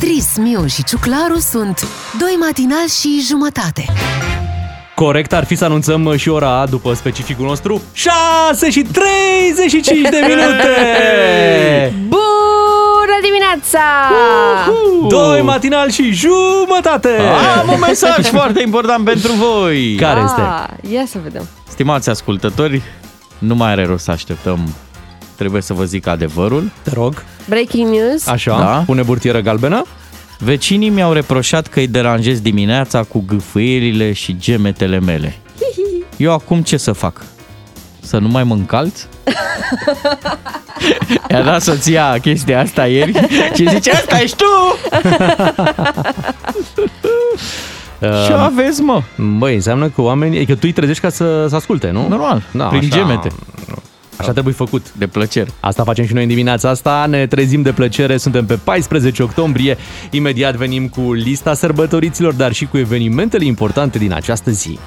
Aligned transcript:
Beatrice, 0.00 0.40
Miu 0.40 0.66
și 0.66 0.84
Ciuclaru 0.84 1.38
sunt 1.38 1.88
doi 2.18 2.36
matinal 2.40 2.88
și 3.00 3.24
jumătate. 3.28 3.84
Corect 4.94 5.32
ar 5.32 5.44
fi 5.44 5.54
să 5.54 5.64
anunțăm 5.64 6.16
și 6.16 6.28
ora 6.28 6.66
după 6.66 6.94
specificul 6.94 7.46
nostru 7.46 7.82
6 7.92 8.70
și 8.70 8.82
35 8.82 10.08
de 10.08 10.18
minute! 10.20 10.74
Bună 12.08 13.16
dimineața! 13.22 13.80
Doi 15.08 15.42
matinal 15.42 15.90
și 15.90 16.12
jumătate! 16.12 17.18
Am 17.60 17.72
un 17.72 17.80
mesaj 17.86 18.26
foarte 18.38 18.62
important 18.62 19.04
pentru 19.04 19.32
voi. 19.32 19.94
Care 19.94 20.20
este? 20.24 20.40
Ah, 20.40 20.92
ia 20.92 21.04
să 21.06 21.18
vedem. 21.22 21.48
Stimați 21.68 22.08
ascultători, 22.10 22.82
nu 23.38 23.54
mai 23.54 23.70
are 23.70 23.84
rost 23.86 24.04
să 24.04 24.10
așteptăm. 24.10 24.74
Trebuie 25.36 25.62
să 25.62 25.72
vă 25.72 25.84
zic 25.84 26.06
adevărul. 26.06 26.70
Te 26.82 26.90
rog. 26.94 27.24
Breaking 27.48 27.90
news. 27.90 28.26
Așa, 28.26 28.58
Da. 28.58 28.82
pune 28.86 29.02
burtieră 29.02 29.40
galbenă. 29.40 29.84
Vecinii 30.38 30.88
mi-au 30.88 31.12
reproșat 31.12 31.66
că 31.66 31.78
îi 31.78 31.86
deranjez 31.88 32.40
dimineața 32.40 33.02
cu 33.02 33.24
gâfâierile 33.26 34.12
și 34.12 34.36
gemetele 34.38 35.00
mele. 35.00 35.36
Eu 36.16 36.32
acum 36.32 36.62
ce 36.62 36.76
să 36.76 36.92
fac? 36.92 37.24
Să 38.00 38.18
nu 38.18 38.28
mai 38.28 38.44
mă 38.44 38.54
încalț? 38.54 39.00
I-a 41.30 41.42
dat 41.42 41.62
soția 41.62 42.18
chestia 42.20 42.60
asta 42.60 42.86
ieri 42.86 43.12
și 43.54 43.68
zice, 43.68 43.90
asta 43.90 44.20
ești 44.20 44.36
tu! 44.36 44.44
Ce 48.00 48.32
aveți, 48.32 48.80
mă? 48.80 49.02
Băi, 49.38 49.54
înseamnă 49.54 49.88
că 49.88 50.00
oamenii... 50.02 50.38
E 50.38 50.44
că 50.44 50.52
tu 50.52 50.58
îi 50.62 50.72
trezești 50.72 51.02
ca 51.02 51.08
să, 51.08 51.46
să 51.48 51.54
asculte, 51.54 51.90
nu? 51.90 52.08
Normal, 52.08 52.42
prin 52.50 52.62
așa, 52.78 52.88
gemete. 52.88 53.28
Așa 54.16 54.32
trebuie 54.32 54.54
făcut. 54.54 54.92
De 54.92 55.06
plăcere. 55.06 55.50
Asta 55.60 55.82
facem 55.82 56.06
și 56.06 56.12
noi 56.12 56.22
în 56.22 56.28
dimineața 56.28 56.68
asta, 56.68 57.06
ne 57.08 57.26
trezim 57.26 57.62
de 57.62 57.72
plăcere, 57.72 58.16
suntem 58.16 58.46
pe 58.46 58.58
14 58.64 59.22
octombrie, 59.22 59.76
imediat 60.10 60.54
venim 60.54 60.88
cu 60.88 61.12
lista 61.12 61.54
sărbătoriților, 61.54 62.32
dar 62.32 62.52
și 62.52 62.66
cu 62.66 62.78
evenimentele 62.78 63.44
importante 63.44 63.98
din 63.98 64.12
această 64.12 64.50
zi. 64.50 64.78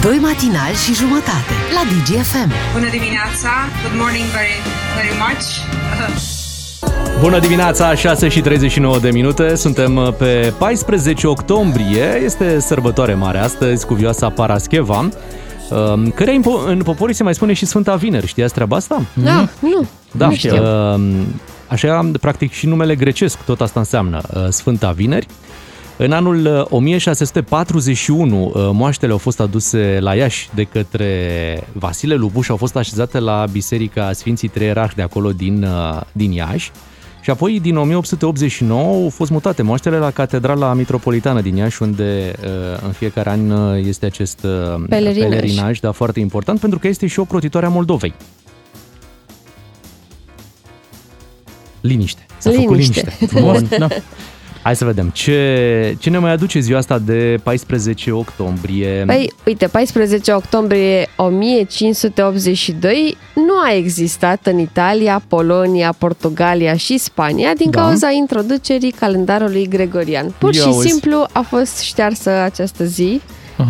Doi 0.00 0.16
matinal 0.16 0.72
și 0.84 0.94
jumătate 0.94 1.54
la 1.74 1.82
DGFM. 1.90 2.52
Bună 2.72 2.90
dimineața! 2.90 3.50
Good 3.82 4.00
morning 4.00 4.24
very, 4.38 4.58
very 4.96 5.14
much! 5.18 5.44
Bună 7.20 7.38
dimineața, 7.38 7.94
6 7.94 8.28
și 8.28 8.40
39 8.40 8.98
de 8.98 9.10
minute, 9.10 9.54
suntem 9.54 9.96
uh, 9.96 10.12
pe 10.18 10.52
14 10.58 11.26
octombrie, 11.26 12.20
este 12.24 12.60
sărbătoare 12.60 13.14
mare 13.14 13.38
astăzi 13.38 13.86
cu 13.86 13.94
vioasa 13.94 14.28
Parascheva, 14.28 15.08
um, 15.70 16.10
care 16.10 16.34
în, 16.34 16.42
po- 16.42 16.66
în 16.66 16.82
poporii 16.82 17.14
se 17.14 17.22
mai 17.22 17.34
spune 17.34 17.52
și 17.52 17.66
Sfânta 17.66 17.94
Vineri, 17.94 18.26
știați 18.26 18.54
treaba 18.54 18.76
asta? 18.76 19.02
Da, 19.24 19.48
nu. 19.60 19.86
Da, 20.12 20.26
nu 20.26 20.34
știu. 20.34 20.94
uh, 20.94 21.00
așa, 21.68 22.10
practic 22.20 22.52
și 22.52 22.66
numele 22.66 22.94
grecesc, 22.94 23.38
tot 23.38 23.60
asta 23.60 23.80
înseamnă 23.80 24.20
uh, 24.34 24.46
Sfânta 24.48 24.90
Vineri. 24.90 25.26
În 26.00 26.12
anul 26.12 26.46
uh, 26.46 26.64
1641, 26.70 28.44
uh, 28.44 28.52
moaștele 28.72 29.12
au 29.12 29.18
fost 29.18 29.40
aduse 29.40 29.98
la 30.00 30.14
Iași 30.14 30.48
de 30.54 30.62
către 30.62 31.68
Vasile 31.72 32.14
Lupu 32.14 32.40
și 32.40 32.50
au 32.50 32.56
fost 32.56 32.76
așezate 32.76 33.18
la 33.18 33.44
Biserica 33.52 34.12
Sfinții 34.12 34.48
Trei 34.48 34.68
Erarhi 34.68 34.94
de 34.94 35.02
acolo 35.02 35.32
din, 35.32 35.62
uh, 35.62 36.00
din 36.12 36.32
Iași. 36.32 36.70
Și 37.28 37.34
apoi, 37.34 37.60
din 37.60 37.76
1889, 37.76 39.02
au 39.02 39.08
fost 39.08 39.30
mutate 39.30 39.62
moaștele 39.62 39.98
la 39.98 40.10
Catedrala 40.10 40.72
Mitropolitană 40.72 41.40
din 41.40 41.56
Iași, 41.56 41.82
unde 41.82 42.32
uh, 42.42 42.82
în 42.84 42.92
fiecare 42.92 43.30
an 43.30 43.50
uh, 43.50 43.84
este 43.86 44.06
acest 44.06 44.44
uh, 44.44 44.84
Pelerinaj. 44.88 45.28
pelerinaj 45.28 45.80
da, 45.80 45.92
foarte 45.92 46.20
important, 46.20 46.60
pentru 46.60 46.78
că 46.78 46.88
este 46.88 47.06
și 47.06 47.18
o 47.18 47.24
crotitoare 47.24 47.66
a 47.66 47.68
Moldovei. 47.68 48.14
Liniște. 51.80 52.26
S-a 52.38 52.50
făcut 52.50 52.70
Liniște. 52.70 53.00
liniște. 53.00 53.26
Frumos. 53.26 53.62
da. 53.78 53.88
Hai 54.62 54.76
să 54.76 54.84
vedem. 54.84 55.08
Ce, 55.08 55.96
ce 55.98 56.10
ne 56.10 56.18
mai 56.18 56.30
aduce 56.32 56.58
ziua 56.58 56.78
asta 56.78 56.98
de 56.98 57.38
14 57.42 58.10
octombrie? 58.10 59.02
Păi, 59.06 59.32
uite, 59.46 59.66
14 59.66 60.32
octombrie 60.32 61.08
1582 61.16 63.16
nu 63.34 63.52
a 63.64 63.72
existat 63.74 64.46
în 64.46 64.58
Italia, 64.58 65.22
Polonia, 65.28 65.94
Portugalia 65.98 66.76
și 66.76 66.98
Spania 66.98 67.52
din 67.56 67.70
Da. 67.70 67.80
cauza 67.80 68.10
introducerii 68.10 68.90
calendarului 68.90 69.68
gregorian. 69.68 70.34
Pur 70.38 70.54
Ia 70.54 70.60
și 70.62 70.68
uzi. 70.68 70.88
simplu 70.88 71.26
a 71.32 71.40
fost 71.40 71.78
ștearsă 71.80 72.30
această 72.30 72.84
zi 72.84 73.20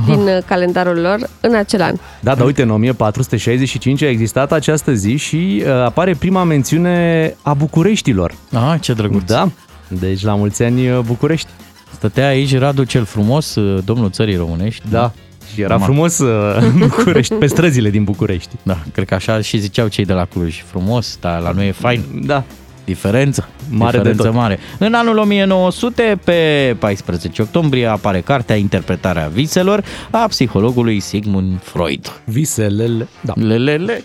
din 0.06 0.19
uh, 0.21 0.38
calendarul 0.47 1.00
lor 1.00 1.19
în 1.41 1.54
acel 1.54 1.82
an. 1.82 1.94
Da, 2.21 2.34
dar 2.34 2.47
uite, 2.47 2.62
în 2.62 2.71
1465 2.71 4.03
a 4.03 4.09
existat 4.09 4.53
această 4.53 4.93
zi 4.93 5.16
și 5.16 5.62
uh, 5.65 5.71
apare 5.71 6.15
prima 6.15 6.44
mențiune 6.44 7.34
a 7.43 7.54
Bucureștilor. 7.54 8.34
Ah, 8.53 8.75
ce 8.81 8.93
drăguț. 8.93 9.22
Da, 9.22 9.48
deci 9.88 10.22
la 10.22 10.34
mulți 10.34 10.62
ani 10.62 10.91
uh, 10.91 10.99
București. 11.04 11.49
Stătea 11.94 12.26
aici 12.26 12.56
Radu 12.59 12.84
cel 12.84 13.04
frumos, 13.04 13.56
domnul 13.84 14.10
țării 14.10 14.37
românești. 14.37 14.82
Da, 14.91 15.12
și 15.54 15.60
era 15.60 15.76
Ma. 15.76 15.84
frumos 15.84 16.19
uh, 16.19 16.56
în 16.60 16.78
București, 16.88 17.34
pe 17.34 17.47
străzile 17.47 17.91
din 17.91 18.04
București. 18.04 18.54
Da, 18.62 18.78
cred 18.93 19.06
că 19.06 19.15
așa 19.15 19.41
și 19.41 19.59
ziceau 19.59 19.88
cei 19.88 20.04
de 20.04 20.12
la 20.12 20.25
Cluj. 20.25 20.62
Frumos, 20.66 21.16
dar 21.21 21.41
la 21.41 21.50
noi 21.50 21.69
e 21.69 21.72
fain. 21.72 22.03
Da, 22.25 22.44
Diferență. 22.88 23.49
Mare 23.71 23.91
de 23.91 23.97
Diferență 23.97 24.22
tot. 24.22 24.34
mare. 24.34 24.59
În 24.78 24.94
anul 24.94 25.16
1900, 25.19 26.19
pe 26.25 26.76
14 26.78 27.43
octombrie, 27.43 27.87
apare 27.87 28.21
cartea 28.21 28.56
Interpretarea 28.56 29.28
viselor 29.32 29.84
a 30.10 30.26
psihologului 30.28 31.00
Sigmund 31.00 31.60
Freud. 31.62 32.12
viselele. 32.25 33.09
Da. 33.21 33.32
Lelele. 33.37 34.04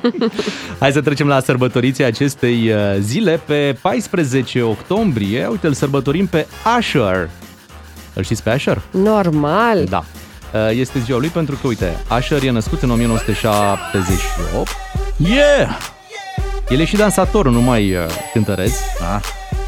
Hai 0.80 0.92
să 0.92 1.00
trecem 1.00 1.26
la 1.26 1.40
sărbătoriții 1.40 2.04
acestei 2.04 2.70
uh, 2.70 2.96
zile. 3.00 3.40
Pe 3.46 3.76
14 3.82 4.62
octombrie, 4.62 5.46
uite, 5.50 5.66
îl 5.66 5.72
sărbătorim 5.72 6.26
pe 6.26 6.46
Asher. 6.76 7.28
Îl 8.14 8.22
știți 8.22 8.42
pe 8.42 8.50
Asher? 8.50 8.82
Normal. 8.90 9.84
Da. 9.88 10.04
Uh, 10.54 10.70
Este 10.78 10.98
ziua 10.98 11.18
lui 11.18 11.28
pentru 11.28 11.58
că, 11.60 11.66
uite, 11.66 11.96
Asher 12.08 12.42
e 12.42 12.50
născut 12.50 12.82
în 12.82 12.90
1978. 12.90 14.68
Yeah! 15.16 15.94
El 16.68 16.80
e 16.80 16.84
și 16.84 16.96
dansator, 16.96 17.48
nu 17.48 17.60
mai 17.60 17.94
uh, 17.94 18.00
cântăreț. 18.32 18.72
Da. 19.00 19.20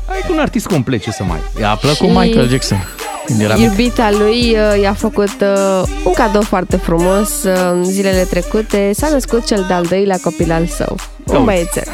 Ai 0.07 0.25
un 0.31 0.39
artist 0.39 0.67
complet, 0.67 1.03
ce 1.03 1.11
să 1.11 1.23
mai... 1.23 1.39
I-a 1.61 1.77
plăcut 1.81 2.09
Și- 2.09 2.17
Michael 2.17 2.49
Jackson. 2.49 2.89
Când 3.25 3.41
era 3.41 3.55
mic. 3.55 3.65
Iubita 3.65 4.11
lui 4.11 4.57
uh, 4.57 4.81
i-a 4.83 4.95
făcut 4.95 5.41
uh, 5.41 5.83
un 6.05 6.13
cadou 6.13 6.43
foarte 6.43 6.77
frumos 6.77 7.43
uh, 7.43 7.71
în 7.73 7.85
zilele 7.85 8.23
trecute. 8.23 8.91
S-a 8.95 9.09
născut 9.09 9.47
cel 9.47 9.65
de-al 9.69 9.85
doilea 9.85 10.19
copil 10.23 10.53
al 10.53 10.67
său, 10.67 10.97
un 11.25 11.45
băiețel. 11.45 11.85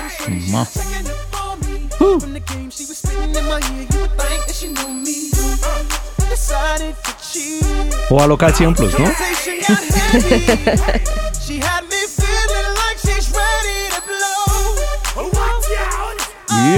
Ma. 0.50 0.66
O 8.08 8.18
alocație 8.18 8.66
în 8.66 8.72
plus, 8.72 8.96
nu? 8.96 9.04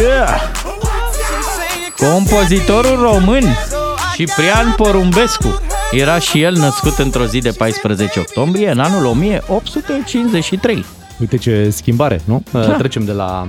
Yeah! 0.00 0.28
Compozitorul 1.96 3.00
român 3.00 3.44
Ciprian 4.14 4.74
Porumbescu 4.76 5.60
era 5.92 6.18
și 6.18 6.42
el 6.42 6.54
născut 6.54 6.98
într-o 6.98 7.24
zi 7.26 7.38
de 7.38 7.50
14 7.50 8.18
octombrie 8.20 8.70
în 8.70 8.78
anul 8.78 9.04
1853. 9.04 10.84
Uite 11.20 11.36
ce 11.36 11.70
schimbare, 11.70 12.20
nu? 12.24 12.42
Da. 12.50 12.60
Trecem 12.60 13.04
de 13.04 13.12
la, 13.12 13.48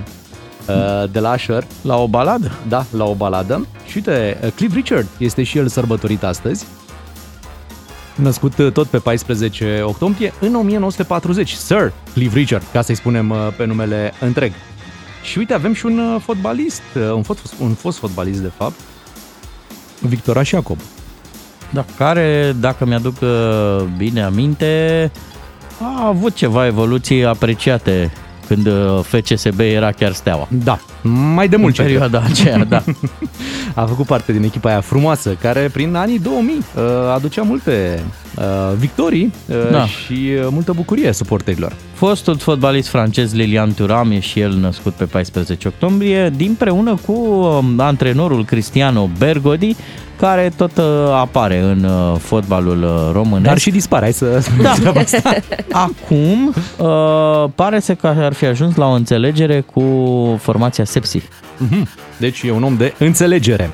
uh, 0.68 1.10
de 1.12 1.20
la 1.20 1.30
Asher 1.30 1.68
La 1.82 1.96
o 1.98 2.08
baladă. 2.08 2.52
da, 2.68 2.86
la 2.92 3.04
o 3.04 3.14
baladă. 3.14 3.68
Și 3.86 3.94
uite, 3.96 4.38
uh, 4.44 4.52
Cliff 4.56 4.74
Richard 4.76 5.08
este 5.18 5.44
și 5.44 5.58
el 5.58 5.68
sărbătorit 5.68 6.24
astăzi. 6.24 6.66
Născut 8.16 8.58
uh, 8.58 8.72
tot 8.72 8.88
pe 8.88 8.98
14 8.98 9.81
octombrie 9.84 10.34
în 10.40 10.56
1940. 10.56 11.51
Sir 11.51 11.94
Cliff 12.13 12.34
Richard, 12.36 12.63
ca 12.72 12.81
să-i 12.81 12.96
spunem 12.96 13.30
uh, 13.30 13.38
pe 13.57 13.66
numele 13.66 14.13
întreg. 14.19 14.51
Și 15.27 15.38
uite, 15.38 15.53
avem 15.53 15.74
și 15.74 15.85
un 15.85 16.00
uh, 16.00 16.21
fotbalist, 16.21 16.81
uh, 16.95 17.12
un 17.12 17.21
fost, 17.21 17.53
un 17.59 17.74
fost 17.74 17.97
fotbalist, 17.97 18.39
de 18.39 18.51
fapt, 18.57 18.79
Victor 20.00 20.45
Jacob. 20.45 20.77
Da, 21.69 21.85
care, 21.97 22.56
dacă 22.59 22.85
mi-aduc 22.85 23.15
uh, 23.21 23.83
bine 23.97 24.21
aminte, 24.24 25.12
a 25.81 26.07
avut 26.07 26.33
ceva 26.33 26.65
evoluții 26.65 27.25
apreciate 27.25 28.12
când 28.47 28.68
uh, 28.68 29.00
FCSB 29.03 29.59
era 29.59 29.91
chiar 29.91 30.12
steaua. 30.12 30.47
Da, 30.63 30.79
mai 31.33 31.47
de 31.47 31.56
În 31.56 31.62
mult 31.62 31.74
ce 31.74 31.81
perioada 31.81 32.24
aceea, 32.25 32.63
da. 32.63 32.83
A 33.81 33.85
făcut 33.85 34.06
parte 34.06 34.31
din 34.31 34.44
echipa 34.44 34.69
aia 34.69 34.81
frumoasă, 34.81 35.33
care 35.41 35.69
prin 35.74 35.95
anii 35.95 36.19
2000 36.19 36.56
uh, 36.56 36.83
aducea 37.13 37.41
multe 37.41 38.03
uh, 38.06 38.26
victorii 38.78 39.34
uh, 39.48 39.56
Da. 39.72 39.86
și 39.86 40.13
uh, 40.13 40.48
multă 40.50 40.72
bucurie 40.75 41.12
suporterilor. 41.12 41.75
Fostul 41.94 42.38
fotbalist 42.38 42.88
francez 42.88 43.34
Lilian 43.34 43.74
Thuram 43.74 44.12
e 44.12 44.19
și 44.19 44.39
el 44.39 44.51
născut 44.54 44.94
pe 44.94 45.04
14 45.06 45.68
octombrie, 45.68 46.30
dinpreună 46.36 46.98
cu 47.06 47.12
um, 47.12 47.80
antrenorul 47.80 48.45
Cristiano 48.45 49.10
Bergodi, 49.18 49.75
care 50.19 50.54
tot 50.57 50.78
uh, 50.78 50.84
apare 51.13 51.60
în 51.60 51.84
uh, 51.84 52.16
fotbalul 52.19 52.84
uh, 52.84 53.10
românesc. 53.13 53.45
Dar 53.45 53.57
și 53.57 53.69
dispare, 53.69 54.04
hai 54.04 54.13
să 54.13 54.39
spunem 54.42 54.62
Da. 54.63 54.74
treaba 54.74 55.00
asta. 55.00 55.36
Acum 55.72 56.54
uh, 56.78 57.50
pare 57.56 57.80
să 57.80 57.94
că 57.95 58.07
ar 58.18 58.34
fi 58.34 58.45
ajuns 58.45 58.75
la 58.75 58.86
o 58.88 58.92
înțelegere 58.92 59.62
cu 59.74 59.84
formația 60.42 60.84
Sepsi. 60.84 61.22
Deci 62.18 62.42
e 62.44 62.52
un 62.52 62.64
om 62.64 62.78
de 62.78 62.94
înțelegere. 62.98 63.69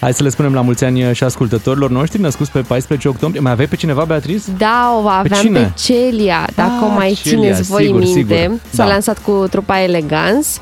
Hai 0.00 0.14
să 0.14 0.22
le 0.22 0.28
spunem 0.28 0.54
la 0.54 0.60
mulți 0.60 0.84
ani 0.84 1.14
și 1.14 1.24
ascultătorilor 1.24 1.90
noștri 1.90 2.20
născuți 2.20 2.50
pe 2.50 2.58
14 2.60 3.08
octombrie. 3.08 3.42
Mai 3.42 3.52
aveai 3.52 3.66
pe 3.68 3.76
cineva, 3.76 4.04
Beatriz? 4.04 4.44
Da, 4.58 5.00
o 5.02 5.06
aveam 5.08 5.40
cine? 5.42 5.60
pe 5.60 5.70
Celia, 5.82 6.46
dacă 6.54 6.70
Ah, 6.80 6.86
o 6.90 6.94
mai 6.94 7.18
Celia, 7.22 7.40
țineți 7.40 7.62
voi 7.70 7.82
sigur, 7.84 8.00
minte. 8.00 8.18
sigur. 8.18 8.58
S-a 8.70 8.82
Da. 8.84 8.88
lansat 8.88 9.18
cu 9.18 9.46
trupa 9.50 9.80
Elegans 9.82 10.60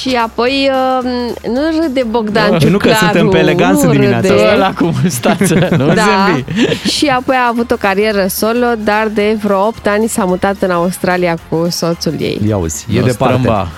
și 0.00 0.18
apoi 0.24 0.70
uh, 1.02 1.10
nu 1.52 1.60
râde 1.82 2.02
Bogdan 2.10 2.46
Nu, 2.46 2.52
nu 2.52 2.58
că 2.58 2.88
Ciuclaru, 2.88 2.96
suntem 3.04 3.28
pe 3.28 3.38
Elegans 3.38 3.80
în 3.80 3.86
nu 3.86 3.92
dimineața 3.92 4.28
râde. 4.28 4.42
asta. 4.42 4.54
Ăla 4.54 4.72
cu 4.72 4.94
mustață, 5.02 5.68
nu 5.76 5.86
Da, 5.86 6.02
zâmbi. 6.26 6.44
și 6.88 7.06
apoi 7.06 7.36
a 7.36 7.48
avut 7.48 7.70
o 7.70 7.76
carieră 7.76 8.26
solo, 8.28 8.66
dar 8.84 9.08
de 9.14 9.38
vreo 9.42 9.66
8 9.66 9.86
ani 9.86 10.06
s-a 10.08 10.24
mutat 10.24 10.56
în 10.62 10.70
Australia 10.70 11.38
cu 11.48 11.66
soțul 11.70 12.14
ei. 12.18 12.40
Ia 12.48 12.56
uzi, 12.56 12.86
e 12.94 12.98
Nu 12.98 13.06
departe. 13.06 13.34
strâmba. 13.38 13.68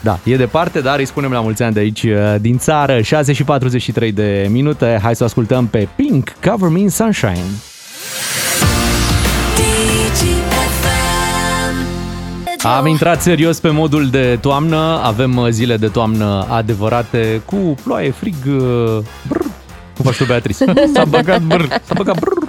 Da, 0.00 0.18
e 0.24 0.36
departe, 0.36 0.80
dar 0.80 0.98
îi 0.98 1.04
spunem 1.04 1.32
la 1.32 1.40
mulți 1.40 1.62
ani 1.62 1.74
de 1.74 1.80
aici, 1.80 2.02
uh, 2.02 2.34
din 2.40 2.58
țară, 2.58 3.00
6 3.00 3.32
și 3.32 3.44
43 3.44 4.12
de 4.12 4.46
minute. 4.50 4.98
Hai 5.02 5.16
să 5.16 5.22
o 5.22 5.26
ascultăm 5.26 5.66
pe 5.66 5.88
Pink, 5.96 6.32
Cover 6.44 6.68
Me 6.68 6.78
in 6.78 6.90
Sunshine. 6.90 7.44
Am 12.62 12.86
intrat 12.86 13.22
serios 13.22 13.60
pe 13.60 13.70
modul 13.70 14.08
de 14.08 14.38
toamnă, 14.40 15.00
avem 15.02 15.36
uh, 15.36 15.48
zile 15.50 15.76
de 15.76 15.88
toamnă 15.88 16.46
adevărate 16.48 17.42
cu 17.44 17.56
ploaie, 17.56 18.10
frig, 18.10 18.34
uh, 18.46 18.98
brr. 19.28 19.40
Cum 19.96 20.04
faci 20.04 20.16
tu, 20.16 20.24
Beatrice? 20.24 20.64
S-a 20.94 21.04
băgat 21.04 21.42
brr, 21.42 21.64
s-a 21.84 21.94
băgat 21.94 22.18
brr. 22.18 22.48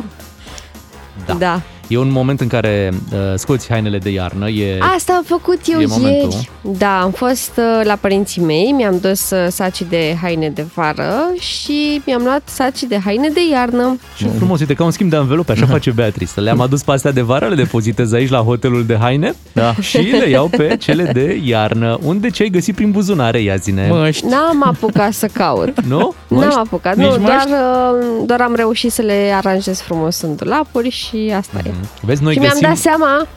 Da. 1.25 1.33
Da. 1.33 1.61
E 1.89 1.97
un 1.97 2.11
moment 2.11 2.41
în 2.41 2.47
care 2.47 2.91
uh, 3.13 3.19
scoți 3.35 3.69
hainele 3.69 3.97
de 3.97 4.09
iarnă, 4.09 4.49
e... 4.49 4.77
Asta 4.95 5.13
am 5.13 5.23
făcut 5.23 5.59
eu 5.67 5.79
E 5.79 5.85
momentul. 5.85 6.29
ieri. 6.31 6.49
Da, 6.77 7.01
am 7.01 7.11
fost 7.11 7.51
uh, 7.57 7.81
la 7.85 7.95
părinții 8.01 8.41
mei, 8.41 8.71
mi-am 8.77 8.97
dus 9.01 9.29
uh, 9.29 9.45
saci 9.49 9.81
de 9.89 10.17
haine 10.21 10.49
de 10.49 10.65
vară 10.73 11.13
și 11.39 12.01
mi-am 12.05 12.21
luat 12.23 12.41
saci 12.45 12.83
de 12.83 12.99
haine 13.05 13.29
de 13.29 13.39
iarnă. 13.51 13.99
Ce 14.17 14.27
frumos, 14.27 14.59
uite, 14.59 14.73
ca 14.73 14.83
un 14.83 14.91
schimb 14.91 15.09
de 15.09 15.15
învelope, 15.15 15.51
așa 15.51 15.65
face 15.65 15.91
Beatrice. 15.91 16.39
Le-am 16.49 16.61
adus 16.61 16.83
pe 16.83 16.91
astea 16.91 17.11
de 17.11 17.21
vară, 17.21 17.47
le 17.47 17.55
depozitez 17.55 18.11
aici 18.13 18.29
la 18.29 18.37
hotelul 18.39 18.85
de 18.85 18.97
haine 18.99 19.33
Da. 19.53 19.73
și 19.73 19.97
le 19.97 20.29
iau 20.29 20.47
pe 20.47 20.75
cele 20.79 21.03
de 21.03 21.39
iarnă. 21.45 21.97
Unde 22.03 22.29
ce 22.29 22.43
ai 22.43 22.49
găsit 22.49 22.75
prin 22.75 22.91
buzunare, 22.91 23.39
ia 23.41 23.55
zine? 23.55 23.87
Măști. 23.91 24.25
N-am 24.25 24.63
apucat 24.67 25.13
să 25.13 25.27
caut. 25.33 25.81
Nu? 25.81 26.13
N-am 26.27 26.57
apucat, 26.57 26.95
Nici 26.95 27.05
nu, 27.07 27.17
doar, 27.17 27.33
măști? 27.35 27.49
uh, 27.51 28.25
doar 28.25 28.41
am 28.41 28.55
reușit 28.55 28.91
să 28.91 29.01
le 29.01 29.31
aranjez 29.35 29.79
frumos 29.81 30.21
în 30.21 30.35
dulapuri 30.35 30.89
și 30.89 31.33
asta 31.35 31.57
e. 31.65 31.71
Vezi, 32.01 32.23
noi 32.23 32.33
și 32.33 32.39
mi-am 32.39 32.51
găsim... 32.51 32.67
dat 32.67 32.77
seama 32.77 33.27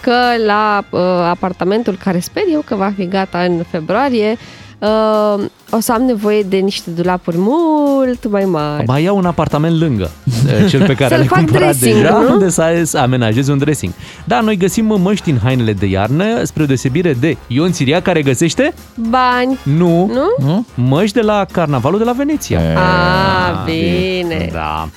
că 0.00 0.16
la 0.46 0.84
uh, 0.90 1.00
apartamentul 1.28 1.98
care 2.04 2.18
sper 2.18 2.42
eu 2.52 2.62
că 2.64 2.74
va 2.74 2.92
fi 2.96 3.08
gata 3.08 3.38
în 3.38 3.62
februarie, 3.70 4.36
uh, 4.78 5.44
o 5.70 5.80
să 5.80 5.92
am 5.92 6.02
nevoie 6.02 6.42
de 6.42 6.56
niște 6.56 6.90
dulapuri 6.90 7.36
mult 7.38 8.30
mai 8.30 8.44
mari. 8.44 8.84
Mai 8.86 9.02
iau 9.02 9.16
un 9.16 9.24
apartament 9.24 9.80
lângă 9.80 10.10
eh, 10.48 10.66
cel 10.70 10.86
pe 10.86 10.94
care 10.94 11.08
Să-l 11.08 11.18
l-ai 11.18 11.26
fac 11.26 11.38
cumpărat 11.38 11.76
dressing, 11.76 12.02
deja, 12.02 12.18
nu? 12.18 12.32
unde 12.32 12.48
să 12.48 12.80
să 12.84 12.98
amenajezi 12.98 13.50
un 13.50 13.58
dressing. 13.58 13.92
Da, 14.24 14.40
noi 14.40 14.56
găsim 14.56 15.00
măști 15.02 15.30
în 15.30 15.38
hainele 15.42 15.72
de 15.72 15.86
iarnă, 15.86 16.44
spre 16.44 16.64
deosebire 16.64 17.12
de 17.12 17.36
Ion 17.46 17.72
Siria, 17.72 18.02
care 18.02 18.22
găsește, 18.22 18.74
Bani, 18.94 19.58
nu, 19.62 20.06
nu? 20.06 20.46
Nu? 20.46 20.66
măști 20.74 21.14
de 21.14 21.20
la 21.20 21.46
carnavalul 21.52 21.98
de 21.98 22.04
la 22.04 22.12
Veneția. 22.12 22.60
A, 22.76 23.64
bine. 23.64 24.48
Da. 24.52 24.88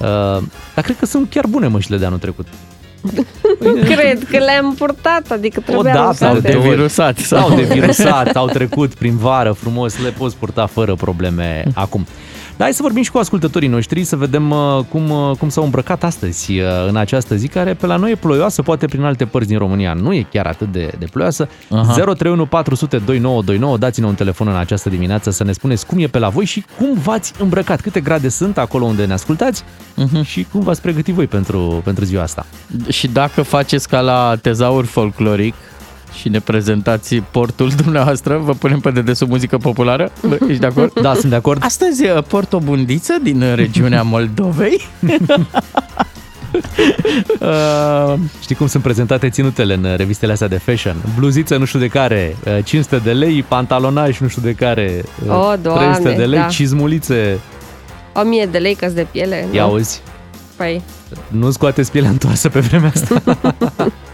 Uh, 0.00 0.06
dar 0.74 0.84
cred 0.84 0.96
că 0.98 1.06
sunt 1.06 1.30
chiar 1.30 1.46
bune 1.46 1.66
măștile 1.66 1.96
de 1.96 2.04
anul 2.04 2.18
trecut. 2.18 2.46
Cred 3.84 4.24
că 4.30 4.38
le-am 4.38 4.74
purtat, 4.74 5.30
adică 5.30 5.60
trebuia 5.60 5.92
dată, 5.92 6.06
lăsate. 6.06 6.40
de 6.40 6.48
De 6.48 6.58
virusat. 6.58 7.18
Sau 7.18 7.54
de 7.54 7.62
virusat, 7.74 8.36
au 8.36 8.46
trecut 8.46 8.94
prin 8.94 9.16
vară 9.16 9.52
frumos, 9.52 10.02
le 10.02 10.10
poți 10.10 10.36
purta 10.36 10.66
fără 10.66 10.94
probleme 10.94 11.64
acum. 11.74 12.06
Dar 12.58 12.66
hai 12.66 12.76
să 12.76 12.82
vorbim 12.82 13.02
și 13.02 13.10
cu 13.10 13.18
ascultătorii 13.18 13.68
noștri, 13.68 14.04
să 14.04 14.16
vedem 14.16 14.50
uh, 14.50 14.78
cum, 14.88 15.10
uh, 15.10 15.36
cum 15.38 15.48
s-au 15.48 15.64
îmbrăcat 15.64 16.04
astăzi 16.04 16.58
uh, 16.58 16.66
în 16.88 16.96
această 16.96 17.34
zi, 17.36 17.48
care 17.48 17.74
pe 17.74 17.86
la 17.86 17.96
noi 17.96 18.10
e 18.10 18.14
ploioasă, 18.14 18.62
poate 18.62 18.86
prin 18.86 19.02
alte 19.02 19.24
părți 19.24 19.48
din 19.48 19.58
România 19.58 19.92
nu 19.92 20.12
e 20.12 20.26
chiar 20.32 20.46
atât 20.46 20.72
de, 20.72 20.90
de 20.98 21.06
ploioasă. 21.12 21.48
Aha. 21.70 21.92
031 21.92 22.46
400 22.46 22.96
2929, 22.96 23.76
dați-ne 23.78 24.06
un 24.06 24.14
telefon 24.14 24.48
în 24.48 24.56
această 24.56 24.88
dimineață 24.88 25.30
să 25.30 25.44
ne 25.44 25.52
spuneți 25.52 25.86
cum 25.86 25.98
e 25.98 26.06
pe 26.06 26.18
la 26.18 26.28
voi 26.28 26.44
și 26.44 26.64
cum 26.78 26.92
v-ați 27.02 27.32
îmbrăcat, 27.38 27.80
câte 27.80 28.00
grade 28.00 28.28
sunt 28.28 28.58
acolo 28.58 28.84
unde 28.84 29.04
ne 29.04 29.12
ascultați 29.12 29.64
și 30.22 30.46
cum 30.52 30.60
v-ați 30.60 30.82
pregătit 30.82 31.14
voi 31.14 31.26
pentru, 31.26 31.80
pentru 31.84 32.04
ziua 32.04 32.22
asta. 32.22 32.46
Și 32.88 33.08
dacă 33.08 33.42
faceți 33.42 33.88
ca 33.88 34.00
la 34.00 34.36
tezaur 34.42 34.84
folcloric 34.84 35.54
și 36.14 36.28
ne 36.28 36.40
prezentați 36.40 37.14
portul 37.14 37.70
dumneavoastră, 37.82 38.36
vă 38.38 38.52
punem 38.52 38.80
pe 38.80 38.90
dedesubt 38.90 39.30
muzică 39.30 39.56
populară? 39.56 40.12
Bă, 40.28 40.38
Ești 40.48 40.60
de 40.60 40.66
acord? 40.66 41.00
Da, 41.00 41.14
sunt 41.14 41.30
de 41.30 41.36
acord. 41.36 41.64
Astăzi 41.64 42.04
uh, 42.06 42.22
port 42.22 42.52
o 42.52 42.58
bundiță 42.58 43.16
din 43.22 43.42
uh, 43.42 43.54
regiunea 43.54 44.02
Moldovei. 44.02 44.86
uh, 47.40 48.14
Știi 48.40 48.54
cum 48.54 48.66
sunt 48.66 48.82
prezentate 48.82 49.28
ținutele 49.28 49.74
în 49.74 49.94
revistele 49.96 50.32
astea 50.32 50.48
de 50.48 50.58
fashion? 50.58 50.96
Bluziță 51.16 51.56
nu 51.56 51.64
știu 51.64 51.78
de 51.78 51.86
care, 51.86 52.36
uh, 52.46 52.64
500 52.64 52.96
de 53.04 53.12
lei, 53.12 53.42
pantalonaj 53.42 54.18
nu 54.18 54.28
știu 54.28 54.42
de 54.42 54.52
care, 54.52 55.04
uh, 55.26 55.30
O, 55.30 55.56
Doamne, 55.62 55.84
300 55.84 56.12
de 56.16 56.24
lei, 56.24 56.38
da. 56.38 56.46
cizmulițe. 56.46 57.38
O 58.14 58.22
mie 58.22 58.48
de 58.50 58.58
lei 58.58 58.74
că 58.74 58.86
de 58.86 59.06
piele, 59.10 59.46
nu? 59.48 59.54
Ia 59.54 59.62
auzi, 59.62 60.00
Păi, 60.56 60.82
nu 61.28 61.50
scoateți 61.50 61.90
pielea 61.90 62.10
întoarsă 62.10 62.48
pe 62.48 62.60
vremea 62.60 62.92
asta. 62.94 63.22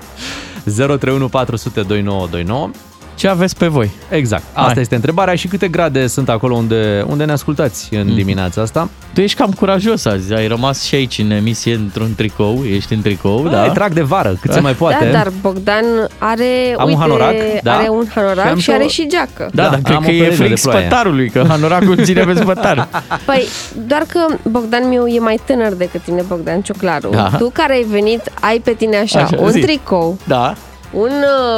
031 0.66 1.28
400 1.28 1.84
2929 1.84 2.93
ce 3.14 3.28
aveți 3.28 3.56
pe 3.56 3.66
voi? 3.66 3.90
Exact, 4.10 4.42
asta 4.52 4.70
Hai. 4.72 4.80
este 4.82 4.94
întrebarea 4.94 5.34
și 5.34 5.46
câte 5.48 5.68
grade 5.68 6.06
sunt 6.06 6.28
acolo 6.28 6.54
unde, 6.54 7.04
unde 7.08 7.24
ne 7.24 7.32
ascultați 7.32 7.88
Mhm. 7.90 8.00
în 8.00 8.14
dimineața 8.14 8.62
asta. 8.62 8.88
Tu 9.12 9.20
ești 9.20 9.36
cam 9.38 9.50
curajos 9.50 10.04
azi, 10.04 10.32
ai 10.34 10.46
rămas 10.46 10.82
și 10.82 10.94
aici 10.94 11.18
în 11.18 11.30
emisie 11.30 11.74
într-un 11.74 12.14
tricou, 12.16 12.64
ești 12.74 12.92
în 12.92 13.00
tricou, 13.02 13.42
Da. 13.42 13.50
da? 13.50 13.68
Trag 13.72 13.92
de 13.92 14.02
vară, 14.02 14.36
cât 14.40 14.52
se 14.52 14.60
mai 14.60 14.72
poate. 14.72 15.04
da, 15.04 15.10
dar 15.10 15.32
Bogdan 15.40 15.84
are, 16.18 16.74
Am 16.78 16.82
un 16.84 16.88
uite, 16.88 17.00
hanorac, 17.00 17.34
da. 17.62 17.76
are 17.76 17.88
un 17.88 18.06
hanorac 18.14 18.54
Și 18.56 18.60
și, 18.62 18.70
am 18.70 18.76
are 18.76 18.86
și 18.88 19.00
o- 19.00 19.02
și 19.02 19.08
geacă. 19.08 19.50
Da, 19.52 19.62
Da, 19.62 19.68
dar 19.68 19.80
cred 19.82 19.96
am 19.96 20.02
că 20.02 20.08
o 20.08 20.12
e 20.12 20.16
perioadă 20.16 20.36
de 20.36 20.44
fric 20.44 20.60
ploaie. 20.60 20.80
spătarului, 20.86 21.28
că 21.30 21.44
hanoracul 21.48 22.04
ține 22.04 22.22
pe 22.24 22.34
spătar. 22.34 22.88
Păi, 23.26 23.44
doar 23.86 24.02
că 24.12 24.26
Bogdan 24.50 24.88
meu 24.88 25.06
e 25.06 25.18
mai 25.18 25.40
tânăr 25.44 25.72
decât 25.72 26.00
tine, 26.02 26.22
Bogdan 26.28 26.60
Ciuclaru. 26.60 27.08
Da. 27.10 27.30
Tu 27.38 27.50
care 27.52 27.72
ai 27.74 27.86
venit, 27.90 28.20
ai 28.40 28.58
pe 28.64 28.70
tine 28.72 28.96
așa, 28.96 29.20
Așa, 29.20 29.36
un 29.40 29.50
zi. 29.50 29.60
tricou, 29.60 30.18
Da. 30.26 30.54
Un 30.94 31.10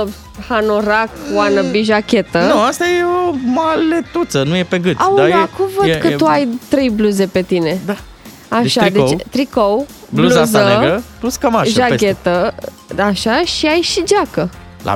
uh, 0.03 0.09
hanorac, 0.49 1.09
wannabe 1.35 1.83
jachetă. 1.83 2.39
Nu, 2.39 2.61
asta 2.61 2.85
e 2.85 3.03
o 3.05 3.35
maletuță, 3.55 4.43
nu 4.43 4.57
e 4.57 4.63
pe 4.63 4.79
gât. 4.79 4.97
Au, 4.99 5.17
dar 5.17 5.29
e, 5.29 5.33
acum 5.33 5.67
văd 5.77 5.89
e, 5.89 5.99
că 5.99 6.07
e, 6.07 6.17
tu 6.17 6.25
ai 6.25 6.49
trei 6.69 6.91
bluze 6.91 7.27
pe 7.27 7.43
tine. 7.43 7.79
Da. 7.87 7.97
Așa, 8.49 8.81
Deci 8.81 8.93
tricou, 8.93 9.09
deci 9.09 9.27
tricou, 9.31 9.87
bluza 10.09 10.35
bluză, 10.35 10.59
asta 10.59 10.79
negră, 10.79 11.03
plus 11.21 11.37
cămașă 11.37 11.63
peste. 11.65 11.81
jachetă, 11.89 12.55
așa, 12.99 13.43
și 13.45 13.67
ai 13.67 13.81
și 13.81 14.03
geacă. 14.05 14.51
La 14.83 14.95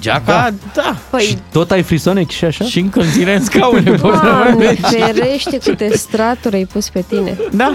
geaca, 0.00 0.22
da. 0.32 0.82
da. 0.82 0.96
Păi, 1.10 1.20
Și 1.20 1.38
tot 1.52 1.70
ai 1.70 1.82
frisonic 1.82 2.30
și 2.30 2.44
așa? 2.44 2.64
Și 2.64 2.78
încălzire 2.78 3.34
în 3.34 3.44
scaune. 3.44 3.80
Doamne, 3.90 4.74
ferește 4.74 5.58
câte 5.58 5.96
straturi 5.96 6.56
ai 6.56 6.64
pus 6.64 6.88
pe 6.88 7.04
tine. 7.08 7.38
da. 7.52 7.72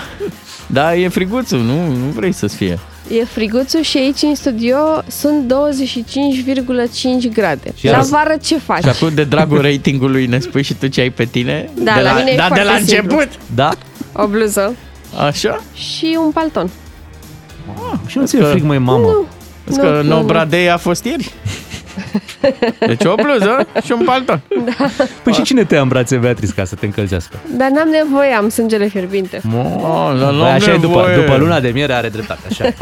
Da, 0.67 0.95
e 0.95 1.07
friguțul, 1.07 1.59
nu, 1.59 1.87
nu 1.87 2.05
vrei 2.15 2.31
să-ți 2.31 2.55
fie. 2.55 2.79
E 3.09 3.23
friguțul 3.25 3.81
și 3.81 3.97
aici 3.97 4.21
în 4.21 4.35
studio 4.35 4.77
sunt 5.07 5.53
25,5 5.53 7.33
grade. 7.33 7.71
Și 7.77 7.85
la 7.85 7.91
iar- 7.91 8.05
vară 8.09 8.35
ce 8.43 8.57
faci? 8.57 8.83
Și 8.83 8.89
acum 8.89 9.09
de 9.13 9.23
dragul 9.23 9.61
ratingului 9.61 10.25
ne 10.25 10.39
spui 10.39 10.61
și 10.63 10.73
tu 10.73 10.87
ce 10.87 11.01
ai 11.01 11.09
pe 11.09 11.25
tine? 11.25 11.69
Da, 11.73 11.93
de 11.95 12.01
la 12.01 12.13
mine 12.13 12.31
e 12.31 12.35
da, 12.35 12.47
de 12.47 12.47
foarte 12.55 12.63
la 12.63 12.77
simplu. 12.85 13.17
început. 13.17 13.39
Da? 13.55 13.69
O 14.13 14.27
bluză 14.27 14.75
Așa? 15.27 15.63
și 15.73 16.17
un 16.25 16.31
palton. 16.31 16.69
Și 18.05 18.17
nu 18.17 18.25
ți-e 18.25 18.39
Că- 18.39 18.45
frig, 18.45 18.63
măi, 18.63 18.77
mamă? 18.77 19.05
Nu. 19.05 19.25
Vezi 19.65 19.79
că 19.79 20.01
nu, 20.03 20.07
no 20.09 20.19
nu. 20.19 20.25
Bradei 20.25 20.69
a 20.69 20.77
fost 20.77 21.03
ieri? 21.05 21.31
Deci 22.79 23.03
o 23.05 23.15
bluză 23.15 23.67
și 23.83 23.91
un 23.91 24.03
palton. 24.05 24.41
Păi 25.23 25.33
și 25.33 25.41
cine 25.41 25.63
te 25.63 25.75
ia 25.75 25.81
în 25.81 25.87
brațe, 25.87 26.15
Beatrice, 26.15 26.53
ca 26.53 26.63
să 26.63 26.75
te 26.75 26.85
încălzească? 26.85 27.37
Dar 27.57 27.69
n-am 27.69 27.87
nevoie, 27.87 28.31
am 28.31 28.49
sângele 28.49 28.87
fierbinte. 28.87 29.41
Oh, 29.81 30.19
la 30.19 30.31
Băi, 30.31 30.49
așa 30.49 30.73
e 30.73 30.77
după, 30.77 30.95
nevoie. 30.95 31.15
după 31.15 31.35
luna 31.37 31.59
de 31.59 31.69
miere 31.69 31.93
are 31.93 32.09
dreptate, 32.09 32.41
așa. 32.49 32.65
e. 32.65 32.75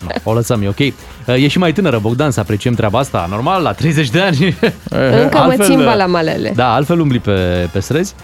no, 0.00 0.08
o 0.22 0.32
lăsăm, 0.32 0.62
e 0.62 0.68
ok. 0.68 0.78
E 1.26 1.48
și 1.48 1.58
mai 1.58 1.72
tânără, 1.72 1.98
Bogdan, 1.98 2.30
să 2.30 2.40
apreciem 2.40 2.74
treaba 2.74 2.98
asta. 2.98 3.26
Normal, 3.30 3.62
la 3.62 3.72
30 3.72 4.10
de 4.10 4.20
ani. 4.20 4.56
Încă 5.22 5.36
mă 5.36 5.42
altfel, 5.42 5.66
țin 5.66 5.80
la 5.80 6.06
malele. 6.06 6.52
Da, 6.54 6.74
altfel 6.74 7.00
umbli 7.00 7.18
pe, 7.18 7.68
pe 7.72 7.80
străzi. 7.80 8.14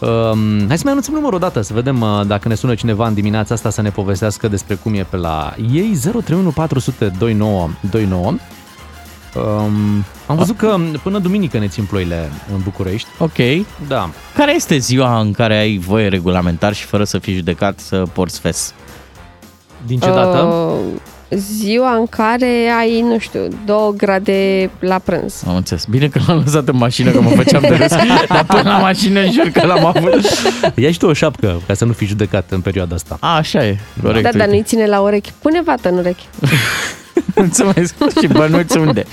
Um, 0.00 0.66
hai 0.66 0.76
să 0.76 0.82
mai 0.82 0.90
anunțăm 0.92 1.14
numărul 1.14 1.34
o 1.36 1.38
dată, 1.38 1.60
să 1.60 1.72
vedem 1.74 2.00
uh, 2.00 2.20
dacă 2.26 2.48
ne 2.48 2.54
sună 2.54 2.74
cineva 2.74 3.06
în 3.06 3.14
dimineața 3.14 3.54
asta 3.54 3.70
să 3.70 3.82
ne 3.82 3.90
povestească 3.90 4.48
despre 4.48 4.74
cum 4.74 4.94
e 4.94 5.06
pe 5.10 5.16
la 5.16 5.54
ei. 5.72 5.98
031 6.02 6.50
400 6.50 7.12
2929. 7.18 8.34
Um, 9.36 10.04
am 10.26 10.36
văzut 10.36 10.56
că 10.56 10.76
până 11.02 11.18
duminică 11.18 11.58
ne 11.58 11.68
țin 11.68 11.84
ploile 11.84 12.30
în 12.52 12.60
București. 12.62 13.08
Ok. 13.18 13.66
Da. 13.88 14.10
Care 14.36 14.54
este 14.54 14.76
ziua 14.76 15.20
în 15.20 15.32
care 15.32 15.56
ai 15.56 15.78
voie 15.78 16.08
regulamentar 16.08 16.74
și 16.74 16.84
fără 16.84 17.04
să 17.04 17.18
fii 17.18 17.34
judecat 17.34 17.78
să 17.78 18.02
porți 18.12 18.40
fes? 18.40 18.74
Din 19.86 19.98
ce 19.98 20.06
dată? 20.06 20.38
Uh, 20.38 20.78
ziua 21.30 21.94
în 21.94 22.06
care 22.06 22.72
ai, 22.78 23.00
nu 23.00 23.18
știu, 23.18 23.48
2 23.64 23.76
grade 23.96 24.70
la 24.78 24.98
prânz. 24.98 25.42
Am 25.46 25.56
înțeles. 25.56 25.84
Bine 25.84 26.08
că 26.08 26.20
l-am 26.26 26.42
lăsat 26.44 26.68
în 26.68 26.76
mașină, 26.76 27.10
că 27.10 27.20
mă 27.20 27.28
făceam 27.28 27.60
de 27.60 27.74
râs. 27.74 27.92
Dar 28.28 28.44
până 28.46 28.62
la 28.62 28.78
mașină 28.78 29.24
jur 29.30 29.48
că 29.52 29.66
l-am 29.66 29.84
avut. 29.84 30.24
Ia 30.74 30.90
și 30.90 30.98
tu 30.98 31.06
o 31.06 31.12
șapcă 31.12 31.60
ca 31.66 31.74
să 31.74 31.84
nu 31.84 31.92
fii 31.92 32.06
judecat 32.06 32.50
în 32.50 32.60
perioada 32.60 32.94
asta. 32.94 33.16
A, 33.20 33.36
așa 33.36 33.66
e. 33.66 33.78
Corect. 34.02 34.22
Da, 34.22 34.30
dar 34.30 34.40
uite. 34.40 34.46
nu-i 34.46 34.62
ține 34.62 34.86
la 34.86 35.00
urechi. 35.00 35.32
Pune 35.38 35.62
vată 35.62 35.88
în 35.88 35.98
urechi. 35.98 36.24
Mulțumesc. 37.40 37.94
Și 38.20 38.26
bănuți 38.26 38.78
unde? 38.78 39.04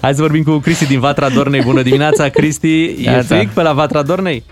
Hai 0.00 0.14
să 0.14 0.20
vorbim 0.22 0.42
cu 0.42 0.58
Cristi 0.58 0.86
din 0.86 1.00
Vatra 1.00 1.28
Dornei. 1.28 1.62
Bună 1.62 1.82
dimineața, 1.82 2.28
Cristi. 2.28 2.84
E 3.04 3.10
Neața. 3.10 3.34
frig 3.36 3.48
pe 3.48 3.62
la 3.62 3.72
Vatra 3.72 4.02
Dornei? 4.02 4.44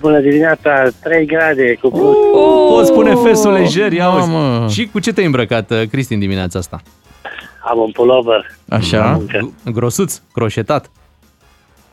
Bună 0.00 0.20
dimineața, 0.20 0.82
3 1.02 1.26
grade 1.26 1.74
cu 1.82 1.88
plus. 1.90 2.16
Uh, 2.16 2.68
Poți 2.68 2.88
spune 2.88 3.14
fesul 3.14 3.52
lejer, 3.52 3.92
ia 3.92 4.04
auzi. 4.06 4.28
mamă. 4.30 4.68
Și 4.68 4.86
cu 4.92 4.98
ce 5.00 5.12
te-ai 5.12 5.26
îmbrăcat, 5.26 5.70
uh, 5.70 5.82
Cristi, 5.90 6.12
în 6.14 6.18
dimineața 6.20 6.58
asta? 6.58 6.80
Am 7.64 7.78
un 7.78 7.90
pullover. 7.90 8.46
Așa. 8.68 9.10
Muncă. 9.16 9.52
Grosuț, 9.72 10.20
croșetat. 10.32 10.90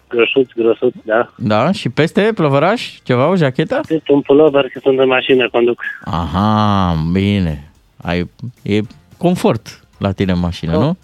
Grosuț, 0.09 0.49
grosuț, 0.55 0.93
da. 1.03 1.31
Da, 1.35 1.71
și 1.71 1.89
peste 1.89 2.31
plăvăraș? 2.35 2.93
Ceva, 3.03 3.29
o 3.29 3.35
jachetă? 3.35 3.79
Cât 3.87 4.07
un 4.07 4.21
pullover 4.21 4.61
că 4.73 4.79
sunt 4.83 4.99
în 4.99 5.07
mașină, 5.07 5.49
conduc. 5.51 5.81
Aha, 6.03 6.95
bine. 7.11 7.64
Ai, 8.05 8.29
e 8.61 8.79
confort 9.17 9.79
la 9.97 10.11
tine 10.11 10.31
în 10.31 10.39
mașină, 10.39 10.75
Oh. 10.77 10.81
nu? 10.83 10.97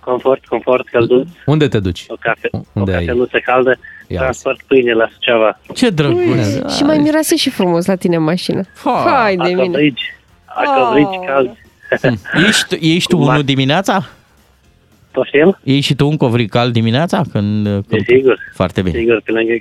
Confort, 0.00 0.46
confort, 0.46 0.88
călduț, 0.88 1.28
Unde 1.46 1.68
te 1.68 1.78
duci? 1.78 2.04
o, 2.08 2.14
cafe, 2.20 2.48
o 2.52 2.58
Unde 2.72 2.94
ai? 2.94 3.04
cafeluță 3.04 3.38
caldă, 3.44 3.78
Ia 4.08 4.20
transport 4.20 4.62
pâine 4.62 4.92
la 4.92 5.08
Suceava. 5.12 5.60
Ce 5.74 5.90
drăguț. 5.90 6.74
Și 6.76 6.82
mai 6.82 6.98
miroase 6.98 7.36
și 7.36 7.50
frumos 7.50 7.86
la 7.86 7.94
tine 7.94 8.16
în 8.16 8.22
mașină. 8.22 8.62
Ha. 8.84 9.04
Hai 9.06 9.36
de 9.36 9.42
mine. 9.48 9.60
Acobrici, 9.62 10.02
acobrici 10.46 11.06
Oh. 11.06 11.26
calzi. 11.26 11.58
Ești, 12.48 12.94
ești 12.94 13.08
tu 13.08 13.16
Cum 13.16 13.24
unul 13.24 13.34
ar- 13.36 13.42
dimineața? 13.42 14.08
Poftim? 15.10 15.58
Ești 15.64 15.80
și 15.80 15.94
tu 15.94 16.08
un 16.08 16.16
covric 16.16 16.50
cald 16.50 16.72
dimineața? 16.72 17.22
Când, 17.32 17.64
când... 17.64 18.04
Desigur, 18.04 18.38
Foarte 18.54 18.82
bine. 18.82 18.98
sigur, 18.98 19.20
pe 19.24 19.30
lângă, 19.32 19.52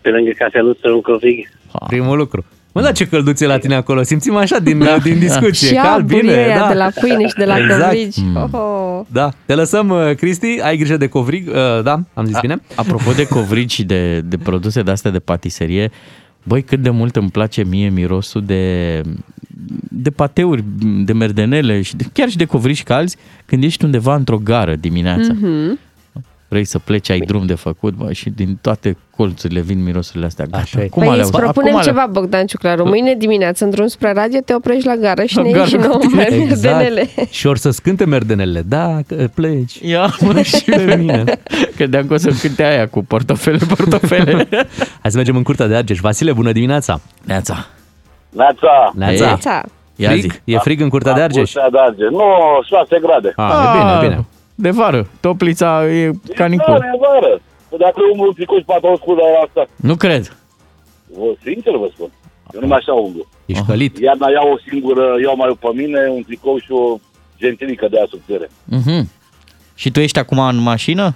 pe 0.00 0.08
lângă 0.10 0.30
cafeluță 0.38 0.90
un 0.90 1.00
covrig. 1.00 1.48
Ha. 1.72 1.86
Primul 1.86 2.16
lucru. 2.16 2.44
Mă, 2.76 2.82
da, 2.82 2.92
ce 2.92 3.06
călduțe 3.06 3.46
la 3.46 3.58
tine 3.58 3.74
acolo. 3.74 4.02
Simțim 4.02 4.36
așa 4.36 4.58
din, 4.58 4.84
din 5.02 5.18
discuție. 5.18 5.68
Și 5.68 5.74
Cald, 5.74 6.00
aburii 6.00 6.20
bine, 6.20 6.32
ăia 6.32 6.58
da. 6.58 6.68
de 6.68 6.74
la 6.74 6.90
pâine 7.00 7.26
și 7.26 7.34
de 7.34 7.44
la 7.44 7.58
Exact. 7.58 7.82
covrigi. 7.82 8.20
Oh. 8.50 9.00
Da. 9.12 9.28
Te 9.46 9.54
lăsăm, 9.54 9.88
uh, 9.88 10.14
Cristi. 10.16 10.60
Ai 10.62 10.76
grijă 10.76 10.96
de 10.96 11.06
covrig. 11.06 11.48
Uh, 11.48 11.82
da, 11.82 12.00
am 12.14 12.24
zis 12.24 12.38
bine? 12.40 12.60
Apropo 12.74 13.12
de 13.12 13.26
covrigi 13.26 13.74
și 13.74 13.84
de, 13.84 14.20
de 14.20 14.36
produse 14.36 14.82
de 14.82 14.90
astea 14.90 15.10
de 15.10 15.18
patiserie, 15.18 15.90
băi, 16.42 16.62
cât 16.62 16.80
de 16.82 16.90
mult 16.90 17.16
îmi 17.16 17.30
place 17.30 17.64
mie 17.64 17.88
mirosul 17.88 18.42
de, 18.44 19.00
de 19.90 20.10
pateuri, 20.10 20.64
de 21.04 21.12
merdenele 21.12 21.82
și 21.82 21.96
de, 21.96 22.04
chiar 22.12 22.28
și 22.28 22.36
de 22.36 22.44
covrigi 22.44 22.82
calzi 22.82 23.16
când 23.46 23.64
ești 23.64 23.84
undeva 23.84 24.14
într-o 24.14 24.38
gară 24.38 24.74
dimineața. 24.74 25.32
Mm-hmm. 25.32 25.80
Vrei 26.48 26.64
să 26.64 26.78
pleci, 26.78 27.10
ai 27.10 27.18
drum 27.18 27.46
de 27.46 27.54
făcut, 27.54 27.94
bă, 27.94 28.12
și 28.12 28.30
din 28.30 28.58
toate 28.60 28.96
colțurile 29.16 29.60
vin 29.60 29.82
mirosurile 29.82 30.26
astea. 30.26 30.44
Gata. 30.44 30.62
Așa 30.62 30.80
e. 30.82 30.88
Cum 30.88 31.02
Păi 31.02 31.12
alea- 31.12 31.22
îți 31.22 31.32
propunem 31.32 31.74
acum 31.74 31.80
alea- 31.80 31.92
ceva, 31.92 32.06
Bogdan 32.10 32.46
Ciuclaru. 32.46 32.86
Mâine 32.86 33.14
dimineață, 33.14 33.64
în 33.64 33.70
drum 33.70 33.86
spre 33.86 34.12
radio, 34.12 34.38
te 34.44 34.54
oprești 34.54 34.86
la 34.86 34.94
gară 34.94 35.24
și 35.24 35.36
La 35.36 35.42
ne 35.42 35.50
gară 35.50 35.60
ieși 35.62 35.70
și 35.70 35.76
cu 35.76 35.86
nouă 35.86 35.98
tine. 35.98 36.28
merdenele. 36.28 37.08
Și 37.30 37.46
or 37.46 37.56
să 37.56 37.70
scânte 37.70 38.04
merdenele. 38.04 38.62
Da, 38.68 38.98
că 39.06 39.28
pleci. 39.34 39.78
Ia, 39.82 40.14
mă, 40.20 40.42
și 40.42 40.64
pe 40.64 40.96
mine. 40.98 41.24
Credeam 41.76 42.06
că 42.06 42.14
o 42.14 42.16
să 42.16 42.30
cânte 42.40 42.62
aia 42.64 42.88
cu 42.88 43.04
portofele, 43.04 43.58
portofele. 43.76 44.48
Hai 45.02 45.10
să 45.10 45.16
mergem 45.16 45.36
în 45.36 45.42
curtea 45.42 45.66
de 45.66 45.74
Argeș. 45.74 45.98
Vasile, 45.98 46.32
bună 46.32 46.52
dimineața! 46.52 47.00
Neața. 47.24 47.66
Neața, 48.30 48.92
Neața. 48.94 49.24
Neața. 49.24 49.62
Ia 49.96 50.08
Frig? 50.10 50.20
zi. 50.22 50.30
E 50.44 50.58
frig 50.58 50.80
în 50.80 50.88
curtea 50.88 51.12
de 51.12 51.20
Argeș? 51.20 51.52
Curtea 51.52 51.70
de 51.70 51.78
Argeș. 51.78 52.08
Nu, 52.10 52.24
6 52.64 52.98
grade. 53.02 53.32
Ah, 53.36 53.74
e 53.74 53.78
bine, 53.78 54.08
bine. 54.08 54.24
De 54.58 54.70
vară. 54.70 55.06
Toplița 55.20 55.86
e 55.88 56.06
Vară, 56.06 56.18
canicul. 56.34 56.74
e 56.74 56.98
vară. 57.00 57.40
Păi 57.68 57.78
Dacă 57.78 58.00
umblu 58.12 58.32
tricou 58.32 58.58
și 58.58 58.64
pantaloni 58.64 58.98
scurt 59.02 59.18
la 59.18 59.24
asta, 59.46 59.66
Nu 59.76 59.94
cred. 59.96 60.36
vă, 61.16 61.34
sincer 61.42 61.76
vă 61.76 61.88
spun, 61.94 62.10
eu 62.54 62.60
numai 62.60 62.78
așa 62.78 62.92
umblu. 62.92 63.26
Ești 63.46 63.64
călit. 63.66 63.98
Iarna 63.98 64.28
iau 64.30 64.52
o 64.52 64.58
singură, 64.68 65.14
iau 65.22 65.36
mai 65.36 65.56
pe 65.60 65.68
mine, 65.74 65.98
un 66.10 66.22
tricou 66.22 66.58
și 66.58 66.72
o 66.72 66.96
gentilică 67.38 67.88
de 67.90 67.96
aia 67.96 68.06
subțire. 68.10 68.50
Mhm. 68.64 69.10
Și 69.74 69.90
tu 69.90 70.00
ești 70.00 70.18
acum 70.18 70.38
în 70.38 70.56
mașină? 70.56 71.14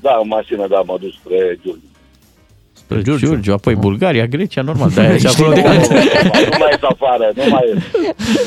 Da, 0.00 0.18
în 0.22 0.28
mașină, 0.28 0.66
da, 0.68 0.80
mă 0.86 0.96
duc 1.00 1.10
spre 1.20 1.58
Giurgiu. 1.62 1.90
Spre 2.92 3.02
Giurgiu, 3.02 3.26
Giurgiu. 3.26 3.26
Giurgiu 3.34 3.52
apoi 3.52 3.74
Bulgaria, 3.74 4.26
Grecia, 4.26 4.62
normal. 4.62 4.90
De 4.94 5.18
și 5.18 5.26
acolo 5.26 5.48
Nu, 5.48 5.54
de... 5.54 5.60
nu 5.62 6.56
mai 6.58 6.68
ies 6.70 6.82
afară, 6.82 7.32
nu 7.34 7.42
mai 7.50 7.62
ies. 7.74 7.82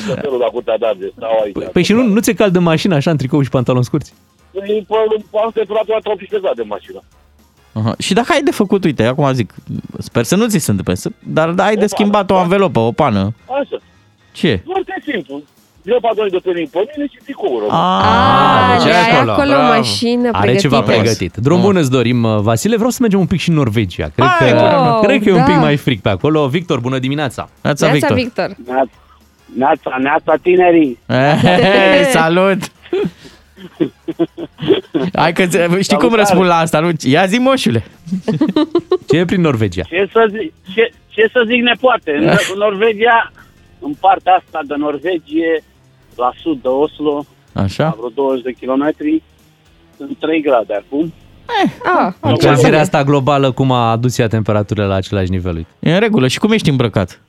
Sunt 0.05 0.19
felul 0.21 0.37
la 0.39 0.45
curtea 0.45 0.77
de 0.77 0.85
Argeș, 0.85 1.09
stau 1.17 1.39
aici. 1.43 1.71
Păi 1.71 1.83
și 1.83 1.93
nu, 1.93 2.03
nu 2.03 2.19
ți-e 2.19 2.33
cald 2.33 2.55
în 2.55 2.63
mașină 2.63 2.95
așa 2.95 3.11
în 3.11 3.17
tricou 3.17 3.41
și 3.41 3.49
pantaloni 3.49 3.83
scurți? 3.83 4.13
Păi, 4.51 4.85
pe- 4.87 5.37
am 5.43 5.51
temperatura 5.53 5.97
tropică 6.03 6.39
de 6.55 6.63
mașină. 6.63 6.99
Aha. 7.73 7.95
Și 7.99 8.13
dacă 8.13 8.27
ai 8.31 8.41
de 8.43 8.51
făcut, 8.51 8.83
uite, 8.83 9.03
acum 9.03 9.33
zic, 9.33 9.53
sper 9.97 10.23
să 10.23 10.35
nu 10.35 10.47
ți 10.47 10.57
se 10.57 10.69
întâmple, 10.69 10.95
să- 10.95 11.09
dar 11.23 11.49
da, 11.49 11.63
ai 11.63 11.75
de 11.75 11.87
schimbat 11.87 12.29
o 12.31 12.35
anvelopă, 12.37 12.79
o 12.79 12.91
pană. 12.91 13.33
Așa, 13.45 13.77
Ce? 14.31 14.61
foarte 14.65 15.03
simplu. 15.11 15.41
Eu 15.85 15.97
pantaloni 16.01 16.31
de 16.31 16.39
tenis 16.43 16.69
pe 16.69 16.79
mine 16.95 17.07
și 17.11 17.17
tricoul 17.23 17.59
rămân. 17.59 17.75
Ah, 17.75 18.75
deci 18.77 18.85
le 18.87 18.93
ai 18.93 19.11
acolo. 19.11 19.31
acolo 19.31 19.51
o 19.51 19.53
Bravo. 19.55 19.73
mașină 19.73 20.27
Are 20.31 20.37
pregătită. 20.41 20.61
ceva 20.61 20.81
pregătit. 20.81 21.35
Drum 21.35 21.61
bun 21.61 21.75
îți 21.75 21.91
dorim, 21.91 22.23
uh, 22.23 22.37
Vasile. 22.39 22.75
Vreau 22.75 22.89
să 22.89 22.97
mergem 23.01 23.19
un 23.19 23.25
pic 23.25 23.39
și 23.39 23.49
în 23.49 23.55
Norvegia. 23.55 24.07
Cred 24.15 24.27
Hai, 24.27 24.49
că, 24.49 24.55
wow, 24.55 25.01
cred 25.01 25.23
că 25.23 25.29
e 25.29 25.33
un 25.33 25.43
pic 25.43 25.53
da. 25.53 25.59
mai 25.59 25.75
frig 25.75 25.99
pe 26.01 26.09
acolo. 26.09 26.47
Victor, 26.47 26.79
bună 26.79 26.99
dimineața! 26.99 27.49
Neața, 27.61 27.85
Neața, 27.91 28.13
Victor. 28.13 28.47
Victor. 28.55 28.77
Neața, 29.57 29.97
neața 30.01 30.33
tinerii. 30.41 30.99
Hei, 31.07 32.03
salut! 32.19 32.57
Hai 35.13 35.33
că 35.33 35.45
ți- 35.45 35.57
știi 35.81 35.97
cum 35.97 36.13
răspund 36.13 36.45
la 36.47 36.57
asta, 36.57 36.79
nu? 36.79 36.89
Ia 37.03 37.25
zi, 37.25 37.37
moșule. 37.37 37.83
Ce 39.09 39.17
e 39.17 39.25
prin 39.25 39.41
Norvegia? 39.41 39.83
Ce 39.83 40.09
să 40.11 40.25
zic, 40.29 40.53
ce, 40.73 40.91
ce 41.07 41.29
să 41.31 41.43
zic 41.47 41.61
nepoate? 41.61 42.11
În, 42.11 42.23
în 42.27 42.57
Norvegia, 42.65 43.31
în 43.79 43.93
partea 43.99 44.33
asta 44.45 44.59
de 44.67 44.73
Norvegie, 44.77 45.63
la 46.15 46.31
sud 46.41 46.61
de 46.61 46.67
Oslo, 46.67 47.25
la 47.51 47.61
Așa? 47.61 47.93
vreo 47.97 48.09
20 48.09 48.43
de 48.43 48.51
kilometri, 48.51 49.23
sunt 49.97 50.17
3 50.19 50.41
grade 50.41 50.73
acum. 50.73 51.13
Ah, 51.83 52.13
Încălzirea 52.19 52.79
asta 52.79 53.03
globală, 53.03 53.51
cum 53.51 53.71
a 53.71 53.91
adus 53.91 54.17
ea 54.17 54.27
temperaturile 54.27 54.85
la 54.85 54.95
același 54.95 55.29
nivel? 55.31 55.55
Uite. 55.55 55.69
E 55.79 55.93
în 55.93 55.99
regulă. 55.99 56.27
Și 56.27 56.39
cum 56.39 56.51
ești 56.51 56.69
îmbrăcat? 56.69 57.21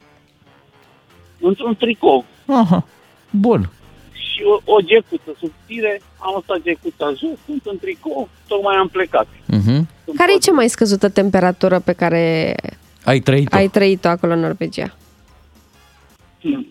Într-un 1.40 1.76
tricou 1.76 2.25
Aha. 2.47 2.85
Bun. 3.31 3.71
și 4.12 4.43
o, 4.45 4.73
o 4.73 4.81
gecuță 4.81 5.37
subțire, 5.38 6.00
am 6.19 6.33
lăsat 6.47 6.62
gecuța 6.62 7.09
jos, 7.09 7.38
sunt 7.47 7.62
în 7.64 7.78
tricou, 7.78 8.28
tocmai 8.47 8.76
am 8.76 8.88
plecat. 8.88 9.26
Mhm. 9.47 9.88
Sunt 10.05 10.16
care 10.16 10.31
e 10.31 10.35
pot- 10.35 10.43
cea 10.43 10.52
mai 10.52 10.69
scăzută 10.69 11.09
temperatură 11.09 11.78
pe 11.81 11.93
care 11.93 12.55
Ai 13.05 13.19
trăit 13.21 13.52
ai 13.55 13.69
trăit-o 13.69 14.09
acolo 14.09 14.33
în 14.33 14.40
Norvegia? 14.40 14.95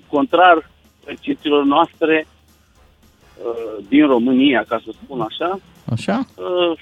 Contrar 0.10 0.70
percepțiilor 1.06 1.64
noastre 1.64 2.28
uh, 2.28 3.86
din 3.88 4.08
România, 4.08 4.66
ca 4.68 4.82
să 4.86 4.92
spun 5.04 5.22
așa, 5.22 5.60
Așa? 5.92 6.26
uh, 6.36 6.78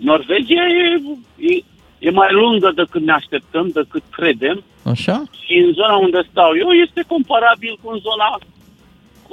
Norvegia 0.00 0.66
e, 0.66 1.02
e, 1.36 1.62
e 1.98 2.10
mai 2.10 2.32
lungă 2.32 2.72
decât 2.74 3.02
ne 3.02 3.12
așteptăm, 3.12 3.68
decât 3.68 4.02
credem 4.10 4.62
Așa? 4.84 5.22
și 5.44 5.54
în 5.66 5.72
zona 5.72 5.96
unde 5.96 6.20
stau 6.30 6.50
eu 6.56 6.70
este 6.70 7.02
comparabil 7.06 7.78
cu 7.82 7.90
în 7.90 7.98
zona 7.98 8.38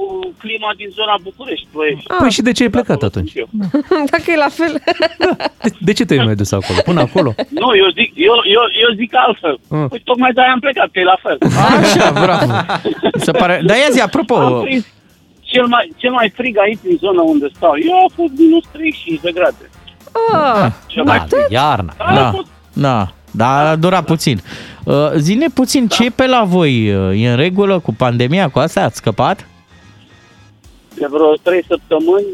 cu 0.01 0.33
clima 0.43 0.69
din 0.79 0.89
zona 0.99 1.15
București. 1.27 1.67
Ploiești. 1.71 2.07
Păi 2.19 2.31
și 2.37 2.41
de 2.47 2.51
ce 2.51 2.63
ai 2.63 2.69
plecat 2.77 2.95
Acolo 3.03 3.11
atunci? 3.11 3.31
sunt 3.31 3.41
eu. 3.43 3.47
Dacă 4.13 4.27
e 4.35 4.43
la 4.45 4.51
fel. 4.59 4.73
De, 5.63 5.69
de 5.87 5.91
ce 5.97 6.03
te-ai 6.05 6.25
mai 6.25 6.35
dus 6.41 6.51
acolo? 6.51 6.79
Până 6.89 6.99
acolo? 7.07 7.29
Nu, 7.61 7.69
eu 7.81 7.87
zic, 7.99 8.09
eu, 8.29 8.35
eu, 8.55 8.63
eu 8.83 8.89
zic 8.99 9.11
altfel. 9.25 9.55
Ah. 9.69 9.85
Păi 9.91 10.01
tocmai 10.09 10.31
de-aia 10.33 10.51
am 10.51 10.59
plecat, 10.59 10.89
că 10.93 10.99
e 10.99 11.03
la 11.13 11.19
fel. 11.25 11.37
Așa, 11.81 12.11
bravo. 12.25 12.51
Se 13.25 13.31
pare... 13.31 13.61
Dar 13.65 13.75
ia 13.77 13.89
zi, 13.95 14.01
apropo, 14.01 14.35
Am 14.35 14.61
prins 14.61 14.85
cel 15.41 15.65
mai, 15.65 15.93
cel 15.97 16.11
mai 16.11 16.31
frig 16.35 16.57
aici 16.57 16.79
în 16.89 16.97
zona 16.97 17.21
unde 17.21 17.47
stau. 17.55 17.73
Eu 17.89 17.95
a 18.07 18.11
fost 18.15 18.31
minus 18.37 18.63
35 18.71 19.19
de 19.21 19.31
grade. 19.33 19.69
Ah, 20.33 20.71
Cel 20.87 21.03
mai 21.03 21.17
Da, 21.29 21.37
iarna. 21.49 21.93
A 21.97 22.13
da, 22.15 22.31
fost 22.31 22.47
da, 22.73 23.07
dar 23.31 23.65
a 23.65 23.75
durat 23.75 24.05
puțin. 24.05 24.41
Uh, 24.83 24.95
Zine 25.17 25.45
puțin, 25.53 25.87
ce 25.87 26.05
e 26.05 26.09
pe 26.09 26.25
la 26.27 26.43
voi? 26.43 26.93
Uh, 26.93 27.21
E 27.23 27.29
în 27.29 27.35
regulă 27.35 27.79
cu 27.79 27.93
pandemia, 27.93 28.49
cu 28.49 28.59
asta? 28.59 28.81
Ați 28.81 28.95
scăpat? 28.97 29.47
De 31.01 31.07
vreo 31.13 31.29
3 31.41 31.63
săptămâni 31.67 32.25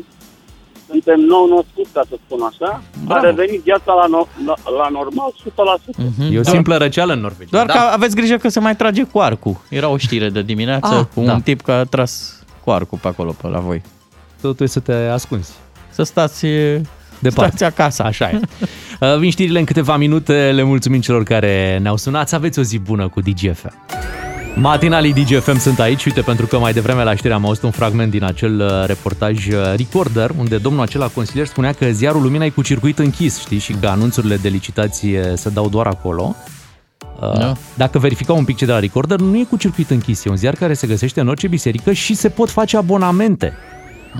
suntem 0.91 1.19
nou 1.33 1.43
născuți, 1.55 1.91
ca 1.93 2.03
să 2.09 2.15
spun 2.25 2.39
așa. 2.51 2.81
A 3.07 3.19
revenit 3.19 3.61
viața 3.69 3.91
la, 4.01 4.05
no- 4.15 4.31
la, 4.47 4.55
la 4.79 4.87
normal 4.97 5.29
100%. 5.33 5.95
Mhm. 5.97 6.33
E 6.33 6.39
o 6.39 6.43
simplă 6.43 6.75
răceală 6.77 7.13
în 7.13 7.19
Norvegia. 7.19 7.49
Doar 7.51 7.65
da. 7.65 7.73
că 7.73 7.79
aveți 7.79 8.15
grijă 8.15 8.35
că 8.37 8.49
se 8.49 8.59
mai 8.59 8.75
trage 8.75 9.03
cu 9.03 9.19
arcul. 9.19 9.55
Era 9.69 9.87
o 9.89 9.97
știre 9.97 10.29
de 10.29 10.41
dimineață 10.41 10.93
Ah, 10.93 11.05
cu 11.13 11.21
da. 11.21 11.33
un 11.33 11.41
tip 11.41 11.61
care 11.61 11.79
a 11.79 11.83
tras 11.83 12.41
cu 12.63 12.69
arcul 12.71 12.97
pe 13.01 13.07
acolo, 13.07 13.35
pe 13.41 13.47
la 13.47 13.59
voi. 13.59 13.81
Tu 14.41 14.47
trebuie 14.47 14.67
să 14.67 14.79
te 14.79 14.93
ascunzi. 14.93 15.51
Să 15.89 16.03
stați, 16.03 16.45
e, 16.45 16.81
Departe. 17.19 17.55
stați 17.55 17.63
acasă. 17.81 18.03
Așa 18.03 18.29
e. 18.29 18.39
Uh, 19.01 19.17
Vin 19.17 19.29
știrile 19.31 19.59
în 19.59 19.65
câteva 19.65 19.97
minute. 19.97 20.51
Le 20.51 20.63
mulțumim 20.63 21.01
celor 21.01 21.23
care 21.23 21.77
ne-au 21.81 21.97
sunat. 21.97 22.27
Să 22.27 22.35
aveți 22.35 22.59
o 22.59 22.61
zi 22.61 22.79
bună 22.79 23.07
cu 23.07 23.19
DGFM. 23.21 23.73
Matinalii 24.59 25.13
DGFM 25.13 25.57
sunt 25.57 25.79
aici, 25.79 26.05
uite, 26.05 26.21
pentru 26.21 26.45
că 26.45 26.59
mai 26.59 26.73
devreme 26.73 27.03
la 27.03 27.15
știri 27.15 27.33
am 27.33 27.45
auzit 27.45 27.63
un 27.63 27.71
fragment 27.71 28.11
din 28.11 28.23
acel 28.23 28.59
uh, 28.59 28.85
reportaj 28.85 29.47
uh, 29.47 29.53
Recorder, 29.75 30.31
unde 30.37 30.57
domnul 30.57 30.81
acela 30.81 31.07
consilier 31.07 31.45
spunea 31.47 31.73
că 31.73 31.85
ziarul 31.91 32.21
Lumina 32.21 32.45
e 32.45 32.49
cu 32.49 32.61
circuit 32.61 32.99
închis, 32.99 33.39
știi, 33.39 33.57
și 33.59 33.73
că 33.73 33.87
anunțurile 33.87 34.35
de 34.37 34.47
licitație 34.49 35.33
se 35.35 35.49
dau 35.49 35.69
doar 35.69 35.87
acolo. 35.87 36.35
Uh, 37.21 37.37
Da. 37.39 37.53
Dacă 37.73 37.99
verificau 37.99 38.37
un 38.37 38.43
pic 38.45 38.55
ce 38.57 38.65
de 38.65 38.71
la 38.71 38.79
Recorder, 38.79 39.19
nu 39.19 39.37
e 39.37 39.43
cu 39.43 39.57
circuit 39.57 39.89
închis, 39.89 40.25
e 40.25 40.29
un 40.29 40.35
ziar 40.35 40.53
care 40.53 40.73
se 40.73 40.87
găsește 40.87 41.19
în 41.19 41.27
orice 41.27 41.47
biserică 41.47 41.91
și 41.91 42.13
se 42.13 42.29
pot 42.29 42.49
face 42.49 42.77
abonamente. 42.77 43.53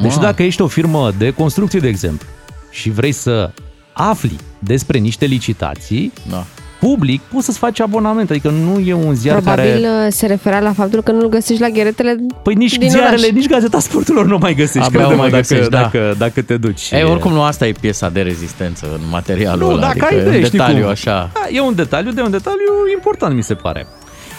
Deci 0.01 0.11
Wow. 0.11 0.21
dacă 0.21 0.43
ești 0.43 0.61
o 0.61 0.67
firmă 0.67 1.11
de 1.17 1.31
construcție, 1.31 1.79
de 1.79 1.87
exemplu, 1.87 2.27
și 2.71 2.89
vrei 2.89 3.11
să 3.11 3.51
afli 3.93 4.35
despre 4.59 4.97
niște 4.97 5.25
licitații, 5.25 6.13
Da. 6.29 6.45
Public, 6.79 7.21
poți 7.21 7.45
să-ți 7.45 7.57
faci 7.57 7.79
abonament, 7.79 8.29
adică 8.29 8.49
nu 8.49 8.79
e 8.79 8.93
un 8.93 9.13
ziar 9.15 9.41
Probabil 9.41 9.63
care... 9.63 10.05
uh, 10.05 10.07
se 10.09 10.25
referea 10.25 10.59
la 10.59 10.73
faptul 10.73 11.01
că 11.01 11.11
nu-l 11.11 11.29
găsești 11.29 11.61
la 11.61 11.69
gheretele 11.69 12.15
Păi 12.43 12.53
nici 12.53 12.77
din 12.77 12.89
ziarele, 12.89 13.15
oraș. 13.25 13.29
nici 13.29 13.47
gazeta 13.47 13.79
sporturilor 13.79 14.25
nu 14.25 14.37
mai 14.41 14.53
găsești, 14.53 14.87
Abia 14.87 14.99
crede 14.99 15.13
o 15.13 15.17
mai 15.17 15.29
dacă, 15.29 15.41
găsești, 15.41 15.69
da. 15.69 15.81
dacă, 15.81 16.15
dacă 16.17 16.41
te 16.41 16.57
duci. 16.57 16.91
Ei, 16.91 17.03
oricum 17.03 17.31
nu 17.31 17.41
asta 17.41 17.67
e 17.67 17.71
piesa 17.79 18.09
de 18.09 18.21
rezistență 18.21 18.85
în 18.93 19.01
materialul 19.09 19.67
nu, 19.67 19.73
ăla, 19.73 19.79
dacă 19.81 19.91
adică 19.91 20.05
ai 20.05 20.19
idee, 20.21 20.37
în 20.37 20.43
știi 20.43 20.57
detaliu 20.57 20.81
cum. 20.81 20.89
așa. 20.89 21.29
Da, 21.33 21.47
e 21.51 21.59
un 21.59 21.75
detaliu, 21.75 22.11
de 22.11 22.21
un 22.21 22.31
detaliu 22.31 22.71
important, 22.95 23.35
mi 23.35 23.43
se 23.43 23.53
pare. 23.53 23.87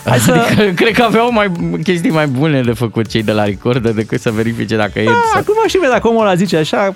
Hai 0.05 0.19
să... 0.19 0.33
Adică, 0.33 0.63
cred 0.75 0.93
că 0.95 1.03
aveau 1.03 1.33
mai 1.33 1.53
chestii 1.83 2.11
mai 2.11 2.27
bune 2.27 2.61
de 2.63 2.73
făcut 2.73 3.07
cei 3.09 3.23
de 3.23 3.33
la 3.33 3.45
Recorder 3.45 3.93
decât 3.93 4.21
să 4.21 4.31
verifice 4.31 4.77
dacă 4.77 4.99
e... 5.01 5.05
Da, 5.05 5.11
sau- 5.33 5.41
acum 5.41 5.55
și 5.69 5.77
mie, 5.77 5.89
dacă 5.93 6.09
omul 6.09 6.21
ăla 6.21 6.35
zice 6.35 6.57
așa, 6.57 6.95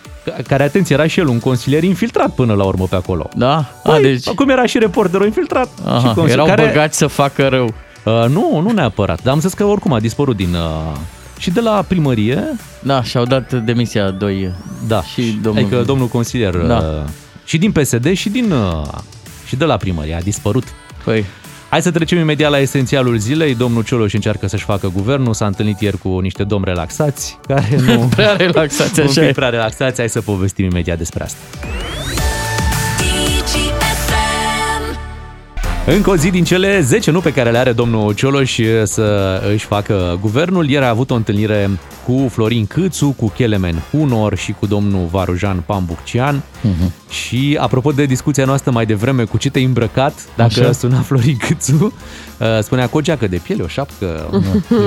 care, 0.48 0.62
atenție, 0.62 0.94
era 0.94 1.06
și 1.06 1.20
el 1.20 1.26
un 1.26 1.38
consilier 1.40 1.82
infiltrat 1.82 2.30
până 2.34 2.54
la 2.54 2.64
urmă 2.64 2.86
pe 2.90 2.94
acolo. 2.96 3.28
Da? 3.36 3.54
A, 3.54 3.64
Păi, 3.82 4.02
deci... 4.02 4.28
Acum 4.28 4.48
era 4.48 4.66
și 4.66 4.78
reporterul 4.78 5.26
infiltrat. 5.26 5.68
și 5.76 5.82
Aha, 5.86 6.02
consilier, 6.02 6.30
erau 6.30 6.46
care, 6.46 6.64
băgați 6.66 6.98
să 6.98 7.06
facă 7.06 7.48
rău. 7.48 7.64
Uh, 8.04 8.24
nu, 8.28 8.60
nu 8.64 8.70
neapărat, 8.74 9.22
dar 9.22 9.32
am 9.32 9.40
zis 9.40 9.52
că 9.54 9.64
oricum 9.64 9.92
a 9.92 10.00
dispărut 10.00 10.36
din... 10.36 10.54
Uh, 10.54 10.96
și 11.38 11.50
de 11.50 11.60
la 11.60 11.84
primărie, 11.88 12.44
Da, 12.82 13.02
și-au 13.02 13.24
dat 13.24 13.52
demisia 13.52 14.10
doi. 14.10 14.52
da, 14.86 15.02
Și 15.02 15.38
domnul- 15.42 15.62
adică 15.64 15.82
domnul 15.86 16.06
consilier, 16.06 16.54
Da. 16.54 16.76
uh, 16.76 17.08
și 17.44 17.58
din 17.58 17.72
PSD 17.72 18.12
și 18.12 18.28
din... 18.28 18.50
Uh, 18.52 18.82
și 19.46 19.56
de 19.56 19.64
la 19.64 19.76
primărie, 19.76 20.14
a 20.14 20.20
dispărut. 20.20 20.64
Păi, 21.04 21.24
Hai 21.72 21.82
să 21.82 21.90
trecem 21.90 22.18
imediat 22.18 22.50
la 22.50 22.58
esențialul 22.58 23.16
zilei. 23.18 23.54
Domnul 23.54 23.84
Cioloș 23.84 24.12
încearcă 24.12 24.46
să-și 24.46 24.64
facă 24.64 24.88
guvernul, 24.88 25.34
s-a 25.34 25.46
întâlnit 25.46 25.80
ieri 25.80 25.98
cu 25.98 26.18
niște 26.18 26.44
domni 26.44 26.64
relaxați, 26.64 27.38
care 27.46 27.76
nu... 27.86 28.08
prea 28.14 28.36
relaxați 28.36 29.00
un 29.00 29.06
așa 29.06 29.20
pic 29.20 29.28
e. 29.28 29.32
prea 29.32 29.48
relaxați, 29.48 29.98
hai 29.98 30.08
să 30.08 30.20
povestim 30.20 30.64
imediat 30.64 30.98
despre 30.98 31.22
asta. 31.22 31.38
Încă 35.86 36.10
o 36.10 36.16
zi 36.16 36.30
din 36.30 36.44
cele 36.44 36.80
10, 36.80 37.10
nu 37.10 37.20
pe 37.20 37.32
care 37.32 37.50
le 37.50 37.58
are 37.58 37.72
domnul 37.72 38.12
Cioloș 38.14 38.58
să 38.84 39.40
își 39.52 39.66
facă 39.66 40.18
guvernul. 40.20 40.68
Ieri 40.68 40.84
a 40.84 40.88
avut 40.88 41.10
o 41.10 41.14
întâlnire 41.14 41.70
cu 42.06 42.28
Florin 42.30 42.66
Câțu, 42.66 43.14
cu 43.16 43.28
Kelemen 43.28 43.82
Hunor 43.90 44.36
și 44.36 44.52
cu 44.52 44.66
domnul 44.66 45.06
Varujan 45.10 45.62
Pambuccian. 45.66 46.42
Uh-huh. 46.42 47.10
Și 47.10 47.56
apropo 47.60 47.90
de 47.90 48.04
discuția 48.04 48.44
noastră 48.44 48.70
mai 48.70 48.86
devreme, 48.86 49.24
cu 49.24 49.36
ce 49.36 49.50
te-ai 49.50 49.64
îmbrăcat, 49.64 50.14
dacă 50.36 50.60
Așa. 50.60 50.72
suna 50.72 51.00
Florin 51.00 51.36
Câțu, 51.36 51.92
uh, 52.38 52.46
spunea 52.60 52.86
cu 52.86 52.96
o 52.96 53.00
geacă 53.00 53.26
de 53.26 53.40
piele, 53.42 53.62
o 53.62 53.66
șapcă, 53.66 54.28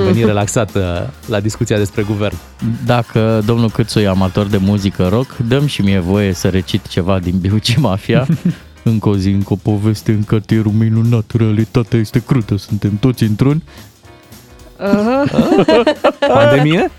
veni 0.04 0.24
relaxat 0.24 0.74
uh, 0.74 0.82
la 1.26 1.40
discuția 1.40 1.78
despre 1.78 2.02
guvern. 2.02 2.36
Dacă 2.84 3.42
domnul 3.46 3.70
Câțu 3.70 4.00
e 4.00 4.08
amator 4.08 4.46
de 4.46 4.56
muzică 4.56 5.08
rock, 5.08 5.36
dăm 5.36 5.66
și 5.66 5.82
mie 5.82 5.98
voie 5.98 6.32
să 6.32 6.48
recit 6.48 6.86
ceva 6.86 7.18
din 7.18 7.38
Biuci 7.38 7.76
Mafia. 7.76 8.26
încă 8.90 9.08
o 9.08 9.16
zi, 9.16 9.28
încă 9.30 9.52
o 9.52 9.56
poveste 9.56 10.10
în 10.12 10.24
cartierul 10.24 10.72
minunat, 10.72 11.24
realitatea 11.38 11.98
este 11.98 12.22
crudă, 12.26 12.56
suntem 12.56 12.96
toți 13.00 13.22
într-un. 13.22 13.62
Pandemie? 16.34 16.90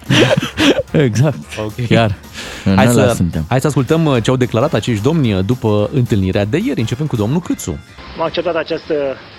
Exact, 0.92 1.38
Ok. 1.60 1.88
chiar. 1.88 2.16
În 2.66 2.76
Hai 2.76 2.88
ăla 2.88 3.08
să, 3.08 3.14
suntem. 3.16 3.46
hai 3.50 3.62
să 3.62 3.68
ascultăm 3.68 4.06
uh, 4.06 4.24
ce 4.24 4.30
au 4.30 4.36
declarat 4.36 4.74
acești 4.74 5.04
domni 5.04 5.34
uh, 5.34 5.46
după 5.46 5.90
întâlnirea 5.94 6.46
de 6.46 6.58
ieri. 6.66 6.80
Începem 6.80 7.06
cu 7.08 7.16
domnul 7.16 7.40
Câțu. 7.40 7.80
Am 8.18 8.24
acceptat 8.24 8.56
această 8.56 8.94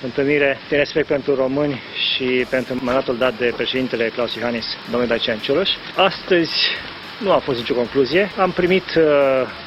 întâlnire 0.04 0.56
din 0.68 0.78
respect 0.78 1.06
pentru 1.06 1.34
români 1.34 1.80
și 2.06 2.46
pentru 2.50 2.78
mandatul 2.80 3.16
dat 3.18 3.38
de 3.38 3.52
președintele 3.56 4.04
Claus 4.14 4.34
Iohannis, 4.34 4.64
domnul 4.90 5.08
Dacian 5.08 5.38
Cioloș. 5.38 5.68
Astăzi 5.96 6.52
nu 7.18 7.32
a 7.32 7.38
fost 7.38 7.58
nicio 7.58 7.74
concluzie. 7.74 8.30
Am 8.38 8.50
primit 8.50 8.94
uh, 8.96 9.02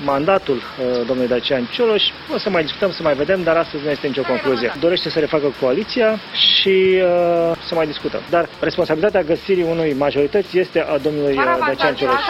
mandatul 0.05 0.55
uh, 0.55 0.85
domnului 1.07 1.27
Dacian 1.27 1.67
Cioloș. 1.71 2.03
O 2.33 2.37
să 2.37 2.49
mai 2.49 2.61
discutăm, 2.61 2.91
să 2.91 3.03
mai 3.03 3.13
vedem, 3.13 3.43
dar 3.43 3.57
astăzi 3.57 3.83
nu 3.83 3.89
este 3.89 4.07
nicio 4.07 4.21
concluzie. 4.21 4.73
Dorește 4.79 5.09
să 5.09 5.19
refacă 5.19 5.53
coaliția 5.59 6.19
și 6.33 6.75
uh, 6.95 7.57
să 7.67 7.75
mai 7.75 7.85
discutăm. 7.85 8.21
Dar 8.29 8.49
responsabilitatea 8.59 9.21
găsirii 9.21 9.63
unui 9.63 9.93
majorități 9.97 10.57
este 10.59 10.79
a 10.79 10.97
domnului 10.97 11.35
uh, 11.37 11.57
Dacian 11.67 11.95
Cioloș. 11.95 12.21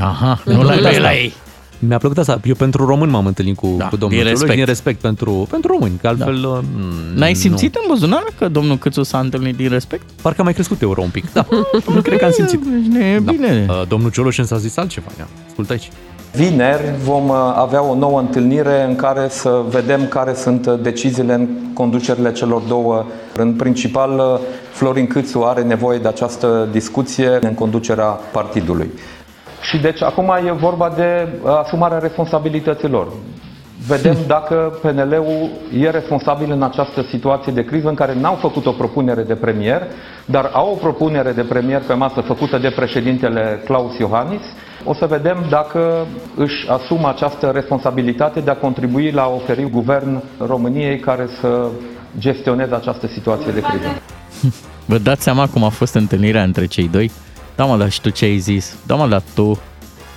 Aha, 0.00 0.40
nu 0.44 0.62
la, 0.62 0.72
Asta. 0.72 0.98
la 0.98 1.14
ei. 1.14 1.34
Mi-a 1.86 1.98
plăcut 1.98 2.18
asta. 2.18 2.40
Eu 2.44 2.54
pentru 2.54 2.86
român 2.86 3.10
m-am 3.10 3.26
întâlnit 3.26 3.56
cu, 3.56 3.74
Da, 3.78 3.84
cu 3.88 3.96
domnul 3.96 4.08
din 4.08 4.18
Cioloș, 4.18 4.30
respect. 4.30 4.54
din 4.56 4.64
respect 4.64 5.00
pentru, 5.00 5.46
pentru 5.50 5.72
români, 5.72 5.98
că 6.00 6.08
altfel... 6.08 6.40
Da. 6.40 6.60
N-ai 7.14 7.34
simțit 7.34 7.74
în 7.74 7.82
buzunar 7.88 8.24
că 8.38 8.48
domnul 8.48 8.76
Câțu 8.78 9.02
s-a 9.02 9.18
întâlnit 9.18 9.56
din 9.56 9.68
respect? 9.68 10.02
Parcă 10.22 10.40
a 10.40 10.44
mai 10.44 10.52
crescut 10.52 10.80
euro 10.82 11.02
un 11.02 11.08
pic. 11.08 11.32
Da, 11.32 11.46
cred 12.02 12.18
că 12.18 12.24
am 12.24 12.30
simțit. 12.30 12.60
Deci 12.92 13.02
e 13.02 13.18
Da. 13.18 13.32
bine. 13.32 13.66
Uh, 13.68 13.82
Domnul 13.88 14.10
Cioloș 14.10 14.38
însă 14.38 14.54
a 14.54 14.58
zis 14.58 14.76
altceva. 14.76 15.06
Ia, 15.18 15.28
ascultă 15.48 15.72
aici. 15.72 15.90
Vineri 16.34 16.94
vom 17.04 17.28
uh, 17.28 17.36
avea 17.56 17.82
o 17.84 17.94
nouă 17.94 18.20
întâlnire 18.20 18.84
în 18.88 18.96
care 18.96 19.26
să 19.28 19.62
vedem 19.68 20.06
care 20.08 20.34
sunt 20.34 20.66
uh, 20.66 20.74
deciziile 20.82 21.34
în 21.34 21.48
conducerile 21.74 22.32
celor 22.32 22.62
două. 22.68 23.04
În 23.36 23.52
principal, 23.52 24.18
uh, 24.18 24.40
Florin 24.72 25.06
Câțu 25.06 25.40
are 25.42 25.62
nevoie 25.62 25.98
de 25.98 26.08
această 26.08 26.68
discuție 26.72 27.38
în 27.40 27.54
conducerea 27.54 28.04
partidului. 28.32 28.90
Și 29.60 29.78
deci 29.78 30.02
acum 30.02 30.32
e 30.46 30.52
vorba 30.52 30.92
de 30.96 31.28
uh, 31.42 31.50
asumarea 31.64 31.98
responsabilităților. 31.98 33.08
Vedem 33.86 34.16
dacă 34.26 34.78
PNL-ul 34.82 35.50
e 35.78 35.90
responsabil 35.90 36.50
în 36.52 36.62
această 36.62 37.02
situație 37.02 37.52
de 37.52 37.64
criză 37.64 37.88
în 37.88 37.94
care 37.94 38.14
n-au 38.20 38.34
făcut 38.34 38.66
o 38.66 38.70
propunere 38.70 39.22
de 39.22 39.34
premier, 39.34 39.82
dar 40.24 40.50
au 40.52 40.70
o 40.70 40.74
propunere 40.74 41.32
de 41.32 41.42
premier 41.42 41.80
pe 41.86 41.92
masă 41.92 42.20
făcută 42.20 42.58
de 42.58 42.70
președintele 42.70 43.62
Claus 43.64 43.98
Iohannis. 43.98 44.40
O 44.84 44.94
să 44.94 45.06
vedem 45.06 45.44
dacă 45.50 46.06
își 46.36 46.68
asumă 46.68 47.08
această 47.08 47.50
responsabilitate 47.54 48.40
de 48.40 48.50
a 48.50 48.56
contribui 48.56 49.10
la 49.10 49.22
a 49.22 49.28
oferi 49.28 49.70
guvern 49.70 50.22
României 50.46 50.98
care 50.98 51.28
să 51.40 51.68
gestioneze 52.18 52.74
această 52.74 53.06
situație 53.06 53.52
de 53.52 53.60
criză. 53.60 53.88
Vă 54.84 54.98
dați 54.98 55.22
seama 55.22 55.46
cum 55.46 55.64
a 55.64 55.68
fost 55.68 55.94
întâlnirea 55.94 56.42
între 56.42 56.66
cei 56.66 56.88
doi? 56.88 57.10
Da, 57.60 57.66
mă, 57.66 57.76
dar 57.76 57.90
și 57.90 58.00
tu 58.00 58.10
ce 58.10 58.24
ai 58.24 58.38
zis? 58.38 58.74
Da, 58.86 58.94
mă, 58.94 59.08
dar 59.08 59.22
tu... 59.34 59.58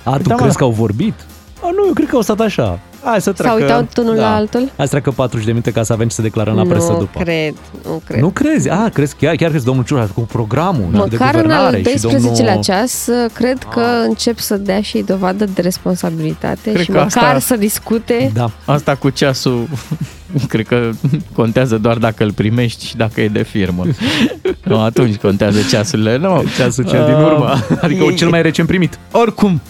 A, 0.04 0.16
tu 0.16 0.22
Da, 0.22 0.34
mă. 0.34 0.40
crezi 0.40 0.56
că 0.56 0.64
au 0.64 0.70
vorbit? 0.70 1.14
A, 1.62 1.70
nu, 1.70 1.86
eu 1.86 1.92
cred 1.92 2.08
că 2.08 2.16
au 2.16 2.22
stat 2.22 2.40
așa. 2.40 2.78
Hai 3.04 3.20
să 3.20 3.32
treacă... 3.32 3.60
uitat 3.60 3.98
unul 3.98 4.14
la 4.14 4.34
altul? 4.34 4.60
Hai 4.76 4.86
să 4.86 4.90
treacă 4.90 5.10
40 5.10 5.44
de 5.44 5.50
minute 5.50 5.70
ca 5.70 5.82
să 5.82 5.92
avem 5.92 6.08
ce 6.08 6.14
să 6.14 6.22
declarăm 6.22 6.54
la 6.56 6.62
presă 6.62 6.92
nu 6.92 6.98
după. 6.98 7.20
cred, 7.20 7.54
nu 7.84 8.02
cred. 8.06 8.20
Nu 8.20 8.28
crezi? 8.28 8.68
A, 8.68 8.88
crezi 8.88 9.16
chiar, 9.16 9.34
chiar 9.34 9.48
crezi 9.50 9.64
domnul 9.64 9.84
Cioloș 9.84 10.10
cu 10.10 10.20
programul 10.20 10.88
de 10.90 10.96
Măcar 10.96 11.34
în 11.34 11.40
guvernare 11.40 11.76
al 11.76 11.82
și 11.82 12.06
12-lea 12.06 12.44
domnul... 12.44 12.62
ceas, 12.62 13.08
cred 13.32 13.58
că 13.62 13.80
încep 14.06 14.38
să 14.38 14.56
dea 14.56 14.80
și 14.80 14.98
dovadă 15.06 15.44
de 15.54 15.60
responsabilitate 15.60 16.70
Cred 16.72 16.84
și 16.84 16.90
că 16.90 16.98
măcar 16.98 17.24
asta- 17.24 17.38
să 17.38 17.56
discute. 17.56 18.30
Da. 18.34 18.50
Asta 18.64 18.94
cu 18.94 19.10
ceasul, 19.10 19.68
cred 20.48 20.66
că 20.66 20.90
contează 21.34 21.78
doar 21.78 21.96
dacă 21.96 22.24
îl 22.24 22.32
primești 22.32 22.86
și 22.86 22.96
dacă 22.96 23.20
e 23.20 23.28
de 23.28 23.42
firmă. 23.42 23.84
nu, 24.64 24.80
atunci 24.80 25.16
contează 25.16 25.58
ceasurile. 25.70 26.16
Nu. 26.16 26.44
Ceasul 26.56 26.84
cel 26.84 27.04
din 27.04 27.14
urmă. 27.14 27.52
Adică 27.80 28.04
cel 28.16 28.28
mai 28.28 28.42
recent 28.42 28.66
primit. 28.68 28.98
Oricum, 29.10 29.60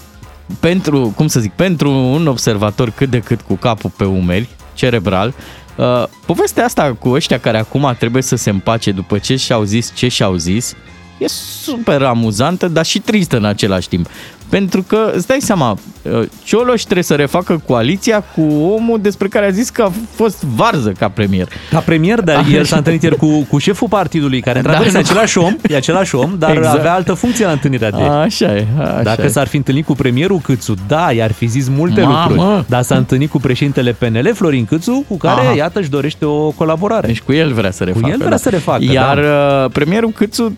pentru, 0.60 1.12
cum 1.16 1.26
să 1.26 1.40
zic, 1.40 1.52
pentru 1.52 1.90
un 1.90 2.26
observator 2.26 2.90
cât 2.90 3.10
de 3.10 3.20
cât 3.20 3.40
cu 3.40 3.54
capul 3.54 3.90
pe 3.96 4.04
umeri, 4.04 4.48
cerebral, 4.74 5.34
uh, 5.76 6.04
povestea 6.26 6.64
asta 6.64 6.92
cu 6.98 7.08
ăștia 7.08 7.38
care 7.38 7.58
acum 7.58 7.94
trebuie 7.98 8.22
să 8.22 8.36
se 8.36 8.50
împace 8.50 8.92
după 8.92 9.18
ce 9.18 9.36
și-au 9.36 9.62
zis 9.62 9.92
ce 9.94 10.08
și-au 10.08 10.34
zis, 10.34 10.74
e 11.18 11.26
super 11.28 12.02
amuzantă, 12.02 12.68
dar 12.68 12.84
și 12.84 12.98
tristă 12.98 13.36
în 13.36 13.44
același 13.44 13.88
timp. 13.88 14.08
Pentru 14.54 14.82
că, 14.82 15.10
îți 15.14 15.26
dai 15.26 15.38
seama, 15.40 15.78
uh, 16.02 16.20
Cioloș 16.44 16.82
trebuie 16.82 17.04
să 17.04 17.14
refacă 17.14 17.62
coaliția 17.66 18.20
cu 18.34 18.40
omul 18.52 18.98
despre 19.02 19.28
care 19.28 19.46
a 19.46 19.50
zis 19.50 19.68
că 19.68 19.82
a 19.82 19.92
fost 20.14 20.44
varză 20.44 20.92
ca 20.98 21.08
premier. 21.08 21.48
Ca 21.70 21.78
premier, 21.78 22.20
dar 22.20 22.46
el 22.52 22.64
s-a 22.64 22.76
întâlnit 22.76 23.02
ieri 23.02 23.16
cu, 23.16 23.46
cu 23.50 23.58
șeful 23.58 23.88
partidului, 23.88 24.40
care 24.40 24.58
într-adevăr 24.58 24.92
Da, 24.92 24.98
e 24.98 25.00
același 25.00 25.38
om, 25.38 25.56
e 25.68 25.76
același 25.76 26.14
om, 26.14 26.34
dar 26.38 26.56
Exact. 26.56 26.78
avea 26.78 26.94
altă 26.94 27.12
funcție 27.12 27.44
la 27.46 27.52
întâlnirea 27.52 27.90
de 27.90 27.96
ieri. 28.00 28.10
Așa 28.10 28.56
e, 28.56 28.66
așa 28.78 29.02
Dacă 29.02 29.22
e. 29.22 29.28
s-ar 29.28 29.46
fi 29.46 29.56
întâlnit 29.56 29.84
cu 29.84 29.94
premierul 29.94 30.38
Câțu, 30.38 30.74
da, 30.86 31.12
i-ar 31.12 31.32
fi 31.32 31.46
zis 31.46 31.68
multe 31.68 32.00
Mamă! 32.00 32.26
lucruri. 32.28 32.64
Dar 32.68 32.82
s-a 32.82 32.96
întâlnit 32.96 33.30
cu 33.30 33.38
președintele 33.38 33.92
PNL, 33.92 34.30
Florin 34.34 34.64
Câțu, 34.64 35.04
cu 35.08 35.16
care, 35.16 35.40
Aha. 35.40 35.54
iată, 35.56 35.78
își 35.78 35.90
dorește 35.90 36.24
o 36.24 36.50
colaborare. 36.50 37.06
Deci 37.06 37.20
cu 37.20 37.32
el 37.32 37.52
vrea 37.52 37.70
să 37.70 37.84
refacă. 37.84 38.08
el 38.10 38.16
vrea 38.16 38.30
da. 38.30 38.36
să 38.36 38.48
refacă, 38.48 38.84
Iar 38.92 39.20
da. 39.20 39.62
uh, 39.64 39.70
premierul 39.70 40.10
Câțu 40.10 40.44
uh, 40.44 40.52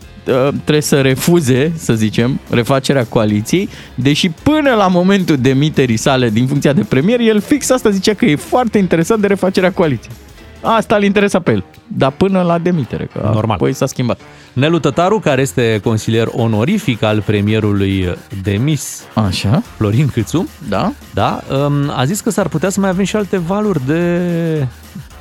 trebuie 0.53 0.81
să 0.81 1.01
refuze, 1.01 1.73
să 1.77 1.95
zicem, 1.95 2.41
refacerea 2.51 3.05
coaliției, 3.05 3.69
deși 3.95 4.29
până 4.29 4.75
la 4.75 4.87
momentul 4.89 5.37
demiterii 5.37 5.97
sale 5.97 6.31
din 6.31 6.47
funcția 6.47 6.73
de 6.73 6.83
premier, 6.89 7.21
el 7.21 7.41
fix 7.41 7.71
asta 7.71 7.91
zicea 7.91 8.15
că 8.15 8.25
e 8.25 8.37
foarte 8.37 8.79
interesat 8.79 9.19
de 9.19 9.27
refacerea 9.27 9.73
coaliției. 9.73 10.15
Asta 10.61 10.97
îl 10.97 11.03
interesa 11.03 11.41
pe 11.41 11.51
el. 11.51 11.65
Dar 11.87 12.11
până 12.11 12.43
la 12.43 12.59
demitere, 12.59 13.09
că 13.12 13.31
Normal. 13.35 13.57
apoi 13.57 13.73
s-a 13.73 13.87
schimbat. 13.87 14.21
Nelu 14.53 14.79
Tătaru, 14.79 15.19
care 15.19 15.41
este 15.41 15.81
consilier 15.85 16.29
onorific 16.33 17.03
al 17.03 17.23
premierului 17.27 18.17
demis 18.43 19.03
Așa, 19.15 19.62
Florin 19.77 20.09
Câțu, 20.09 20.49
da? 20.69 20.93
da, 21.15 21.41
um, 21.67 21.73
a 21.97 22.05
zis 22.05 22.21
că 22.21 22.31
s-ar 22.31 22.49
putea 22.49 22.69
să 22.69 22.81
mai 22.81 22.89
avem 22.89 23.05
și 23.05 23.17
alte 23.17 23.37
valuri 23.39 23.81
de 23.87 24.21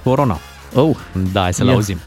corona. 0.03 0.37
Oh, 0.73 0.95
Da, 1.33 1.41
hai 1.41 1.53
să-l 1.53 1.67
Ia. 1.67 1.73
auzim. 1.73 1.97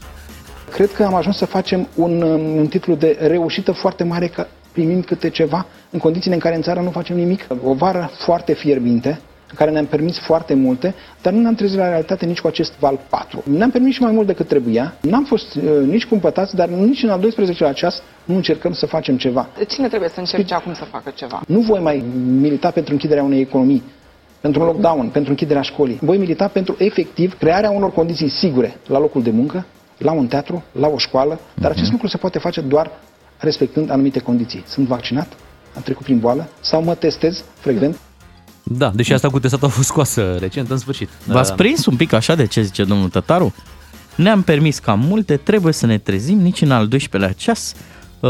Cred 0.71 0.91
că 0.91 1.03
am 1.03 1.13
ajuns 1.13 1.37
să 1.37 1.45
facem 1.45 1.87
un, 1.95 2.21
um, 2.21 2.57
un 2.57 2.67
titlu 2.67 2.95
de 2.95 3.17
reușită 3.19 3.71
foarte 3.71 4.03
mare 4.03 4.27
că 4.27 4.47
primim 4.71 5.01
câte 5.01 5.29
ceva 5.29 5.65
în 5.89 5.99
condițiile 5.99 6.35
în 6.35 6.41
care 6.41 6.55
în 6.55 6.61
țară 6.61 6.79
nu 6.79 6.89
facem 6.89 7.15
nimic. 7.15 7.47
O 7.63 7.73
vară 7.73 8.09
foarte 8.17 8.53
fierbinte, 8.53 9.09
în 9.49 9.55
care 9.55 9.71
ne-am 9.71 9.85
permis 9.85 10.19
foarte 10.19 10.53
multe, 10.53 10.95
dar 11.21 11.33
nu 11.33 11.41
ne-am 11.41 11.55
trezit 11.55 11.77
la 11.77 11.87
realitate 11.87 12.25
nici 12.25 12.39
cu 12.41 12.47
acest 12.47 12.73
val 12.79 12.99
4. 13.09 13.43
Ne-am 13.45 13.69
permis 13.69 13.93
și 13.93 14.01
mai 14.01 14.11
mult 14.11 14.27
decât 14.27 14.47
trebuia, 14.47 14.93
n-am 15.01 15.23
fost 15.23 15.55
uh, 15.55 15.63
nici 15.85 16.05
cumpătați, 16.05 16.55
dar 16.55 16.67
nici 16.67 17.03
în 17.03 17.09
al 17.09 17.19
12-lea 17.19 17.73
ceas 17.73 18.01
nu 18.23 18.35
încercăm 18.35 18.73
să 18.73 18.85
facem 18.85 19.17
ceva. 19.17 19.47
Cine 19.67 19.87
trebuie 19.87 20.09
să 20.09 20.19
încerce 20.19 20.53
acum 20.53 20.73
să 20.73 20.83
facă 20.83 21.11
ceva? 21.15 21.41
Nu 21.47 21.59
voi 21.59 21.79
mai 21.79 22.03
milita 22.39 22.71
pentru 22.71 22.93
închiderea 22.93 23.23
unei 23.23 23.39
economii, 23.39 23.83
pentru 24.41 24.61
un 24.61 24.67
lockdown, 24.67 25.09
pentru 25.09 25.29
închiderea 25.31 25.61
școlii. 25.61 25.99
Voi 26.01 26.17
milita 26.17 26.47
pentru 26.47 26.75
efectiv 26.77 27.37
crearea 27.37 27.69
unor 27.69 27.91
condiții 27.91 28.29
sigure 28.29 28.75
la 28.87 28.99
locul 28.99 29.21
de 29.23 29.31
muncă, 29.31 29.65
la 29.99 30.11
un 30.11 30.27
teatru, 30.27 30.63
la 30.71 30.87
o 30.87 30.97
școală, 30.97 31.39
dar 31.53 31.71
acest 31.71 31.91
lucru 31.91 32.07
se 32.07 32.17
poate 32.17 32.39
face 32.39 32.61
doar 32.61 32.91
respectând 33.37 33.89
anumite 33.89 34.19
condiții. 34.19 34.63
Sunt 34.67 34.87
vaccinat, 34.87 35.27
am 35.75 35.81
trecut 35.81 36.03
prin 36.03 36.19
boală 36.19 36.47
sau 36.59 36.83
mă 36.83 36.95
testez 36.95 37.43
frecvent. 37.59 37.97
Da, 38.63 38.91
deși 38.95 39.13
asta 39.13 39.29
cu 39.29 39.39
testatul 39.39 39.67
a 39.67 39.69
fost 39.69 39.87
scoasă 39.87 40.35
recent, 40.39 40.69
în 40.69 40.77
sfârșit. 40.77 41.09
V-ați 41.25 41.49
Da. 41.49 41.55
prins 41.55 41.85
un 41.85 41.95
pic 41.95 42.13
așa 42.13 42.35
de 42.35 42.45
ce 42.45 42.61
zice 42.61 42.83
domnul 42.83 43.09
Tătaru? 43.09 43.53
Ne-am 44.15 44.41
permis 44.41 44.79
cam 44.79 44.99
multe, 44.99 45.37
trebuie 45.37 45.73
să 45.73 45.85
ne 45.85 45.97
trezim 45.97 46.39
nici 46.39 46.61
în 46.61 46.71
al 46.71 46.87
12-lea 46.87 47.31
ceas, 47.35 47.73
uh, 48.19 48.29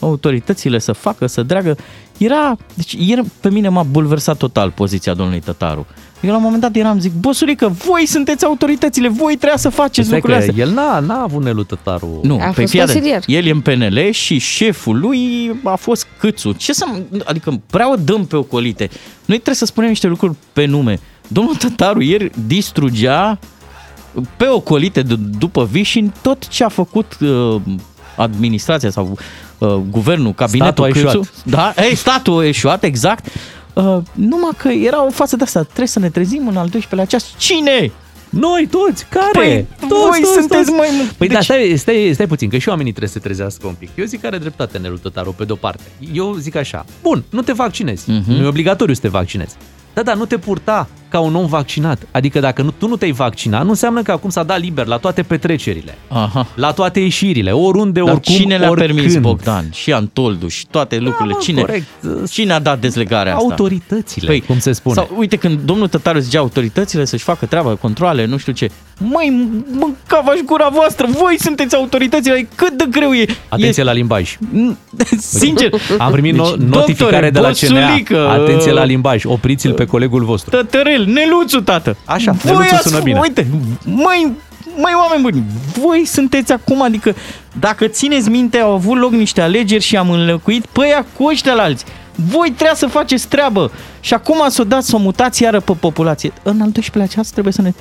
autoritățile 0.00 0.78
să 0.78 0.92
facă, 0.92 1.26
să 1.26 1.42
dreagă. 1.42 1.76
Era, 2.18 2.56
deci 2.74 2.92
ieri 2.98 3.22
pe 3.40 3.50
mine 3.50 3.68
m-a 3.68 3.82
bulversat 3.82 4.36
total 4.36 4.70
poziția 4.70 5.14
domnului 5.14 5.40
Tătaru. 5.40 5.86
Eu 6.20 6.30
la 6.30 6.36
un 6.36 6.42
moment 6.42 6.60
dat 6.62 6.76
eram, 6.76 6.98
zic, 7.00 7.12
bosurică, 7.12 7.68
voi 7.68 8.06
sunteți 8.06 8.44
autoritățile, 8.44 9.08
voi 9.08 9.36
trebuie 9.36 9.58
să 9.58 9.68
faceți 9.68 10.06
Stai 10.06 10.20
că 10.20 10.26
lucrurile 10.26 10.50
astea. 10.50 10.64
el 10.66 10.72
n-a, 10.74 10.98
n-a 10.98 11.22
avut 11.22 11.42
Nelu 11.42 11.62
Tătaru. 11.62 12.20
Nu, 12.22 12.34
A 12.34 12.38
păi 12.38 12.52
fost 12.52 12.70
fii 12.70 12.80
atent, 12.80 12.98
consilier. 12.98 13.22
el 13.26 13.46
e 13.46 13.50
în 13.50 13.60
PNL 13.60 14.10
și 14.10 14.38
șeful 14.38 14.98
lui 14.98 15.50
a 15.64 15.74
fost 15.74 16.06
câțu. 16.18 16.52
Ce 16.52 16.72
să, 16.72 16.84
adică 17.24 17.60
prea 17.70 17.90
o 17.92 17.94
dăm 17.94 18.26
pe 18.26 18.36
ocolite. 18.36 18.88
Noi 19.24 19.36
trebuie 19.36 19.54
să 19.54 19.64
spunem 19.64 19.88
niște 19.88 20.06
lucruri 20.06 20.34
pe 20.52 20.64
nume. 20.64 20.98
Domnul 21.28 21.54
Tătaru 21.54 22.02
ieri 22.02 22.30
distrugea 22.46 23.38
pe 24.36 24.46
ocolite 24.48 25.02
d- 25.02 25.38
după 25.38 25.64
Vișin 25.70 26.12
tot 26.22 26.48
ce 26.48 26.64
a 26.64 26.68
făcut 26.68 27.16
uh, 27.20 27.60
administrația 28.22 28.90
sau 28.90 29.18
uh, 29.58 29.68
guvernul, 29.90 30.32
cabinetul 30.32 30.84
Statul 30.92 31.02
a 31.02 31.10
Câțu. 31.12 31.18
eșuat. 31.18 31.44
Da, 31.76 31.82
ei, 31.82 31.94
statul 31.94 32.38
a 32.38 32.46
eșuat, 32.46 32.82
exact. 32.84 33.26
Uh, 33.72 33.96
numai 34.12 34.50
că 34.56 34.68
era 34.68 35.06
o 35.06 35.10
față 35.10 35.36
de 35.36 35.42
asta, 35.44 35.62
trebuie 35.62 35.86
să 35.86 35.98
ne 35.98 36.10
trezim 36.10 36.48
în 36.48 36.56
al 36.56 36.68
12-lea 36.70 37.06
ceas. 37.06 37.34
Cine? 37.36 37.92
Noi 38.28 38.68
toți, 38.70 39.06
care? 39.08 39.30
Păi, 39.32 39.66
toți, 39.88 39.92
voi 40.08 40.20
toți, 40.20 40.32
sunteți 40.32 40.64
toți. 40.64 40.70
mai 40.70 40.88
mult. 40.96 41.10
Păi 41.10 41.26
Deci- 41.28 41.36
da, 41.36 41.42
stai, 41.42 41.74
stai, 41.76 42.10
stai 42.14 42.26
puțin, 42.26 42.48
că 42.48 42.58
și 42.58 42.68
oamenii 42.68 42.90
trebuie 42.92 43.10
să 43.12 43.18
se 43.18 43.24
trezească 43.24 43.66
un 43.66 43.74
pic. 43.78 43.88
Eu 43.94 44.04
zic 44.04 44.20
că 44.20 44.26
are 44.26 44.38
dreptate 44.38 44.78
Nelu 44.78 44.96
Tătaru, 44.96 45.32
pe 45.32 45.44
de-o 45.44 45.54
parte. 45.54 45.82
Eu 46.12 46.34
zic 46.34 46.54
așa, 46.56 46.84
bun, 47.02 47.24
nu 47.30 47.42
te 47.42 47.52
vaccinezi, 47.52 48.10
Mhm. 48.10 48.32
nu 48.32 48.44
e 48.44 48.46
obligatoriu 48.46 48.94
să 48.94 49.00
te 49.00 49.08
vaccinezi. 49.08 49.54
Da, 49.94 50.02
da, 50.02 50.14
nu 50.14 50.24
te 50.24 50.38
purta 50.38 50.88
ca 51.08 51.18
un 51.20 51.34
om 51.34 51.46
vaccinat. 51.46 52.02
Adică 52.10 52.40
dacă 52.40 52.62
nu, 52.62 52.70
tu 52.78 52.88
nu 52.88 52.96
te-ai 52.96 53.10
vaccinat, 53.10 53.62
nu 53.64 53.68
înseamnă 53.68 54.02
că 54.02 54.12
acum 54.12 54.30
s-a 54.30 54.42
dat 54.42 54.60
liber 54.60 54.86
la 54.86 54.96
toate 54.96 55.22
petrecerile, 55.22 55.98
Aha. 56.08 56.46
la 56.54 56.72
toate 56.72 57.00
ieșirile, 57.00 57.50
oriunde, 57.52 58.00
Dar 58.00 58.12
oricum, 58.12 58.34
cine 58.34 58.56
le-a 58.56 58.70
oricând. 58.70 58.94
permis 58.94 59.16
Bogdan 59.18 59.64
și 59.72 59.92
Antoldu 59.92 60.48
și 60.48 60.66
toate 60.66 60.98
lucrurile? 60.98 61.34
mă, 61.34 61.40
cine, 61.40 61.60
corect. 61.60 61.86
cine 62.30 62.52
a 62.52 62.58
dat 62.58 62.80
dezlegarea 62.80 63.34
asta? 63.34 63.46
Autoritățile, 63.50 64.26
Păi, 64.26 64.40
cum 64.40 64.58
se 64.58 64.72
spune. 64.72 64.94
Sau, 64.94 65.08
uite, 65.18 65.36
când 65.36 65.60
domnul 65.60 65.88
Tătaru 65.88 66.18
zicea 66.18 66.38
autoritățile 66.38 67.04
să-și 67.04 67.24
facă 67.24 67.46
treaba, 67.46 67.74
controle, 67.74 68.24
nu 68.24 68.36
știu 68.36 68.52
ce. 68.52 68.70
Măi, 69.10 69.50
mâncava 69.70 70.32
și 70.34 70.42
gura 70.44 70.68
voastră, 70.68 71.06
voi 71.10 71.36
sunteți 71.40 71.74
autoritățile, 71.74 72.48
cât 72.54 72.72
de 72.72 72.84
greu 72.90 73.12
e. 73.12 73.26
Atenție 73.48 73.82
e, 73.82 73.86
la 73.86 73.92
limbaj. 73.92 74.36
Sincer. 75.18 75.70
Am 75.98 76.12
primit 76.12 76.34
no- 76.34 76.56
Deci, 76.56 76.68
notificare 76.68 77.30
de 77.30 77.38
la 77.40 77.46
doctore, 77.46 77.72
CNA. 77.72 77.86
Bosulică, 77.86 78.28
Atenție 78.28 78.72
la 78.72 78.84
limbaj. 78.84 79.24
Opriți-l 79.24 79.72
pe 79.72 79.84
colegul 79.84 80.24
vostru. 80.24 80.56
Tătărel, 80.56 81.04
Neluțu, 81.04 81.60
tată. 81.60 81.96
Așa, 82.04 82.32
voi 82.32 82.52
Neluțu 82.52 82.74
ați, 82.74 82.88
sună 82.88 83.00
bine. 83.02 83.18
Uite, 83.22 83.46
mai, 83.84 84.32
mai 84.76 84.92
oameni 85.00 85.22
buni, 85.22 85.44
voi 85.80 86.04
sunteți 86.06 86.52
acum, 86.52 86.82
adică 86.82 87.14
dacă 87.60 87.86
țineți 87.86 88.28
minte, 88.28 88.58
au 88.58 88.72
avut 88.72 88.98
loc 88.98 89.10
niște 89.10 89.40
alegeri 89.40 89.82
și 89.82 89.96
am 89.96 90.10
înlăcuit 90.10 90.66
pe 90.66 90.80
ăia 90.80 91.06
cu 91.16 91.24
ăștia 91.24 91.54
la 91.54 91.62
alții. 91.62 91.86
Voi 92.14 92.52
trebuie 92.54 92.76
să 92.76 92.86
faceți 92.86 93.28
treabă. 93.28 93.70
Și 94.00 94.14
acum 94.14 94.42
să 94.48 94.60
o 94.60 94.64
dați, 94.64 94.88
să 94.88 94.96
o 94.96 94.98
mutați 94.98 95.42
iară 95.42 95.60
pe 95.60 95.72
populație. 95.80 96.32
În 96.42 96.60
al 96.60 96.70
12-lea 96.70 97.08
ceas 97.08 97.30
trebuie 97.30 97.52
să 97.52 97.62
ne... 97.62 97.72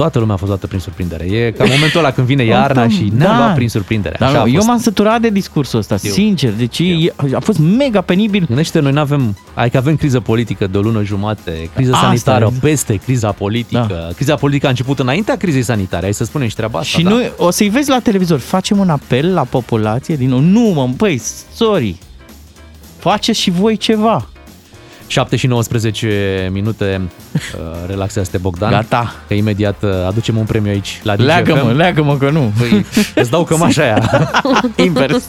Toată 0.00 0.18
lumea 0.18 0.34
a 0.34 0.36
fost 0.36 0.48
luată 0.50 0.66
prin 0.66 0.80
surprindere. 0.80 1.24
E 1.24 1.50
ca 1.50 1.64
momentul 1.64 1.98
ăla 1.98 2.10
când 2.10 2.26
vine 2.26 2.44
iarna 2.54 2.88
și 2.88 3.12
ne-a 3.16 3.26
Da. 3.28 3.36
luat 3.36 3.54
prin 3.54 3.68
surprindere. 3.68 4.16
Dar 4.18 4.28
Așa 4.28 4.38
a 4.38 4.42
nu, 4.42 4.48
eu 4.48 4.54
fost. 4.54 4.66
m-am 4.66 4.78
săturat 4.78 5.20
de 5.20 5.28
discursul 5.30 5.78
ăsta, 5.78 5.96
Eu. 6.02 6.12
sincer. 6.12 6.52
Deci 6.52 6.78
e, 6.78 7.12
a 7.34 7.38
fost 7.40 7.58
mega 7.58 8.00
penibil. 8.00 8.44
Gândește, 8.46 8.78
noi 8.80 8.92
nu 8.92 9.00
avem, 9.00 9.36
adică 9.54 9.76
avem 9.76 9.96
criză 9.96 10.20
politică 10.20 10.66
de 10.66 10.78
o 10.78 10.80
lună 10.80 11.02
jumate, 11.02 11.70
criză 11.74 11.92
Asta 11.92 12.04
sanitară 12.06 12.50
e. 12.54 12.58
peste 12.60 12.94
criza 12.94 13.32
politică. 13.32 13.86
Da. 13.88 14.08
Criza 14.14 14.34
politică 14.34 14.66
a 14.66 14.70
început 14.70 14.98
înaintea 14.98 15.36
crizei 15.36 15.62
sanitare, 15.62 16.02
hai 16.02 16.14
să 16.14 16.24
spunem 16.24 16.48
și 16.48 16.54
treaba 16.54 16.78
asta. 16.78 16.98
Și 16.98 17.04
da. 17.04 17.10
noi 17.10 17.32
o 17.36 17.50
să-i 17.50 17.68
vezi 17.68 17.88
la 17.90 17.98
televizor. 17.98 18.38
Facem 18.38 18.78
un 18.78 18.88
apel 18.90 19.32
la 19.32 19.42
populație 19.44 20.16
din 20.16 20.28
nou. 20.28 20.38
Nu, 20.40 20.60
mă, 20.74 20.88
băi, 20.96 21.20
sorry. 21.54 21.96
Faceți 22.98 23.40
și 23.40 23.50
voi 23.50 23.76
ceva. 23.76 24.28
7 25.10 25.36
și 25.36 25.46
19 25.46 26.48
minute, 26.52 27.00
uh, 27.32 27.60
relaxează-te 27.86 28.38
Bogdan. 28.38 28.70
Gata. 28.70 29.14
Că 29.26 29.34
imediat 29.34 29.82
uh, 29.82 29.90
aducem 30.06 30.36
un 30.36 30.44
premiu 30.44 30.70
aici 30.70 31.00
la 31.02 31.16
DGFM. 31.16 31.26
Leagă-mă, 31.26 31.72
leagă-mă 31.72 32.16
că 32.16 32.30
nu. 32.30 32.52
Păi, 32.58 32.86
îți 33.14 33.30
dau 33.30 33.44
cămașa 33.44 33.82
aia. 33.82 34.10
Invers. 34.86 35.26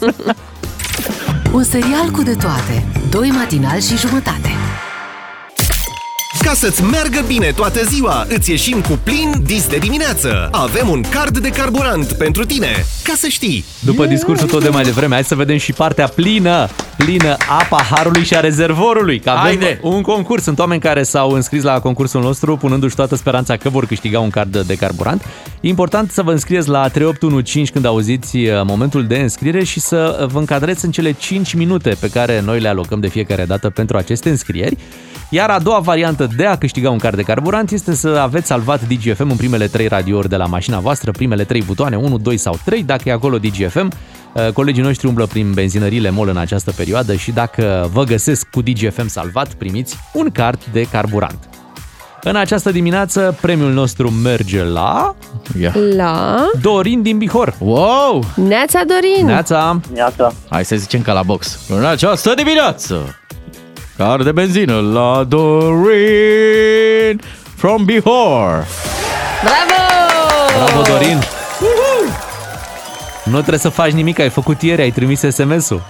Un 1.52 1.64
serial 1.64 2.10
cu 2.12 2.22
de 2.22 2.34
toate. 2.34 2.84
Doi 3.10 3.28
matinali 3.28 3.82
și 3.82 3.96
jumătate. 3.96 4.50
Ca 6.44 6.52
să-ți 6.54 6.82
meargă 6.82 7.24
bine 7.26 7.52
toată 7.56 7.84
ziua, 7.84 8.26
îți 8.28 8.50
ieșim 8.50 8.80
cu 8.80 8.98
plin 9.02 9.32
dis 9.42 9.66
de 9.66 9.76
dimineață. 9.76 10.48
Avem 10.52 10.88
un 10.88 11.02
card 11.10 11.38
de 11.38 11.48
carburant 11.48 12.12
pentru 12.12 12.44
tine, 12.44 12.84
ca 13.02 13.12
să 13.16 13.26
știi. 13.28 13.64
După 13.80 14.06
discursul 14.06 14.48
tot 14.48 14.62
de 14.62 14.68
mai 14.68 14.82
devreme, 14.82 15.14
hai 15.14 15.24
să 15.24 15.34
vedem 15.34 15.56
și 15.56 15.72
partea 15.72 16.08
plină, 16.08 16.68
plină 16.96 17.36
a 17.48 17.66
paharului 17.68 18.24
și 18.24 18.34
a 18.34 18.40
rezervorului. 18.40 19.18
Că 19.18 19.30
avem 19.30 19.42
Haide! 19.42 19.78
un 19.82 20.02
concurs. 20.02 20.42
Sunt 20.42 20.58
oameni 20.58 20.80
care 20.80 21.02
s-au 21.02 21.30
înscris 21.30 21.62
la 21.62 21.80
concursul 21.80 22.20
nostru, 22.20 22.56
punându-și 22.56 22.94
toată 22.94 23.16
speranța 23.16 23.56
că 23.56 23.68
vor 23.68 23.86
câștiga 23.86 24.20
un 24.20 24.30
card 24.30 24.58
de 24.58 24.74
carburant. 24.74 25.24
E 25.60 25.68
important 25.68 26.10
să 26.10 26.22
vă 26.22 26.30
înscrieți 26.32 26.68
la 26.68 26.88
3815 26.88 27.72
când 27.72 27.84
auziți 27.84 28.36
uh, 28.36 28.60
momentul 28.64 29.06
de 29.06 29.16
înscriere 29.18 29.64
și 29.64 29.80
să 29.80 30.26
vă 30.32 30.38
încadreți 30.38 30.84
în 30.84 30.90
cele 30.90 31.12
5 31.12 31.54
minute 31.54 31.96
pe 32.00 32.08
care 32.08 32.40
noi 32.40 32.60
le 32.60 32.68
alocăm 32.68 33.00
de 33.00 33.08
fiecare 33.08 33.44
dată 33.44 33.70
pentru 33.70 33.96
aceste 33.96 34.28
înscrieri. 34.28 34.76
Iar 35.34 35.50
a 35.50 35.58
doua 35.58 35.78
variantă 35.78 36.28
de 36.36 36.46
a 36.46 36.56
câștiga 36.56 36.90
un 36.90 36.98
card 36.98 37.16
de 37.16 37.22
carburant 37.22 37.70
este 37.70 37.94
să 37.94 38.08
aveți 38.08 38.46
salvat 38.46 38.88
DGFM 38.88 39.30
în 39.30 39.36
primele 39.36 39.66
3 39.66 39.86
radiouri 39.86 40.28
de 40.28 40.36
la 40.36 40.46
mașina 40.46 40.78
voastră, 40.78 41.10
primele 41.10 41.44
3 41.44 41.62
butoane, 41.62 41.96
1, 41.96 42.18
2 42.18 42.36
sau 42.36 42.58
3, 42.64 42.82
dacă 42.82 43.02
e 43.08 43.12
acolo 43.12 43.38
DGFM. 43.38 43.90
Uh, 44.32 44.52
Colegii 44.52 44.82
noștri 44.82 45.06
umblă 45.06 45.26
prin 45.26 45.52
benzinările 45.52 46.10
MOL 46.10 46.28
în 46.28 46.36
această 46.36 46.70
perioadă 46.70 47.14
și 47.14 47.30
dacă 47.30 47.88
vă 47.92 48.04
găsesc 48.04 48.46
cu 48.50 48.62
DGFM 48.62 49.06
salvat, 49.06 49.52
primiți 49.54 49.96
un 50.12 50.30
card 50.30 50.64
de 50.72 50.82
carburant. 50.90 51.48
În 52.24 52.36
această 52.36 52.70
dimineață, 52.70 53.38
premiul 53.40 53.72
nostru 53.72 54.10
merge 54.10 54.64
la 54.64 55.14
Ia. 55.60 55.74
La 55.96 56.44
Dorin 56.60 57.02
din 57.02 57.18
Bihor. 57.18 57.54
Wow! 57.58 58.24
Neața 58.34 58.80
Dorin. 58.86 59.26
Neața! 59.26 59.80
Neața. 59.92 60.32
Hai 60.48 60.64
să 60.64 60.76
zicem 60.76 61.02
ca 61.02 61.12
la 61.12 61.22
box. 61.22 61.58
În 61.68 61.84
această 61.84 62.34
dimineață, 62.34 63.21
car 63.96 64.22
de 64.22 64.32
benzină 64.32 64.80
la 64.80 65.24
Dorin 65.24 67.20
from 67.56 67.84
Bihor. 67.84 68.66
Bravo! 69.42 70.64
Bravo, 70.64 70.82
Dorin! 70.82 71.18
Nu 73.24 73.38
trebuie 73.38 73.58
să 73.58 73.68
faci 73.68 73.90
nimic, 73.92 74.18
ai 74.18 74.28
făcut 74.28 74.62
ieri, 74.62 74.82
ai 74.82 74.90
trimis 74.90 75.20
SMS-ul. 75.20 75.82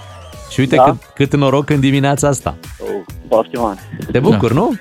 Și 0.50 0.60
uite 0.60 0.76
Da. 0.76 0.82
cât, 0.82 0.96
cât 1.14 1.34
noroc 1.36 1.70
în 1.70 1.80
dimineața 1.80 2.28
asta. 2.28 2.56
Oh, 2.80 2.88
foarte 3.28 3.58
mare. 3.58 3.78
Te 4.12 4.18
bucur, 4.18 4.52
nu? 4.52 4.74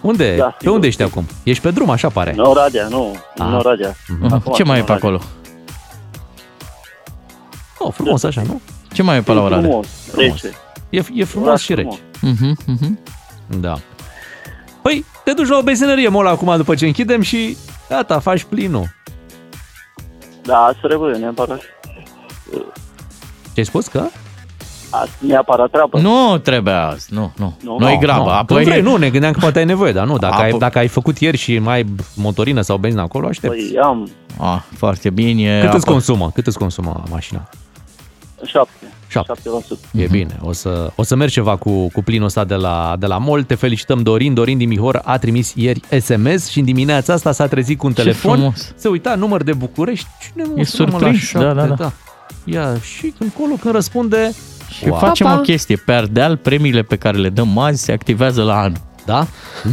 Unde? 0.00 0.34
Da, 0.36 0.44
pe 0.44 0.54
sigur, 0.58 0.74
unde 0.74 0.86
ești 0.86 1.02
acum? 1.02 1.26
Ești 1.42 1.62
pe 1.62 1.70
drum, 1.70 1.90
așa 1.90 2.08
pare. 2.08 2.32
Nu 2.36 2.50
Oradea, 2.50 2.86
nu. 2.88 3.16
Ah. 3.38 3.46
Nu 3.50 3.56
Oradea. 3.58 3.94
Acum 4.30 4.52
Ce 4.54 4.62
mai 4.64 4.74
e 4.74 4.76
sunt 4.76 4.86
pe 4.86 4.92
în 4.92 4.98
acolo? 4.98 5.20
Oh, 7.78 7.92
frumos 7.92 8.22
așa, 8.22 8.42
nu? 8.46 8.60
Ce 8.92 9.02
mai 9.02 9.16
e 9.16 9.20
pe 9.20 9.32
la 9.32 9.40
Oradea. 9.42 9.68
Oradea? 9.68 9.88
Frumos, 10.12 10.42
rece. 10.42 10.56
E, 10.90 11.02
e 11.14 11.24
frumos 11.24 11.48
Oraș 11.48 11.62
și 11.62 11.74
rece. 11.74 11.80
frumos. 11.88 11.98
Mhm, 12.20 12.56
mhm. 12.66 12.98
Da. 13.60 13.74
Păi, 14.82 15.04
te 15.24 15.32
duci 15.32 15.48
la 15.48 15.56
o 15.58 15.62
benzinărie, 15.62 16.08
mola, 16.08 16.30
acum 16.30 16.56
după 16.56 16.74
ce 16.74 16.86
închidem 16.86 17.20
și 17.20 17.56
gata, 17.88 18.18
faci 18.18 18.42
plinul. 18.42 18.94
Da, 20.42 20.56
asta 20.58 20.80
trebuie 20.82 21.16
neapărat. 21.16 21.60
Ce 23.52 23.60
ai 23.60 23.64
spus 23.64 23.86
că? 23.86 24.02
Asta 24.90 25.10
neapărat 25.18 25.70
treabă. 25.70 25.98
Nu 25.98 26.38
trebuie 26.38 26.74
azi, 26.74 27.14
nu, 27.14 27.32
nu. 27.36 27.56
Nu. 27.62 27.76
Nu, 27.78 27.90
e 27.90 27.96
grabă. 27.96 28.22
Nu, 28.24 28.28
Apoi, 28.28 28.56
Când 28.62 28.68
vrei, 28.68 28.82
nu, 28.82 28.96
ne 28.96 29.10
gândeam 29.10 29.32
că 29.32 29.38
poate 29.38 29.58
ai 29.58 29.64
nevoie, 29.64 29.92
dar 29.92 30.06
nu, 30.06 30.18
dacă, 30.18 30.34
Apă- 30.34 30.42
ai, 30.44 30.58
dacă 30.58 30.78
ai 30.78 30.88
făcut 30.88 31.18
ieri 31.18 31.36
și 31.36 31.58
mai 31.58 31.74
ai 31.74 31.86
motorină 32.14 32.60
sau 32.60 32.76
benzină 32.76 33.02
acolo, 33.02 33.26
aștept. 33.26 33.52
Păi 33.54 33.78
am 33.82 34.08
A, 34.38 34.64
foarte 34.76 35.10
bine. 35.10 35.60
Cât 35.60 35.72
îți 35.72 35.86
apă- 35.86 35.90
consumă? 35.90 36.30
Cât 36.34 36.46
îți 36.46 36.58
consumă 36.58 37.02
mașina? 37.10 37.48
7. 38.44 38.70
Șapte. 39.26 39.50
7%. 39.96 40.00
E 40.00 40.06
bine, 40.10 40.38
o 40.42 40.52
să, 40.52 40.92
o 40.94 41.02
să 41.02 41.14
mergi 41.16 41.34
ceva 41.34 41.56
cu, 41.56 41.88
cu 41.92 42.02
plinul 42.02 42.26
ăsta 42.26 42.44
de 42.44 42.54
la, 42.54 42.96
de 42.98 43.06
la 43.06 43.18
MOL. 43.18 43.42
Te 43.42 43.54
felicităm, 43.54 44.02
Dorin. 44.02 44.34
Dorin 44.34 44.58
din 44.58 44.68
Mihor 44.68 45.00
a 45.04 45.18
trimis 45.18 45.52
ieri 45.54 45.80
SMS 46.00 46.48
și 46.48 46.58
în 46.58 46.64
dimineața 46.64 47.12
asta 47.12 47.32
s-a 47.32 47.46
trezit 47.46 47.78
cu 47.78 47.86
un 47.86 47.92
Ce 47.92 48.00
telefon. 48.00 48.32
frumos. 48.36 48.72
Se 48.76 48.88
uita, 48.88 49.14
număr 49.14 49.42
de 49.42 49.52
București. 49.52 50.06
Cine 50.30 50.44
mă 50.44 50.60
E 50.60 50.64
sună, 50.64 50.90
mă, 50.90 50.98
surprins, 50.98 51.32
la 51.32 51.40
șapte? 51.40 51.54
da, 51.60 51.66
da, 51.66 51.74
da. 51.74 51.92
Ia, 52.44 52.74
și 52.80 53.14
când 53.18 53.32
colo, 53.38 53.54
când 53.60 53.74
răspunde... 53.74 54.32
Și 54.70 54.88
facem 54.98 55.26
o 55.32 55.40
chestie. 55.40 55.76
Pe 55.76 55.92
Ardeal, 55.92 56.36
premiile 56.36 56.82
pe 56.82 56.96
care 56.96 57.16
le 57.18 57.28
dăm 57.28 57.58
azi 57.58 57.82
se 57.82 57.92
activează 57.92 58.42
la 58.42 58.60
an. 58.60 58.72
Da? 59.06 59.26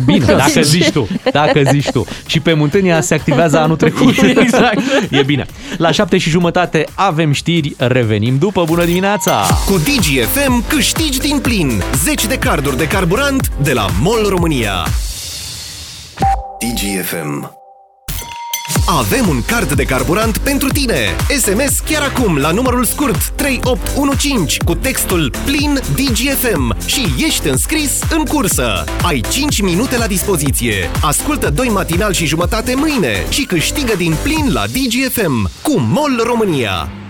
Bine, 0.06 0.26
dacă 0.26 0.62
zici 0.62 0.89
tu, 0.89 1.08
dacă 1.32 1.62
zici 1.72 1.89
tu. 1.89 2.06
Și 2.26 2.39
pe 2.39 2.54
Muntenia 2.54 3.02
se 3.02 3.13
activează 3.13 3.60
anul 3.60 3.76
trecut. 3.76 4.15
Exact. 4.43 4.82
E 5.10 5.24
bine. 5.24 5.46
La 5.78 5.91
șapte 5.91 6.17
și 6.17 6.30
jumătate 6.30 6.86
avem 6.93 7.32
știri, 7.32 7.76
revenim 7.78 8.38
după. 8.38 8.63
Bună 8.65 8.86
dimineața! 8.86 9.46
Cu 9.65 9.78
DGFM 9.78 10.67
câștigi 10.67 11.19
din 11.19 11.39
plin 11.39 11.84
10 12.04 12.28
de 12.28 12.38
carduri 12.38 12.78
de 12.78 12.88
carburant 12.88 13.52
de 13.62 13.74
la 13.74 13.86
MOL 14.02 14.26
România. 14.30 14.86
DGFM 16.60 17.62
avem 18.86 19.28
un 19.28 19.42
card 19.46 19.74
de 19.74 19.84
carburant 19.84 20.38
pentru 20.38 20.68
tine. 20.68 20.98
SMS 21.40 21.80
chiar 21.80 22.02
acum 22.02 22.38
la 22.38 22.52
numărul 22.52 22.84
scurt 22.84 23.30
3815 23.36 24.64
cu 24.64 24.76
textul 24.76 25.32
plin 25.46 25.80
DGFM 25.96 26.76
și 26.86 27.14
ești 27.18 27.48
înscris 27.48 28.00
în 28.10 28.26
cursă. 28.26 28.84
Ai 29.02 29.22
5 29.30 29.62
minute 29.62 29.98
la 29.98 30.08
dispoziție. 30.08 30.90
Ascultă 31.02 31.50
doi 31.50 31.68
matinal 31.68 32.14
și 32.14 32.26
jumătate 32.26 32.74
mâine 32.76 33.26
și 33.30 33.44
câștigă 33.44 33.94
din 33.98 34.16
plin 34.24 34.54
la 34.54 34.64
DGFM 34.66 35.50
cu 35.62 35.80
MOL 35.80 36.22
România. 36.26 37.03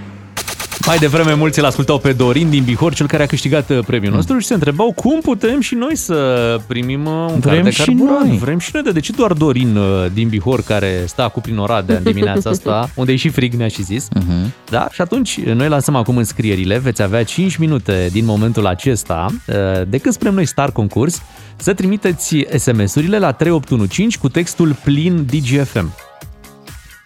Mai 0.86 0.98
devreme 0.98 1.34
mulți 1.34 1.60
îl 1.60 1.66
ascultau 1.66 2.00
pe 2.00 2.14
Dorin 2.14 2.50
din 2.50 2.64
Bihor, 2.64 2.94
cel 2.94 3.08
care 3.08 3.24
a 3.24 3.26
câștigat 3.26 3.70
uh, 3.70 3.80
premiul 3.86 4.14
nostru 4.14 4.40
și 4.40 4.48
se 4.48 4.54
întrebau 4.54 4.92
cum 4.92 5.20
putem 5.20 5.60
și 5.60 5.76
noi 5.76 5.96
să 5.96 6.60
primim 6.68 7.06
uh, 7.06 7.12
un 7.12 7.40
Vrem 7.40 7.54
card 7.54 7.64
de 7.64 7.70
și 7.70 7.84
carburant. 7.84 8.28
noi. 8.28 8.38
Vrem 8.38 8.60
și 8.60 8.70
noi, 8.74 8.94
de 8.94 9.00
ce 9.00 9.12
doar 9.12 9.34
Dorin 9.34 9.76
uh, 9.76 10.06
din 10.14 10.28
Bihor, 10.28 10.62
care 10.62 11.04
stă 11.08 11.30
cu 11.34 11.42
prin 11.42 11.58
Oradea 11.58 11.98
în 11.98 12.04
dimineața 12.04 12.50
asta, 12.56 12.90
unde 12.96 13.12
e 13.12 13.16
și 13.16 13.30
frig, 13.30 13.54
ne-a 13.54 13.68
și 13.68 13.84
zis. 13.84 14.08
Uh-huh. 14.18 14.70
Da? 14.70 14.88
Și 14.92 15.02
atunci 15.02 15.40
noi 15.40 15.68
lansăm 15.68 15.96
acum 15.96 16.18
înscrierile, 16.18 16.78
veți 16.78 17.02
avea 17.02 17.24
5 17.24 17.56
minute 17.56 18.10
din 18.12 18.26
momentul 18.26 18.66
acesta, 18.66 19.26
uh, 19.32 19.56
de 19.88 19.98
când 19.98 20.14
spunem 20.14 20.34
noi 20.34 20.46
Star 20.46 20.72
Concurs, 20.72 21.22
să 21.56 21.74
trimiteți 21.74 22.46
SMS-urile 22.56 23.18
la 23.18 23.32
3815 23.32 24.18
cu 24.18 24.30
textul 24.30 24.76
plin 24.84 25.26
DGFM. 25.26 25.94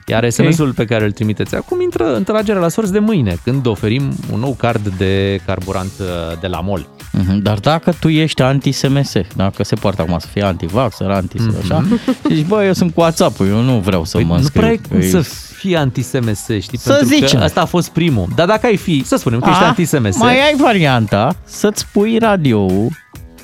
Iar 0.09 0.29
SMS-ul 0.29 0.73
pe 0.73 0.85
care 0.85 1.05
îl 1.05 1.11
trimiteți 1.11 1.55
acum 1.55 1.81
intră 1.81 2.15
în 2.15 2.23
tragerea 2.23 2.61
la 2.61 2.67
sorți 2.69 2.91
de 2.91 2.99
mâine, 2.99 3.37
când 3.43 3.65
oferim 3.65 4.11
un 4.33 4.39
nou 4.39 4.53
card 4.57 4.87
de 4.97 5.39
carburant 5.45 5.91
uh, 5.99 6.39
de 6.39 6.47
la 6.47 6.59
MOL. 6.59 6.89
Mhm, 7.11 7.37
Dar 7.41 7.59
dacă 7.59 7.93
tu 7.99 8.07
ești 8.09 8.41
anti-SMS, 8.41 9.11
dacă 9.35 9.63
se 9.63 9.75
poartă 9.75 10.01
acum 10.01 10.17
să 10.19 10.27
fie 10.31 10.43
anti-vaxxer, 10.43 11.09
anti 11.09 11.37
Mhm. 11.39 11.55
așa, 11.61 11.83
și 12.29 12.35
zici, 12.35 12.45
bă, 12.45 12.63
eu 12.65 12.73
sunt 12.73 12.93
cu 12.93 12.99
WhatsApp-ul, 13.01 13.47
eu 13.47 13.61
nu 13.61 13.79
vreau 13.79 14.05
să 14.05 14.17
Păi 14.17 14.25
mă 14.25 14.33
nu 14.33 14.37
înscriu. 14.39 14.59
prea 14.61 14.71
ai 14.71 14.81
cum 14.89 14.99
Păi- 14.99 15.09
să 15.09 15.19
fii 15.55 15.75
anti-SMS, 15.75 16.45
știi? 16.61 16.77
Să 16.77 16.91
Pentru 16.93 17.07
zicem. 17.15 17.39
că 17.39 17.45
asta 17.45 17.61
a 17.61 17.65
fost 17.65 17.89
primul. 17.89 18.27
Dar 18.35 18.47
dacă 18.47 18.65
ai 18.65 18.77
fi, 18.77 19.03
să 19.05 19.15
spunem 19.15 19.39
că 19.39 19.49
ești 19.49 19.63
A, 19.63 19.67
anti-SMS, 19.67 20.17
Mai 20.17 20.33
ai 20.39 20.55
varianta 20.61 21.35
să-ți 21.45 21.85
pui 21.91 22.17
radioul 22.17 22.89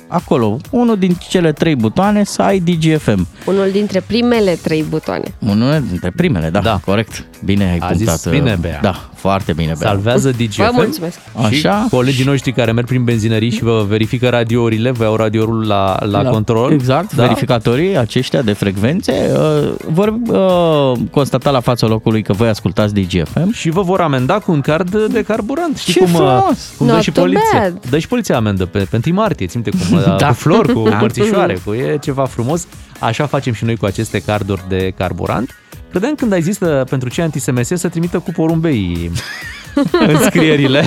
acolo, 0.06 0.56
unul 0.70 0.96
din 0.98 1.16
cele 1.28 1.52
trei 1.52 1.74
butoane 1.76 2.24
să 2.24 2.42
ai 2.42 2.58
DGFM. 2.58 3.26
Unul 3.46 3.68
dintre 3.72 4.00
primele 4.06 4.58
trei 4.62 4.84
butoane. 4.88 5.34
Unul 5.38 5.82
dintre 5.88 6.10
primele, 6.16 6.50
da, 6.50 6.58
da. 6.60 6.80
corect. 6.84 7.24
Bine 7.44 7.64
ai 7.70 7.78
A 7.80 7.86
punctat. 7.86 8.18
zis 8.18 8.30
bine, 8.30 8.58
Bea. 8.60 8.78
Da, 8.82 9.08
foarte 9.14 9.52
bine, 9.52 9.72
Bea. 9.78 9.88
salvează 9.88 10.30
Vă 10.30 10.42
DGFM. 10.44 10.70
mulțumesc. 10.74 11.18
Și 11.50 11.66
Așa. 11.66 11.86
colegii 11.90 12.24
noștri 12.24 12.52
care 12.52 12.72
merg 12.72 12.86
prin 12.86 13.04
benzinării 13.04 13.50
și 13.50 13.62
vă 13.62 13.84
verifică 13.88 14.28
radiourile, 14.28 14.90
vă 14.90 15.02
iau 15.02 15.16
radioul 15.16 15.66
la, 15.66 15.96
la, 16.00 16.22
la 16.22 16.30
control. 16.30 16.72
Exact, 16.72 17.14
da? 17.14 17.22
verificatorii 17.22 17.96
aceștia 17.98 18.42
de 18.42 18.52
frecvențe 18.52 19.30
uh, 19.32 19.72
vor 19.92 20.08
uh, 20.26 20.98
constata 21.10 21.50
la 21.50 21.60
fața 21.60 21.86
locului 21.86 22.22
că 22.22 22.32
voi 22.32 22.48
ascultați 22.48 22.94
DGFM. 22.94 23.52
Și 23.52 23.70
vă 23.70 23.82
vor 23.82 24.00
amenda 24.00 24.38
cu 24.38 24.52
un 24.52 24.60
card 24.60 25.06
de 25.06 25.22
carburant. 25.22 25.76
Știi 25.78 25.92
Ce 25.92 25.98
cum, 26.00 26.08
uh, 26.14 26.16
frumos! 26.16 26.72
cum 26.78 26.86
dă 26.86 26.92
Not 26.92 27.02
și 27.02 27.10
too 27.10 27.22
poliția. 27.24 27.48
bad. 27.60 27.78
Dă 27.90 27.98
și 27.98 28.08
poliția 28.08 28.36
amendă 28.36 28.66
pe, 28.66 28.78
pe 28.90 29.00
1 29.06 29.14
martie, 29.14 29.46
ținte 29.46 29.70
cum, 29.70 29.93
Da. 30.00 30.16
da. 30.18 30.26
cu 30.26 30.32
flori, 30.34 30.72
cu 30.72 30.88
Da. 30.88 30.98
mărțișoare, 30.98 31.58
cu 31.64 31.72
e 31.74 31.98
ceva 32.02 32.24
frumos. 32.24 32.66
Așa 32.98 33.26
facem 33.26 33.52
și 33.52 33.64
noi 33.64 33.76
cu 33.76 33.84
aceste 33.86 34.18
carduri 34.20 34.62
de 34.68 34.92
carburant. 34.96 35.58
Credeam 35.90 36.14
când 36.14 36.32
ai 36.32 36.42
zis 36.42 36.60
uh, 36.60 36.86
pentru 36.88 37.08
cei 37.08 37.24
anti-SMS 37.24 37.66
să 37.80 37.88
trimită 37.88 38.18
cu 38.18 38.30
porumbei 38.30 39.10
înscrierile. 40.08 40.78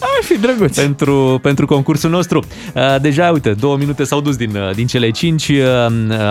Ar 0.00 0.22
fi 0.22 0.38
drăguț. 0.38 0.76
pentru, 0.76 1.38
pentru 1.42 1.66
concursul 1.66 2.10
nostru. 2.10 2.44
Uh, 2.74 3.00
Deja, 3.00 3.30
uite, 3.30 3.50
două 3.52 3.76
minute 3.76 4.04
s-au 4.04 4.20
dus 4.20 4.36
din, 4.36 4.56
uh, 4.56 4.74
din 4.74 4.86
cele 4.86 5.10
cinci. 5.10 5.48
Uh, 5.48 5.56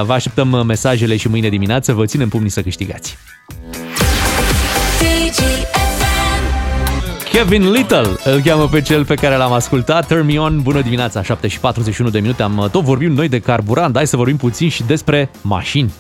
Vă 0.06 0.14
așteptăm 0.14 0.64
mesajele 0.68 1.16
și 1.18 1.28
mâine 1.28 1.50
dimineață 1.50 1.94
vă 1.94 2.06
ținem 2.06 2.30
pumnii 2.30 2.50
să 2.50 2.62
câștigați. 2.62 3.18
Kevin 7.34 7.72
Little 7.72 8.06
îl 8.24 8.42
cheamă 8.42 8.68
pe 8.68 8.82
cel 8.82 9.06
pe 9.06 9.16
care 9.16 9.36
l-am 9.36 9.52
ascultat. 9.52 10.08
Turn 10.08 10.26
Me 10.26 10.38
On, 10.40 10.62
bună 10.62 10.82
dimineața, 10.82 11.22
7 11.24 11.48
și 11.48 11.60
41 11.60 12.10
de 12.10 12.20
minute. 12.20 12.44
Am 12.44 12.70
tot 12.72 12.84
vorbim 12.84 13.12
noi 13.12 13.28
de 13.30 13.40
carburant, 13.40 13.96
hai 13.96 14.08
să 14.08 14.18
vorbim 14.18 14.38
puțin 14.38 14.70
și 14.70 14.84
despre 14.84 15.30
mașini. 15.42 15.94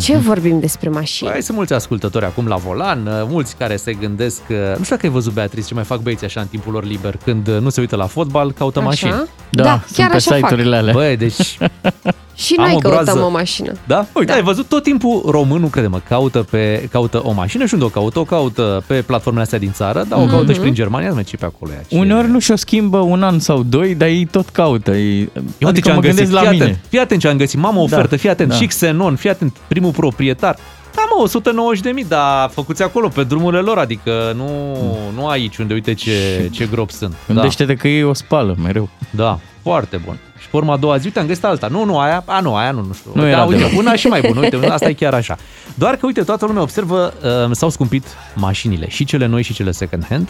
Ce 0.00 0.16
vorbim 0.16 0.60
despre 0.60 0.88
mașini? 0.88 1.30
Păi, 1.30 1.42
sunt 1.42 1.56
mulți 1.56 1.72
ascultători 1.72 2.24
acum 2.24 2.46
la 2.46 2.56
volan, 2.56 3.06
uh, 3.06 3.12
mulți 3.28 3.56
care 3.56 3.76
se 3.76 3.92
gândesc, 3.92 4.40
uh, 4.48 4.56
nu 4.56 4.82
știu 4.82 4.94
dacă 4.96 5.06
ai 5.06 5.12
văzut, 5.12 5.32
Beatrice, 5.32 5.66
ce 5.66 5.74
mai 5.74 5.84
fac 5.84 6.00
băieții 6.00 6.26
așa 6.26 6.40
în 6.40 6.46
timpul 6.46 6.72
lor 6.72 6.84
liber, 6.84 7.16
când 7.24 7.48
uh, 7.48 7.58
nu 7.60 7.68
se 7.68 7.80
uită 7.80 7.96
la 7.96 8.06
fotbal, 8.06 8.52
caută 8.52 8.78
Așa? 8.78 8.88
mașini. 8.88 9.28
Da, 9.50 9.62
Da, 9.62 9.82
sunt 9.84 9.96
chiar 9.96 10.08
pe 10.10 10.16
așa 10.16 10.30
fac. 10.30 10.38
site-urile 10.38 10.76
alea. 10.76 10.92
Băi, 10.92 11.16
deci 11.16 11.58
Și 12.34 12.54
Am 12.58 12.64
noi 12.64 12.74
o 12.74 12.78
căutăm 12.78 13.02
groază. 13.02 13.20
o 13.24 13.28
mașină. 13.30 13.72
Da? 13.86 13.96
Uite, 13.96 14.10
Da. 14.20 14.24
da. 14.24 14.34
ai 14.34 14.42
văzut 14.42 14.66
tot 14.68 14.82
timpul 14.82 15.22
românul, 15.28 15.68
crede-mă, 15.68 16.00
caută, 16.08 16.42
pe, 16.50 16.88
caută 16.92 17.20
o 17.24 17.32
mașină 17.32 17.64
și 17.66 17.72
unde 17.74 17.84
o 17.86 17.88
caută? 17.88 18.18
O 18.18 18.24
caută 18.24 18.82
pe 18.86 19.02
platformele 19.02 19.44
astea 19.44 19.58
din 19.58 19.72
țară, 19.72 20.04
dar 20.08 20.22
o 20.22 20.24
caută 20.26 20.52
și 20.52 20.58
prin 20.60 20.74
Germania, 20.74 21.06
îți 21.06 21.16
merge 21.16 21.36
pe 21.36 21.44
acolo. 21.44 21.70
Ea, 21.72 21.82
ce- 21.88 21.96
Uneori 21.96 22.28
nu 22.30 22.38
și-o 22.38 22.56
schimbă 22.56 22.98
un 22.98 23.22
an 23.22 23.38
sau 23.38 23.62
doi, 23.62 23.94
dar 23.94 24.08
ei 24.08 24.24
tot 24.24 24.48
caută. 24.48 24.90
Ei, 24.96 25.18
Eu 25.20 25.28
adică 25.34 25.66
adică 25.68 25.86
ce 25.86 25.90
am 25.90 25.94
mă 25.96 26.02
găsit, 26.02 26.16
gândesc 26.16 26.32
la 26.32 26.40
fii 26.40 26.50
mine. 26.50 26.62
atent, 26.64 26.78
fii 26.88 26.98
atent 26.98 27.20
ce 27.20 27.28
am 27.28 27.36
găsit, 27.36 27.58
mamă, 27.58 27.80
ofertă, 27.80 28.06
Da, 28.10 28.16
fii 28.16 28.28
atent, 28.28 28.48
da. 28.48 28.54
și 28.54 28.66
Xenon, 28.66 29.16
fii 29.16 29.30
atent, 29.30 29.56
primul 29.68 29.90
proprietar. 29.90 30.56
Da, 30.94 31.02
mă, 31.16 31.22
190 31.22 31.82
de 31.84 31.90
mii, 31.90 32.04
dar 32.08 32.50
făcuți 32.52 32.82
acolo, 32.82 33.08
pe 33.08 33.24
drumurile 33.24 33.60
lor, 33.62 33.78
adică 33.78 34.32
nu, 34.36 34.76
nu 35.14 35.26
aici 35.26 35.56
unde 35.56 35.74
uite 35.74 35.94
ce, 35.94 36.48
ce 36.52 36.66
grop 36.70 36.90
sunt. 36.90 37.14
Gândește-te 37.26 37.74
că 37.74 37.88
ei 37.88 38.04
o 38.04 38.12
spală 38.12 38.56
mereu. 38.62 38.88
Da, 39.10 39.22
da, 39.24 39.38
foarte 39.62 40.00
bun. 40.04 40.18
Și 40.54 40.60
pe 40.60 40.66
urma 40.66 40.72
a 40.72 40.76
doua 40.76 40.96
zi, 40.96 41.06
uite, 41.06 41.18
am 41.18 41.26
găsit 41.26 41.44
alta. 41.44 41.68
Nu, 41.68 41.84
nu, 41.84 41.98
aia, 41.98 42.22
a, 42.26 42.40
nu, 42.40 42.54
aia 42.54 42.70
nu, 42.70 42.84
nu 42.86 42.92
știu. 42.92 43.10
Nu 43.14 43.22
da, 43.22 43.28
era 43.28 43.44
uite, 43.44 43.62
deloc. 43.62 43.78
una 43.78 43.94
și 43.94 44.06
mai 44.06 44.20
bună, 44.26 44.40
uite, 44.40 44.66
asta 44.76 44.88
e 44.88 44.92
chiar 44.92 45.14
așa. 45.14 45.36
Doar 45.74 45.96
că, 45.96 46.06
uite, 46.06 46.22
toată 46.22 46.46
lumea 46.46 46.62
observă, 46.62 47.12
uh, 47.46 47.50
s-au 47.56 47.70
scumpit 47.70 48.04
mașinile, 48.34 48.88
și 48.88 49.04
cele 49.04 49.26
noi 49.26 49.42
și 49.42 49.52
cele 49.54 49.70
second 49.70 50.06
hand. 50.08 50.28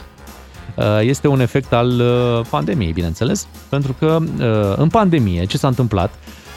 Uh, 0.74 0.84
Este 1.00 1.28
un 1.28 1.40
efect 1.40 1.72
al 1.72 1.88
uh, 2.00 2.46
pandemiei, 2.50 2.92
bineînțeles, 2.92 3.46
pentru 3.68 3.96
că 3.98 4.18
uh, 4.38 4.76
în 4.76 4.88
pandemie 4.88 5.44
ce 5.44 5.56
s-a 5.58 5.68
întâmplat 5.68 6.14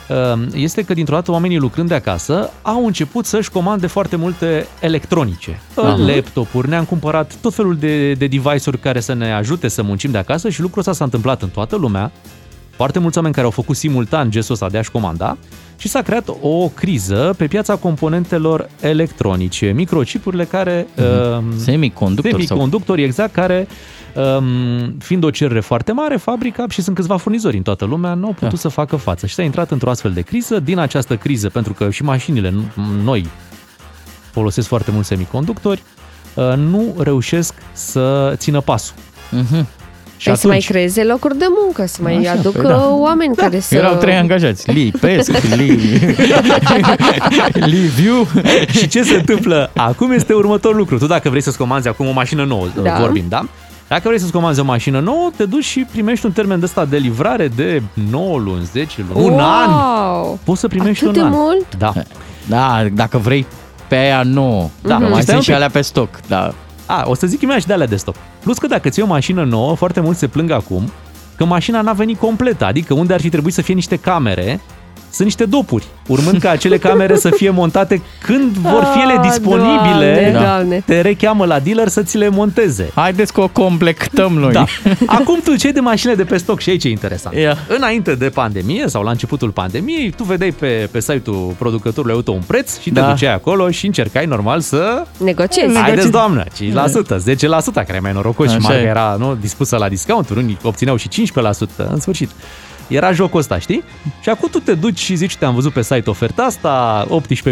uh, 0.09 0.15
este 0.53 0.81
că 0.81 0.93
dintr-o 0.93 1.15
dată 1.15 1.31
oamenii 1.31 1.57
lucrând 1.57 1.87
de 1.87 1.95
acasă 1.95 2.49
au 2.61 2.85
început 2.85 3.25
să-și 3.25 3.49
comande 3.49 3.87
foarte 3.87 4.15
multe 4.15 4.67
electronice, 4.79 5.59
Aha. 5.75 5.95
laptopuri, 5.97 6.69
ne-am 6.69 6.83
cumpărat 6.83 7.33
tot 7.41 7.53
felul 7.53 7.75
de, 7.75 8.13
de 8.13 8.27
device-uri 8.27 8.77
care 8.79 8.99
să 8.99 9.13
ne 9.13 9.33
ajute 9.33 9.67
să 9.67 9.81
muncim 9.81 10.11
de 10.11 10.17
acasă 10.17 10.49
și 10.49 10.61
lucrul 10.61 10.79
ăsta 10.79 10.93
s-a 10.93 11.03
întâmplat 11.03 11.41
în 11.41 11.49
toată 11.49 11.75
lumea, 11.75 12.11
foarte 12.77 12.99
mulți 12.99 13.17
oameni 13.17 13.33
care 13.35 13.45
au 13.45 13.51
făcut 13.51 13.75
simultan 13.75 14.29
gestul 14.31 14.53
ăsta 14.53 14.69
de 14.69 14.77
a-și 14.77 14.91
comanda 14.91 15.37
și 15.77 15.87
s-a 15.87 16.01
creat 16.01 16.29
o 16.41 16.67
criză 16.67 17.33
pe 17.37 17.47
piața 17.47 17.75
componentelor 17.75 18.69
electronice, 18.81 19.71
microchipurile 19.75 20.43
care... 20.45 20.87
Mhm. 20.95 21.47
Uh, 21.47 21.53
Semiconductori 21.57 22.33
sau- 22.33 22.45
Semiconductori, 22.45 23.03
exact, 23.03 23.33
care 23.33 23.67
um, 24.37 24.91
fiind 24.99 25.23
o 25.23 25.29
cerere 25.29 25.59
foarte 25.59 25.91
mare, 25.91 26.15
fabrica 26.17 26.65
și 26.69 26.81
sunt 26.81 26.95
câțiva 26.95 27.17
furnizori 27.17 27.57
în 27.57 27.63
toată 27.63 27.85
lumea, 27.85 28.13
nu 28.13 28.25
au 28.25 28.31
putut 28.33 28.49
Da. 28.49 28.57
să 28.57 28.67
facă 28.67 28.95
față 28.95 29.25
și 29.27 29.33
s-a 29.33 29.41
intrat 29.43 29.71
într-o 29.71 29.89
astfel 29.89 30.11
de 30.11 30.21
criză. 30.21 30.59
Din 30.59 30.77
această 30.77 31.15
criză, 31.17 31.49
pentru 31.49 31.73
că 31.73 31.89
și 31.89 32.03
mașinile 32.03 32.53
noi 33.03 33.27
folosesc 34.31 34.67
foarte 34.67 34.91
mulți 34.91 35.07
semiconductori, 35.07 35.83
uh, 36.33 36.53
nu 36.55 36.95
reușesc 36.97 37.53
să 37.73 38.33
țină 38.37 38.59
pasul. 38.61 38.95
Mhm. 39.31 39.67
Și 40.17 40.27
Păi 40.27 40.37
să 40.37 40.47
mai 40.47 40.55
atunci, 40.55 40.71
creeze 40.71 41.03
locuri 41.03 41.37
de 41.37 41.45
muncă, 41.63 41.85
să 41.85 41.99
mai 42.01 42.15
Așa, 42.17 42.31
aducă 42.31 42.59
păi 42.61 42.69
da. 42.69 42.87
oameni 42.89 43.35
care 43.35 43.59
să... 43.59 43.75
Erau 43.75 43.95
trei 43.95 44.15
angajați. 44.15 44.71
Li 44.71 44.91
Pesc, 45.01 45.31
Li... 45.57 45.67
Li 47.53 47.77
Viu. 47.95 48.27
și 48.69 48.87
ce 48.87 49.03
se 49.03 49.15
întâmplă? 49.15 49.71
Acum 49.75 50.11
este 50.11 50.33
următorul 50.33 50.77
lucru. 50.77 50.97
Tu 50.97 51.05
dacă 51.05 51.29
vrei 51.29 51.41
să-ți 51.41 51.57
comanzi 51.57 51.87
acum 51.87 52.07
o 52.07 52.11
mașină 52.11 52.43
nouă, 52.43 52.65
Da. 52.83 52.97
vorbim, 52.99 53.25
da? 53.29 53.45
Dacă 53.87 54.01
vrei 54.05 54.19
să-ți 54.19 54.31
comanzi 54.31 54.59
o 54.59 54.63
mașină 54.63 54.99
nouă, 54.99 55.29
te 55.37 55.45
duci 55.45 55.63
și 55.63 55.85
primești 55.91 56.25
un 56.25 56.31
termen 56.31 56.59
de 56.59 56.65
ăsta 56.65 56.85
de 56.85 56.97
livrare 56.97 57.47
de 57.55 57.81
9 58.11 58.37
luni, 58.37 58.63
10 58.71 59.05
luni, 59.13 59.25
un 59.25 59.31
wow! 59.31 59.39
an. 59.41 60.37
Poți 60.43 60.59
să 60.59 60.67
primești 60.67 61.03
Atât 61.05 61.15
un 61.15 61.29
de 61.29 61.35
an. 61.35 61.41
mult? 61.43 61.75
Da. 61.77 61.93
Da, 62.45 62.85
dacă 62.93 63.17
vrei 63.17 63.45
pe 63.87 63.95
aia 63.95 64.21
nouă. 64.25 64.69
Da, 64.81 64.97
Mhm. 64.97 65.11
mai 65.11 65.21
Stai 65.21 65.35
un 65.35 65.41
sunt 65.41 65.41
și 65.41 65.45
pic. 65.45 65.55
alea 65.55 65.69
pe 65.69 65.81
stoc. 65.81 66.09
Da. 66.27 66.53
A, 66.87 67.03
o 67.05 67.13
să 67.13 67.27
zic 67.27 67.41
imediat 67.41 67.61
și 67.61 67.67
de 67.67 67.73
alea 67.73 67.87
de 67.87 67.95
stoc. 67.95 68.15
Plus 68.43 68.57
că 68.57 68.67
dacă 68.67 68.89
ți 68.89 69.01
o 69.01 69.05
mașină 69.05 69.43
nouă, 69.43 69.75
foarte 69.75 69.99
mulți 69.99 70.19
se 70.19 70.27
plâng 70.27 70.51
acum 70.51 70.91
că 71.35 71.45
mașina 71.45 71.81
n-a 71.81 71.93
venit 71.93 72.19
completă, 72.19 72.65
adică 72.65 72.93
unde 72.93 73.13
ar 73.13 73.21
fi 73.21 73.29
trebuit 73.29 73.53
să 73.53 73.61
fie 73.61 73.73
niște 73.73 73.95
camere, 73.95 74.61
sunt 75.17 75.27
niște 75.27 75.45
dopuri, 75.45 75.85
urmând 76.07 76.39
ca 76.39 76.49
acele 76.49 76.77
camere 76.77 77.15
să 77.17 77.29
fie 77.29 77.49
montate 77.49 78.01
când 78.23 78.51
vor 78.51 78.87
fi 78.93 78.99
ele 79.01 79.13
Ah, 79.17 79.27
disponibile, 79.29 80.19
Doamne, 80.21 80.31
da. 80.31 80.39
Doamne. 80.39 80.83
te 80.85 81.01
recheamă 81.01 81.45
la 81.45 81.59
dealer 81.59 81.87
să 81.87 82.01
ți 82.01 82.17
le 82.17 82.29
monteze. 82.29 82.91
Haideți 82.95 83.33
că 83.33 83.41
o 83.41 83.47
complectăm 83.47 84.33
noi. 84.33 84.51
Da. 84.51 84.65
Acum 85.05 85.39
tu 85.43 85.55
cei 85.55 85.71
de 85.71 85.79
mașinile 85.79 86.15
de 86.17 86.23
pe 86.23 86.37
stoc 86.37 86.59
și 86.59 86.69
aici 86.69 86.83
e 86.83 86.89
interesant. 86.89 87.35
Ia. 87.35 87.57
Înainte 87.67 88.15
de 88.15 88.29
pandemie 88.29 88.87
sau 88.87 89.03
la 89.03 89.09
începutul 89.11 89.49
pandemiei, 89.49 90.09
tu 90.11 90.23
vedeai 90.23 90.51
pe, 90.51 90.87
pe 90.91 90.99
site-ul 90.99 91.53
producătorului 91.57 92.15
auto 92.15 92.31
un 92.31 92.41
preț 92.47 92.79
și 92.79 92.89
te 92.91 92.99
Da. 92.99 93.09
duceai 93.09 93.33
acolo 93.33 93.69
și 93.71 93.85
încercai 93.85 94.25
normal 94.25 94.59
să 94.59 95.03
Negociezi. 95.17 95.77
Haideți, 95.77 96.11
doamnă, 96.11 96.43
5%, 96.43 97.17
10%, 97.17 97.73
care 97.73 97.95
e 97.95 97.99
mai 97.99 98.11
norocos 98.13 98.49
și 98.49 98.55
Așa 98.55 98.67
marca 98.67 98.83
e. 98.83 98.87
era 98.87 99.15
nu, 99.19 99.35
dispusă 99.41 99.77
la 99.77 99.89
discount, 99.89 100.29
unii 100.29 100.57
obțineau 100.63 100.95
și 100.95 101.07
15%, 101.09 101.85
în 101.91 101.99
sfârșit. 101.99 102.29
Era 102.87 103.11
jocul 103.11 103.39
ăsta, 103.39 103.59
știi? 103.59 103.83
Și 104.21 104.29
acum 104.29 104.49
tu 104.51 104.59
te 104.59 104.73
duci 104.73 104.99
și 104.99 105.15
zici, 105.15 105.35
te-am 105.35 105.53
văzut 105.53 105.73
pe 105.73 105.81
site 105.81 106.09
oferta 106.09 106.43
asta, 106.43 107.05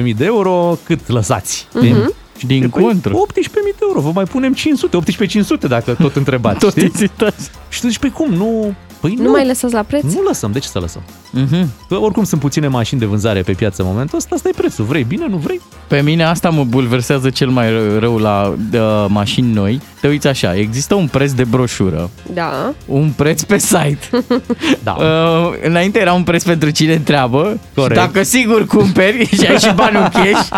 18.000 0.03 0.15
de 0.15 0.25
euro, 0.25 0.77
cât 0.83 1.07
lăsați? 1.07 1.67
Mhm. 1.73 2.13
Și 2.37 2.45
din 2.45 2.69
Păi, 2.69 2.83
contră. 2.83 3.11
18.000 3.11 3.15
de 3.53 3.75
euro, 3.81 3.99
vă 3.99 4.11
mai 4.13 4.23
punem 4.23 4.53
500, 4.53 4.97
18.500 5.27 5.67
dacă 5.67 5.93
tot 5.93 6.15
întrebați, 6.21 6.59
Tot 6.59 6.69
știți? 6.71 6.95
ezitați. 7.03 7.49
Și 7.69 7.81
tu 7.81 7.87
zici, 7.87 7.97
păi 7.99 8.09
cum, 8.09 8.33
nu... 8.33 8.73
Păi 8.99 9.13
Nu 9.19 9.29
mai 9.31 9.45
lăsați 9.47 9.73
la 9.73 9.83
preț? 9.83 10.03
Nu 10.13 10.21
lăsăm, 10.27 10.51
de 10.51 10.59
ce 10.59 10.67
să 10.67 10.79
lăsăm? 10.79 11.01
Mhm. 11.31 11.69
Că 11.89 11.95
oricum 11.99 12.23
sunt 12.23 12.41
puține 12.41 12.67
mașini 12.67 12.99
de 12.99 13.05
vânzare 13.05 13.41
pe 13.41 13.51
piață 13.51 13.81
în 13.81 13.87
momentul 13.87 14.17
ăsta, 14.17 14.35
asta 14.35 14.49
e 14.49 14.53
prețul. 14.57 14.85
Vrei 14.85 15.03
bine, 15.03 15.25
nu 15.29 15.37
vrei? 15.37 15.61
Pe 15.87 16.01
mine 16.01 16.23
asta 16.23 16.49
mă 16.49 16.63
bulversează 16.63 17.29
cel 17.29 17.47
mai 17.49 17.67
ră- 17.67 17.99
rău 17.99 18.17
la 18.17 18.55
uh, 18.73 19.05
mașini 19.07 19.53
noi. 19.53 19.81
Te 20.01 20.07
uiți 20.07 20.27
așa, 20.27 20.55
există 20.55 20.95
un 20.95 21.07
preț 21.07 21.31
de 21.31 21.43
broșură, 21.43 22.09
Da. 22.33 22.73
un 22.85 23.11
preț 23.15 23.41
pe 23.43 23.57
site. 23.57 23.99
Da. 24.83 24.91
Uh, 24.99 25.53
înainte 25.63 25.99
era 25.99 26.13
un 26.13 26.23
preț 26.23 26.43
pentru 26.43 26.69
cine 26.69 26.93
întreabă. 26.93 27.59
Corect. 27.75 27.99
Și 27.99 28.05
dacă 28.05 28.23
sigur 28.23 28.65
cumperi 28.65 29.25
și 29.41 29.45
ai 29.45 29.59
și 29.59 29.71
bani 29.75 29.95
în 29.97 30.07
cash, 30.09 30.49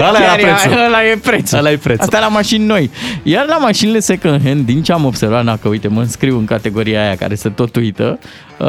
Ăla 0.00 0.18
era 0.18 0.26
chiar 0.26 0.38
e- 0.38 0.42
prețul. 0.42 0.72
Ăla 0.86 1.04
e 1.04 1.16
prețul. 1.22 1.58
Ăla 1.58 1.70
e 1.70 1.76
prețul. 1.76 2.02
Asta 2.02 2.18
la 2.18 2.28
mașini 2.28 2.64
noi. 2.64 2.90
Iar 3.22 3.46
la 3.46 3.56
mașinile 3.56 3.98
second 4.00 4.42
hand, 4.44 4.66
din 4.66 4.82
ce 4.82 4.92
am 4.92 5.04
observat, 5.04 5.44
na, 5.44 5.56
că 5.56 5.68
uite, 5.68 5.88
mă 5.88 6.00
înscriu 6.00 6.38
în 6.38 6.44
categoria 6.44 7.02
aia 7.04 7.14
care 7.16 7.34
se 7.34 7.48
tot 7.48 7.76
uită, 7.76 8.18
uh, 8.58 8.66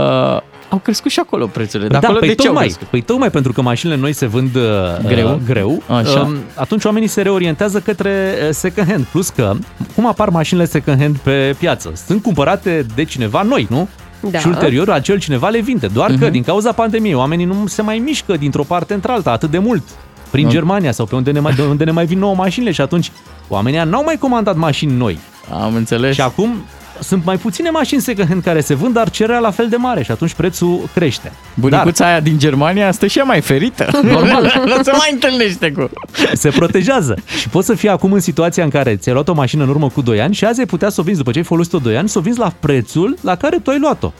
au 0.69 0.77
crescut 0.84 1.12
și 1.12 1.19
acolo 1.19 1.45
prețurile. 1.45 1.88
De 1.89 1.97
da, 1.99 2.08
acolo 2.08 2.19
păi 2.19 2.27
de 2.27 2.34
ce 2.36 2.41
au 2.41 2.45
tocmai, 2.47 2.65
crescut? 2.65 2.88
păi 2.88 3.01
tocmai 3.01 3.29
pentru 3.29 3.53
că 3.53 3.62
mașinile 3.62 3.97
noi 3.97 4.13
se 4.13 4.25
vând 4.25 4.55
uh, 4.55 4.62
Greu. 5.08 5.39
greu 5.45 5.84
Așa. 5.88 6.19
um, 6.19 6.36
atunci 6.55 6.84
oamenii 6.84 7.08
se 7.08 7.21
reorientează 7.21 7.79
către 7.79 8.34
uh, 8.43 8.49
second 8.51 8.88
hand. 8.88 9.03
Plus 9.05 9.29
că, 9.29 9.53
cum 9.95 10.08
apar 10.08 10.29
mașinile 10.29 10.65
second 10.65 10.99
hand 10.99 11.17
pe 11.17 11.55
piață? 11.60 11.91
Sunt 12.08 12.21
cumpărate 12.21 12.86
de 12.95 13.03
cineva 13.03 13.41
noi, 13.41 13.67
nu? 13.69 13.88
Da. 14.32 14.39
Și 14.39 14.47
ulterior 14.47 14.89
acel 14.89 15.19
cineva 15.19 15.49
le 15.49 15.60
vinde. 15.62 15.88
Doar 15.88 16.10
că 16.10 16.23
Mhm. 16.23 16.32
din 16.32 16.43
cauza 16.43 16.71
pandemiei 16.71 17.13
oamenii 17.13 17.45
nu 17.45 17.63
se 17.67 17.82
mai 17.82 17.97
mișcă 17.97 18.34
dintr-o 18.38 18.63
parte 18.63 18.93
într-alta 18.93 19.32
atât 19.32 19.51
de 19.51 19.58
mult 19.58 19.84
prin 20.30 20.46
Nu. 20.46 20.52
Germania 20.52 20.92
sau 20.92 21.06
pe 21.06 21.15
unde 21.15 21.32
ne 21.32 21.39
mai, 21.39 21.54
de 21.54 21.62
unde 21.62 21.84
ne 21.84 21.92
mai 21.92 22.06
vin 22.06 22.20
nouă 22.20 22.36
mașinile 22.36 22.72
și 22.72 22.82
atunci 22.82 23.12
oamenii 23.48 23.82
n-au 23.86 24.04
mai 24.04 24.18
comandat 24.18 24.56
mașini 24.56 24.94
noi. 24.94 25.20
Am 25.52 25.76
înțeles. 25.76 26.15
Și 26.15 26.22
acum 26.22 26.63
sunt 27.00 27.26
mai 27.26 27.38
puține 27.38 27.70
mașini 27.70 28.02
second 28.02 28.28
hand 28.28 28.44
care 28.44 28.62
se 28.62 28.74
vând, 28.74 28.94
dar 28.94 29.10
cererea 29.10 29.39
la 29.39 29.52
fel 29.52 29.70
de 29.70 29.76
mare 29.76 30.04
și 30.04 30.12
atunci 30.12 30.34
prețul 30.34 30.89
crește. 30.94 31.32
Bunicuța 31.54 32.06
aia 32.06 32.20
din 32.20 32.39
Germania 32.39 32.92
stă 32.92 33.08
și 33.08 33.18
ea 33.18 33.24
mai 33.24 33.42
ferită. 33.42 33.89
Normal. 34.04 34.44
nu 34.76 34.84
se 34.84 34.92
mai 34.92 35.10
întâlnește 35.12 35.72
cu... 35.72 35.89
se 36.34 36.50
protejează. 36.50 37.15
Și 37.39 37.50
poți 37.50 37.65
să 37.65 37.74
fii 37.74 37.89
acum 37.89 38.12
în 38.12 38.20
situația 38.20 38.63
în 38.63 38.70
care 38.70 38.96
ți-ai 38.96 39.13
luat 39.13 39.28
o 39.28 39.34
mașină 39.34 39.63
în 39.63 39.70
urmă 39.70 39.89
cu 39.89 40.02
2 40.02 40.22
ani 40.22 40.34
și 40.34 40.46
azi 40.46 40.60
ai 40.60 40.65
putea 40.65 40.89
să 40.89 41.02
o 41.02 41.04
vinzi 41.04 41.20
după 41.20 41.32
ce 41.32 41.38
ai 41.38 41.44
folosit-o 41.44 41.78
2 41.78 41.98
ani, 41.98 42.10
să 42.10 42.18
o 42.18 42.22
vinzi 42.22 42.39
la 42.39 42.54
prețul 42.60 43.18
la 43.22 43.36
care 43.36 43.58
tu 43.58 43.70
ai 43.70 43.80
luat-o. 43.80 44.12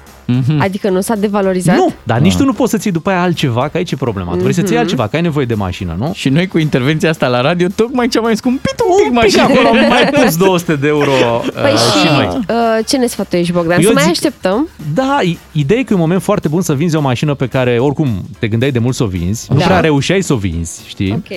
Adică 0.60 0.89
nu 0.89 1.02
s-a 1.02 1.15
devalorizat? 1.15 1.76
Nu, 1.76 1.94
dar 2.04 2.20
nici 2.20 2.36
tu 2.36 2.44
nu 2.46 2.54
poți 2.54 2.72
să 2.72 2.78
ții 2.78 2.92
după 2.92 3.10
aia 3.10 3.22
altceva, 3.22 3.68
că 3.68 3.78
aici 3.78 3.92
e 3.92 3.96
problema. 3.96 4.32
Tu 4.34 4.39
vrei 4.39 4.54
să 4.54 4.62
ții 4.62 4.70
Mhm. 4.72 4.80
altceva, 4.80 5.08
că 5.08 5.15
ai 5.15 5.22
nevoie 5.22 5.46
de 5.46 5.54
mașină, 5.54 5.96
nu? 5.98 6.12
Și 6.13 6.30
noi 6.30 6.48
cu 6.48 6.58
intervenția 6.58 7.10
asta 7.10 7.28
la 7.28 7.42
radio, 7.42 7.68
tocmai 7.76 8.08
ce-am 8.08 8.24
mai 8.24 8.36
scumpit 8.38 8.74
un 8.89 8.96
pic 8.96 9.06
Un 9.06 9.12
pic 9.12 9.22
mașina. 9.22 9.44
acolo 9.44 9.68
am 9.68 9.88
mai 9.89 10.10
pus 10.24 10.38
200 10.38 10.76
de 10.76 10.88
euro 10.88 11.12
Păi 11.62 11.72
uh, 11.74 11.78
și, 11.80 12.00
și 12.08 12.13
noi. 12.13 12.26
uh, 12.50 12.86
ce 12.88 12.98
ne 12.98 13.06
sfătuiești, 13.08 13.52
Bogdan? 13.52 13.78
Eu 13.82 13.88
să 13.88 13.94
mai 13.94 14.04
zic- 14.04 14.10
așteptăm? 14.12 14.68
Da, 14.94 15.20
i- 15.22 15.38
ideea 15.52 15.80
e 15.80 15.84
că 15.84 15.89
e 15.92 15.96
un 15.96 16.02
moment 16.02 16.22
foarte 16.22 16.48
bun 16.48 16.62
să 16.62 16.74
vinzi 16.74 16.96
o 16.96 17.02
mașină 17.02 17.34
pe 17.34 17.48
care 17.48 17.80
oricum 17.80 18.08
te 18.39 18.48
gândeai 18.48 18.72
de 18.72 18.80
mult 18.80 18.96
să 18.96 19.04
o 19.04 19.08
vinzi, 19.08 19.48
nu 19.52 19.58
Da. 19.58 19.65
prea 19.65 19.80
reușeai 19.80 20.22
să 20.22 20.34
o 20.34 20.38
vinzi, 20.38 20.82
știi? 20.88 21.12
Ok. 21.12 21.30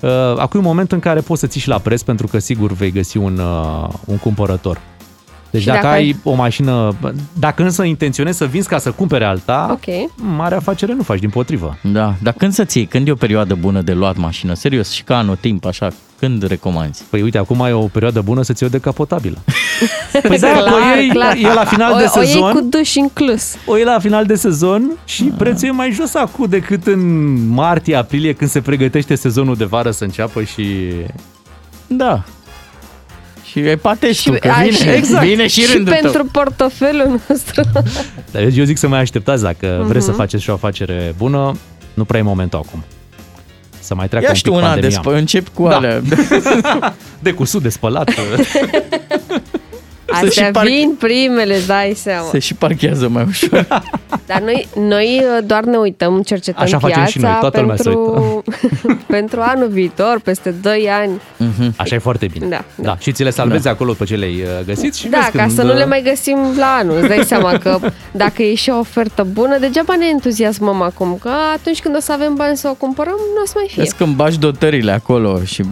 Uh, 0.00 0.10
acum 0.36 0.60
e 0.60 0.62
un 0.62 0.68
moment 0.68 0.92
în 0.92 0.98
care 1.00 1.20
poți 1.20 1.40
să 1.40 1.46
ții 1.46 1.60
și 1.60 1.68
la 1.68 1.78
preț 1.78 2.02
pentru 2.02 2.26
că 2.26 2.38
sigur 2.38 2.72
vei 2.72 2.90
găsi 2.92 3.16
un, 3.16 3.38
uh, 3.38 3.88
un 4.04 4.16
cumpărător. 4.16 4.80
Deci 5.50 5.60
Și 5.60 5.66
dacă, 5.66 5.80
dacă 5.82 5.94
ai 5.94 6.00
ai- 6.02 6.16
o 6.22 6.34
mașină, 6.34 6.94
dacă 7.38 7.62
însă 7.62 7.82
intenționezi 7.82 8.36
să 8.38 8.44
vinzi 8.44 8.68
ca 8.68 8.78
să 8.78 8.90
cumpere 8.90 9.24
alta, 9.24 9.68
Ok. 9.70 10.10
mare 10.36 10.54
afacere 10.54 10.94
nu 10.94 11.02
faci, 11.02 11.18
din 11.18 11.30
potrivă. 11.30 11.76
Da, 11.82 12.14
dar 12.22 12.34
când 12.36 12.52
să 12.52 12.64
ții? 12.64 12.86
Când 12.86 13.08
e 13.08 13.10
o 13.10 13.14
perioadă 13.14 13.54
bună 13.54 13.80
de 13.80 13.92
luat 13.92 14.16
mașină? 14.16 14.54
Serios, 14.54 14.90
și 14.90 15.02
ca 15.02 15.16
anotimp, 15.18 15.64
așa, 15.64 15.88
când 16.18 16.42
recomanzi? 16.46 17.02
Păi 17.10 17.22
uite, 17.22 17.38
acum 17.38 17.60
e 17.68 17.72
o 17.72 17.80
perioadă 17.86 18.20
bună 18.20 18.42
să 18.42 18.52
ți 18.52 18.64
o 18.64 18.68
decapotabilă. 18.68 19.38
Păi 20.28 20.38
da, 20.38 20.48
Clar, 20.52 20.62
că 20.64 20.74
o 20.74 20.96
iei, 20.98 21.08
clar. 21.08 21.36
e 21.36 21.52
la 21.54 21.64
final 21.64 21.92
o, 21.92 21.96
de 21.96 22.04
O 22.14 22.20
iei 22.20 22.26
sezon, 22.26 22.52
cu 22.52 22.60
duș 22.60 22.94
inclus. 22.94 23.54
o 23.66 23.76
iei 23.76 23.84
la 23.84 23.98
final 23.98 24.24
de 24.24 24.34
sezon 24.34 24.90
și 25.04 25.22
prețul 25.24 25.68
e 25.68 25.70
mai 25.70 25.90
jos 25.90 26.14
acum 26.14 26.46
decât 26.48 26.86
în 26.86 27.34
martie, 27.48 27.94
aprilie, 27.96 28.32
când 28.32 28.50
se 28.50 28.60
pregătește 28.60 29.14
sezonul 29.14 29.56
de 29.56 29.64
vară 29.64 29.90
să 29.90 30.04
înceapă 30.04 30.42
și... 30.42 30.64
Da. 31.86 32.24
Și 33.50 33.58
e 33.58 33.76
patești 33.76 34.30
tu, 34.30 34.36
că 34.40 34.48
a, 34.48 34.62
vine, 34.62 34.76
și- 34.76 34.88
exact. 34.88 35.26
vine 35.26 35.46
și, 35.46 35.60
și 35.60 35.72
rândul 35.72 35.92
pentru 35.92 36.10
tău. 36.12 36.28
portofelul 36.32 37.20
nostru. 37.28 37.62
Dar 38.30 38.42
eu 38.42 38.64
zic 38.64 38.76
să 38.78 38.88
mai 38.88 39.00
așteptați 39.00 39.42
dacă 39.42 39.76
Mhm. 39.78 39.88
vreți 39.88 40.04
să 40.04 40.12
faceți 40.12 40.42
și 40.42 40.50
o 40.50 40.52
afacere 40.52 41.14
bună, 41.18 41.56
nu 41.94 42.04
prea 42.04 42.20
e 42.20 42.22
momentul 42.22 42.58
acum. 42.66 42.84
Să 43.80 43.94
mai 43.94 44.08
treacă 44.08 44.24
Ia 44.24 44.30
un 44.30 44.36
și 44.36 44.42
pic 44.42 44.52
tu 44.52 44.58
una 44.58 44.66
de 44.66 44.72
pandemia. 44.80 44.98
spă, 45.02 45.14
încep 45.14 45.48
cu 45.48 45.68
Da. 45.68 45.76
alea. 45.76 46.00
De 47.22 47.32
cusut, 47.32 47.62
de 47.62 47.68
spălat. 47.68 48.10
Astea 50.12 50.50
parc- 50.50 50.66
vin 50.66 50.94
primele, 50.98 51.56
îți 51.56 51.66
dai 51.66 51.92
seama. 51.96 52.26
Se 52.30 52.38
și 52.38 52.54
parchează 52.54 53.08
mai 53.08 53.24
ușor. 53.28 53.66
Dar 54.26 54.40
noi, 54.40 54.68
noi 54.76 55.22
uh, 55.38 55.44
doar 55.46 55.64
ne 55.64 55.76
uităm, 55.76 56.22
cercetăm 56.22 56.62
Așa 56.62 56.78
facem 56.78 56.96
piața 56.96 57.10
și 57.10 57.18
noi, 57.18 57.36
toată 57.40 57.60
lumea 57.60 57.76
se 57.76 57.82
pentru, 57.82 58.44
pentru 59.16 59.40
anul 59.40 59.68
viitor, 59.68 60.20
peste 60.24 60.50
2 60.50 60.88
ani. 60.90 61.20
Așa 61.76 61.94
e 61.94 61.98
foarte 61.98 62.26
bine. 62.26 62.46
Da, 62.46 62.64
da. 62.74 62.96
Și 62.98 63.12
ți 63.12 63.22
le 63.22 63.30
salvezi 63.30 63.68
acolo 63.68 63.92
pe 63.92 64.04
ce 64.04 64.14
le-ai 64.14 64.42
uh, 64.42 64.64
găsit 64.66 64.94
și 64.94 65.08
Da, 65.08 65.18
vezi 65.18 65.30
ca 65.30 65.42
când, 65.42 65.54
să 65.54 65.62
nu 65.62 65.72
le 65.72 65.82
uh, 65.82 65.88
mai 65.88 66.02
găsim 66.02 66.38
la 66.58 66.76
anul. 66.80 66.96
Îți 66.96 67.08
dai 67.08 67.22
seama 67.24 67.58
că 67.58 67.78
dacă 68.12 68.42
e 68.42 68.54
și 68.54 68.70
o 68.70 68.78
ofertă 68.78 69.26
bună, 69.32 69.58
degeaba 69.58 69.96
ne 69.96 70.06
entuziasmăm 70.06 70.82
acum, 70.82 71.18
că 71.20 71.30
atunci 71.54 71.80
când 71.80 71.96
o 71.96 72.00
să 72.00 72.12
avem 72.12 72.34
bani 72.34 72.56
să 72.56 72.68
o 72.68 72.74
cumpărăm, 72.74 73.16
nu 73.34 73.42
o 73.42 73.46
să 73.46 73.52
mai 73.54 73.66
fie. 73.68 73.82
Vezi 73.82 73.96
când 73.96 74.14
bagi 74.14 74.38
dotările 74.38 74.92
acolo 74.92 75.40
și 75.44 75.64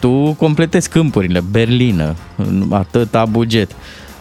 tu 0.00 0.32
completezi 0.38 0.88
câmpurile, 0.88 1.40
Berlină, 1.50 2.14
în 2.36 2.66
atâta 2.72 3.24
buget. 3.24 3.70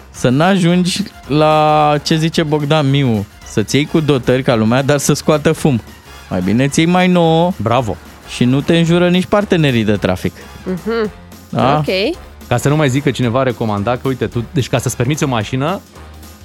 Să 0.10 0.30
n-ajungi 0.30 1.04
la 1.28 1.96
ce 2.04 2.16
zice 2.16 2.44
Bogdan 2.44 2.90
Miu, 2.90 3.26
să-ți 3.46 3.76
iei 3.76 3.86
cu 3.86 4.00
dotări 4.00 4.44
ca 4.44 4.56
lumea, 4.56 4.82
dar 4.82 4.98
să 4.98 5.14
scoată 5.14 5.52
fum. 5.52 5.82
Mai 6.30 6.42
bine 6.42 6.68
ți 6.68 6.86
mai 6.86 7.08
nouă 7.08 7.52
Bravo! 7.58 7.98
și 8.28 8.44
nu 8.44 8.62
te 8.62 8.78
înjură 8.78 9.10
nici 9.10 9.26
partenerii 9.26 9.84
de 9.84 9.96
trafic. 9.96 10.34
Mhm. 10.66 11.12
Da? 11.50 11.78
Ok. 11.78 12.16
Ca 12.48 12.58
să 12.58 12.70
nu 12.70 12.76
mai 12.76 12.90
zic 12.90 13.04
că 13.04 13.12
cineva 13.12 13.40
a 13.40 13.44
recomandat 13.44 14.02
că, 14.02 14.08
uite, 14.08 14.28
tu, 14.28 14.46
deci 14.54 14.70
ca 14.70 14.78
să-ți 14.78 14.96
permiți 14.96 15.24
o 15.24 15.28
mașină, 15.28 15.82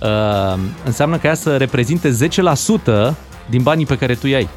uh, 0.02 0.58
înseamnă 0.84 1.16
că 1.16 1.26
ea 1.26 1.34
să 1.34 1.56
reprezinte 1.56 2.10
10% 2.10 3.16
din 3.46 3.62
banii 3.62 3.86
pe 3.86 3.96
care 3.96 4.14
tu 4.14 4.26
i-ai. 4.26 4.48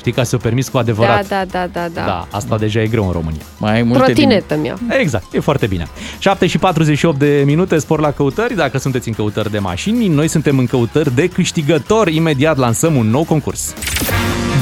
Știi, 0.00 0.12
ca 0.12 0.22
să 0.22 0.34
o 0.34 0.38
permiți 0.38 0.70
cu 0.70 0.76
Da, 0.76 0.82
adevărat. 0.82 1.28
da, 1.28 1.44
da, 1.50 1.66
da, 1.72 1.88
da. 1.92 2.04
da, 2.04 2.26
asta 2.30 2.58
deja 2.58 2.80
e 2.80 2.86
greu 2.86 3.06
în 3.06 3.12
România. 3.12 3.40
Mai 3.58 3.72
ai 3.72 3.82
multe 3.82 4.02
Trotinetă 4.04 4.56
mi 4.56 4.72
Exact, 4.88 5.32
e 5.32 5.40
foarte 5.40 5.66
bine. 5.66 5.88
7 6.18 6.46
și 6.46 6.58
48 6.58 7.18
de 7.18 7.42
minute, 7.46 7.78
spor 7.78 8.00
la 8.00 8.10
căutări. 8.10 8.54
Dacă 8.54 8.78
sunteți 8.78 9.08
în 9.08 9.14
căutări 9.14 9.50
de 9.50 9.58
mașini, 9.58 10.06
noi 10.08 10.28
suntem 10.28 10.58
în 10.58 10.66
căutări 10.66 11.14
de 11.14 11.28
câștigători. 11.28 12.16
Imediat 12.16 12.56
lansăm 12.56 12.94
un 12.94 13.10
nou 13.10 13.24
concurs. 13.24 13.74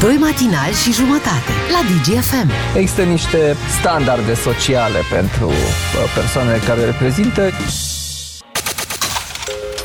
Doi 0.00 0.16
matinali 0.20 0.74
și 0.84 0.92
jumătate 0.92 1.52
la 1.72 1.80
DGFM. 1.88 2.50
Există 2.76 3.02
niște 3.02 3.56
standarde 3.80 4.34
sociale 4.34 4.98
pentru 5.10 5.46
uh, 5.46 5.54
persoanele 6.14 6.58
care 6.66 6.80
le 6.80 6.84
reprezintă. 6.84 7.50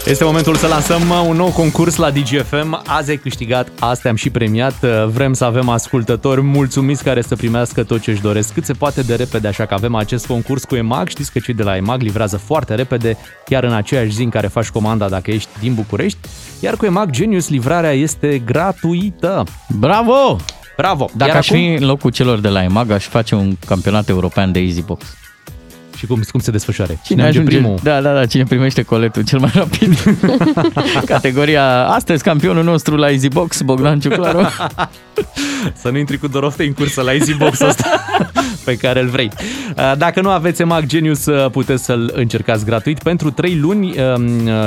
Este 0.07 0.23
momentul 0.23 0.55
să 0.55 0.67
lansăm 0.67 1.01
un 1.27 1.35
nou 1.35 1.49
concurs 1.49 1.95
la 1.95 2.09
DGFM. 2.11 2.81
Azi 2.85 3.09
ai 3.09 3.17
câștigat, 3.17 3.67
asta 3.79 4.09
am 4.09 4.15
și 4.15 4.29
premiat. 4.29 4.79
Vrem 5.05 5.33
să 5.33 5.45
avem 5.45 5.69
ascultători 5.69 6.41
mulțumiți 6.41 7.03
care 7.03 7.21
să 7.21 7.35
primească 7.35 7.83
tot 7.83 8.01
ce 8.01 8.11
își 8.11 8.21
doresc 8.21 8.53
cât 8.53 8.65
se 8.65 8.73
poate 8.73 9.01
de 9.01 9.15
repede, 9.15 9.47
așa 9.47 9.65
că 9.65 9.73
avem 9.73 9.95
acest 9.95 10.25
concurs 10.25 10.63
cu 10.63 10.75
EMAG. 10.75 11.07
Știți 11.07 11.31
că 11.31 11.39
cei 11.39 11.53
de 11.53 11.63
la 11.63 11.75
EMAG 11.75 12.01
livrează 12.01 12.37
foarte 12.37 12.75
repede, 12.75 13.17
chiar 13.45 13.63
în 13.63 13.73
aceeași 13.73 14.11
zi 14.11 14.23
în 14.23 14.29
care 14.29 14.47
faci 14.47 14.67
comanda 14.69 15.09
dacă 15.09 15.31
ești 15.31 15.49
din 15.59 15.73
București. 15.73 16.17
Iar 16.59 16.75
cu 16.75 16.85
EMAG 16.85 17.09
Genius 17.09 17.49
livrarea 17.49 17.91
este 17.91 18.41
gratuită. 18.45 19.43
Bravo! 19.79 20.37
Bravo! 20.77 21.09
Dacă 21.15 21.29
Iar 21.29 21.39
aș 21.39 21.49
acum- 21.49 21.59
fi 21.61 21.65
în 21.81 21.85
locul 21.87 22.11
celor 22.11 22.39
de 22.39 22.47
la 22.49 22.63
EMAG, 22.63 22.91
aș 22.91 23.05
face 23.05 23.35
un 23.35 23.55
campionat 23.65 24.09
european 24.09 24.51
de 24.51 24.59
EasyBox. 24.59 25.05
Și 26.03 26.09
cum, 26.09 26.21
cum 26.31 26.39
se 26.39 26.51
desfășoare? 26.51 26.99
Cine 27.03 27.23
ajunge 27.23 27.55
primul? 27.55 27.79
Da, 27.83 28.01
da, 28.01 28.13
da, 28.13 28.25
cine 28.25 28.43
primește 28.43 28.81
coletul 28.81 29.23
cel 29.23 29.39
mai 29.39 29.51
rapid. 29.53 30.17
Categoria 31.05 31.87
astăzi 31.87 32.23
campionul 32.23 32.63
nostru 32.63 32.95
la 32.95 33.11
EasyBox, 33.11 33.61
Bogdan 33.61 33.99
Ciuclaru. 33.99 34.47
Să 35.81 35.89
nu 35.89 35.97
intri 35.97 36.17
cu 36.17 36.27
Doroftei 36.27 36.67
în 36.67 36.73
cursă 36.73 37.01
la 37.01 37.13
EasyBox-ul 37.13 37.67
ăsta 37.67 38.05
pe 38.65 38.77
care 38.77 39.01
îl 39.01 39.07
vrei. 39.07 39.31
Dacă 39.97 40.21
nu 40.21 40.29
aveți 40.29 40.61
EMAG 40.61 40.85
Genius, 40.85 41.25
puteți 41.51 41.83
să-l 41.83 42.11
încercați 42.15 42.65
gratuit 42.65 43.03
pentru 43.03 43.31
3 43.31 43.55
luni. 43.55 43.93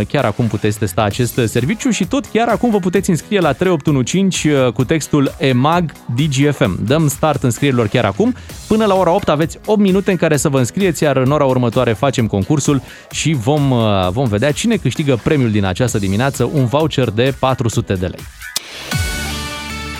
Chiar 0.08 0.24
acum 0.24 0.46
puteți 0.46 0.78
testa 0.78 1.02
acest 1.02 1.40
serviciu 1.44 1.90
și 1.90 2.06
tot 2.06 2.26
chiar 2.26 2.48
acum 2.48 2.70
vă 2.70 2.78
puteți 2.78 3.10
înscrie 3.10 3.40
la 3.40 3.52
3815 3.52 4.70
cu 4.70 4.84
textul 4.84 5.34
EMAG 5.38 5.92
DGFM. 6.14 6.84
Dăm 6.86 7.08
start 7.08 7.42
înscrierilor 7.42 7.86
chiar 7.86 8.04
acum. 8.04 8.34
Până 8.68 8.84
la 8.84 8.94
ora 8.94 9.14
8 9.14 9.28
aveți 9.28 9.58
8 9.66 9.80
minute 9.80 10.10
în 10.10 10.16
care 10.16 10.36
să 10.36 10.48
vă 10.48 10.58
înscrieți, 10.58 11.02
iar 11.02 11.16
în 11.16 11.30
ora 11.30 11.44
următoare 11.44 11.92
facem 11.92 12.26
concursul 12.26 12.82
și 13.10 13.32
vom, 13.32 13.72
vom 14.10 14.28
vedea 14.28 14.52
cine 14.52 14.76
câștigă 14.76 15.20
premiul 15.22 15.50
din 15.50 15.64
această 15.64 15.98
dimineață, 15.98 16.50
un 16.52 16.66
voucher 16.66 17.10
de 17.10 17.34
400 17.38 17.94
de 17.94 18.06
lei. 18.06 18.35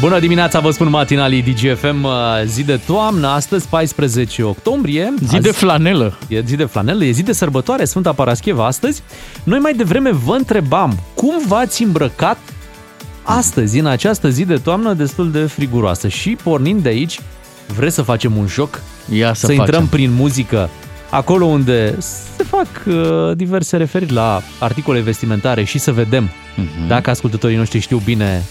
Bună 0.01 0.19
dimineața, 0.19 0.61
vă 0.61 0.71
spun 0.71 0.89
matinalii 0.91 1.43
DGFM, 1.43 2.07
zi 2.45 2.65
de 2.65 2.81
toamnă, 2.87 3.27
astăzi 3.29 3.69
14 3.69 4.43
octombrie. 4.43 5.15
Zi 5.29 5.39
de 5.39 5.51
flanelă. 5.51 6.19
E 6.29 6.41
zi 6.47 6.57
de 6.57 6.65
flanelă, 6.65 7.05
e 7.05 7.11
zi 7.11 7.23
de 7.23 7.33
sărbătoare, 7.33 7.85
Sfânta 7.85 8.13
Parascheva 8.13 8.67
astăzi. 8.67 9.03
Noi 9.45 9.59
mai 9.59 9.75
devreme 9.75 10.11
vă 10.13 10.35
întrebam, 10.35 10.99
cum 11.15 11.35
v-ați 11.47 11.83
îmbrăcat 11.83 12.39
astăzi, 13.23 13.79
în 13.79 13.87
această 13.87 14.29
zi 14.29 14.45
de 14.45 14.57
toamnă 14.57 14.93
destul 14.93 15.31
de 15.31 15.39
friguroasă? 15.45 16.09
Și 16.09 16.37
pornind 16.43 16.83
de 16.83 16.89
aici, 16.89 17.21
vreți 17.77 17.95
să 17.95 18.03
facem 18.03 18.37
un 18.37 18.47
joc? 18.47 18.81
Ia 19.13 19.33
să, 19.35 19.47
să 19.47 19.53
intrăm 19.53 19.73
facem. 19.73 19.87
prin 19.87 20.13
muzică, 20.13 20.71
acolo 21.11 21.45
unde 21.45 21.95
se 22.37 22.45
fac 22.45 22.67
uh, 22.87 23.37
diverse 23.37 23.77
referiri 23.77 24.13
la 24.13 24.43
articole 24.59 25.01
vestimentare 25.01 25.65
și 25.65 25.79
să 25.79 25.93
vedem 25.93 26.31
Mhm. 26.57 26.87
dacă 26.89 27.11
ascultătorii 27.11 27.57
noștri 27.57 27.79
știu 27.81 28.03
bine 28.05 28.43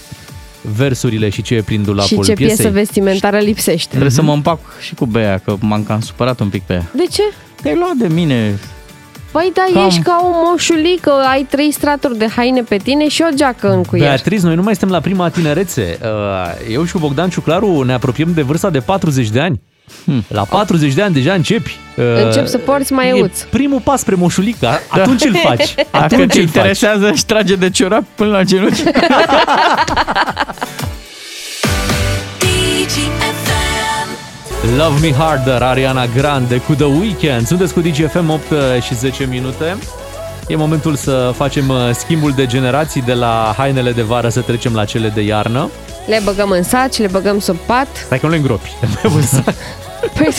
versurile 0.76 1.30
și 1.30 1.42
ce 1.42 1.56
e 1.56 1.62
prin 1.62 1.80
Și 1.80 1.86
dulapul 1.86 2.24
ce 2.26 2.34
piesei. 2.34 2.56
piesă 2.56 2.72
vestimentară 2.72 3.38
lipsește. 3.38 3.90
Trebuie 3.90 4.12
să 4.12 4.22
mă 4.22 4.34
împac 4.34 4.60
și 4.82 4.94
cu 4.96 5.06
Bea, 5.06 5.38
că 5.38 5.56
m-am 5.60 5.84
cam 5.84 6.02
supărat 6.02 6.40
un 6.40 6.50
pic 6.50 6.62
pe 6.64 6.74
ea. 6.74 6.86
De 6.96 7.04
ce? 7.12 7.22
Te-ai 7.62 7.76
luat 7.76 7.94
de 7.94 8.08
mine. 8.14 8.60
Păi 9.32 9.52
da, 9.54 9.66
Cam. 9.74 9.86
ești 9.88 10.02
ca 10.02 10.20
o 10.24 10.50
moșulică, 10.50 11.12
ai 11.12 11.46
trei 11.50 11.72
straturi 11.72 12.18
de 12.18 12.28
haine 12.36 12.62
pe 12.62 12.78
tine 12.78 13.08
și 13.08 13.22
o 13.32 13.36
geacă 13.36 13.72
în 13.72 13.84
cuier. 13.84 14.08
Beatriz, 14.08 14.44
noi 14.44 14.56
nu 14.56 14.62
mai 14.62 14.76
suntem 14.76 14.96
la 14.96 15.02
prima 15.02 15.30
tinerețe. 15.30 15.98
Uh, 16.02 16.72
Eu 16.74 16.86
și 16.86 16.92
cu 16.92 17.00
Bogdan 17.00 17.30
Ciuclaru 17.30 17.82
ne 17.84 17.94
apropiem 17.94 18.32
de 18.34 18.42
vârsta 18.42 18.70
de 18.70 18.80
40 18.80 19.30
de 19.30 19.40
ani. 19.40 19.62
La 20.28 20.42
40 20.44 20.94
de 20.94 21.02
ani 21.02 21.14
deja 21.14 21.34
începi. 21.34 21.78
uh, 21.98 22.04
Încep 22.26 22.48
să 22.48 22.58
porți 22.58 22.94
maieuț. 22.94 23.42
e 23.42 23.46
Primul 23.50 23.80
pas 23.80 24.00
spre 24.00 24.16
moșulică, 24.16 24.70
atunci 24.90 25.24
îl 25.24 25.36
faci. 25.44 25.74
Dacă 25.76 25.88
Atunci 25.92 26.10
te 26.18 26.24
îl 26.24 26.30
faci. 26.30 26.56
interesează, 26.56 27.10
își 27.10 27.26
trage 27.26 27.56
de 27.56 27.70
ciorap 27.70 28.04
până 28.16 28.30
la 28.30 28.44
genunchi. 28.44 28.84
Love 34.78 35.00
Me 35.02 35.14
Harder, 35.14 35.62
Ariana 35.62 36.06
Grande 36.16 36.58
cu 36.58 36.74
The 36.74 36.86
Weeknd. 36.86 37.48
Sunteți 37.48 37.74
cu 37.74 37.80
DGFM 37.80 38.30
8 38.30 38.42
și 38.82 38.96
10 38.96 39.26
minute. 39.30 39.78
E 40.48 40.56
momentul 40.56 40.96
să 40.96 41.32
facem 41.36 41.70
uh, 41.70 41.76
schimbul 41.94 42.32
de 42.32 42.46
generații 42.46 43.02
de 43.02 43.14
la 43.14 43.54
hainele 43.58 43.92
de 43.92 44.02
vară 44.02 44.30
să 44.30 44.42
trecem 44.42 44.74
la 44.74 44.86
cele 44.86 45.08
de 45.10 45.22
iarnă. 45.22 45.70
Le 46.08 46.22
băgăm 46.24 46.50
în 46.50 46.64
saci, 46.64 46.98
le 46.98 47.08
băgăm 47.08 47.40
sub 47.40 47.56
pat. 47.56 47.88
Stai 48.06 48.20
că 48.20 48.26
nu 48.26 48.32
le 48.32 48.38
îngropi. 48.38 48.70
Păi, 50.18 50.34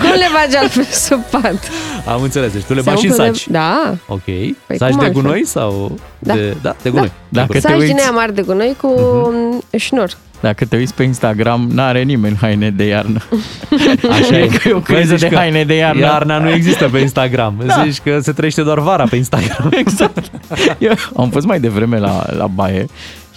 cum 0.00 0.10
le 0.10 0.26
bagi 0.34 0.56
altfel 0.56 0.84
sub 1.08 1.20
pat? 1.30 1.70
Am 2.06 2.22
înțeles, 2.22 2.52
deci 2.52 2.62
tu 2.62 2.74
le 2.74 2.80
Se 2.82 2.90
bagi 2.90 3.04
în 3.06 3.10
umple 3.10 3.26
de- 3.26 3.32
saci. 3.32 3.46
Da. 3.48 3.94
Ok. 4.06 4.24
Păi 4.66 4.76
saci 4.76 4.90
cum 4.90 4.98
de 4.98 5.04
altfel? 5.04 5.22
gunoi 5.22 5.46
sau 5.46 5.98
Da. 6.18 6.34
de, 6.34 6.56
da, 6.62 6.76
de 6.82 6.90
gunoi. 6.90 7.12
Da. 7.28 7.40
Dacă 7.40 7.52
te 7.52 7.60
Saci 7.60 7.72
din 7.72 7.80
uiți, 7.80 8.00
aia 8.02 8.10
mari 8.10 8.34
de 8.34 8.42
gunoi 8.42 8.76
cu 8.80 8.94
uh-huh. 8.94 9.76
șnur. 9.78 10.10
dacă 10.40 10.64
te 10.64 10.76
uiți 10.76 10.94
pe 10.94 11.02
Instagram, 11.02 11.68
n-are 11.72 12.02
nimeni 12.02 12.36
haine 12.40 12.70
de 12.70 12.84
iarnă. 12.84 13.22
Așa 14.20 14.38
e. 14.38 14.46
că 14.46 14.68
e 14.68 14.72
o 14.72 14.78
Băi, 14.78 14.82
criză 14.96 15.10
zici 15.16 15.20
de 15.20 15.28
că 15.28 15.34
haine 15.36 15.64
de 15.64 15.74
iarnă. 15.74 16.00
Iarna 16.00 16.38
nu 16.38 16.50
există 16.50 16.88
pe 16.92 16.98
Instagram. 16.98 17.62
Da. 17.66 17.82
Zici 17.84 18.00
că 18.04 18.18
se 18.22 18.32
trăiește 18.32 18.62
doar 18.62 18.78
vara 18.78 19.04
pe 19.10 19.16
Instagram. 19.16 19.68
Exact. 19.70 20.30
Eu 20.78 20.92
am 21.16 21.30
fost 21.30 21.46
mai 21.46 21.60
devreme 21.60 21.98
la, 21.98 22.26
la 22.36 22.46
baie 22.46 22.86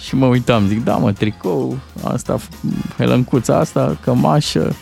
și 0.02 0.14
mă 0.16 0.26
uitam, 0.26 0.66
zic, 0.66 0.84
da 0.84 0.96
mă, 0.96 1.12
tricou, 1.12 1.78
asta, 2.02 2.38
helăncuța 2.98 3.58
asta, 3.58 3.96
cămașă. 4.04 4.74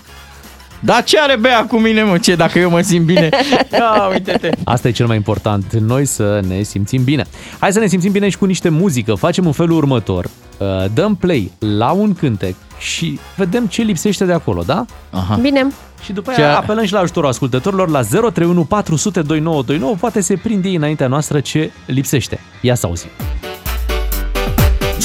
Da, 0.83 1.01
ce 1.01 1.19
are 1.21 1.37
Bea 1.37 1.67
cu 1.67 1.77
mine, 1.79 2.03
mă? 2.03 2.19
Ce, 2.19 2.35
dacă 2.35 2.59
eu 2.59 2.71
mă 2.71 2.81
simt 2.81 3.05
bine? 3.07 3.29
Ia, 3.73 4.09
uite-te. 4.13 4.51
Asta 4.65 4.89
e 4.89 4.91
cel 4.91 5.07
mai 5.07 5.17
important, 5.17 5.73
noi 5.75 6.05
să 6.05 6.41
ne 6.49 6.63
simțim 6.63 7.05
bine. 7.05 7.25
Hai 7.59 7.73
să 7.73 7.79
ne 7.79 7.87
simțim 7.87 8.13
bine 8.13 8.29
și 8.29 8.39
cu 8.39 8.45
niște 8.45 8.69
muzică. 8.69 9.15
Facem 9.15 9.47
un 9.47 9.53
felul 9.53 9.77
următor. 9.77 10.25
Uh, 10.59 10.67
Dăm 10.95 11.15
play 11.15 11.51
la 11.59 11.91
un 11.91 12.15
cântec 12.15 12.55
și 12.79 13.19
vedem 13.37 13.67
ce 13.67 13.83
lipsește 13.83 14.25
de 14.25 14.33
acolo, 14.33 14.63
da? 14.63 14.85
Aha. 15.11 15.35
Bine. 15.35 15.67
Și 16.05 16.13
după 16.13 16.33
Ce- 16.33 16.43
aia 16.43 16.57
apelăm 16.57 16.85
și 16.85 16.93
la 16.93 16.99
ajutorul 16.99 17.29
ascultătorilor 17.29 17.89
la 17.89 18.03
031 18.03 18.65
400 18.65 19.21
2929. 19.23 19.95
Poate 20.01 20.21
se 20.21 20.37
prinde 20.37 20.69
ei 20.69 20.75
înaintea 20.75 21.07
noastră 21.07 21.41
ce 21.41 21.71
lipsește. 21.87 22.41
Ia 22.61 22.75
să 22.75 22.87
auzim. 22.87 23.09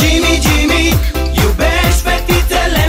Jimmy, 0.06 0.34
Jimmy, 0.46 0.86
iubești 1.42 2.02
fetițele 2.08 2.84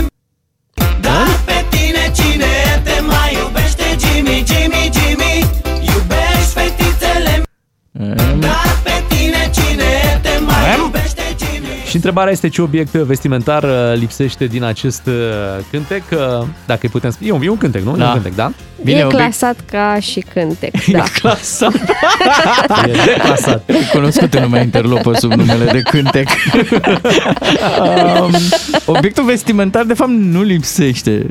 Dar 1.05 1.29
pe 1.45 1.57
tine 1.69 2.11
cine 2.17 2.81
te 2.83 2.97
mai 3.09 3.31
iubește? 3.39 3.85
Jimmy, 4.01 4.37
Jimmy, 4.49 4.83
Jimmy, 4.95 5.33
iubești 5.91 6.51
fetițele 6.57 7.33
Dar 8.43 8.66
Și 11.87 11.95
întrebarea 11.95 12.31
este 12.31 12.47
ce 12.49 12.61
obiect 12.61 12.91
vestimentar 12.93 13.63
uh, 13.63 13.69
lipsește 13.95 14.45
din 14.45 14.63
acest 14.63 15.01
uh, 15.07 15.13
cântec. 15.71 16.03
uh, 16.11 16.17
Dacă 16.65 16.79
îi 16.81 16.89
putem 16.89 17.09
spune. 17.09 17.29
E 17.29 17.33
un, 17.33 17.41
e 17.43 17.49
un 17.49 17.57
cântec, 17.57 17.83
nu? 17.83 17.93
E 17.95 17.97
Da. 17.97 18.05
un 18.05 18.11
cântec, 18.13 18.35
da? 18.35 18.51
Bine, 18.83 18.99
e 18.99 19.07
clasat 19.07 19.55
ca 19.71 19.97
și 19.99 20.19
cântec. 20.33 20.73
Da. 20.91 21.03
Clasat. 21.19 21.73
E 22.87 22.91
declasat. 23.05 23.69
E 23.69 23.73
cunoscut 23.93 24.33
în 24.33 24.41
lumea 24.43 24.61
interlopă 24.61 25.13
sub 25.13 25.31
numele 25.33 25.65
de 25.71 25.81
cântec. 25.81 26.27
um, 28.21 28.31
obiectul 28.85 29.23
vestimentar, 29.23 29.83
de 29.83 29.93
fapt, 29.93 30.09
nu 30.09 30.41
lipsește. 30.41 31.25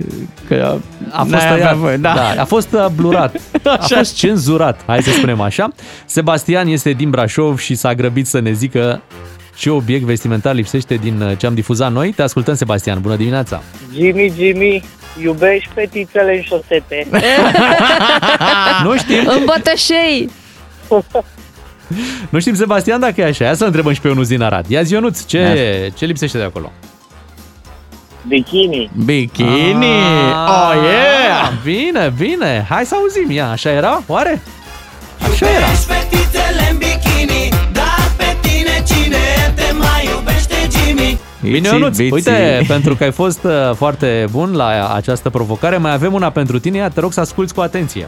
Că 0.48 0.78
A 1.10 1.18
fost 1.18 1.30
n-ai 1.30 1.44
avea 1.46 1.56
tăiat, 1.56 1.76
voie, 1.76 1.96
da. 1.96 2.14
da. 2.34 2.42
a 2.42 2.44
fost 2.44 2.68
uh, 2.72 2.86
blurat, 2.94 3.36
a 3.64 3.76
fost 3.80 4.14
cenzurat, 4.14 4.80
hai 4.86 5.02
să 5.02 5.10
spunem 5.10 5.40
așa. 5.40 5.68
Sebastian 6.06 6.66
este 6.68 6.90
din 6.90 7.10
Brașov 7.10 7.58
și 7.58 7.74
s-a 7.74 7.94
grăbit 7.94 8.26
să 8.26 8.40
ne 8.40 8.52
zică 8.52 9.02
ce 9.56 9.70
obiect 9.70 10.04
vestimentar 10.04 10.54
lipsește 10.54 10.94
din 10.94 11.20
uh, 11.20 11.36
ce 11.38 11.46
am 11.46 11.54
difuzat 11.54 11.92
noi. 11.92 12.12
Te 12.12 12.22
ascultăm, 12.22 12.54
Sebastian, 12.54 13.00
bună 13.00 13.16
dimineața! 13.16 13.62
Jimmy, 13.94 14.32
Jimmy, 14.36 14.84
iubești 15.22 15.68
fetițele 15.74 16.34
în 16.36 16.42
șosete. 16.42 17.06
Nu 18.84 18.96
știm, 18.96 19.26
În 19.26 19.42
bătășei. 19.44 20.30
nu 22.28 22.40
știm, 22.40 22.54
Sebastian, 22.54 23.00
dacă 23.00 23.20
e 23.20 23.24
așa. 23.24 23.44
Ia 23.44 23.54
să 23.54 23.64
întrebăm 23.64 23.92
și 23.92 24.00
pe 24.00 24.08
Ionuț 24.08 24.28
din 24.28 24.42
Arad. 24.42 24.64
Ia 24.68 24.82
zi, 24.82 24.92
Ionuț, 24.92 25.24
ce, 25.24 25.92
ce 25.96 26.04
lipsește 26.04 26.38
de 26.38 26.44
acolo? 26.44 26.72
Bikini. 28.28 28.90
Bikini! 29.04 29.84
Ah, 30.46 30.48
oh, 30.48 30.82
yeah! 30.82 31.52
Bine, 31.64 32.12
bine, 32.18 32.66
hai 32.68 32.84
să 32.84 32.94
auzim. 32.94 33.30
Ia, 33.30 33.50
așa 33.50 33.70
era? 33.70 34.02
Oare? 34.06 34.42
Așa 35.30 35.46
era. 35.50 35.66
Bine, 41.50 41.58
Biții, 41.58 41.78
Ionuț, 41.78 41.96
biții. 41.96 42.12
uite, 42.12 42.64
pentru 42.68 42.94
că 42.94 43.04
ai 43.04 43.12
fost 43.12 43.44
uh, 43.44 43.74
foarte 43.74 44.26
bun 44.30 44.52
la 44.54 44.94
această 44.94 45.30
provocare, 45.30 45.76
mai 45.76 45.92
avem 45.92 46.12
una 46.12 46.30
pentru 46.30 46.58
tine, 46.58 46.76
Ia, 46.76 46.88
te 46.88 47.00
rog 47.00 47.12
să 47.12 47.20
asculti 47.20 47.54
cu 47.54 47.60
atenție. 47.60 48.06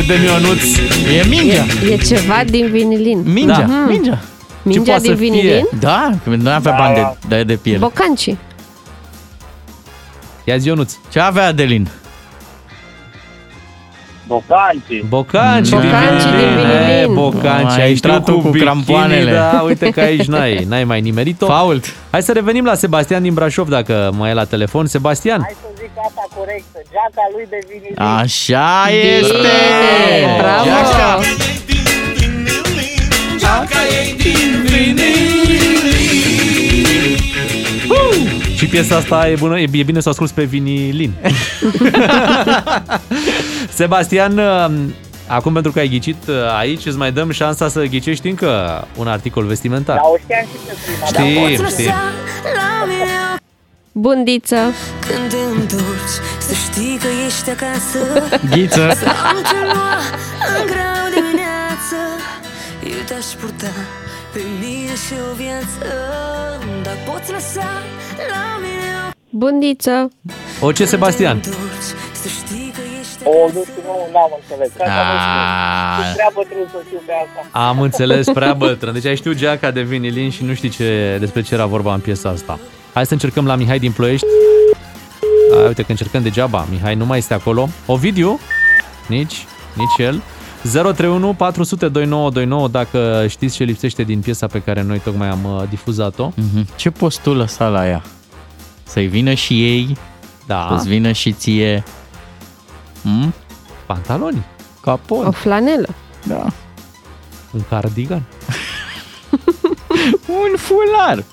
Vedem, 0.00 0.22
Ionuț. 0.24 0.62
E 1.16 1.26
mingea. 1.28 1.64
E, 1.88 1.92
e 1.92 1.96
ceva 1.96 2.42
din 2.46 2.66
vinilin. 2.70 3.22
Mingea, 3.32 3.58
Mhm. 3.66 3.88
mingea. 3.88 4.18
Mingea 4.62 4.82
poate 4.92 5.00
din 5.02 5.10
să 5.10 5.16
fie? 5.16 5.30
vinilin? 5.30 5.66
Da, 5.80 6.10
că 6.24 6.30
nu 6.30 6.50
avea 6.50 6.74
bani 6.78 6.94
de, 6.94 7.36
de, 7.36 7.42
de 7.42 7.54
piele. 7.54 7.78
Bocanci. 7.78 8.34
Ia 10.44 10.56
zi, 10.56 10.66
Ionuț. 10.68 10.92
Ce 11.12 11.18
avea 11.20 11.46
Adelin? 11.46 11.88
Bocanci. 14.26 15.04
Bocanci, 15.08 15.68
Bocanci 15.70 16.22
din 16.22 16.30
vinilin. 16.30 17.02
E, 17.02 17.06
Bocanci, 17.12 17.70
Ai 17.70 17.82
ai 17.82 17.90
intrat 17.90 18.12
intrat 18.16 18.24
tu 18.24 18.32
cu 18.40 18.48
bikini, 18.48 18.62
crampoanele. 18.62 19.32
Da, 19.32 19.60
uite 19.66 19.90
că 19.90 20.00
aici 20.00 20.24
n-ai, 20.26 20.64
n-ai 20.68 20.84
mai 20.84 21.00
nimerit-o. 21.00 21.46
Fault. 21.46 21.94
Hai 22.10 22.22
să 22.22 22.32
revenim 22.32 22.64
la 22.64 22.74
Sebastian 22.74 23.22
din 23.22 23.34
Brașov, 23.34 23.68
dacă 23.68 24.10
mai 24.16 24.30
e 24.30 24.34
la 24.34 24.44
telefon. 24.44 24.86
Sebastian, 24.86 25.40
Hai 25.42 25.54
să 25.60 25.75
zic 25.86 26.04
asta 26.06 26.24
corectă. 26.36 26.78
Geaca 26.92 27.24
lui 27.34 27.46
de 27.48 27.58
vinilin. 27.68 27.98
Așa 27.98 28.84
Bine, 28.86 29.00
este! 29.00 29.56
bravo! 30.38 30.64
Geaca. 30.64 31.20
și 38.56 38.66
piesa 38.66 38.96
asta 38.96 39.28
e 39.28 39.34
bună, 39.34 39.60
e 39.60 39.68
e 39.72 39.82
bine 39.82 40.00
să 40.00 40.08
o 40.08 40.10
asculti 40.10 40.32
pe 40.32 40.44
vinilin. 40.44 41.12
Sebastian, 43.80 44.40
acum 45.26 45.52
pentru 45.52 45.72
că 45.72 45.78
ai 45.78 45.88
ghicit 45.88 46.16
aici, 46.58 46.86
îți 46.86 46.96
mai 46.96 47.12
dăm 47.12 47.30
șansa 47.30 47.68
să 47.68 47.84
ghicești 47.84 48.28
încă 48.28 48.84
un 48.96 49.06
articol 49.08 49.44
vestimentar. 49.44 49.96
Dar 49.96 50.04
o 50.04 50.16
știam 50.22 50.40
și 50.40 50.56
pe 50.66 50.72
prima. 50.84 51.46
Știm, 51.46 51.66
știm. 51.66 51.92
Bundiță. 53.98 54.56
Când 55.06 55.30
te 55.30 55.36
întorci 55.60 56.16
Să 56.38 56.54
știi 56.54 56.98
că 57.00 57.06
ești 57.26 57.50
acasă 57.50 57.98
Ghiță. 58.50 58.88
Sau 59.04 59.40
te 59.50 59.60
lua 59.72 59.94
în 60.56 60.66
grau 60.66 61.04
dimineață 61.14 61.98
Eu 62.84 63.02
te-aș 63.06 63.24
purta 63.24 63.72
pe 64.32 64.40
mine 64.60 64.94
și 65.04 65.14
o 65.30 65.34
viață 65.34 65.86
Dar 66.82 66.96
poți 67.06 67.32
lăsa 67.32 67.68
la 68.32 68.58
mine 68.62 68.90
o 69.08 69.10
Bundiță. 69.30 70.10
O 70.60 70.72
ce, 70.72 70.84
Sebastian? 70.84 71.42
Să 72.22 72.28
știi 72.28 72.46
că 72.48 72.54
ești 72.58 72.65
O, 73.28 73.34
nu 73.54 73.62
știu, 73.68 73.82
nu, 73.86 73.94
n-am 74.12 74.32
înțeles. 74.40 74.70
Asta 74.80 75.02
nu 75.10 75.16
știu. 75.24 75.40
Ah. 75.42 76.02
Sunt 76.02 76.14
prea 76.16 76.30
bătrân 76.34 76.66
să 76.72 76.78
știu 76.86 77.00
pe 77.06 77.12
asta. 77.24 77.68
Am 77.68 77.80
înțeles, 77.80 78.26
prea 78.38 78.52
bătrân. 78.54 78.92
Deci 78.92 79.04
ai 79.06 79.16
știut 79.16 79.36
geaca 79.36 79.70
de 79.70 79.82
vinilin 79.82 80.30
și 80.30 80.44
nu 80.44 80.54
știi 80.54 80.68
ce, 80.68 81.16
despre 81.20 81.42
ce 81.42 81.54
era 81.54 81.66
vorba 81.66 81.94
în 81.94 82.00
piesa 82.00 82.28
asta. 82.28 82.58
Hai 82.94 83.06
să 83.06 83.12
încercăm 83.12 83.46
la 83.46 83.54
Mihai 83.54 83.78
din 83.78 83.92
Ploiești. 83.92 84.26
A, 85.54 85.66
uite 85.66 85.82
că 85.82 85.90
încercăm 85.90 86.22
degeaba. 86.22 86.66
Mihai 86.70 86.94
nu 86.94 87.06
mai 87.06 87.18
este 87.18 87.34
acolo. 87.34 87.68
Ovidiu? 87.86 88.40
Nici, 89.06 89.46
nici 89.74 90.06
el. 90.06 90.22
031 90.72 91.34
400 91.34 91.88
2929 91.88 92.68
dacă 92.68 93.26
știți 93.28 93.56
ce 93.56 93.64
lipsește 93.64 94.02
din 94.02 94.20
piesa 94.20 94.46
pe 94.46 94.62
care 94.62 94.82
noi 94.82 94.98
tocmai 94.98 95.28
am 95.28 95.44
uh, 95.44 95.62
difuzat-o. 95.68 96.30
Mhm. 96.34 96.66
Ce 96.76 96.90
poți 96.90 97.20
tu 97.20 97.32
lăsa 97.34 97.68
la 97.68 97.88
ea? 97.88 98.02
Să-i 98.82 99.06
vină 99.06 99.32
și 99.34 99.64
ei, 99.64 99.96
Da. 100.46 100.66
să-ți 100.70 100.88
vină 100.88 101.12
și 101.12 101.32
ție. 101.32 101.84
Hmm? 103.06 103.34
Pantaloni. 103.86 104.44
Capon. 104.82 105.26
O 105.26 105.30
flanelă. 105.30 105.88
Da. 106.22 106.46
Un 107.50 107.60
cardigan. 107.68 108.22
Un 110.28 110.56
fular. 110.56 111.24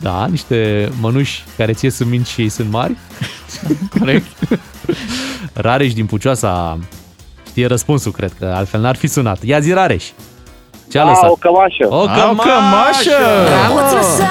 Da, 0.00 0.26
niște 0.26 0.88
mănuși 1.00 1.44
care 1.56 1.72
ție 1.72 1.90
sunt 1.90 2.08
mici 2.10 2.26
și 2.26 2.40
ei 2.40 2.48
sunt 2.48 2.70
mari. 2.70 2.96
Corect. 3.98 4.26
Rareș 5.52 5.92
din 5.92 6.06
Pucioasa 6.06 6.78
știe 7.46 7.66
răspunsul, 7.66 8.12
cred 8.12 8.32
că 8.38 8.52
altfel 8.56 8.80
n-ar 8.80 8.96
fi 8.96 9.06
sunat. 9.06 9.42
Ia 9.42 9.60
zi, 9.60 9.72
Rareș. 9.72 10.04
Ce 10.90 10.98
a 10.98 11.02
A, 11.04 11.08
lăsat? 11.08 11.30
o 11.30 11.34
cămașă. 11.34 11.86
O 11.88 12.00
A, 12.00 12.04
cămașă! 12.04 12.30
o 12.30 12.42
cămașă! 12.42 13.18
Poți 13.72 13.94
lăsa 13.94 14.28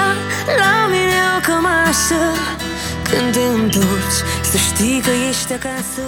la 0.58 0.86
mine 0.90 1.18
o 1.36 1.40
cămașă 1.48 2.20
Când 3.10 3.32
te 3.32 3.38
întorci 3.40 3.45
Să 5.06 5.12
știi 5.12 5.20
că 5.22 5.28
ești 5.28 5.52
acasă 5.52 6.00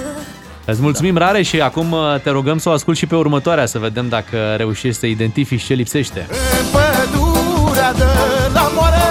Îți 0.65 0.81
mulțumim, 0.81 1.17
Rare, 1.17 1.43
și 1.43 1.61
acum 1.61 1.93
uh, 1.93 2.21
te 2.23 2.31
rugăm 2.31 2.59
să 2.59 2.69
o 2.69 2.73
asculti 2.73 2.99
și 2.99 3.07
pe 3.07 3.17
următoarea, 3.17 3.67
să 3.67 3.79
vedem 3.79 4.09
dacă 4.09 4.55
reușești 4.57 4.99
să 4.99 5.07
identifici 5.07 5.63
ce 5.65 5.75
lipsește. 5.75 6.27
Pădurea 6.73 7.93
de 7.93 8.05
la 8.53 8.71
moare 8.75 9.03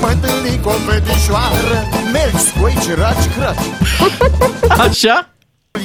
Mă 0.00 0.08
întâlni 0.12 0.60
cu 0.60 0.68
o 0.68 0.72
fetișoară 0.72 1.88
Mergi, 2.12 2.36
scoici, 2.38 2.94
raci, 2.96 3.28
craci 3.36 3.66
Așa? 4.88 5.28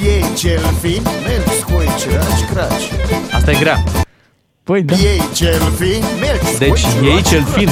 Ei 0.04 0.24
cel 0.36 0.60
fin 0.80 1.02
Mergi, 1.26 1.58
scoici, 1.60 2.14
raci, 2.14 2.44
craci 2.52 2.90
Asta 3.32 3.50
e 3.50 3.54
grea. 3.60 3.82
Păi 4.62 4.82
da. 4.82 4.94
Ei 4.94 5.22
cel 5.34 5.72
fin 5.78 6.04
Mergi, 6.20 6.58
Deci, 6.58 6.78
scoici, 6.78 7.06
ei 7.08 7.14
raci, 7.14 7.28
cel 7.28 7.42
craci. 7.42 7.54
fin. 7.54 7.68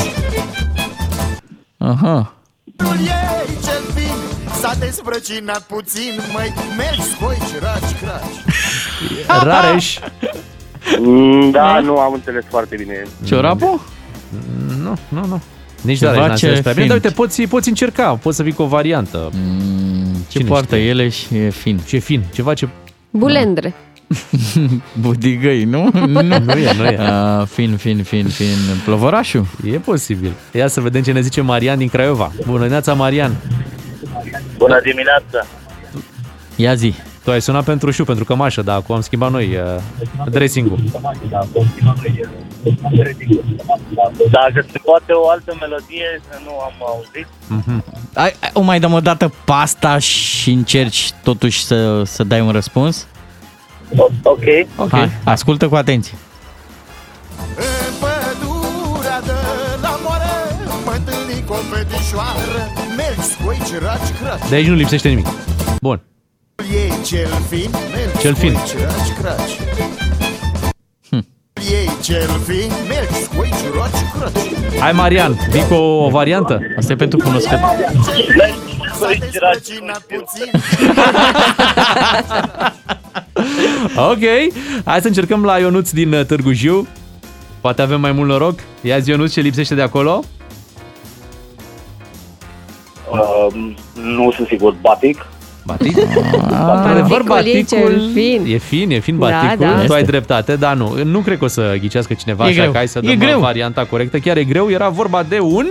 Aha. 1.79 2.33
Ei 2.79 2.87
cel 2.87 3.47
fin 3.47 3.56
S-a 4.61 4.75
dezbrăcinat 4.79 5.63
puțin 5.63 6.13
Măi, 6.33 6.53
mergi, 6.77 7.01
scoici, 7.03 7.61
raci, 7.61 7.97
craci 8.01 8.37
Rareș. 9.43 9.99
Mm, 11.01 11.51
Da, 11.51 11.81
nu 11.81 11.99
am 11.99 12.13
înțeles 12.13 12.45
foarte 12.49 12.77
bine. 12.79 13.03
Ciorapul? 13.25 13.81
Nu, 14.83 14.97
nu, 15.09 15.27
nu. 15.27 15.41
Nici 15.83 15.99
Ceva 15.99 16.13
Rareș 16.13 16.29
n-a 16.29 16.35
ce 16.35 16.47
înțeles 16.47 16.61
prea 16.61 16.73
bine, 16.73 16.85
fin. 16.85 16.95
dar 16.95 17.03
uite, 17.05 17.17
poți, 17.17 17.43
poți 17.43 17.69
încerca, 17.69 18.19
poți 18.23 18.37
să 18.37 18.43
vii 18.43 18.53
cu 18.53 18.63
o 18.63 18.67
variantă. 18.67 19.31
Ce 20.29 20.39
Cine 20.39 20.49
poartă 20.49 20.77
știe? 20.77 20.89
ele 20.89 21.09
și 21.09 21.27
e 21.37 21.51
fin. 21.51 21.81
Ce 21.87 21.99
fin, 21.99 22.23
ceva 22.35 22.55
ce... 22.55 22.69
Bulendre. 23.11 23.75
Budigăi, 25.01 25.65
nu? 25.65 25.91
nu, 25.93 26.07
Nu 26.47 26.53
e, 26.53 26.73
nu 26.77 26.85
e. 26.85 26.99
Uh, 27.01 27.47
fin, 27.47 27.77
fin, 27.77 28.03
fin, 28.03 28.29
fin. 28.29 28.57
Plovorașul? 28.85 29.47
E 29.65 29.79
posibil. 29.79 30.33
Ia 30.53 30.69
să 30.69 30.81
vedem 30.81 31.03
ce 31.03 31.13
ne 31.13 31.21
zice 31.21 31.41
Marian 31.41 31.79
din 31.79 31.89
Craiova. 31.89 32.33
Bună 32.45 32.59
dimineața, 32.59 32.93
Marian. 32.95 33.37
Bună 34.57 34.81
dimineața. 34.83 35.47
Ia 36.57 36.75
zi. 36.75 36.95
Tu 37.25 37.31
ai 37.31 37.41
sunat 37.43 37.65
pentru 37.65 37.91
șu, 37.91 38.05
pentru 38.05 38.25
cămașă, 38.25 38.63
dar 38.63 38.77
acum 38.77 38.95
am 38.95 39.01
schimbat 39.01 39.31
noi 39.31 39.57
uh, 39.57 39.81
dressing-ul. 40.31 40.79
Dacă 44.31 44.67
se 44.73 44.79
poate 44.85 45.13
o 45.13 45.29
altă 45.29 45.57
melodie, 45.61 46.21
să 46.31 46.39
nu 46.45 46.51
am 46.61 46.73
auzit. 46.81 47.27
Mhm. 47.47 47.85
Ai, 48.15 48.35
ai- 48.41 48.51
o 48.53 48.61
mai 48.61 48.81
dăm 48.81 48.93
o 48.93 49.01
dată 49.01 49.33
pasta 49.45 49.99
și 49.99 50.51
încerci 50.51 51.11
totuși 51.23 51.65
să, 51.65 52.03
să 52.05 52.25
dai 52.25 52.41
un 52.41 52.51
răspuns? 52.51 53.07
Ok. 54.23 54.43
Ok. 54.77 54.91
Hai, 54.91 55.11
ascultă 55.25 55.69
cu 55.69 55.75
atenție. 55.75 56.17
Pădurea 58.01 59.21
de 59.21 59.33
la 59.83 59.99
moare 60.05 60.25
Mă 60.85 60.93
întâlni 60.97 61.45
cu 61.47 61.53
o 61.53 61.57
fetișoară 61.57 62.73
De 64.49 64.55
aici 64.55 64.67
nu 64.67 64.75
lipsește 64.75 65.09
nimic. 65.09 65.27
Bun. 65.81 66.03
Ei 66.73 66.93
cel 67.05 67.29
fin 67.49 67.71
Mergi, 67.95 68.19
Cel 68.21 68.35
fin. 68.35 68.53
scoici, 68.67 68.83
raci, 68.85 69.13
craci 69.21 69.51
Ei 71.71 71.91
cel 72.03 72.29
fin 72.47 72.71
Mergi, 72.89 73.23
scoici, 73.25 73.55
raci, 73.79 74.11
craci 74.19 74.79
Hai, 74.79 74.93
Marian, 74.93 75.39
vii 75.51 75.65
cu 75.69 75.75
o, 75.75 76.05
o 76.05 76.09
variantă? 76.09 76.61
Asta 76.79 76.93
e 76.93 76.97
pentru 76.97 77.19
cunoscut. 77.19 77.59
S-a 78.99 79.09
dezbrăcinat 79.19 80.01
puțin 80.09 80.51
Ok, 83.97 84.53
hai 84.85 85.01
să 85.01 85.07
încercăm 85.07 85.45
la 85.45 85.59
Ionuț 85.59 85.91
din 85.91 86.13
uh, 86.13 86.25
Târgu 86.25 86.53
Jiu. 86.53 86.87
Poate 87.61 87.83
avem 87.83 88.01
mai 88.01 88.13
mult 88.13 88.29
noroc. 88.29 88.59
Ia 88.81 88.99
zi, 88.99 89.11
Ionuț, 89.11 89.33
ce 89.33 89.41
lipsește 89.41 89.75
de 89.75 89.83
acolo? 89.83 90.25
Uh, 93.19 93.75
nu 93.95 94.33
sunt 94.33 94.47
sigur. 94.49 94.75
Batic? 94.81 95.27
Batic? 95.65 95.97
Baticul 97.27 97.47
e 97.47 97.63
cel 97.63 98.11
fin. 98.15 98.45
E 98.47 98.57
fin, 98.59 98.91
e 98.91 98.99
fin 98.99 99.19
Da, 99.19 99.27
baticul. 99.29 99.67
da. 99.67 99.75
Tu 99.75 99.81
Este. 99.83 99.95
ai 99.95 100.03
dreptate, 100.05 100.57
dar 100.57 100.75
nu. 100.75 100.95
Nu 101.05 101.19
cred 101.19 101.39
că 101.39 101.45
o 101.45 101.49
să 101.49 101.75
ghicească 101.81 102.15
cineva 102.15 102.45
E 102.45 102.49
așa 102.49 102.59
greu. 102.61 102.71
că 102.71 102.77
hai 102.77 102.89
să 102.89 102.99
E 103.03 103.07
dăm 103.07 103.19
greu. 103.19 103.41
varianta 103.41 103.85
corectă. 103.85 104.19
Chiar 104.19 104.37
e 104.37 104.45
greu, 104.45 104.71
era 104.71 104.89
vorba 104.89 105.23
de 105.23 105.39
un... 105.41 105.67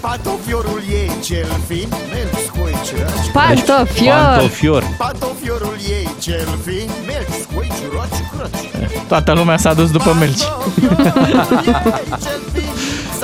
Patofiorul 0.00 0.80
ei 0.90 1.10
cel 1.24 1.46
fin 1.68 1.88
Mergi, 2.12 2.46
scoici, 2.46 3.00
raci, 3.02 3.30
Pantofior. 3.32 4.14
Pantofior. 4.14 4.84
Patofiorul 4.98 5.76
ei 5.88 6.08
cel 6.20 6.48
fin 6.64 6.90
Mergi, 7.06 7.42
scoici, 7.50 7.82
raci, 7.98 8.20
craci 8.36 9.06
Toată 9.08 9.32
lumea 9.32 9.56
s-a 9.56 9.74
dus 9.74 9.90
după 9.90 10.16
melci. 10.18 10.42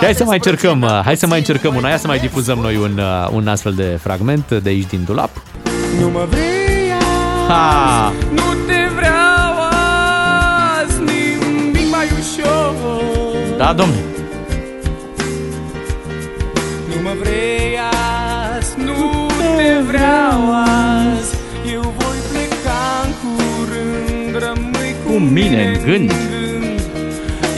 Hai 0.01 0.15
să 0.15 0.25
mai 0.25 0.37
încercăm, 0.37 0.81
uh, 0.83 1.01
hai 1.05 1.17
să 1.17 1.27
mai 1.27 1.39
încercăm 1.39 1.75
una, 1.75 1.89
hai 1.89 1.99
să 1.99 2.07
mai 2.07 2.19
difuzăm 2.19 2.59
noi 2.59 2.77
un, 2.77 2.99
uh, 2.99 3.29
un 3.33 3.49
astfel 3.49 3.73
de 3.73 3.99
fragment 4.03 4.51
de 4.51 4.69
aici 4.69 4.87
din 4.87 5.05
dulap. 5.05 5.31
Nu 6.01 6.09
mă 6.09 6.27
vrei 6.31 6.47
Ha! 7.49 8.13
Nu 8.31 8.43
te 8.67 8.89
vreau 8.97 9.55
azi 10.81 10.99
nimic 10.99 11.91
mai 11.91 12.07
ușor 12.21 12.75
Da, 13.57 13.73
domne. 13.73 13.97
Nu 16.89 17.03
mă 17.03 17.11
vrei 17.21 17.79
azi, 18.57 18.75
nu 18.85 19.27
te 19.57 19.73
vreau 19.87 20.55
azi 20.65 21.35
Eu 21.73 21.95
voi 21.99 22.17
pleca 22.31 22.81
în 23.05 23.11
curând 23.21 24.33
mine 25.33 25.67
în 25.67 25.73
gând. 25.85 26.11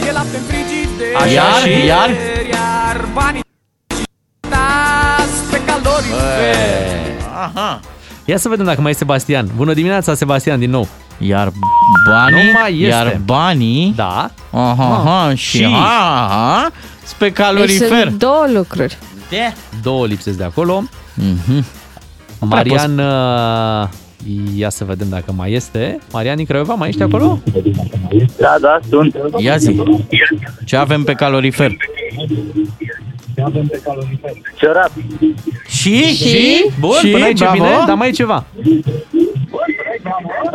E 0.09 0.13
lapte 0.13 0.37
în 0.37 0.43
frigider 0.49 1.17
Așa, 1.17 1.27
Iar? 1.33 1.63
și- 1.63 1.87
iar? 1.87 2.11
Iar 3.15 3.23
banii 3.25 3.43
dați 4.41 5.51
pe 5.51 5.61
calorifer 5.65 7.19
Aha. 7.55 7.81
Ia 8.25 8.37
să 8.37 8.49
vedem 8.49 8.65
dacă 8.65 8.81
mai 8.81 8.91
e 8.91 8.95
Sebastian. 8.95 9.51
Bună 9.57 9.73
dimineața, 9.73 10.15
Sebastian, 10.15 10.59
din 10.59 10.71
nou. 10.71 10.89
Iar 11.19 11.53
banii, 12.09 12.45
Nu 12.45 12.51
mai 12.61 12.73
este. 12.81 12.87
iar 12.89 13.21
banii, 13.25 13.93
Da. 13.97 14.31
aha, 14.51 14.95
aha, 14.99 15.35
și, 15.35 15.57
Și- 15.57 15.65
aha, 15.65 16.71
și 17.09 17.15
pe 17.19 17.25
Deci 17.25 17.33
calorifer. 17.35 17.89
sunt 18.07 18.19
două 18.19 18.45
lucruri. 18.55 18.99
De? 19.31 19.55
Două 19.83 20.07
lipsesc 20.07 20.37
de 20.37 20.45
acolo. 20.45 20.83
Mhm. 21.15 21.65
Marian, 22.41 22.99
uh, 22.99 23.89
ia 24.57 24.71
să 24.71 24.85
vedem 24.85 25.09
dacă 25.09 25.33
mai 25.37 25.53
este. 25.53 25.99
Marian 26.13 26.37
din 26.37 26.45
Craiova, 26.47 26.75
mai 26.75 26.89
ești 26.89 27.03
acolo? 27.03 27.43
Da, 28.39 28.57
da, 28.61 28.79
sunt. 28.89 29.17
Ia 29.39 29.57
zi, 29.57 29.83
ce 30.65 30.77
avem 30.77 31.03
pe 31.03 31.13
calorifer? 31.13 31.73
Ciorapi. 34.59 35.05
Și? 35.69 36.03
Și? 36.05 36.65
Bun, 36.81 36.97
Și? 37.01 37.11
până 37.11 37.25
aici 37.25 37.41
e 37.41 37.45
Bravo. 37.45 37.55
bine, 37.63 37.69
dar 37.87 37.97
mai 37.97 38.09
e 38.09 38.11
ceva. 38.13 38.45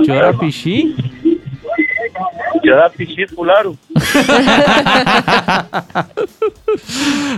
Ciorapi 0.06 0.46
și? 0.50 0.96
Ciorapi 2.64 3.04
și 3.04 3.26
fularul. 3.34 3.78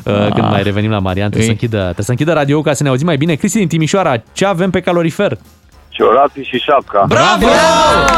Uh, 0.06 0.28
Când 0.34 0.50
mai 0.50 0.64
revenim 0.64 0.90
la 0.92 1.00
Marian, 1.00 1.26
trebuie 1.30 1.46
să 1.46 1.52
închidă, 1.52 1.82
trebuie 1.82 2.06
să 2.06 2.12
închidă 2.12 2.34
radio 2.34 2.62
ca 2.62 2.74
să 2.74 2.84
ne 2.84 2.90
auzim 2.90 3.06
mai 3.06 3.18
bine. 3.18 3.36
Cristi 3.36 3.58
din 3.58 3.68
Timișoara, 3.68 4.24
ce 4.34 4.46
avem 4.46 4.70
pe 4.70 4.80
calorifer? 4.82 5.38
Ciorapi 5.98 6.42
și 6.42 6.58
șapca. 6.58 7.06
Bravo! 7.08 7.46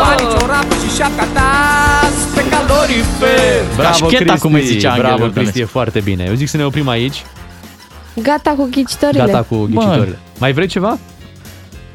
Banii, 0.04 0.28
ciorapul 0.38 0.78
și 0.88 0.90
șapca 0.98 1.26
dați 1.38 2.22
pe 2.36 2.44
calorifer 2.50 3.62
Bravo, 3.76 4.06
Cașcheta, 4.06 4.34
cum 4.40 4.54
îi 4.54 4.60
Cristi. 4.60 4.76
zicea 4.78 4.90
Angel 4.90 5.06
Bravo, 5.06 5.22
Iordănescu. 5.24 5.52
Cristi, 5.54 5.62
e 5.62 5.76
foarte 5.78 6.00
bine. 6.00 6.24
Eu 6.28 6.34
zic 6.34 6.48
să 6.48 6.58
ne 6.58 6.64
oprim 6.66 6.88
aici. 6.88 7.24
Gata 8.14 8.50
cu 8.58 8.68
ghicitorile. 8.72 9.24
Gata 9.26 9.42
cu 9.50 9.66
ghicitorile. 9.66 10.20
Mai 10.38 10.52
vrei 10.54 10.68
ceva? 10.68 10.98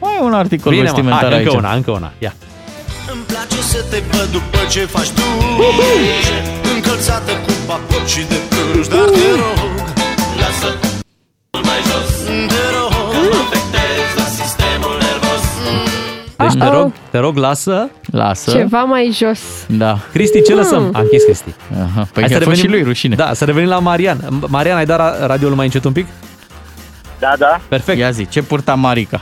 Mai 0.00 0.12
e 0.18 0.22
un 0.30 0.34
articol 0.34 0.70
Bine, 0.72 0.82
mă. 0.84 0.88
vestimentar 0.90 1.28
Hai, 1.30 1.38
aici. 1.38 1.46
încă 1.46 1.56
una, 1.58 1.72
încă 1.74 1.90
una. 1.90 2.12
Ia. 2.18 2.34
Îmi 3.12 3.22
place 3.26 3.60
să 3.72 3.84
te 3.90 4.02
văd 4.10 4.28
după 4.32 4.58
ce 4.70 4.80
faci 4.80 5.08
tu 5.18 5.22
Încălțată 6.74 7.32
cu 7.46 7.52
papuci 7.66 8.16
de 8.28 8.38
pluș 8.48 8.86
Dar 8.86 9.08
te 9.16 9.28
rog, 9.42 9.70
lasă 10.40 10.68
mai 11.68 11.80
jos 11.88 12.10
Te 12.52 12.64
rog, 12.76 12.92
că 13.72 13.73
Deci 16.36 16.52
te 16.52 16.64
Uh-oh. 16.64 16.72
rog, 16.72 16.92
te 17.10 17.18
rog, 17.18 17.36
lasă. 17.36 17.90
Lasă. 18.10 18.50
Ceva 18.50 18.82
mai 18.84 19.10
jos. 19.12 19.40
Da. 19.68 19.98
Cristi, 20.12 20.42
ce 20.42 20.54
lăsăm? 20.54 20.78
Hmm. 20.82 20.90
Am 20.94 21.02
închis 21.02 21.24
Cristi. 21.24 21.54
Aha, 21.72 22.08
păi 22.12 22.22
Hai 22.22 22.22
că 22.22 22.28
să 22.28 22.36
a 22.36 22.44
fost 22.44 22.56
și 22.56 22.62
revenim- 22.62 22.70
lui 22.70 22.82
rușine. 22.82 23.14
Da, 23.14 23.32
să 23.34 23.44
revenim 23.44 23.68
la 23.68 23.78
Marian. 23.78 24.18
Marian, 24.46 24.76
ai 24.76 24.86
dat 24.86 24.98
ra- 25.00 25.26
radioul 25.26 25.54
mai 25.54 25.64
încet 25.64 25.84
un 25.84 25.92
pic? 25.92 26.06
Da, 27.18 27.32
da. 27.38 27.60
Perfect. 27.68 27.98
Ia 27.98 28.10
zi, 28.10 28.26
ce 28.28 28.42
purta 28.42 28.74
Marica? 28.74 29.20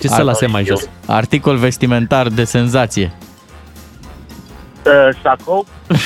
Ce 0.00 0.08
să 0.08 0.14
Ar- 0.14 0.22
lase 0.22 0.46
mai 0.46 0.64
jos? 0.64 0.88
Articol 1.06 1.56
vestimentar 1.56 2.28
de 2.28 2.44
senzație. 2.44 3.12
Uh, 4.86 5.18
Sacou. 5.22 5.66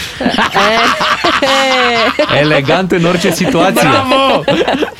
Elegant 2.40 2.92
în 2.92 3.05
orice 3.05 3.30
situație. 3.30 3.88
Bravo! 3.88 4.45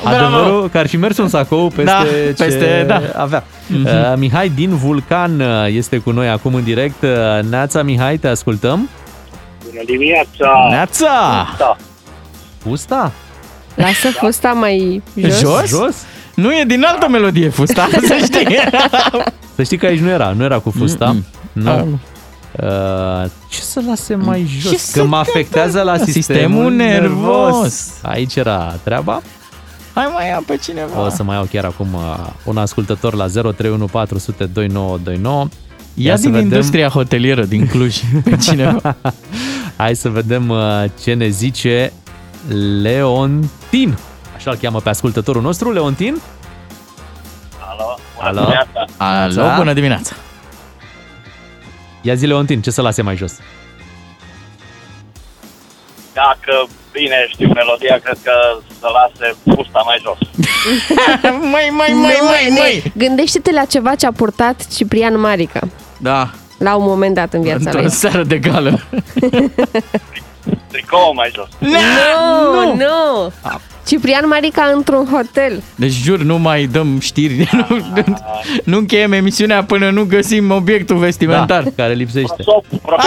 Adevărul 0.03 0.69
că 0.71 0.77
ar 0.77 0.87
fi 0.87 0.97
mers 0.97 1.17
un 1.17 1.27
sacou 1.27 1.67
peste, 1.67 1.83
Da, 1.83 2.03
ce 2.37 2.43
peste- 2.43 2.83
da. 2.87 3.01
avea. 3.15 3.43
Mhm. 3.67 3.85
Uh, 3.85 4.13
Mihai 4.17 4.49
din 4.49 4.75
Vulcan 4.75 5.39
uh, 5.39 5.47
este 5.67 5.97
cu 5.97 6.11
noi 6.11 6.29
acum 6.29 6.53
în 6.53 6.63
direct. 6.63 7.01
Uh, 7.03 7.09
Neața, 7.49 7.81
Mihai, 7.83 8.17
te 8.17 8.27
ascultăm. 8.27 8.89
Bună 9.69 9.81
dimineața. 9.85 10.67
Neața! 10.69 11.07
Da. 11.57 11.75
Fusta? 12.63 13.11
Lasă 13.75 14.07
fusta 14.09 14.49
mai 14.51 15.03
jos. 15.15 15.39
Jos? 15.39 15.67
Jos? 15.67 15.95
Nu 16.35 16.51
e 16.53 16.63
din 16.67 16.83
altă 16.83 17.07
melodie 17.09 17.49
fusta, 17.49 17.87
să 18.07 18.15
știi. 18.23 18.57
Să 19.55 19.63
știi 19.63 19.77
că 19.77 19.85
aici 19.85 19.99
nu 19.99 20.09
era, 20.09 20.33
nu 20.37 20.43
era 20.43 20.57
cu 20.59 20.73
fusta. 20.77 21.05
Mm-mm. 21.05 21.23
Nu. 21.51 21.69
Ah. 21.71 21.83
Uh, 22.63 23.29
ce 23.49 23.61
să 23.61 23.81
lase 23.87 24.15
mai 24.15 24.49
Ce 24.61 24.69
jos? 24.69 24.81
să 24.81 24.99
Că 24.99 25.05
mă 25.05 25.21
te- 25.23 25.29
afectează 25.29 25.81
la 25.81 25.97
sistemul, 25.97 26.13
Sistemul 26.21 26.71
nervos. 26.71 27.51
nervos. 27.51 27.89
Aici 28.01 28.35
era 28.35 28.73
treaba. 28.83 29.21
Hai 29.93 30.09
mai 30.13 30.27
ia 30.27 30.41
pe 30.47 30.55
cineva. 30.63 31.05
O 31.05 31.09
să 31.09 31.23
mai 31.23 31.35
iau 31.35 31.47
chiar 31.51 31.65
acum 31.65 31.87
uh, 31.93 32.27
un 32.43 32.57
ascultător 32.57 33.13
la 33.13 33.25
031 33.27 33.85
400 33.85 34.45
2929. 34.45 35.47
Ia 35.93 36.15
să 36.15 36.21
din 36.21 36.31
vedem. 36.31 36.45
industria 36.47 36.87
hotelieră 36.89 37.43
din 37.45 37.67
Cluj 37.67 37.97
pe 38.29 38.35
cineva. 38.37 38.95
Hai 39.75 39.95
să 39.95 40.09
vedem 40.09 40.49
uh, 40.49 40.83
ce 41.03 41.13
ne 41.13 41.27
zice 41.27 41.91
Leontin. 42.81 43.97
Așa 44.35 44.51
îl 44.51 44.57
cheamă 44.61 44.79
pe 44.79 44.89
ascultătorul 44.89 45.41
nostru, 45.41 45.71
Leontin. 45.71 46.21
Alo. 47.69 47.97
Alo. 48.19 48.39
dimineața. 48.39 48.85
Alo, 48.97 49.33
Da. 49.49 49.55
bună 49.57 49.73
dimineața. 49.73 50.11
Ia 52.05 52.13
zi, 52.15 52.25
Leontin, 52.25 52.61
ce 52.61 52.71
să 52.71 52.81
lase 52.81 53.01
mai 53.01 53.15
jos? 53.15 53.33
Dacă 56.13 56.67
bine 56.91 57.27
știu 57.31 57.47
melodia, 57.53 57.99
cred 58.03 58.17
că 58.23 58.31
să 58.79 58.87
lase 58.93 59.35
fusta 59.55 59.81
mai 59.85 60.01
jos. 60.03 60.17
mai, 61.51 61.69
mai, 61.71 61.91
Nu, 61.91 61.99
mai, 61.99 62.17
mai, 62.21 62.49
ne- 62.49 62.59
mai. 62.59 62.91
Gândește-te 62.97 63.51
la 63.51 63.65
ceva 63.65 63.95
ce 63.95 64.05
a 64.05 64.11
purtat 64.11 64.67
Ciprian 64.75 65.19
Marica 65.19 65.59
Da, 65.97 66.29
la 66.57 66.75
un 66.75 66.83
moment 66.85 67.15
dat 67.15 67.33
în 67.33 67.41
viața 67.41 67.59
într-o 67.63 67.79
lui. 67.79 67.89
seară 67.89 68.23
de 68.23 68.37
gală. 68.39 68.79
Tricou 70.71 71.13
mai 71.13 71.31
jos. 71.35 71.47
Nu, 71.59 72.75
nu! 72.75 73.31
Ciprian 73.85 74.27
Marica 74.27 74.71
într-un 74.75 75.07
hotel. 75.11 75.63
Deci 75.75 75.91
jur, 75.93 76.19
nu 76.21 76.37
mai 76.37 76.65
dăm 76.65 76.99
știri. 76.99 77.49
Nu, 77.69 77.77
nu, 77.95 78.17
nu 78.63 78.77
încheiem 78.77 79.11
emisiunea 79.11 79.63
până 79.63 79.89
nu 79.89 80.03
găsim 80.03 80.51
obiectul 80.51 80.97
vestimentar. 80.97 81.63
Da, 81.63 81.69
care 81.75 81.93
lipsește. 81.93 82.43
Sop, 82.43 82.65
Bravo! 82.85 83.05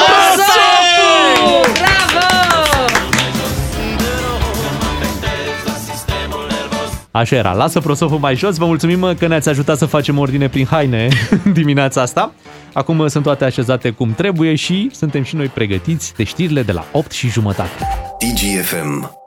Așa 7.11 7.37
era, 7.37 7.53
lasă 7.53 7.81
prosopul 7.81 8.19
mai 8.19 8.37
jos. 8.37 8.57
Vă 8.57 8.67
mulțumim 8.67 9.15
că 9.19 9.27
ne-ați 9.27 9.49
ajutat 9.49 9.79
să 9.79 9.87
facem 9.87 10.19
ordine 10.19 10.49
prin 10.49 10.67
haine 10.67 11.09
dimineața 11.53 12.01
asta. 12.03 12.33
Acum 12.73 13.09
sunt 13.09 13.25
toate 13.25 13.45
așezate 13.45 13.91
cum 13.91 14.15
trebuie 14.17 14.55
și 14.55 14.91
suntem 14.93 15.23
și 15.23 15.37
noi 15.37 15.47
pregătiți 15.47 16.15
de 16.17 16.25
știrile 16.25 16.63
de 16.63 16.73
la 16.73 16.85
8 16.93 17.11
și 17.11 17.29
jumătate. 17.29 17.71
DGFM. 18.19 19.18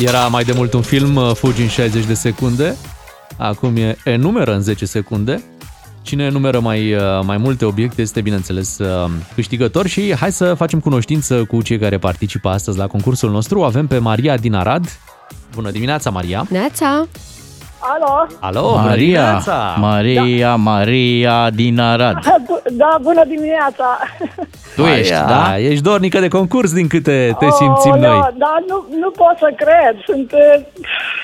Era 0.00 0.26
mai 0.26 0.44
de 0.44 0.52
mult 0.52 0.72
un 0.72 0.82
film, 0.82 1.16
uh, 1.16 1.30
Fugi 1.34 1.62
în 1.62 1.68
60 1.68 2.04
de 2.04 2.14
secunde. 2.14 2.76
Acum 3.36 3.76
e 3.76 3.96
enumeră 4.04 4.54
în 4.54 4.60
10 4.60 4.86
secunde. 4.86 5.42
Cine 6.02 6.24
enumeră 6.24 6.60
mai, 6.60 6.94
uh, 6.94 7.00
mai 7.24 7.36
multe 7.36 7.64
obiecte 7.64 8.02
este, 8.02 8.20
bineînțeles, 8.20 8.78
uh, 8.78 9.10
câștigător 9.34 9.86
și 9.86 10.14
hai 10.14 10.32
să 10.32 10.54
facem 10.54 10.80
cunoștință 10.80 11.44
cu 11.44 11.62
cei 11.62 11.78
care 11.78 11.98
participă 11.98 12.48
astăzi 12.48 12.78
la 12.78 12.86
concursul 12.86 13.30
nostru. 13.30 13.62
Avem 13.62 13.86
pe 13.86 13.98
Maria 13.98 14.36
din 14.36 14.54
Arad. 14.54 14.98
Bună 15.54 15.70
dimineața, 15.70 16.10
Maria! 16.10 16.46
Neața! 16.50 17.08
Alo? 17.80 18.26
Alo, 18.40 18.70
bună 18.70 18.82
Maria, 18.82 18.96
dimineața! 18.96 19.74
Maria, 19.78 20.54
Maria 20.54 21.50
din 21.50 21.78
Arad. 21.78 22.18
Da, 22.70 22.98
bună 23.02 23.24
dimineața! 23.26 23.98
Tu 24.76 24.82
ești, 24.82 25.12
Maria, 25.12 25.26
da? 25.26 25.58
Ești 25.58 25.82
dornică 25.82 26.20
de 26.20 26.28
concurs 26.28 26.72
din 26.72 26.86
câte 26.86 27.36
te 27.38 27.50
simțim 27.50 27.90
oh, 27.90 27.98
noi. 27.98 28.18
Da, 28.18 28.30
da 28.38 28.56
nu, 28.68 28.84
nu 29.00 29.10
pot 29.10 29.36
să 29.38 29.52
cred. 29.56 30.04
Sunt... 30.04 30.32
uh, 30.32 30.64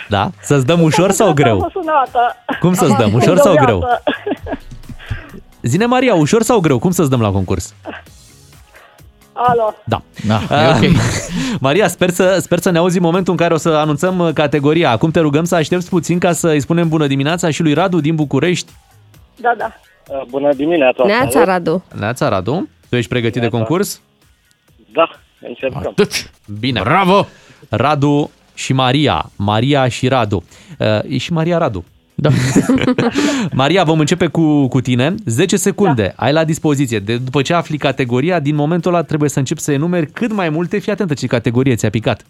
Da? 0.08 0.30
Să-ți 0.42 0.66
dăm 0.66 0.80
ușor 0.82 1.10
sau 1.10 1.32
greu? 1.32 1.56
Emoționată. 1.56 2.36
Cum 2.60 2.74
să-ți 2.74 2.96
dăm, 2.96 3.14
ușor 3.20 3.38
sau 3.38 3.54
greu? 3.54 3.78
Deodată. 3.78 4.02
Zine, 5.62 5.86
Maria, 5.86 6.14
ușor 6.14 6.42
sau 6.42 6.60
greu? 6.60 6.78
Cum 6.78 6.90
să-ți 6.90 7.10
dăm 7.10 7.20
la 7.20 7.30
concurs? 7.30 7.74
Alo. 9.36 9.74
Da. 9.84 10.02
Da, 10.26 10.40
e 10.62 10.68
ok. 10.68 10.94
Maria, 11.60 11.88
sper 11.88 12.10
să, 12.10 12.38
sper 12.40 12.58
să 12.58 12.70
ne 12.70 12.78
auzi 12.78 12.96
în 12.96 13.02
momentul 13.02 13.32
în 13.32 13.38
care 13.38 13.54
o 13.54 13.56
să 13.56 13.68
anunțăm 13.68 14.18
uh, 14.18 14.32
categoria. 14.32 14.90
Acum 14.90 15.10
te 15.10 15.20
rugăm 15.20 15.44
să 15.44 15.54
aștepți 15.54 15.88
puțin 15.88 16.18
ca 16.18 16.32
să 16.32 16.48
îi 16.48 16.60
spunem 16.60 16.88
bună 16.88 17.06
dimineața 17.06 17.50
și 17.50 17.62
lui 17.62 17.72
Radu 17.72 18.00
din 18.00 18.14
București. 18.14 18.72
Da, 19.36 19.54
da. 19.58 19.72
Uh, 20.08 20.22
Bună 20.28 20.52
dimineața. 20.54 21.04
Neața, 21.04 21.44
Radu. 21.44 21.84
Neața, 21.98 22.28
Radu. 22.28 22.68
Tu 22.88 22.96
ești 22.96 23.08
pregătit 23.10 23.40
de 23.40 23.48
concurs? 23.48 24.00
Da, 24.92 25.10
încercăm. 25.40 25.86
Atât. 25.86 26.30
Bine. 26.60 26.80
Bravo! 26.84 27.26
Radu 27.68 28.30
și 28.54 28.72
Maria. 28.72 29.30
Maria 29.36 29.88
și 29.88 30.08
Radu. 30.08 30.44
Uh, 30.78 30.86
e 31.08 31.18
și 31.18 31.32
Maria 31.32 31.58
Radu. 31.58 31.84
Da. 32.18 32.28
Maria, 33.52 33.84
vom 33.84 33.98
începe 33.98 34.26
cu, 34.26 34.68
cu 34.68 34.80
tine. 34.80 35.14
10 35.24 35.56
secunde 35.56 36.14
da. 36.16 36.24
ai 36.24 36.32
la 36.32 36.44
dispoziție. 36.44 36.98
De, 36.98 37.16
după 37.16 37.42
ce 37.42 37.54
afli 37.54 37.78
categoria, 37.78 38.40
din 38.40 38.54
momentul 38.54 38.94
ăla 38.94 39.02
trebuie 39.02 39.30
să 39.30 39.38
începi 39.38 39.60
să 39.60 39.72
enumeri 39.72 40.10
cât 40.10 40.32
mai 40.32 40.48
multe. 40.48 40.78
Fii 40.78 40.92
atentă 40.92 41.14
ce 41.14 41.26
categorie 41.26 41.74
ți-a 41.74 41.90
picat. 41.90 42.24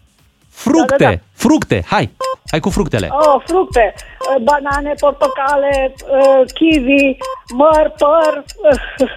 Fructe! 0.49 0.95
Da, 0.99 1.05
da, 1.05 1.11
da. 1.11 1.20
Fructe! 1.32 1.84
Hai! 1.87 2.11
Hai 2.51 2.61
cu 2.61 2.70
fructele! 2.70 3.09
Oh, 3.11 3.43
fructe. 3.47 3.95
Uh, 3.97 4.43
Banane, 4.43 4.95
portocale, 5.01 5.95
uh, 5.95 6.47
kiwi, 6.55 7.16
măr, 7.55 7.93
păr, 7.99 8.45
uh, 8.70 9.09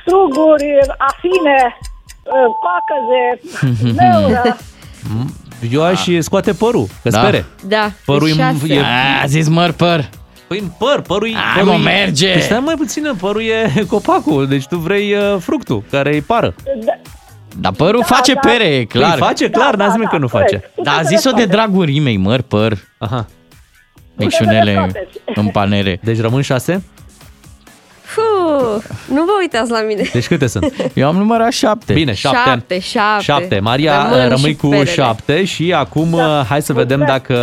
struguri, 0.00 0.78
afine, 0.98 1.78
pacăze, 2.64 3.40
neură. 3.96 4.56
Eu 5.72 5.82
aș 5.84 6.06
scoate 6.18 6.52
părul, 6.52 6.86
că 7.02 7.08
Da. 7.08 7.18
spere. 7.20 7.44
Da, 7.66 7.90
Părul 8.04 8.26
deci 8.28 8.36
e, 8.36 8.40
șase. 8.40 8.74
e... 8.74 8.80
A 9.22 9.26
zis 9.26 9.48
măr 9.48 9.72
păr. 9.72 10.08
Păi 10.46 10.58
în 10.58 10.68
păr, 10.78 11.00
părul 11.00 11.28
e... 11.28 11.32
Hai, 11.34 11.62
părul 11.62 11.78
mă, 11.78 11.88
e- 11.90 11.92
merge! 11.92 12.32
Păi 12.32 12.40
stai 12.40 12.60
mai 12.60 12.74
puțin, 12.74 13.12
părul 13.20 13.42
e 13.42 13.72
copacul, 13.88 14.46
deci 14.46 14.66
tu 14.66 14.76
vrei 14.76 15.12
uh, 15.12 15.36
fructul, 15.40 15.82
care 15.90 16.10
e 16.14 16.20
pară. 16.20 16.54
Dar 17.60 17.72
părul 17.72 18.00
Da, 18.08 18.14
face 18.14 18.32
da. 18.34 18.40
pere, 18.40 18.64
e 18.64 18.84
clar. 18.84 19.10
Păi 19.18 19.26
face, 19.26 19.50
clar, 19.50 19.74
Da, 19.76 19.84
n-a 19.84 19.90
zis 19.90 20.00
da, 20.02 20.08
că 20.08 20.16
da, 20.16 20.18
nu 20.18 20.28
corect. 20.28 20.50
face. 20.50 20.70
Dar 20.82 20.98
a 20.98 21.02
zis-o 21.02 21.30
de 21.30 21.44
dragul 21.44 21.84
rimei, 21.84 22.16
măr 22.16 22.40
păr. 22.40 22.76
Aha. 22.98 23.26
Micșunele 24.16 24.90
în 25.34 25.46
panere. 25.48 26.00
Deci 26.02 26.20
rămân 26.20 26.42
șase? 26.42 26.82
Fuh, 28.06 28.82
nu 29.08 29.24
vă 29.24 29.30
uitați 29.40 29.70
la 29.70 29.80
mine. 29.82 30.02
Deci 30.12 30.26
câte 30.26 30.46
sunt? 30.46 30.90
Eu 30.94 31.08
am 31.08 31.16
numărat 31.16 31.52
șapte. 31.52 31.92
Bine, 31.92 32.14
șapte. 32.14 32.38
Șapte, 32.50 32.78
șapte. 32.78 33.22
Șapte. 33.22 33.58
Maria, 33.60 34.02
Rămân 34.02 34.28
rămâi 34.28 34.50
și 34.50 34.56
cu 34.56 34.68
perele. 34.68 34.90
șapte 34.90 35.44
și 35.44 35.72
acum 35.72 36.10
Da. 36.10 36.38
uh, 36.38 36.46
hai 36.48 36.62
să 36.62 36.72
vedem 36.72 37.04
dacă 37.06 37.34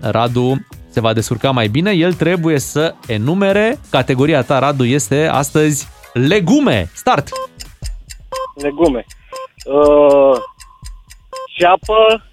Radu 0.00 0.66
se 0.88 1.00
va 1.00 1.12
descurca 1.12 1.50
mai 1.50 1.68
bine. 1.68 1.90
El 1.90 2.12
trebuie 2.14 2.58
să 2.58 2.94
enumere. 3.06 3.78
Categoria 3.90 4.42
ta, 4.42 4.58
Radu, 4.58 4.84
este 4.84 5.26
astăzi 5.32 5.88
legume. 6.12 6.90
Start! 6.94 7.28
Legume. 8.54 9.04
Uh, 9.64 10.36
ceapă, 11.58 12.28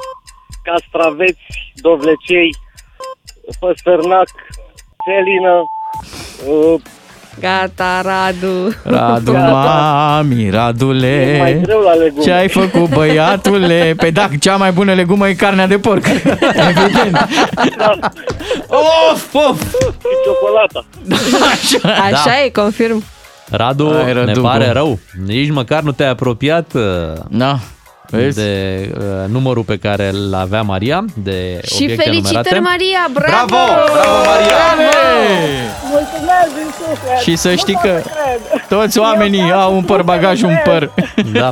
castraveți, 0.64 1.42
dovlecei, 1.76 2.56
păstărnac, 3.60 4.30
selină, 5.06 5.62
uh, 6.48 6.82
Gata, 7.40 8.02
Radu. 8.02 8.74
Radu, 8.84 9.32
Gata. 9.32 9.52
mami, 9.52 10.42
E 10.44 10.50
mai 10.50 10.50
Radule, 10.52 11.60
greu 11.64 11.80
la 11.80 11.94
legume. 11.94 12.24
ce 12.24 12.32
ai 12.32 12.50
făcut, 12.50 12.90
băiatule? 12.90 13.94
Pe 13.98 14.10
da, 14.10 14.30
cea 14.40 14.56
mai 14.56 14.72
bună 14.72 14.94
legumă 14.94 15.28
e 15.30 15.34
carnea 15.34 15.68
de 15.68 15.78
porc. 15.78 16.06
Evident. 16.70 17.28
Of, 18.68 19.34
of. 19.34 19.62
și 19.62 20.16
ciocolata. 20.24 20.86
Așa 22.04 22.24
Da. 22.26 22.44
e, 22.46 22.50
confirm. 22.50 23.04
Radu, 23.50 23.92
Hai, 23.94 24.06
ne 24.06 24.12
Rădugu. 24.14 24.48
pare 24.48 24.72
rău. 24.72 25.00
Nici 25.26 25.50
măcar 25.52 25.82
nu 25.82 25.92
te-ai 25.92 26.10
apropiat 26.10 26.74
uh, 26.74 26.82
Da, 27.30 27.60
vezi? 28.18 28.36
de 28.38 28.92
uh, 28.98 29.04
numărul 29.32 29.64
pe 29.64 29.78
care 29.78 30.10
îl 30.14 30.34
avea 30.34 30.62
Maria, 30.62 31.06
de 31.14 31.60
Și 31.66 31.84
obiecte 31.84 32.04
felicitări, 32.04 32.60
numerate. 32.60 32.60
Maria! 32.60 33.10
Bravo! 33.14 33.46
Bravo! 33.46 33.92
Bravo, 33.94 34.18
Maria! 34.26 34.92
Mulțumesc 35.90 36.50
din 36.56 36.70
suflet. 36.78 37.18
Și 37.24 37.36
să 37.36 37.56
știi 37.56 37.74
Nu 37.74 37.80
că 37.82 37.88
pot 37.90 38.04
să 38.04 38.10
cred. 38.68 38.80
toți 38.80 39.00
oamenii 39.00 39.40
Eu 39.50 39.60
au 39.60 39.76
un 39.76 39.84
păr 39.84 40.02
bagaj, 40.04 40.42
un 40.42 40.56
păr. 40.64 40.92
Da. 41.34 41.52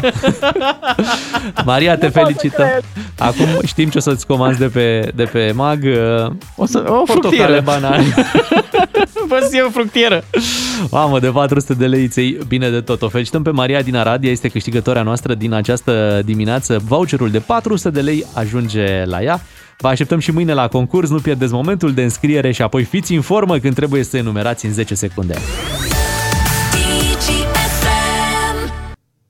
Maria, 1.66 1.98
te 1.98 2.06
Nu 2.06 2.12
pot 2.12 2.22
să 2.22 2.28
felicităm. 2.28 2.68
cred. 2.68 2.84
Acum 3.18 3.46
știm 3.66 3.90
ce 3.90 3.98
o 3.98 4.02
să-ți 4.02 4.26
comanzi 4.28 4.60
de 4.60 4.66
pe, 4.66 5.12
de 5.16 5.24
pe 5.24 5.52
mag. 5.56 5.80
uh, 5.84 6.32
O, 6.56 6.66
să, 6.66 6.78
o 6.78 6.82
Portocale, 6.82 7.06
fructieră. 7.22 7.62
banane. 7.64 8.04
Vă 9.28 9.48
zic 9.50 9.66
o 9.66 9.70
fructieră. 9.70 10.24
Mamă, 10.92 11.20
de 11.20 11.28
400 11.28 11.74
de 11.74 11.86
lei 11.86 12.08
ți 12.08 12.38
bine 12.48 12.70
de 12.70 12.82
tot. 12.82 13.02
O 13.02 13.10
felicităm 13.10 13.44
pe 13.44 13.50
Maria 13.50 13.82
din 13.82 13.96
Arad, 13.96 14.24
ea 14.24 14.32
este 14.32 14.48
câștigătoarea 14.48 15.02
noastră 15.02 15.34
din 15.34 15.54
această 15.54 16.22
dimineață. 16.26 16.48
Voucherul 16.78 17.30
de 17.30 17.40
400 17.40 17.90
de 17.90 18.02
lei 18.02 18.26
ajunge 18.34 19.06
la 19.06 19.22
ea. 19.22 19.42
Vă 19.78 19.88
așteptăm 19.88 20.20
și 20.20 20.32
mâine 20.32 20.54
la 20.54 20.68
concurs, 20.68 21.10
nu 21.10 21.20
pierdeți 21.20 21.54
momentul 21.54 21.94
de 21.94 22.04
înscriere 22.04 22.52
și 22.52 22.62
apoi 22.62 22.84
fiți 22.84 23.14
în 23.14 23.22
formă 23.22 23.58
când 23.58 23.76
trebuie 23.76 24.04
să 24.04 24.18
enumerați 24.18 24.66
în 24.66 24.74
10 24.74 24.96
secunde. 24.96 25.36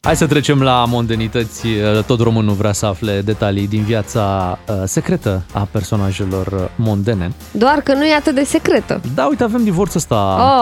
Hai 0.09 0.17
să 0.17 0.27
trecem 0.27 0.61
la 0.61 0.85
mondenități. 0.87 1.67
Tot 2.05 2.19
românul 2.19 2.53
vrea 2.53 2.71
să 2.71 2.85
afle 2.85 3.21
detalii 3.21 3.67
din 3.67 3.81
viața 3.83 4.57
uh, 4.67 4.75
secretă 4.85 5.43
a 5.53 5.67
personajelor 5.71 6.47
uh, 6.47 6.59
mondene. 6.75 7.31
Doar 7.51 7.81
că 7.83 7.93
nu 7.93 8.05
e 8.05 8.13
atât 8.15 8.35
de 8.35 8.43
secretă. 8.43 9.01
Da, 9.15 9.25
uite, 9.25 9.43
avem 9.43 9.63
divorțul 9.63 9.97
ăsta. 9.97 10.15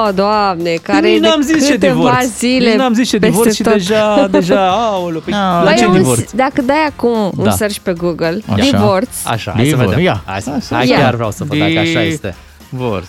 Oh, 0.08 0.14
doamne, 0.16 0.74
care 0.82 1.08
Nici 1.08 1.18
e 1.18 1.20
de 1.20 1.28
n-am 1.28 1.42
zis 1.42 1.66
ce 1.66 1.72
câteva 1.72 1.94
divorț. 1.94 2.38
zile 2.38 2.70
Nici 2.70 2.78
n-am 2.78 2.94
zis 2.94 3.10
ce 3.10 3.18
peste 3.18 3.36
divorț 3.36 3.56
și 3.56 3.64
tot. 3.64 3.74
deja, 3.74 4.28
deja, 4.32 4.70
aoleu, 4.72 5.20
pe, 5.26 5.32
la 5.32 5.62
Băi, 5.64 5.76
ce 5.78 5.86
un- 5.86 5.94
divorț? 5.94 6.32
Dacă 6.32 6.62
dai 6.62 6.86
acum 6.90 7.32
un 7.38 7.44
Da. 7.44 7.52
search 7.52 7.78
pe 7.78 7.94
Google, 7.94 8.42
Așa. 8.50 8.64
divorț, 8.72 9.10
Așa, 9.26 9.52
hai 9.52 9.64
să 9.66 9.70
Divorț, 9.70 9.88
vedem. 9.90 10.04
ia. 10.04 10.24
Hai, 10.26 10.42
să, 10.42 10.50
Hai 10.50 10.62
să 10.62 10.74
hai 10.74 10.86
vedem. 10.86 11.02
chiar 11.02 11.16
vreau 11.16 11.32
să 11.32 11.44
văd 11.44 11.58
dacă 11.60 11.80
așa 11.80 12.02
este. 12.04 12.36
Divorț. 12.70 13.08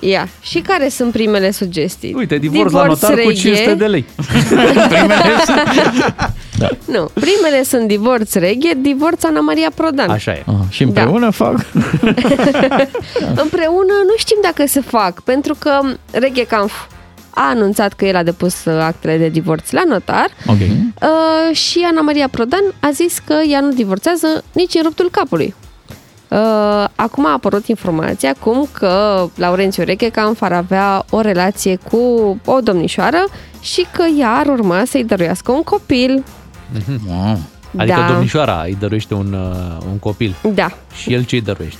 Ia. 0.00 0.28
Și 0.40 0.58
care 0.58 0.88
sunt 0.88 1.12
primele 1.12 1.50
sugestii? 1.50 2.14
Uite, 2.16 2.38
divorț, 2.38 2.72
la 2.72 2.84
notar 2.86 3.10
cu 3.10 3.16
reghe. 3.16 3.32
500 3.32 3.74
de 3.74 3.86
lei. 3.86 4.04
Nu, 6.84 7.10
primele 7.14 7.62
sunt 7.64 7.88
divorț 7.88 8.34
reghe, 8.34 8.70
divorț 8.80 9.24
Ana 9.24 9.40
Maria 9.40 9.68
Prodan. 9.74 10.10
Așa 10.10 10.30
e. 10.32 10.42
Ah, 10.46 10.54
și 10.68 10.82
împreună 10.82 11.20
Da. 11.20 11.30
fac? 11.30 11.54
Împreună 13.44 13.92
nu 14.06 14.14
știm 14.16 14.36
dacă 14.42 14.66
se 14.66 14.80
fac, 14.80 15.20
pentru 15.20 15.54
că 15.58 15.80
Reghe 16.10 16.44
Kampf 16.44 16.74
a 17.30 17.48
anunțat 17.48 17.92
că 17.92 18.04
el 18.04 18.16
a 18.16 18.22
depus 18.22 18.64
uh, 18.64 18.78
actele 18.80 19.16
de 19.18 19.28
divorț 19.28 19.70
la 19.70 19.82
notar 19.88 20.26
Ok. 20.46 20.56
uh, 20.60 21.56
și 21.56 21.86
Ana 21.90 22.00
Maria 22.00 22.28
Prodan 22.30 22.62
a 22.80 22.90
zis 22.92 23.18
că 23.26 23.34
ea 23.48 23.60
nu 23.60 23.72
divorțează 23.72 24.44
nici 24.52 24.74
în 24.74 24.82
ruptul 24.82 25.08
capului. 25.10 25.54
Uh, 26.30 26.84
acum 26.94 27.26
a 27.26 27.32
apărut 27.32 27.66
informația 27.66 28.34
cum 28.40 28.68
că 28.72 29.26
Laurențiu 29.34 29.84
Reghekamp 29.84 30.42
ar 30.42 30.52
avea 30.52 31.04
o 31.10 31.20
relație 31.20 31.76
cu 31.90 31.98
o 32.44 32.60
domnișoară 32.60 33.24
și 33.60 33.86
că 33.92 34.04
ea 34.18 34.30
ar 34.30 34.46
urma 34.46 34.82
să-i 34.86 35.04
dăruiască 35.04 35.52
un 35.52 35.62
copil. 35.62 36.24
Wow. 37.08 37.38
Adică 37.76 38.00
Da. 38.00 38.06
domnișoara 38.12 38.62
îi 38.66 38.76
dăruiește 38.80 39.14
un, 39.14 39.32
uh, 39.32 39.76
un 39.90 39.98
copil 39.98 40.34
Da. 40.54 40.68
și 40.94 41.12
el 41.12 41.24
ce 41.24 41.34
îi 41.34 41.40
dăruiește. 41.40 41.78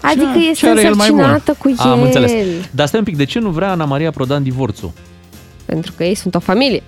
Adică 0.00 0.30
Ce- 0.34 0.38
este 0.48 0.64
ce 0.66 0.70
are 0.70 0.82
el 0.84 0.94
mai 0.94 1.08
bun? 1.10 1.18
însărcinată 1.18 1.54
cu 1.58 1.68
el. 1.68 1.74
Am 1.78 2.02
înțeles. 2.02 2.32
Dar 2.70 2.86
stai 2.86 2.98
un 2.98 3.04
pic, 3.06 3.16
de 3.16 3.24
ce 3.24 3.38
nu 3.38 3.50
vrea 3.50 3.70
Ana 3.70 3.84
Maria 3.84 4.10
Prodan 4.10 4.42
divorțul? 4.42 4.90
Pentru 5.64 5.92
că 5.96 6.04
ei 6.04 6.14
sunt 6.14 6.34
o 6.34 6.38
familie. 6.38 6.82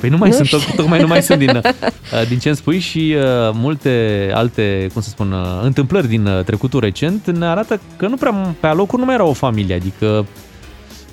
Păi 0.00 0.08
nu 0.08 0.16
mai 0.16 0.28
Nu 0.28 0.34
sunt, 0.34 0.46
știu. 0.46 0.58
toc- 0.58 0.74
tocmai 0.76 1.00
nu 1.00 1.06
mai 1.06 1.22
sunt 1.22 1.38
din, 1.38 1.56
uh, 1.62 1.62
din 2.28 2.38
ce 2.38 2.48
îmi 2.48 2.56
spui 2.56 2.78
și 2.78 3.14
uh, 3.16 3.22
multe 3.52 4.30
alte, 4.34 4.86
cum 4.92 5.02
să 5.02 5.08
spun, 5.08 5.32
uh, 5.32 5.60
întâmplări 5.62 6.08
din 6.08 6.26
uh, 6.26 6.44
trecutul 6.44 6.80
recent 6.80 7.30
ne 7.30 7.46
arată 7.46 7.80
că 7.96 8.06
nu 8.06 8.16
prea 8.16 8.54
pe 8.60 8.66
alocuri 8.66 9.00
nu 9.00 9.06
mai 9.06 9.14
era 9.14 9.24
o 9.24 9.32
familie, 9.32 9.74
adică 9.74 10.26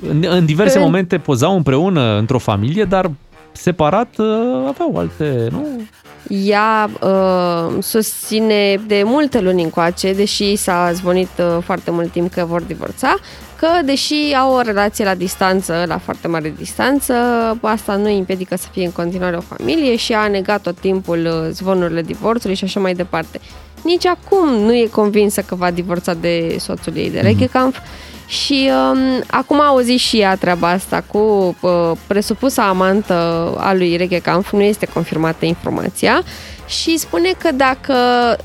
în, 0.10 0.26
în 0.30 0.46
diverse 0.46 0.78
În- 0.78 0.84
momente 0.84 1.18
pozau 1.18 1.56
împreună 1.56 2.18
într-o 2.18 2.38
familie, 2.38 2.84
dar 2.84 3.12
separat 3.52 4.16
uh, 4.18 4.26
aveau 4.68 4.94
alte, 4.98 5.48
nu? 5.52 5.82
Ea 6.30 6.90
uh, 7.02 7.84
susține 7.84 8.82
de 8.88 9.02
multe 9.06 9.40
luni 9.40 9.64
încoace, 9.64 10.14
deși 10.14 10.56
s-a 10.56 10.92
zvonit 10.94 11.30
uh, 11.40 11.58
foarte 11.64 11.92
mult 11.92 12.12
timp 12.12 12.34
că 12.34 12.46
vor 12.46 12.62
divorța, 12.62 13.16
că 13.60 13.68
deși 13.86 14.34
au 14.40 14.54
o 14.54 14.62
relație 14.62 15.06
la 15.06 15.16
distanță, 15.16 15.84
la 15.88 15.98
foarte 15.98 16.28
mare 16.28 16.54
distanță, 16.58 17.14
asta 17.62 17.96
nu 17.96 18.06
îi 18.06 18.18
împiedică 18.18 18.56
să 18.56 18.68
fie 18.72 18.86
în 18.86 18.92
continuare 18.92 19.36
o 19.36 19.56
familie 19.56 19.96
și 19.96 20.14
a 20.14 20.28
negat 20.28 20.62
tot 20.62 20.80
timpul 20.80 21.26
uh, 21.26 21.50
zvonurile 21.52 22.02
divorțului 22.02 22.56
și 22.56 22.64
așa 22.64 22.80
mai 22.80 22.94
departe. 22.94 23.40
Nici 23.84 24.06
acum 24.06 24.50
nu 24.50 24.74
e 24.74 24.88
convinsă 24.92 25.42
că 25.42 25.56
va 25.56 25.72
divorța 25.72 26.14
de 26.14 26.56
soțul 26.60 26.96
ei 26.96 27.12
de 27.12 27.20
Reghekamp 27.20 27.76
și 28.28 28.70
um, 28.92 29.24
acum 29.28 29.62
a 29.62 29.66
auzit 29.66 30.00
și 30.00 30.20
ea 30.20 30.36
treaba 30.36 30.70
asta 30.70 31.04
cu 31.12 31.18
uh, 31.60 31.92
presupusa 32.08 32.68
amantă 32.68 33.14
a 33.58 33.74
lui 33.74 33.96
Reghekamp, 33.96 34.48
nu 34.48 34.62
este 34.62 34.86
confirmată 34.86 35.46
informația 35.46 36.24
și 36.68 36.98
spune 36.98 37.32
că 37.38 37.50
dacă 37.56 37.94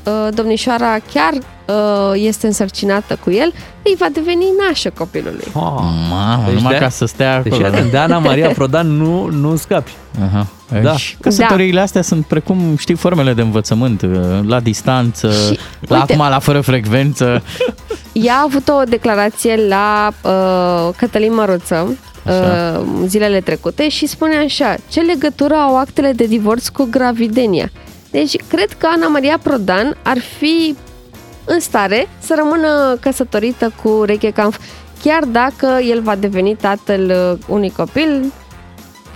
uh, 0.03 0.27
domnișoara 0.33 0.97
chiar 1.13 1.33
uh, 1.33 2.11
este 2.15 2.47
însărcinată 2.47 3.17
cu 3.23 3.31
el, 3.31 3.53
îi 3.83 3.95
va 3.97 4.07
deveni 4.13 4.45
nașă 4.67 4.89
copilului. 4.97 5.45
Oh, 5.53 5.79
Mamă, 6.09 6.49
numai 6.53 6.77
ca 6.77 6.89
să 6.89 7.05
stea 7.05 7.41
Deci 7.41 7.53
acolo. 7.53 7.67
iată, 7.67 7.87
de 7.91 7.97
Ana 7.97 8.17
Maria 8.17 8.49
Prodan 8.49 8.87
nu, 8.87 9.25
nu 9.25 9.55
scapi. 9.55 9.91
Aha. 10.23 10.47
Da. 10.81 10.91
Deci, 10.91 11.17
căsătoriile 11.21 11.79
astea 11.79 12.01
sunt 12.01 12.25
precum, 12.25 12.75
știi, 12.77 12.95
formele 12.95 13.33
de 13.33 13.41
învățământ, 13.41 14.01
uh, 14.01 14.09
la 14.47 14.59
distanță, 14.59 15.31
Și, 15.31 15.59
la 15.87 15.97
uite- 15.99 16.13
acum 16.13 16.29
la 16.29 16.39
fără 16.39 16.61
frecvență. 16.61 17.41
Ea 18.13 18.33
a 18.35 18.43
avut 18.45 18.67
o 18.67 18.83
declarație 18.87 19.55
la 19.67 20.11
uh, 20.23 20.93
Cătălin 20.97 21.33
Măruță 21.33 21.97
uh, 22.25 22.81
zilele 23.05 23.39
trecute 23.39 23.89
și 23.89 24.05
spune 24.07 24.35
așa, 24.37 24.75
ce 24.89 24.99
legătură 25.01 25.53
au 25.53 25.77
actele 25.77 26.11
de 26.11 26.25
divorț 26.25 26.67
cu 26.67 26.87
gravidenia? 26.91 27.69
Deci 28.13 28.35
cred 28.47 28.71
că 28.77 28.87
Ana 28.95 29.07
Maria 29.07 29.39
Prodan 29.43 29.97
ar 30.03 30.17
fi 30.37 30.75
în 31.45 31.59
stare 31.59 32.07
să 32.19 32.33
rămână 32.37 32.97
căsătorită 32.99 33.71
cu 33.83 34.03
Reche 34.05 34.29
Kampf, 34.29 34.59
chiar 35.03 35.23
dacă 35.23 35.67
el 35.89 36.01
va 36.01 36.15
deveni 36.15 36.55
tatăl 36.55 37.11
uh, 37.31 37.45
unui 37.47 37.69
copil 37.69 38.33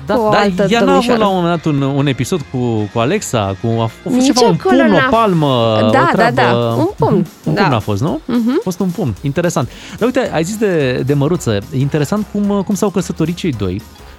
Da, 0.05 0.13
cu 0.13 0.21
o 0.21 0.29
dar 0.29 0.41
altă 0.41 0.65
ea 0.69 0.79
n-a 0.81 0.91
avut 0.91 1.05
domnișoară. 1.05 1.19
la 1.19 1.27
un 1.27 1.35
moment 1.35 1.55
dat 1.63 1.73
un, 1.73 1.81
un 1.81 2.07
episod 2.07 2.39
cu, 2.51 2.89
cu 2.93 2.99
Alexa, 2.99 3.55
cu, 3.61 3.67
a 3.81 3.85
fost 3.85 4.15
Nici 4.15 4.25
ceva, 4.25 4.41
un 4.47 4.55
acolo 4.59 4.77
pumn, 4.77 4.91
o 4.93 4.97
n-a- 4.97 5.07
palmă, 5.09 5.77
Da, 5.79 5.87
o 5.87 5.89
da, 5.91 6.09
treabă. 6.11 6.35
da, 6.35 6.53
un 6.55 6.89
pumn, 6.97 7.25
Un 7.43 7.53
da. 7.53 7.61
pumn 7.61 7.73
a 7.73 7.79
fost, 7.79 8.01
nu? 8.01 8.19
Mhm. 8.25 8.49
A 8.57 8.59
fost 8.63 8.79
un 8.79 8.89
pumn, 8.89 9.13
interesant. 9.21 9.69
Dar 9.97 10.05
uite, 10.07 10.29
ai 10.33 10.43
zis 10.43 10.55
de, 10.57 11.01
de 11.05 11.13
măruță, 11.13 11.51
e 11.53 11.77
interesant 11.77 12.25
cum, 12.31 12.61
cum 12.65 12.75
s-au 12.75 12.89
căsătorit 12.89 13.35
cei 13.35 13.51
doi. 13.51 13.73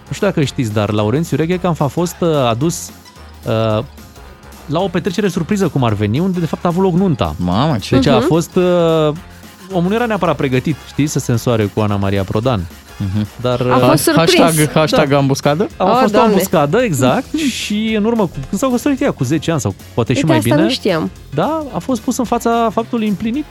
Nu 0.08 0.14
știu 0.14 0.26
dacă 0.26 0.42
știți, 0.42 0.72
dar 0.72 0.90
Laurențiu 0.90 1.36
Reghecam 1.36 1.74
a 1.78 1.86
fost 1.86 2.16
uh, 2.20 2.28
adus 2.48 2.90
uh, 3.46 3.84
la 4.68 4.80
o 4.80 4.88
petrecere 4.88 5.28
surpriză, 5.28 5.68
cum 5.68 5.84
ar 5.84 5.92
veni, 5.92 6.18
unde 6.18 6.40
de 6.40 6.46
fapt 6.46 6.64
a 6.64 6.68
avut 6.68 6.82
loc 6.82 6.92
nunta. 6.94 7.34
Mamă, 7.38 7.76
ce... 7.78 7.94
Deci 7.94 8.06
a 8.06 8.16
Mhm. 8.16 8.26
fost... 8.26 8.56
Uh, 8.56 8.62
omul 9.72 9.88
nu 9.88 9.94
era 9.94 10.06
neapărat 10.06 10.36
pregătit, 10.36 10.76
știi, 10.88 11.06
să 11.06 11.18
se 11.18 11.30
însoare 11.32 11.64
cu 11.64 11.80
Ana 11.80 11.96
Maria 11.96 12.24
Prodan. 12.24 12.60
Dar, 13.40 13.60
A 13.60 13.78
fost 13.78 14.08
uh, 14.08 14.14
surprins. 14.14 14.40
Hashtag, 14.40 14.70
hashtag 14.72 15.12
ambuscadă? 15.12 15.66
a 15.76 15.84
Oh, 15.84 15.90
fost 15.90 16.04
o 16.04 16.16
Doamne. 16.16 16.32
ambuscadă, 16.32 16.78
exact, 16.82 17.34
și 17.36 17.94
în 17.96 18.04
urmă, 18.04 18.22
cu, 18.22 18.30
când 18.48 18.60
s-au 18.60 18.70
căsătorit 18.70 19.00
ea, 19.02 19.10
cu 19.10 19.24
10 19.24 19.50
ani 19.50 19.60
sau 19.60 19.74
poate 19.94 20.12
și 20.12 20.18
Uite, 20.18 20.28
mai 20.28 20.36
asta 20.38 20.50
bine, 20.54 20.62
nu 20.66 20.70
știam. 20.72 21.10
da, 21.34 21.64
a 21.72 21.78
fost 21.78 22.00
pus 22.00 22.16
în 22.18 22.24
fața 22.24 22.68
faptului 22.72 23.08
împlinit. 23.08 23.44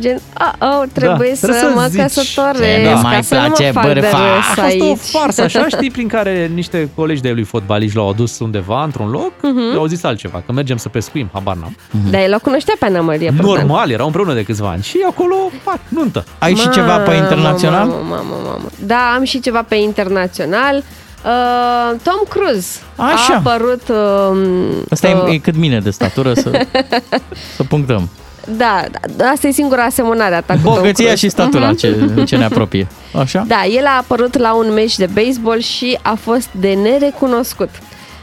Gen, 0.00 0.20
a, 0.32 0.54
oh, 0.60 0.82
trebuie, 0.92 1.34
să, 1.34 1.46
trebuie 1.46 1.70
să 1.70 1.76
mă 1.80 1.86
zici. 1.90 2.00
căsătoresc, 2.00 2.62
Ce 2.62 2.90
nu 2.94 3.00
mai 3.00 3.14
ca 3.14 3.20
să 3.22 3.34
nu 3.34 3.40
place 3.40 3.70
mă 3.74 3.80
fac 3.80 3.86
de 3.92 3.92
bârfa. 4.00 4.18
râs 4.18 4.58
A 4.58 4.62
fost 4.62 4.80
o 4.80 4.84
aici. 4.84 4.98
farsă 4.98 5.42
așa, 5.42 5.68
știi, 5.76 5.90
prin 5.90 6.08
care 6.08 6.50
niște 6.54 6.88
colegi 6.94 7.20
de 7.20 7.30
lui 7.30 7.42
fotbaliști 7.44 7.96
l-au 7.96 8.08
adus 8.08 8.38
undeva, 8.38 8.82
într-un 8.84 9.10
loc, 9.10 9.32
Mhm. 9.42 9.72
i-au 9.74 9.86
zis 9.86 10.02
altceva, 10.02 10.42
că 10.46 10.52
mergem 10.52 10.76
să 10.76 10.88
pescuim, 10.88 11.28
habar 11.32 11.56
n-am. 11.56 11.76
Dar 12.10 12.20
el 12.20 12.34
o 12.34 12.38
cunoștea 12.38 12.74
pe 12.78 12.84
Ana 12.86 13.00
Maria 13.00 13.32
Prodan. 13.36 13.66
Normal, 13.66 13.90
erau 13.90 14.06
împreună 14.06 14.34
de 14.34 14.42
câțiva 14.44 14.68
ani 14.68 14.82
și 14.82 14.98
acolo, 15.08 15.34
pac, 15.64 15.78
nuntă. 15.88 16.24
Ai 16.38 16.54
și 16.54 16.68
ceva 16.70 16.96
pe 16.98 17.10
Mamă, 17.10 17.22
internațional? 17.22 17.86
Mamă, 17.86 18.04
mamă, 18.08 18.34
mamă. 18.44 18.66
Da, 18.86 19.12
am 19.16 19.24
și 19.24 19.40
ceva 19.40 19.62
pe 19.62 19.74
internațional. 19.74 20.82
Uh, 21.24 22.00
Tom 22.02 22.18
Cruise 22.28 22.78
Așa. 22.96 23.32
a 23.32 23.36
apărut... 23.36 23.82
Uh, 23.88 24.76
Asta 24.90 25.08
uh, 25.08 25.30
e, 25.30 25.34
e 25.34 25.38
cât 25.38 25.56
mine 25.56 25.80
de 25.80 25.90
statură 25.90 26.34
să, 26.34 26.50
să 27.56 27.62
punctăm. 27.62 28.08
Da, 28.56 28.84
da, 29.16 29.24
asta 29.24 29.46
e 29.46 29.50
singura 29.50 29.84
asemănare 29.84 30.34
a 30.34 30.40
ta 30.40 30.52
cu 30.54 30.60
Tom 30.62 30.74
Bogăția 30.74 30.92
Cruise. 31.04 31.16
și 31.16 31.28
statura 31.28 31.66
Mhm. 31.68 31.76
ce, 31.76 32.24
ce 32.26 32.36
ne 32.36 32.44
apropie. 32.44 32.86
Așa? 33.20 33.44
Da, 33.46 33.64
el 33.64 33.86
a 33.86 33.96
apărut 33.96 34.38
la 34.38 34.54
un 34.54 34.72
meci 34.72 34.96
de 34.96 35.06
baseball 35.14 35.60
și 35.60 35.98
a 36.02 36.18
fost 36.20 36.48
de 36.60 36.72
nerecunoscut. 36.82 37.68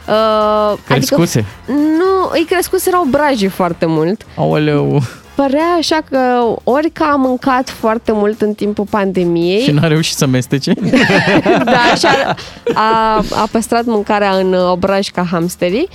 Uh, 0.08 0.78
Crescuse. 0.86 1.44
Adică, 1.66 1.82
nu, 1.82 2.30
îi 2.32 2.44
crescuseră 2.48 2.96
obrajii 3.06 3.48
foarte 3.48 3.86
mult. 3.86 4.22
Aoleu. 4.36 5.00
Părea 5.34 5.66
așa 5.78 5.98
că 6.10 6.18
ori 6.64 6.90
că 6.90 7.02
a 7.12 7.14
mâncat 7.14 7.70
foarte 7.70 8.12
mult 8.12 8.40
în 8.40 8.54
timpul 8.54 8.84
pandemiei, 8.90 9.60
Și 9.60 9.70
n-a 9.70 9.86
reușit 9.86 10.16
să 10.16 10.26
mestece? 10.26 10.72
da, 11.64 11.80
așa 11.92 12.34
a, 12.74 13.16
a 13.34 13.48
păstrat 13.50 13.84
mâncarea 13.84 14.30
în 14.30 14.54
obraj 14.54 15.08
ca 15.08 15.26
hamsterii. 15.30 15.88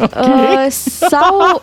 Uh, 0.00 0.66
sau 1.08 1.60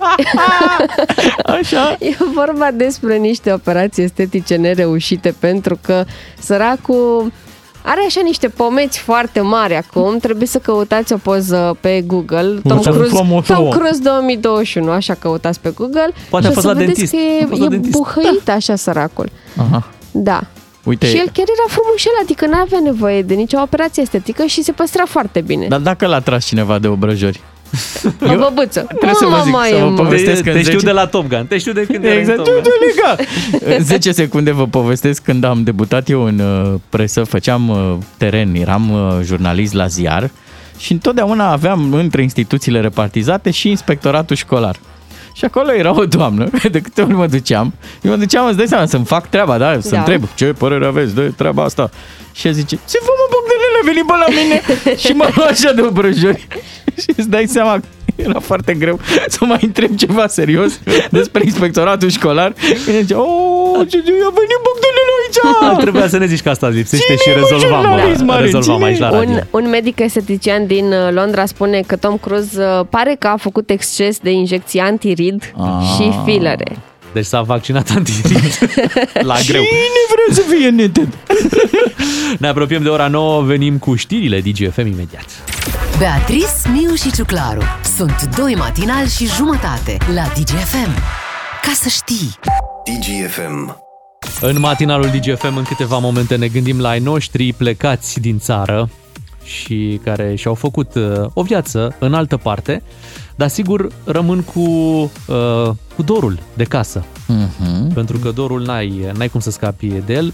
Așa. 1.60 1.96
e 2.00 2.16
vorba 2.34 2.70
despre 2.74 3.18
niște 3.18 3.54
operații 3.54 4.04
estetice 4.04 4.56
nereușite 4.56 5.36
pentru 5.40 5.80
că 5.82 6.04
săracul 6.40 7.32
are 7.82 8.00
așa 8.08 8.22
niște 8.24 8.48
pomeți 8.48 9.00
foarte 9.00 9.40
mari 9.42 9.76
acum. 9.76 10.18
Trebuie 10.18 10.48
să 10.48 10.58
căutați 10.58 11.14
o 11.14 11.18
poză 11.18 11.78
pe 11.80 12.02
Google. 12.08 12.60
Tom 12.68 12.82
Să 12.82 12.90
Cruise, 12.90 13.16
aflăm 13.16 13.32
o 13.32 13.42
Tom 13.42 13.56
nouă. 13.58 13.74
Cruise 13.74 14.00
2021, 14.04 14.90
așa 14.92 15.14
căutați 15.14 15.60
pe 15.60 15.70
Google. 15.76 16.10
Poate 16.30 16.46
și 16.46 16.52
a 16.52 16.58
o 16.58 16.62
fost 16.62 16.66
să 16.68 16.74
la 16.74 16.80
vedeți 16.80 17.00
dentist. 17.00 17.14
că 17.14 17.20
A 17.40 17.44
e, 17.44 17.46
fost 17.46 17.60
la 17.62 17.66
e 17.66 17.70
dentist. 17.70 17.92
buhăit 17.98 18.50
așa 18.50 18.76
săracul. 18.76 19.30
Aha. 19.58 19.88
Da. 20.12 20.42
Uite, 20.84 21.06
Și 21.08 21.18
el 21.18 21.30
chiar 21.34 21.46
era 21.48 21.68
frumușel, 21.68 22.12
adică 22.22 22.46
nu 22.46 22.56
avea 22.58 22.80
nevoie 22.84 23.22
de 23.22 23.34
nicio 23.34 23.60
operație 23.62 24.02
estetică 24.04 24.46
și 24.46 24.64
se 24.64 24.72
păstra 24.72 25.04
foarte 25.06 25.42
bine. 25.42 25.68
dar 25.68 25.80
dacă 25.80 26.06
l-a 26.08 26.20
tras 26.20 26.46
cineva 26.46 26.80
de 26.80 26.88
obrăjori? 26.88 27.42
O 28.22 28.36
băbuță. 28.38 28.82
Trebuie 28.88 29.14
să 29.14 29.26
vă 29.26 29.42
zic, 29.44 29.52
mai 29.54 29.70
să 29.70 29.76
e, 29.76 29.80
vă 29.82 29.90
mă. 29.90 29.96
povestesc 29.96 30.44
te, 30.44 30.50
în 30.50 30.56
te 30.56 30.62
știu 30.62 30.74
10 30.74 30.86
de 30.86 30.92
la 30.92 31.06
Top 31.06 31.28
Gun, 31.28 31.46
te 31.46 31.58
știu 31.58 31.72
de 31.72 31.86
când 31.92 32.04
erai 32.04 32.16
în 32.16 32.22
Exact, 32.22 32.38
Top 32.44 32.54
Gun. 32.64 33.26
În 33.78 33.84
10 33.84 34.12
secunde 34.12 34.52
vă 34.52 34.68
povestesc 34.68 35.22
când 35.24 35.44
am 35.44 35.64
debutat 35.64 36.10
eu 36.10 36.24
în 36.24 36.40
uh, 36.40 36.74
presă, 36.90 37.24
făceam 37.24 37.70
uh, 37.70 37.94
teren, 38.18 38.56
eram 38.56 38.92
uh, 38.92 39.18
jurnalist 39.24 39.74
la 39.74 39.88
ziar 39.88 40.30
și 40.78 40.92
întotdeauna 40.92 41.52
aveam 41.52 41.94
între 41.94 42.22
instituțiile 42.22 42.80
repartizate 42.80 43.52
și 43.52 43.70
inspectoratul 43.70 44.36
școlar. 44.36 44.76
Și 45.34 45.46
acolo 45.46 45.74
era 45.74 46.00
o 46.00 46.06
doamnă, 46.06 46.50
de 46.72 46.80
câte 46.82 47.02
ori 47.02 47.14
mă 47.14 47.28
duceam, 47.28 47.74
eu 48.02 48.12
mă 48.12 48.18
duceam, 48.18 48.46
îți 48.48 48.58
dai 48.58 48.68
seama, 48.68 48.86
să-mi 48.86 49.06
fac 49.06 49.30
treaba, 49.30 49.58
da? 49.58 49.78
Să 49.82 49.90
Da. 49.90 49.98
întreb 49.98 50.24
ce 50.36 50.46
părere 50.46 50.86
aveți 50.86 51.16
de 51.16 51.22
treaba 51.38 51.64
asta. 51.64 51.90
Și 52.34 52.48
ea 52.48 52.54
zice, 52.54 52.76
ce 52.90 52.98
fă 53.02 53.12
mă, 53.18 53.26
Bogdanele, 53.34 53.82
veni 53.86 54.06
pe 54.08 54.14
la 54.14 54.42
mine? 54.42 54.62
și 55.04 55.12
mă 55.12 55.30
lua 55.36 55.46
așa 55.46 55.72
de 55.72 55.82
obrăjori. 55.82 56.48
și 57.02 57.14
îți 57.18 57.30
dai 57.30 57.46
seama, 57.48 57.74
că 57.80 57.86
era 58.16 58.40
foarte 58.40 58.74
greu 58.74 59.00
să 59.28 59.46
mai 59.46 59.60
întreb 59.62 59.96
ceva 59.96 60.28
serios 60.28 60.80
despre 61.12 61.42
inspectoratul 61.46 62.10
școlar. 62.10 62.54
Când 62.86 62.98
zice, 63.00 63.14
oh, 63.14 63.80
ce, 63.90 63.98
ce, 63.98 64.12
a 64.12 64.34
venit 64.40 64.60
Bogdanele 64.68 65.14
aici! 65.24 65.80
Trebuia 65.84 66.08
să 66.08 66.18
ne 66.18 66.26
zici 66.26 66.42
că 66.42 66.50
asta 66.50 66.68
lipsește 66.68 67.06
Cine 67.06 67.18
și 67.18 67.30
e, 67.30 67.34
mă, 67.34 67.48
rezolvam, 67.50 67.82
jurnalist, 67.84 68.22
mare? 68.22 68.42
rezolvam 68.44 68.76
Cine 68.76 68.88
aici 68.88 69.00
la 69.00 69.08
e? 69.08 69.12
radio. 69.12 69.30
Un, 69.52 69.64
un 69.64 69.70
medic 69.70 70.00
estetician 70.00 70.66
din 70.68 70.86
uh, 70.86 71.12
Londra 71.12 71.46
spune 71.46 71.82
că 71.88 71.96
Tom 71.96 72.18
Cruise 72.18 72.64
uh, 72.64 72.86
pare 72.90 73.16
că 73.20 73.28
a 73.28 73.38
făcut 73.38 73.70
exces 73.70 74.18
de 74.20 74.32
injecții 74.32 74.80
antirid 74.80 75.54
Ah. 75.58 75.68
și 75.96 76.12
filere. 76.26 76.78
Deci 77.14 77.26
s-a 77.26 77.42
vaccinat 77.42 77.90
antirid 77.96 78.58
la 79.32 79.36
greu. 79.48 79.62
Cine 79.62 80.04
vrea 80.12 80.36
să 80.36 80.42
fie 80.56 80.70
neted? 80.70 81.08
Ne 82.38 82.48
apropiem 82.48 82.82
de 82.84 82.90
ora 82.90 83.08
9, 83.08 83.42
venim 83.42 83.78
cu 83.78 83.96
știrile 83.96 84.40
DGFM 84.40 84.80
imediat. 84.88 85.26
Beatrice, 86.00 86.48
Miu 86.72 86.94
și 86.94 87.12
Ciuclaru 87.12 87.62
sunt 87.96 88.36
doi 88.38 88.56
matinali 88.56 89.10
și 89.10 89.26
jumătate 89.26 89.98
la 90.14 90.22
DGFM. 90.22 90.94
Ca 91.62 91.72
să 91.74 91.90
știi! 91.90 92.30
DGFM. 92.84 93.78
În 94.42 94.60
matinalul 94.60 95.10
DGFM 95.10 95.56
în 95.56 95.64
câteva 95.64 95.98
momente 95.98 96.36
ne 96.36 96.48
gândim 96.48 96.80
la 96.80 96.90
ai 96.90 97.00
noștri 97.00 97.54
plecați 97.54 98.20
din 98.20 98.40
țară 98.40 98.90
și 99.44 100.00
care 100.04 100.36
și-au 100.36 100.54
făcut 100.54 100.96
uh, 100.96 101.26
o 101.34 101.44
viață 101.44 101.96
în 102.00 102.14
altă 102.14 102.38
parte, 102.38 102.84
dar 103.36 103.48
sigur 103.48 103.92
rămân 104.04 104.42
cu, 104.42 104.60
uh, 104.60 105.70
cu 105.96 106.04
dorul 106.04 106.40
de 106.54 106.64
casă. 106.64 107.06
Mhm. 107.28 107.94
Pentru 107.94 108.18
că 108.18 108.32
dorul 108.32 108.62
n-ai, 108.62 109.12
n-ai 109.18 109.30
cum 109.30 109.40
să 109.40 109.52
scapi 109.52 109.88
de 110.06 110.14
el. 110.14 110.34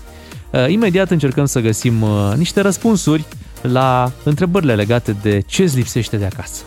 Uh, 0.51 0.70
imediat 0.70 1.11
încercăm 1.11 1.45
să 1.45 1.59
găsim 1.59 2.01
uh, 2.01 2.34
niște 2.36 2.61
răspunsuri 2.61 3.26
la 3.64 4.11
întrebările 4.24 4.76
legate 4.76 5.16
de 5.22 5.39
ce 5.39 5.64
îți 5.64 5.76
lipsește 5.76 6.18
de 6.18 6.26
acasă. 6.26 6.64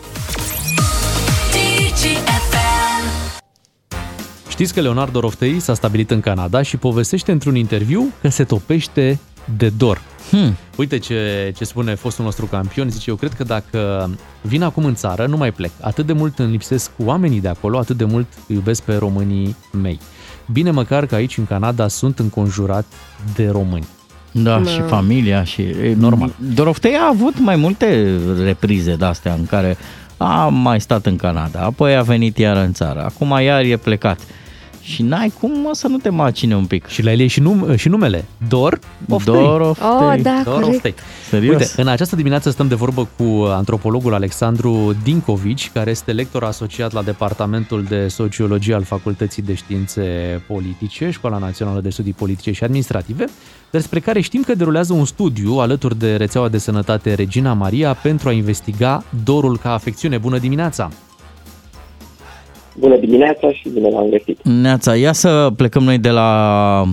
Știți 4.49 4.73
că 4.73 4.81
Leonardo 4.81 5.19
Roftei 5.19 5.59
s-a 5.59 5.73
stabilit 5.73 6.11
în 6.11 6.19
Canada 6.19 6.61
și 6.61 6.77
povestește 6.77 7.31
într-un 7.31 7.55
interviu 7.55 8.11
că 8.21 8.29
se 8.29 8.43
topește 8.43 9.19
de 9.57 9.69
dor. 9.69 10.01
Hmm. 10.29 10.55
Uite 10.77 10.97
ce, 10.97 11.53
ce 11.55 11.63
spune 11.63 11.95
fostul 11.95 12.23
nostru 12.23 12.45
campion, 12.45 12.89
zice, 12.89 13.09
eu 13.09 13.15
cred 13.15 13.33
că 13.33 13.43
dacă 13.43 14.09
vin 14.41 14.63
acum 14.63 14.85
în 14.85 14.95
țară, 14.95 15.25
nu 15.25 15.37
mai 15.37 15.51
plec. 15.51 15.71
Atât 15.81 16.05
de 16.05 16.13
mult 16.13 16.39
îmi 16.39 16.51
lipsesc 16.51 16.91
oamenii 16.97 17.41
de 17.41 17.47
acolo, 17.47 17.77
atât 17.77 17.97
de 17.97 18.05
mult 18.05 18.27
îi 18.47 18.55
iubesc 18.55 18.81
pe 18.81 18.95
românii 18.95 19.55
mei. 19.71 19.99
Bine 20.51 20.71
măcar 20.71 21.05
că 21.05 21.15
aici 21.15 21.37
în 21.37 21.45
Canada 21.45 21.87
sunt 21.87 22.19
înconjurat 22.19 22.85
de 23.35 23.49
români. 23.49 23.87
Da, 24.31 24.59
Da. 24.59 24.69
și 24.69 24.81
familia 24.81 25.43
și 25.43 25.61
e 25.61 25.95
normal. 25.97 26.31
Doroftei 26.53 26.93
a 26.93 27.07
avut 27.09 27.39
mai 27.39 27.55
multe 27.55 28.17
reprize 28.43 28.95
de-astea 28.95 29.33
în 29.33 29.45
care 29.45 29.77
a 30.17 30.47
mai 30.47 30.81
stat 30.81 31.05
în 31.05 31.15
Canada, 31.15 31.59
apoi 31.59 31.95
a 31.95 32.01
venit 32.01 32.37
iar 32.37 32.57
în 32.57 32.73
țară, 32.73 33.03
acum 33.03 33.39
iar 33.41 33.63
e 33.63 33.77
plecat. 33.77 34.19
Și 34.87 35.01
n-ai 35.01 35.33
cum 35.39 35.51
mă, 35.59 35.69
să 35.73 35.87
nu 35.87 35.97
te 35.97 36.09
macine 36.09 36.55
un 36.55 36.65
pic. 36.65 36.87
Și 36.87 37.03
la 37.03 37.11
el 37.11 37.19
e 37.19 37.27
și, 37.27 37.41
num- 37.41 37.75
și 37.75 37.89
numele, 37.89 38.25
Dor 38.47 38.79
Oftei. 39.09 39.33
Doroftei. 39.33 39.87
Oh, 39.87 40.21
da, 40.21 40.41
Dor 40.43 40.53
corect. 40.53 40.75
Oftei. 40.75 40.93
Serios? 41.29 41.59
Uite, 41.59 41.81
în 41.81 41.87
această 41.87 42.15
dimineață 42.15 42.49
stăm 42.49 42.67
de 42.67 42.75
vorbă 42.75 43.07
cu 43.17 43.43
antropologul 43.47 44.13
Alexandru 44.13 44.95
Dincovici, 45.03 45.71
care 45.73 45.89
este 45.89 46.11
lector 46.11 46.43
asociat 46.43 46.93
la 46.93 47.01
Departamentul 47.01 47.83
de 47.83 48.07
Sociologie 48.07 48.73
al 48.73 48.83
Facultății 48.83 49.41
de 49.41 49.53
Științe 49.53 50.01
Politice, 50.47 51.09
Școala 51.11 51.37
Națională 51.37 51.79
de 51.79 51.89
Studii 51.89 52.13
Politice 52.13 52.51
și 52.51 52.63
Administrative, 52.63 53.25
despre 53.71 53.99
care 53.99 54.21
știm 54.21 54.41
că 54.41 54.55
derulează 54.55 54.93
un 54.93 55.05
studiu 55.05 55.51
alături 55.53 55.99
de 55.99 56.15
rețeaua 56.15 56.49
de 56.49 56.57
sănătate 56.57 57.13
Regina 57.13 57.53
Maria 57.53 57.93
pentru 57.93 58.29
a 58.29 58.31
investiga 58.31 59.03
dorul 59.23 59.57
ca 59.57 59.73
afecțiune. 59.73 60.17
Bună 60.17 60.37
dimineața! 60.37 60.89
Bună 62.79 62.95
dimineața 62.95 63.51
și 63.51 63.69
bine 63.69 63.89
v-am 63.89 64.09
găsit. 64.09 64.39
Neața, 64.43 64.95
ia 64.95 65.13
să 65.13 65.49
plecăm 65.57 65.83
noi 65.83 65.97
de 65.97 66.09
la 66.09 66.83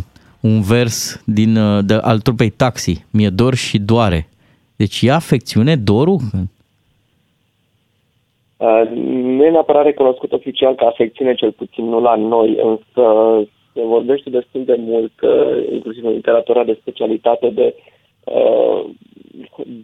un 0.40 0.60
vers 0.60 1.22
din, 1.26 1.54
de, 1.86 1.94
al 1.94 2.18
trupei 2.18 2.50
Taxi. 2.50 3.04
Mi-e 3.12 3.28
dor 3.28 3.54
și 3.54 3.78
doare. 3.78 4.28
Deci 4.76 5.02
e 5.02 5.10
afecțiune, 5.10 5.76
dorul? 5.76 6.18
Uh, 8.56 8.88
nu 9.36 9.44
e 9.44 9.50
neapărat 9.50 9.84
recunoscut 9.84 10.32
oficial 10.32 10.74
ca 10.74 10.86
afecțiune, 10.86 11.34
cel 11.34 11.52
puțin 11.52 11.84
nu 11.84 12.00
la 12.00 12.14
noi, 12.14 12.58
însă 12.62 13.04
se 13.72 13.80
vorbește 13.82 14.30
destul 14.30 14.64
de 14.64 14.76
mult, 14.78 15.12
uh, 15.22 15.72
inclusiv 15.72 16.04
în 16.04 16.12
literatura 16.12 16.64
de 16.64 16.78
specialitate, 16.80 17.48
de 17.50 17.74
uh, 18.24 18.84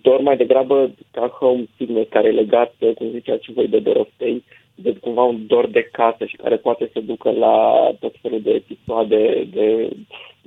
dor 0.02 0.20
mai 0.20 0.36
degrabă 0.36 0.90
ca 1.10 1.26
home 1.26 1.64
sickness, 1.76 2.10
care 2.10 2.28
e 2.28 2.40
legat, 2.42 2.74
uh, 2.78 2.92
cum 2.94 3.06
ziceați 3.10 3.44
și 3.44 3.52
voi, 3.52 3.68
de 3.68 3.78
doroftei, 3.78 4.44
de 4.82 4.92
cumva 5.00 5.22
un 5.22 5.46
dor 5.46 5.66
de 5.66 5.88
casă 5.92 6.24
și 6.24 6.36
care 6.36 6.56
poate 6.56 6.90
să 6.92 7.00
ducă 7.00 7.30
la 7.30 7.88
tot 8.00 8.14
felul 8.22 8.40
de 8.40 8.50
episoade 8.50 9.48
de 9.52 9.90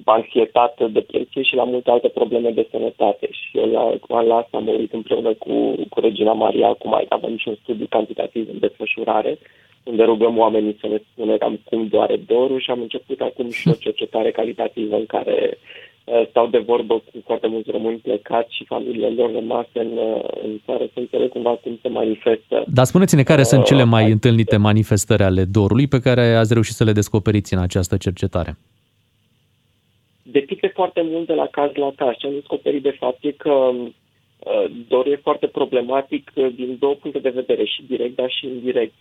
anxietate, 0.05 0.87
depresie 0.87 1.41
și 1.41 1.55
la 1.55 1.63
multe 1.63 1.89
alte 1.91 2.07
probleme 2.07 2.49
de 2.51 2.67
sănătate. 2.71 3.27
Și 3.31 3.57
eu 3.57 3.65
la, 4.07 4.21
la 4.21 4.35
asta 4.35 4.57
mă 4.57 4.71
uit 4.71 4.93
împreună 4.93 5.33
cu, 5.33 5.75
cu 5.89 5.99
Regina 5.99 6.33
Maria, 6.33 6.67
acum 6.67 7.05
avem 7.09 7.37
și 7.37 7.47
un 7.47 7.55
studiu 7.61 7.85
cantitativ 7.89 8.49
în 8.49 8.59
desfășurare, 8.59 9.37
unde 9.83 10.03
rugăm 10.03 10.37
oamenii 10.37 10.77
să 10.81 10.87
ne 10.87 10.97
spună 11.11 11.37
cam 11.37 11.59
cum 11.63 11.87
doare 11.87 12.15
dorul 12.15 12.59
și 12.59 12.71
am 12.71 12.81
început 12.81 13.21
acum 13.21 13.49
și 13.49 13.67
o 13.67 13.73
cercetare 13.73 14.31
calitativă 14.31 14.95
în 14.95 15.05
care 15.05 15.37
uh, 15.51 15.57
stau 16.29 16.47
de 16.47 16.57
vorbă 16.57 16.93
cu 16.93 17.21
foarte 17.25 17.47
mulți 17.47 17.71
români 17.71 17.97
plecați 17.97 18.55
și 18.55 18.65
familiile 18.65 19.09
lor 19.09 19.31
rămase 19.31 19.79
în, 19.79 19.91
uh, 19.97 20.23
în 20.43 20.61
țară 20.65 20.83
să 20.93 20.99
înțeleg 20.99 21.29
cumva 21.29 21.49
cum 21.49 21.79
se 21.81 21.87
manifestă. 21.87 22.63
Dar 22.67 22.85
spuneți-ne 22.85 23.23
care 23.23 23.43
sunt 23.43 23.63
cele 23.63 23.83
mai 23.83 24.03
Uh, 24.03 24.11
întâlnite 24.11 24.57
manifestări 24.57 25.23
ale 25.23 25.43
dorului 25.43 25.87
pe 25.87 25.99
care 25.99 26.35
ați 26.35 26.53
reușit 26.53 26.73
să 26.73 26.83
le 26.83 26.91
descoperiți 26.91 27.53
în 27.53 27.59
această 27.59 27.97
cercetare. 27.97 28.57
depinde 30.23 30.67
foarte 30.73 31.01
mult 31.01 31.27
de 31.27 31.33
la 31.33 31.47
caz 31.47 31.71
la 31.73 31.91
caz. 31.95 32.15
Ce 32.17 32.27
am 32.27 32.33
descoperit, 32.33 32.83
de 32.83 32.95
fapt, 32.99 33.23
e 33.23 33.31
că 33.31 33.49
uh, 33.49 34.65
dorul 34.87 35.11
e 35.11 35.15
foarte 35.15 35.47
problematic 35.47 36.31
uh, 36.35 36.47
din 36.55 36.77
două 36.79 36.93
puncte 36.93 37.19
de 37.19 37.29
vedere, 37.29 37.63
și 37.65 37.83
direct, 37.87 38.15
dar 38.15 38.29
și 38.31 38.45
indirect. 38.47 38.93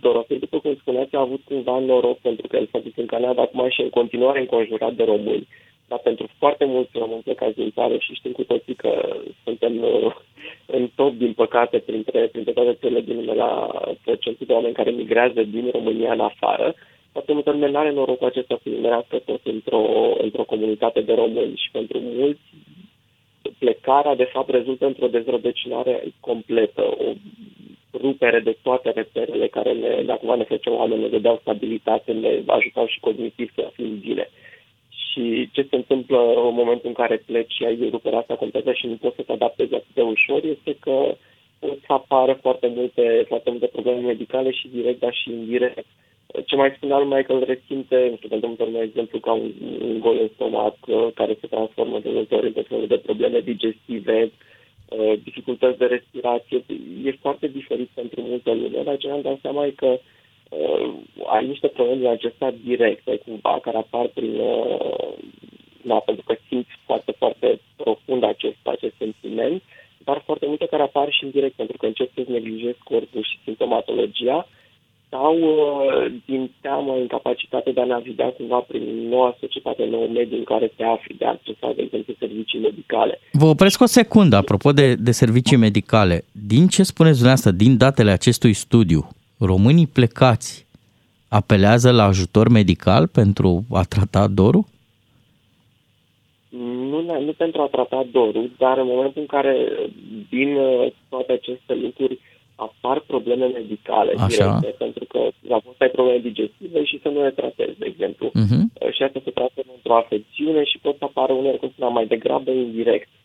Dorotei, 0.00 0.38
după 0.38 0.58
cum 0.58 0.76
spuneați, 0.80 1.14
a 1.14 1.20
avut 1.20 1.40
cumva 1.44 1.78
noroc 1.78 2.18
pentru 2.18 2.46
că 2.46 2.56
el 2.56 2.68
s-a 2.72 2.78
dus 2.78 2.96
în 2.96 3.06
Canada, 3.06 3.42
acum 3.42 3.68
și 3.68 3.80
în 3.80 3.88
continuare 3.88 4.40
înconjurat 4.40 4.94
de 4.94 5.04
români. 5.04 5.48
Dar 5.88 5.98
pentru 5.98 6.28
foarte 6.38 6.64
mulți 6.64 6.98
români 6.98 7.22
plecați 7.22 7.54
din 7.54 7.70
țară 7.70 7.96
și 7.98 8.14
știm 8.14 8.32
cu 8.32 8.44
toții 8.44 8.74
că 8.74 9.16
suntem 9.44 9.82
uh, 9.82 10.14
în 10.66 10.88
top, 10.94 11.12
din 11.12 11.32
păcate, 11.32 11.78
printre, 11.78 12.26
printre 12.26 12.52
toate 12.52 12.76
țările 12.80 13.00
din 13.00 13.16
lume 13.16 13.34
la 13.34 13.80
procentul 14.04 14.46
de 14.46 14.52
oameni 14.52 14.74
care 14.74 14.90
migrează 14.90 15.42
din 15.42 15.70
România 15.72 16.12
în 16.12 16.20
afară, 16.20 16.74
foarte 17.12 17.32
multă 17.32 17.50
lume 17.50 17.68
nu 17.70 17.78
are 17.78 17.90
norocul 17.90 18.26
acesta 18.26 18.60
să 18.62 18.68
nimerească 18.68 19.18
tot 19.18 19.40
într-o, 19.44 20.14
într-o 20.18 20.44
comunitate 20.44 21.00
de 21.00 21.14
români 21.14 21.56
și 21.56 21.70
pentru 21.70 21.98
mulți 22.00 22.40
plecarea, 23.58 24.14
de 24.14 24.24
fapt, 24.32 24.50
rezultă 24.50 24.86
într-o 24.86 25.08
dezrădăcinare 25.08 26.04
completă, 26.20 26.82
o 26.82 27.12
rupere 27.92 28.40
de 28.40 28.56
toate 28.62 28.90
reperele 28.90 29.48
care 29.48 29.72
ne, 29.72 30.02
de 30.02 30.12
acum 30.12 30.36
ne 30.36 30.44
făceau 30.44 30.74
oameni, 30.74 31.00
ne 31.00 31.08
dădeau 31.08 31.38
stabilitate, 31.40 32.12
ne 32.12 32.42
ajutau 32.46 32.86
și 32.86 33.00
cognitiv 33.00 33.52
să 33.54 33.70
fim 33.72 33.98
bine. 33.98 34.30
Și 35.14 35.48
ce 35.52 35.66
se 35.70 35.76
întâmplă 35.76 36.18
în 36.48 36.54
momentul 36.54 36.88
în 36.88 36.92
care 36.92 37.22
pleci 37.26 37.52
și 37.52 37.64
ai 37.64 37.88
ruperea 37.90 38.18
asta 38.18 38.34
completă 38.34 38.72
și 38.72 38.86
nu 38.86 38.94
poți 38.94 39.16
să 39.16 39.22
te 39.22 39.32
adaptezi 39.32 39.74
atât 39.74 39.94
de 39.94 40.02
ușor, 40.02 40.44
este 40.44 40.76
că 40.80 41.16
pot 41.58 41.78
să 41.86 41.92
apară 41.92 42.38
foarte 42.40 42.66
multe, 42.76 43.24
foarte 43.28 43.50
multe 43.50 43.66
probleme 43.66 44.00
medicale 44.00 44.50
și 44.50 44.68
direct, 44.68 45.00
dar 45.00 45.14
și 45.14 45.30
indirect. 45.30 45.86
Ce 46.46 46.56
mai 46.56 46.72
spunea 46.76 46.98
lumea 46.98 47.18
e 47.18 47.22
că 47.22 47.32
îl 47.32 47.44
resimte, 47.44 48.06
nu 48.10 48.16
știu, 48.16 48.28
pentru 48.28 48.48
multe 48.48 48.64
lume, 48.64 48.80
exemplu, 48.82 49.18
ca 49.18 49.32
un, 49.32 49.52
un 49.80 50.00
gol 50.00 50.18
în 50.20 50.28
stomac 50.34 50.76
uh, 50.86 51.08
care 51.14 51.36
se 51.40 51.46
transformă 51.46 51.98
de 51.98 52.10
multe 52.12 52.34
ori 52.34 52.46
în 52.46 52.52
tot 52.52 52.66
felul 52.66 52.86
de 52.86 52.98
probleme 52.98 53.40
digestive, 53.40 54.30
uh, 54.88 55.12
dificultăți 55.22 55.78
de 55.78 55.86
respirație. 55.86 56.64
E 57.04 57.12
foarte 57.20 57.46
diferit 57.46 57.88
pentru 57.94 58.20
multă 58.20 58.52
lume, 58.52 58.82
dar 58.84 58.96
ce 58.96 59.10
am 59.10 59.20
dat 59.20 59.38
seama 59.42 59.66
e 59.66 59.70
că 59.70 59.86
uh, 59.86 59.98
ai 61.26 61.46
niște 61.46 61.68
probleme 61.68 62.00
din 62.00 62.08
acestea 62.08 62.54
directe, 62.64 63.20
cumva, 63.24 63.58
care 63.62 63.76
apar 63.76 64.06
prin, 64.14 64.34
uh, 64.38 65.14
da, 65.82 65.94
pentru 65.94 66.24
că 66.26 66.34
simți 66.48 66.70
foarte, 66.84 67.12
foarte 67.18 67.60
profund 67.76 68.22
acest, 68.22 68.56
acest 68.62 68.94
sentiment, 68.98 69.62
dar 70.04 70.22
foarte 70.24 70.46
multe 70.46 70.66
care 70.66 70.82
apar 70.82 71.12
și 71.12 71.24
indirect, 71.24 71.54
pentru 71.54 71.76
că 71.76 71.86
începi 71.86 72.14
să-ți 72.14 72.30
neglijezi 72.30 72.78
corpul 72.84 73.22
și 73.22 73.40
simptomatologia, 73.44 74.46
sau 75.14 75.34
uh, 75.40 76.12
din 76.26 76.50
teamă, 76.60 76.96
incapacitate 76.96 77.70
de 77.70 77.80
a 77.80 77.84
naviga 77.84 78.24
cumva 78.24 78.58
prin 78.58 79.08
noua 79.08 79.36
societate, 79.40 79.84
nou 79.84 80.06
mediu 80.06 80.36
în 80.36 80.44
care 80.44 80.72
te 80.76 80.84
afli, 80.84 81.16
de 81.18 81.24
a 81.24 81.28
accesa, 81.28 81.72
de 81.76 81.82
exemplu, 81.82 82.14
servicii 82.18 82.60
medicale. 82.60 83.20
Vă 83.32 83.46
opresc 83.46 83.80
o 83.80 83.86
secundă, 83.86 84.36
apropo 84.36 84.72
de, 84.72 84.94
de 84.94 85.10
servicii 85.10 85.56
medicale. 85.56 86.24
Din 86.32 86.66
ce 86.66 86.82
spuneți 86.82 87.18
dumneavoastră, 87.20 87.50
din 87.50 87.76
datele 87.76 88.10
acestui 88.10 88.52
studiu, 88.52 89.08
românii 89.38 89.86
plecați 89.86 90.66
apelează 91.28 91.90
la 91.90 92.04
ajutor 92.04 92.48
medical 92.48 93.06
pentru 93.06 93.64
a 93.70 93.82
trata 93.82 94.26
dorul? 94.26 94.64
Nu, 96.90 97.00
ne- 97.00 97.24
nu 97.24 97.32
pentru 97.32 97.60
a 97.62 97.66
trata 97.66 98.06
dorul, 98.12 98.50
dar 98.58 98.78
în 98.78 98.86
momentul 98.86 99.20
în 99.20 99.26
care 99.26 99.54
din 100.30 100.56
uh, 100.56 100.92
toate 101.08 101.32
aceste 101.32 101.74
lucruri 101.74 102.18
apar 102.54 103.00
probleme 103.06 103.46
medicale 103.46 104.12
Așa. 104.16 104.26
directe, 104.26 104.74
pentru 104.84 105.04
că 105.04 105.28
la 105.48 105.58
fost 105.64 105.80
ai 105.80 105.88
probleme 105.88 106.18
digestive 106.18 106.84
și 106.84 107.00
să 107.02 107.08
nu 107.08 107.22
le 107.22 107.30
tratezi, 107.30 107.78
de 107.78 107.86
exemplu. 107.86 108.30
Mhm. 108.34 108.72
Uh, 108.80 108.92
Și 108.92 109.02
asta 109.02 109.20
se 109.24 109.30
tratează 109.30 109.70
într-o 109.74 109.96
afecțiune 109.96 110.64
și 110.64 110.78
pot 110.82 110.96
să 110.98 111.04
apară 111.04 111.32
uneori, 111.32 111.58
cum 111.58 111.70
spuneam, 111.70 111.92
mai 111.92 112.06
degrabă 112.06 112.50
indirect. 112.50 113.08
Uh, 113.08 113.23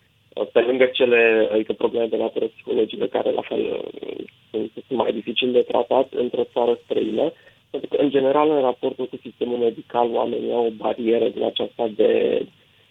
Pe 0.52 0.60
lângă 0.60 0.84
cele, 0.84 1.48
adică 1.52 1.72
probleme 1.72 2.06
de 2.06 2.16
natură 2.16 2.46
psihologică, 2.46 3.06
care 3.06 3.30
la 3.30 3.40
fel 3.40 3.60
uh, 3.60 4.24
sunt, 4.50 4.70
sunt 4.86 4.98
mai 4.98 5.12
dificil 5.12 5.52
de 5.52 5.60
tratat 5.60 6.12
într-o 6.12 6.44
țară 6.52 6.78
străină, 6.84 7.32
pentru 7.70 7.88
că, 7.88 8.02
în 8.02 8.10
general, 8.10 8.50
în 8.50 8.60
raportul 8.60 9.06
cu 9.06 9.18
sistemul 9.22 9.58
medical, 9.58 10.10
oamenii 10.10 10.52
au 10.52 10.66
o 10.66 10.70
barieră 10.70 11.28
din 11.28 11.42
aceasta 11.42 11.90
de, 11.96 12.42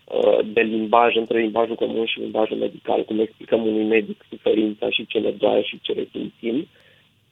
uh, 0.06 0.40
de 0.54 0.62
limbaj, 0.62 1.16
între 1.16 1.40
limbajul 1.40 1.76
comun 1.76 2.06
și 2.06 2.20
limbajul 2.20 2.58
medical, 2.58 3.04
cum 3.04 3.20
explicăm 3.20 3.66
unui 3.68 3.86
medic 3.86 4.26
suferința 4.30 4.90
și 4.90 5.06
ce 5.06 5.20
ne 5.20 5.30
doare 5.30 5.62
și 5.62 5.80
ce 5.82 5.94
resimțim, 5.94 6.68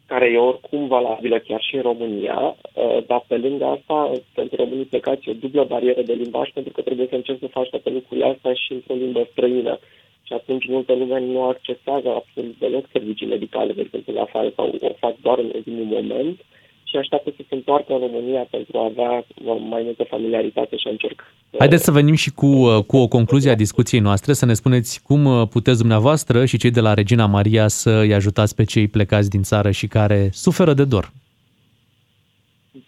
care 0.06 0.26
e 0.26 0.38
oricum 0.38 0.88
valabilă 0.88 1.38
chiar 1.40 1.62
și 1.62 1.76
în 1.76 1.82
România, 1.82 2.56
uh, 2.74 2.98
dar 3.08 3.24
pe 3.28 3.38
lângă 3.38 3.66
asta, 3.66 4.12
pentru 4.34 4.56
românii 4.56 4.86
plecați, 4.86 5.30
e 5.30 5.32
o 5.32 5.42
dublă 5.42 5.64
barieră 5.64 6.02
de 6.02 6.14
limbaj, 6.14 6.50
pentru 6.54 6.74
că 6.74 6.82
trebuie 6.82 7.08
să 7.10 7.16
încerci 7.16 7.40
să 7.40 7.48
faci 7.48 7.70
toate 7.70 7.90
lucrurile 7.90 8.26
astea 8.26 8.54
și 8.54 8.74
într-o 8.74 8.94
limbă 8.94 9.28
străină. 9.32 9.80
Și 10.28 10.34
atunci 10.34 10.68
multă 10.68 10.94
lume 10.94 11.20
nu 11.20 11.44
accesează 11.44 12.08
absolut 12.10 12.56
deloc 12.60 12.86
servicii 12.92 13.28
medicale, 13.28 13.74
de 13.74 13.82
exemplu, 13.82 14.14
la 14.14 14.22
afară, 14.22 14.52
sau 14.56 14.76
o 14.80 14.94
fac 15.00 15.16
doar 15.22 15.38
în 15.40 15.52
ultimul 15.56 15.86
moment 15.86 16.38
și 16.84 16.96
așteaptă 16.98 17.34
să 17.36 17.42
se 17.50 17.56
întoarcă 17.56 17.94
în 17.94 18.00
România 18.00 18.48
pentru 18.50 18.78
a 18.78 18.84
avea 18.84 19.12
uh, 19.18 19.56
mai 19.70 19.82
multă 19.84 20.04
familiaritate 20.04 20.78
și 20.78 20.88
a 20.88 20.90
încerca. 20.90 21.24
Haideți 21.58 21.84
să 21.84 21.92
venim 21.92 22.16
și 22.16 22.32
cu, 22.32 22.46
uh, 22.46 22.84
cu 22.84 22.98
o 22.98 23.08
concluzie 23.08 23.52
a 23.52 23.56
discuției 23.56 24.02
noastre, 24.02 24.34
să 24.34 24.46
ne 24.46 24.54
spuneți 24.54 25.04
cum 25.04 25.26
uh, 25.26 25.48
puteți 25.48 25.78
dumneavoastră 25.78 26.46
și 26.46 26.58
cei 26.58 26.72
de 26.72 26.82
la 26.82 26.94
Regina 26.94 27.26
Maria 27.26 27.68
să 27.68 27.90
îi 27.90 28.14
ajutați 28.14 28.56
pe 28.56 28.64
cei 28.64 28.88
plecați 28.88 29.30
din 29.30 29.42
țară 29.42 29.72
și 29.72 29.88
care 29.88 30.30
suferă 30.32 30.74
de 30.74 30.86
dor. 30.86 31.12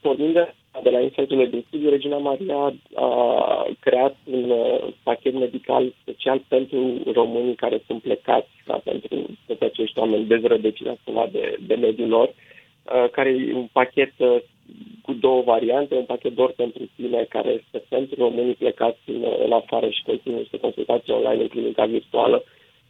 pornind 0.01 0.33
de, 0.33 0.53
de 0.84 0.89
la 0.89 0.99
insighturile 0.99 1.45
din 1.45 1.63
studiu, 1.67 1.89
Regina 1.89 2.17
Maria 2.17 2.73
a 2.95 3.67
creat 3.80 4.15
un 4.32 4.49
uh, 4.49 4.88
pachet 5.03 5.34
medical 5.34 5.93
special 6.01 6.41
pentru 6.47 7.01
românii 7.13 7.55
care 7.55 7.82
sunt 7.86 8.01
plecați, 8.01 8.49
da, 8.65 8.82
pentru 8.84 9.25
toți 9.47 9.63
acești 9.63 9.99
oameni 9.99 10.25
dezrădăcinați 10.25 10.99
cumva 11.03 11.27
de, 11.32 11.57
de 11.67 11.75
mediul 11.75 12.07
lor, 12.07 12.27
uh, 12.27 13.09
care 13.11 13.30
e 13.30 13.53
un 13.53 13.67
pachet 13.71 14.13
uh, 14.17 14.38
cu 15.01 15.13
două 15.13 15.41
variante, 15.41 15.95
un 15.95 16.05
pachet 16.05 16.34
doar 16.34 16.49
pentru 16.55 16.89
tine, 16.95 17.25
care 17.30 17.49
este 17.49 17.86
pentru 17.89 18.15
românii 18.23 18.53
plecați 18.53 18.99
în, 19.05 19.25
în 19.45 19.51
afară 19.51 19.89
și 19.89 20.03
conține 20.05 20.36
niște 20.36 20.59
consultații 20.59 21.13
online 21.13 21.41
în 21.41 21.47
clinica 21.47 21.86
virtuală, 21.86 22.43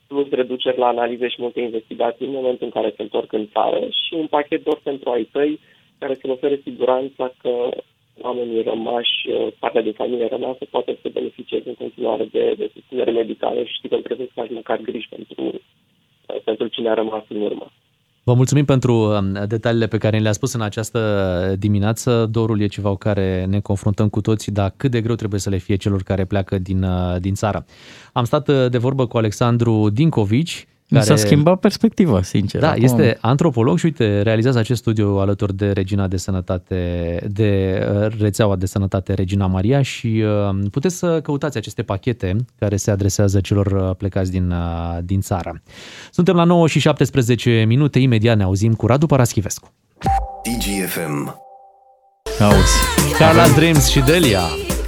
plus 0.08 0.30
reduceri 0.30 0.78
la 0.78 0.88
analize 0.88 1.28
și 1.28 1.42
multe 1.42 1.62
investigații 1.62 2.26
în 2.26 2.32
momentul 2.32 2.66
în 2.66 2.72
care 2.72 2.94
se 2.96 3.02
întorc 3.02 3.34
în 3.34 3.48
țară 3.52 3.80
și 3.80 4.14
un 4.14 4.28
pachet 4.28 4.64
doar 4.64 4.80
pentru 4.84 5.10
ai 5.10 5.24
tăi, 5.24 5.60
care 6.00 6.14
să 6.14 6.22
le 6.24 6.32
ofere 6.32 6.62
siguranța 6.64 7.34
că 7.42 7.54
oamenii 8.22 8.62
rămași, 8.62 9.18
uh, 9.30 9.48
partea 9.60 9.82
din 9.82 9.94
familie 9.94 10.28
rămasă, 10.28 10.66
poate 10.70 10.98
să 11.02 11.10
beneficieze 11.14 11.70
în 11.70 11.76
continuare 11.84 12.26
de, 12.32 12.54
de 12.58 12.72
susținere 12.74 13.12
medicală 13.12 13.64
și 13.64 13.74
știi 13.74 13.90
că 13.90 13.96
trebuie 13.96 14.28
să 14.28 14.40
faci 14.42 14.58
măcar 14.60 14.78
griji 14.78 15.10
pentru, 15.16 15.42
uh, 15.44 16.42
pentru 16.44 16.68
cine 16.68 16.90
a 16.90 16.94
rămas 16.94 17.24
în 17.28 17.42
urmă. 17.42 17.72
Vă 18.30 18.34
mulțumim 18.34 18.66
pentru 18.66 18.94
uh, 18.94 19.18
detaliile 19.48 19.88
pe 19.88 19.98
care 19.98 20.18
le-a 20.18 20.32
spus 20.32 20.54
în 20.54 20.62
această 20.62 21.00
dimineață. 21.60 22.26
Dorul 22.32 22.62
e 22.62 22.68
ceva 22.68 22.90
cu 22.90 22.96
care 22.96 23.46
ne 23.46 23.60
confruntăm 23.60 24.10
cu 24.10 24.22
toții, 24.22 24.52
dar 24.52 24.74
cât 24.78 24.92
de 24.92 25.02
greu 25.02 25.16
trebuie 25.16 25.40
să 25.40 25.50
le 25.50 25.58
fie 25.58 25.76
celor 25.76 26.04
care 26.04 26.26
pleacă 26.26 26.58
din, 26.58 26.84
uh, 26.84 27.16
din 27.20 27.34
țară. 27.34 27.66
Am 28.14 28.24
stat 28.24 28.48
uh, 28.48 28.70
de 28.70 28.78
vorbă 28.78 29.08
cu 29.08 29.18
Alexandru 29.18 29.90
Dincovici, 29.90 30.68
Care... 30.90 31.04
S-a 31.04 31.16
schimbat 31.16 31.60
perspectiva, 31.60 32.22
sincer. 32.22 32.62
Da, 32.62 32.72
Acum- 32.72 32.84
este 32.84 33.18
antropolog 33.22 33.78
și 33.78 33.86
uite, 33.86 34.22
realizează 34.22 34.60
acest 34.60 34.80
studiu 34.80 35.08
alături 35.08 35.56
de 35.56 35.72
Regina 35.72 36.08
de 36.08 36.18
Sănătate, 36.18 37.20
de 37.28 37.80
uh, 38.04 38.20
rețeaua 38.20 38.56
de 38.56 38.66
sănătate 38.66 39.14
Regina 39.14 39.46
Maria 39.46 39.82
și 39.82 40.24
uh, 40.50 40.66
puteți 40.72 40.98
să 40.98 41.22
căutați 41.22 41.58
aceste 41.58 41.84
pachete 41.84 42.36
care 42.60 42.76
se 42.76 42.92
adresează 42.92 43.40
celor 43.40 43.66
uh, 43.66 43.96
plecați 43.98 44.32
din, 44.32 44.52
uh, 44.52 44.98
din 45.04 45.22
țară. 45.22 45.62
Suntem 46.12 46.36
la 46.36 46.44
9 46.44 46.68
și 46.68 46.80
17 46.80 47.64
minute, 47.68 48.00
imediat 48.00 48.38
ne 48.38 48.44
auzim 48.44 48.74
cu 48.74 48.88
Radu 48.88 49.06
Paraschivescu. 49.06 49.72
DGFM. 50.44 51.36
Auzi. 52.40 53.18
Carla 53.18 53.48
Dreams 53.48 53.88
și 53.88 54.00
Delia. 54.00 54.42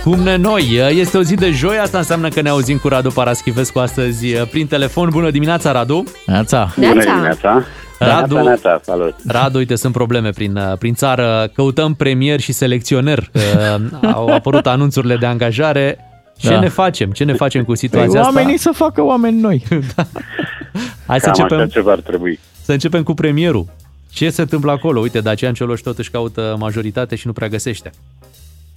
Cum 0.03 0.19
ne 0.19 0.35
noi, 0.35 0.79
este 0.89 1.17
o 1.17 1.21
zi 1.23 1.35
de 1.35 1.51
joi, 1.51 1.77
asta 1.77 1.97
înseamnă 1.97 2.29
că 2.29 2.41
ne 2.41 2.49
auzim 2.49 2.77
cu 2.77 2.87
Radu 2.87 3.09
Paraschivescu 3.09 3.79
astăzi 3.79 4.33
uh, 4.33 4.47
prin 4.47 4.67
telefon. 4.67 5.09
Bună 5.11 5.31
dimineața, 5.31 5.71
Radu! 5.71 6.03
Neața! 6.25 6.73
Bună 6.75 7.03
dimineața! 7.03 7.63
Radu, 7.99 8.33
Neața, 8.33 8.47
neața, 8.49 8.79
salut! 8.83 9.15
Radu, 9.27 9.57
uite, 9.57 9.75
sunt 9.75 9.93
probleme 9.93 10.29
prin, 10.29 10.55
uh, 10.55 10.77
prin 10.77 10.93
țară. 10.93 11.49
Căutăm 11.53 11.93
premier 11.93 12.39
și 12.39 12.51
selecționer. 12.51 13.29
Uh, 13.33 14.11
Au 14.13 14.27
apărut 14.27 14.67
anunțurile 14.67 15.15
de 15.17 15.25
angajare. 15.25 15.97
Ce 16.37 16.49
Da. 16.49 16.59
ne 16.59 16.67
facem? 16.69 17.11
Ce 17.11 17.23
ne 17.23 17.33
facem 17.33 17.63
cu 17.63 17.75
situația 17.75 18.09
Păi, 18.09 18.19
asta? 18.19 18.33
oamenii 18.35 18.57
să 18.57 18.71
facă 18.73 19.01
oameni 19.03 19.39
noi. 19.39 19.63
Hai 21.07 21.19
să 21.19 21.25
Cam 21.29 21.33
începem, 21.37 21.57
așa 21.57 21.67
ceva 21.67 21.91
ar 21.91 21.99
trebui. 21.99 22.39
să 22.63 22.71
începem 22.71 23.03
cu 23.03 23.13
premierul. 23.13 23.65
Ce 24.11 24.29
se 24.29 24.41
întâmplă 24.41 24.71
acolo? 24.71 24.99
Uite, 24.99 25.19
Dacian 25.19 25.53
Cioloș 25.53 25.79
tot 25.81 25.97
își 25.97 26.11
caută 26.11 26.55
majoritate 26.59 27.15
și 27.15 27.27
nu 27.27 27.33
prea 27.33 27.47
găsește. 27.47 27.91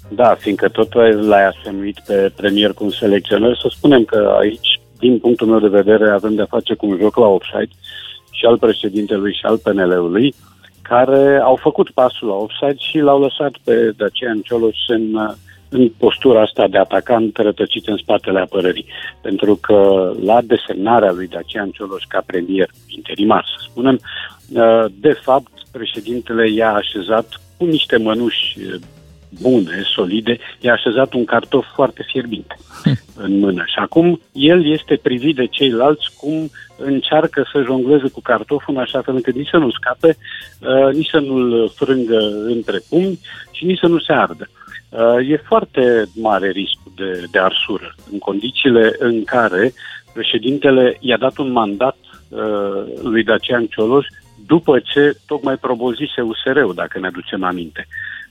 Da, 0.08 0.34
fiindcă 0.34 0.68
tot 0.68 0.92
l-ai 1.26 1.46
asemuit 1.46 2.00
pe 2.06 2.32
premier 2.36 2.72
cum 2.72 2.90
selecționer, 2.90 3.56
să 3.56 3.68
spunem 3.70 4.04
că 4.04 4.36
aici, 4.38 4.80
din 4.98 5.18
punctul 5.18 5.46
meu 5.46 5.58
de 5.58 5.76
vedere, 5.82 6.10
avem 6.10 6.34
de-a 6.34 6.46
face 6.46 6.74
cu 6.74 6.86
un 6.86 6.98
joc 7.00 7.16
la 7.16 7.26
offside 7.26 7.72
și 8.30 8.44
al 8.44 8.58
președintelui 8.58 9.34
și 9.34 9.44
al 9.44 9.58
PNL-ului, 9.58 10.34
care 10.82 11.40
au 11.42 11.56
făcut 11.56 11.90
pasul 11.90 12.28
la 12.28 12.34
offside 12.34 12.76
și 12.78 12.98
l-au 12.98 13.20
lăsat 13.20 13.52
pe 13.64 13.92
Dacian 13.96 14.40
Cioloș 14.40 14.76
în, 14.86 15.34
în 15.68 15.88
postura 15.88 16.40
asta 16.42 16.68
de 16.68 16.78
atacant 16.78 17.36
rătăcit 17.36 17.86
în 17.86 17.96
spatele 17.96 18.40
apărării. 18.40 18.86
Pentru 19.22 19.56
că 19.56 20.10
la 20.24 20.40
desemnarea 20.42 21.12
lui 21.12 21.26
Dacian 21.26 21.70
Cioloș 21.70 22.02
ca 22.08 22.22
premier 22.26 22.70
interimar, 22.86 23.44
să 23.56 23.66
spunem, 23.70 23.98
uh, 24.54 24.84
de 25.00 25.12
fapt, 25.12 25.52
președintele 25.72 26.50
i-a 26.50 26.72
așezat 26.74 27.40
cu 27.56 27.64
niște 27.64 27.96
mănuși 27.96 28.58
uh, 28.58 28.80
bune, 29.40 29.82
solide, 29.94 30.38
i-a 30.60 30.72
așezat 30.72 31.12
un 31.12 31.24
cartof 31.24 31.66
foarte 31.74 32.04
fierbinte 32.06 32.56
în 33.24 33.38
mână. 33.38 33.62
Și 33.66 33.78
acum 33.78 34.20
el 34.32 34.72
este 34.72 34.98
privit 35.02 35.36
de 35.36 35.46
ceilalți 35.46 36.06
cum 36.16 36.50
încearcă 36.76 37.48
să 37.52 37.62
jongleze 37.64 38.08
cu 38.08 38.20
cartoful 38.20 38.74
în 38.74 38.80
așa 38.80 39.02
fel 39.02 39.14
încât 39.14 39.34
nici 39.34 39.48
să 39.48 39.56
nu 39.56 39.70
scape, 39.70 40.16
uh, 40.60 40.94
nici 40.94 41.08
să 41.08 41.18
nu-l 41.18 41.72
frângă 41.74 42.18
între 42.46 42.80
pumni 42.88 43.20
și 43.50 43.64
nici 43.64 43.78
să 43.78 43.86
nu 43.86 43.98
se 43.98 44.12
ardă. 44.12 44.48
Uh, 44.88 45.28
e 45.28 45.36
foarte 45.36 46.04
mare 46.14 46.50
riscul 46.50 46.92
de, 46.96 47.24
de 47.30 47.38
arsură 47.38 47.94
în 48.12 48.18
condițiile 48.18 48.96
în 48.98 49.24
care 49.24 49.72
președintele 50.12 50.96
i-a 51.00 51.16
dat 51.16 51.38
un 51.38 51.52
mandat 51.52 51.96
uh, 52.28 52.84
lui 53.02 53.24
Dacian 53.24 53.66
Cioloș 53.66 54.06
după 54.46 54.78
ce 54.78 55.16
tocmai 55.26 55.56
probozise 55.56 56.20
USR-ul, 56.20 56.74
dacă 56.74 56.98
ne 56.98 57.06
aducem 57.06 57.44
aminte. 57.44 57.86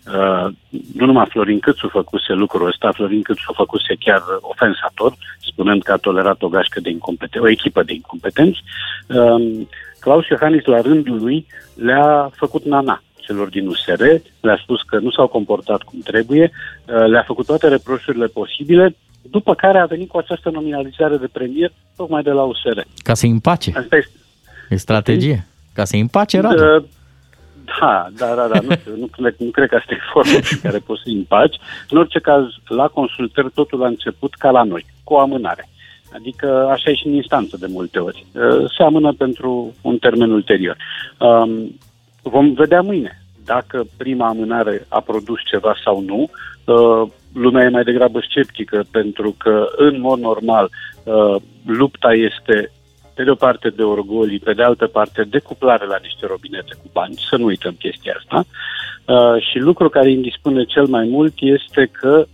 Uh, 0.07 0.47
nu 0.93 1.05
numai 1.05 1.25
Florin 1.29 1.59
Câțu 1.59 1.87
făcuse 1.87 2.33
lucrul 2.33 2.67
ăsta, 2.67 2.91
Florin 2.91 3.21
Câțu 3.21 3.41
a 3.45 3.53
făcuse 3.55 3.95
chiar 3.99 4.21
ofensator, 4.41 5.15
spunând 5.39 5.83
că 5.83 5.91
a 5.91 5.95
tolerat 5.97 6.41
o 6.41 6.47
gașcă 6.47 6.79
de 6.79 6.89
incompetenți, 6.89 7.45
o 7.45 7.49
echipă 7.49 7.83
de 7.83 7.93
incompetenți. 7.93 8.63
Uh, 9.07 9.61
Claus 9.99 10.27
Iohannis, 10.27 10.65
la 10.65 10.81
rândul 10.81 11.19
lui, 11.21 11.45
le-a 11.75 12.29
făcut 12.35 12.63
nana 12.65 13.03
celor 13.15 13.49
din 13.49 13.67
USR, 13.67 14.03
le-a 14.39 14.59
spus 14.61 14.81
că 14.81 14.99
nu 14.99 15.11
s-au 15.11 15.27
comportat 15.27 15.81
cum 15.81 15.99
trebuie, 15.99 16.51
uh, 16.85 17.05
le-a 17.05 17.23
făcut 17.27 17.45
toate 17.45 17.67
reproșurile 17.67 18.25
posibile, 18.25 18.95
după 19.21 19.55
care 19.55 19.77
a 19.77 19.85
venit 19.85 20.09
cu 20.09 20.17
această 20.17 20.49
nominalizare 20.49 21.17
de 21.17 21.29
premier 21.31 21.71
tocmai 21.95 22.23
de 22.23 22.31
la 22.31 22.43
USR. 22.43 22.79
Ca 22.97 23.13
să-i 23.13 23.29
împace. 23.29 23.71
Asta 23.75 23.95
este 23.95 24.17
E 24.69 24.75
strategie. 24.75 25.47
Ca 25.73 25.83
să-i 25.83 25.99
împace 25.99 26.39
Radu. 26.39 26.87
Uh, 27.66 27.74
Da, 27.80 28.07
da, 28.18 28.36
da, 28.36 28.47
da. 28.47 28.59
Nu, 28.59 28.72
știu, 28.80 28.95
nu, 28.97 29.05
cred, 29.05 29.36
nu 29.38 29.49
cred 29.49 29.70
că 29.70 29.76
asta 29.76 29.93
e 29.93 30.11
forma 30.14 30.39
pe 30.49 30.59
care 30.61 30.78
poți 30.78 31.01
să 31.03 31.09
împaci. 31.09 31.55
În 31.89 31.97
orice 31.97 32.20
caz, 32.20 32.43
la 32.68 32.88
consultări 32.88 33.51
totul 33.53 33.84
a 33.84 33.88
început 33.88 34.34
ca 34.34 34.49
la 34.51 34.64
noi, 34.64 34.86
cu 35.03 35.14
o 35.14 35.20
amânare. 35.20 35.68
Adică 36.14 36.68
așa 36.72 36.89
e 36.89 36.93
și 36.93 37.07
în 37.07 37.14
instanță 37.14 37.57
de 37.59 37.66
multe 37.70 37.99
ori. 37.99 38.26
Uh, 38.34 38.72
Se 38.78 38.84
amână 38.84 39.14
pentru 39.14 39.74
un 39.82 39.97
termen 39.97 40.32
ulterior. 40.32 40.78
Um, 41.20 41.80
Vom 42.22 42.53
vedea 42.53 42.82
mâine 42.82 43.22
dacă 43.45 43.86
prima 43.97 44.28
amânare 44.28 44.86
a 44.89 44.99
produs 44.99 45.39
ceva 45.45 45.76
sau 45.84 46.01
nu. 46.01 46.30
Uh, 46.66 47.09
Lumea 47.34 47.64
e 47.64 47.70
mai 47.70 47.84
degrabă 47.84 48.20
sceptică 48.30 48.86
pentru 48.91 49.36
că, 49.38 49.68
în 49.76 49.99
mod 49.99 50.20
normal, 50.20 50.70
uh, 51.03 51.36
lupta 51.66 52.14
este 52.14 52.72
pe 53.14 53.24
de 53.24 53.30
o 53.30 53.36
parte 53.36 53.70
de 53.70 53.84
orgolii, 53.84 54.39
pe 54.39 54.53
de 54.53 54.64
altă 54.64 54.88
parte 54.88 55.24
de 55.24 55.39
cuplare 55.39 55.86
la 55.86 55.97
niște 56.01 56.26
robinete 56.26 56.74
cu 56.82 56.89
bani, 56.93 57.16
să 57.30 57.36
nu 57.38 57.45
uităm 57.45 57.76
chestia 57.80 58.16
asta. 58.18 58.45
Uh, 59.05 59.41
și 59.49 59.57
lucru 59.57 59.89
care 59.89 60.07
îi 60.07 60.18
dispune 60.18 60.64
cel 60.64 60.86
mai 60.86 61.05
mult 61.05 61.34
este 61.39 61.89
că 61.91 62.26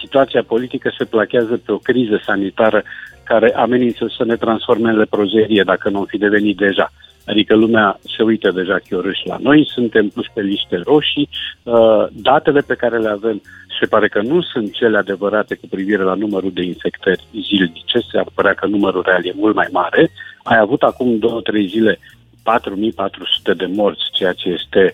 situația 0.00 0.42
politică 0.42 0.92
se 0.98 1.04
plachează 1.04 1.56
pe 1.64 1.72
o 1.72 1.78
criză 1.78 2.20
sanitară 2.24 2.82
care 3.24 3.54
amenință 3.54 4.12
să 4.16 4.24
ne 4.24 4.36
transforme 4.36 4.90
în 4.90 4.96
leprozerie 4.96 5.62
dacă 5.62 5.88
nu 5.88 5.98
am 5.98 6.04
fi 6.04 6.18
devenit 6.18 6.56
deja. 6.56 6.92
Adică 7.28 7.54
lumea 7.54 7.98
se 8.16 8.22
uită 8.22 8.50
deja 8.50 8.78
chiorâși 8.88 9.26
la 9.26 9.36
noi, 9.40 9.68
suntem 9.74 10.08
puși 10.08 10.30
pe 10.34 10.40
liste 10.40 10.76
roșii, 10.84 11.28
uh, 11.62 12.06
datele 12.12 12.60
pe 12.60 12.74
care 12.74 12.98
le 12.98 13.08
avem 13.08 13.42
se 13.80 13.86
pare 13.86 14.08
că 14.08 14.20
nu 14.22 14.42
sunt 14.42 14.72
cele 14.72 14.98
adevărate 14.98 15.54
cu 15.54 15.66
privire 15.70 16.02
la 16.02 16.14
numărul 16.14 16.50
de 16.52 16.62
infectări 16.62 17.26
zilnice, 17.48 17.98
se 18.10 18.18
ar 18.18 18.26
părea 18.34 18.54
că 18.54 18.66
numărul 18.66 19.02
real 19.06 19.26
e 19.26 19.32
mult 19.34 19.54
mai 19.54 19.68
mare. 19.70 20.10
Ai 20.42 20.58
avut 20.58 20.82
acum 20.82 21.18
două, 21.18 21.40
trei 21.40 21.66
zile 21.66 21.98
4400 22.42 23.52
de 23.52 23.66
morți, 23.66 24.10
ceea 24.12 24.32
ce 24.32 24.48
este 24.48 24.92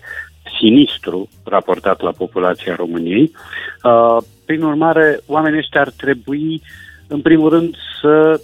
sinistru 0.59 1.29
raportat 1.43 2.01
la 2.01 2.11
populația 2.11 2.75
României. 2.75 3.31
Uh, 3.83 4.17
Prin 4.45 4.61
urmare, 4.61 5.19
oamenii 5.27 5.59
ăștia 5.59 5.81
ar 5.81 5.89
trebui, 5.97 6.61
în 7.07 7.21
primul 7.21 7.49
rând, 7.49 7.75
să 8.01 8.41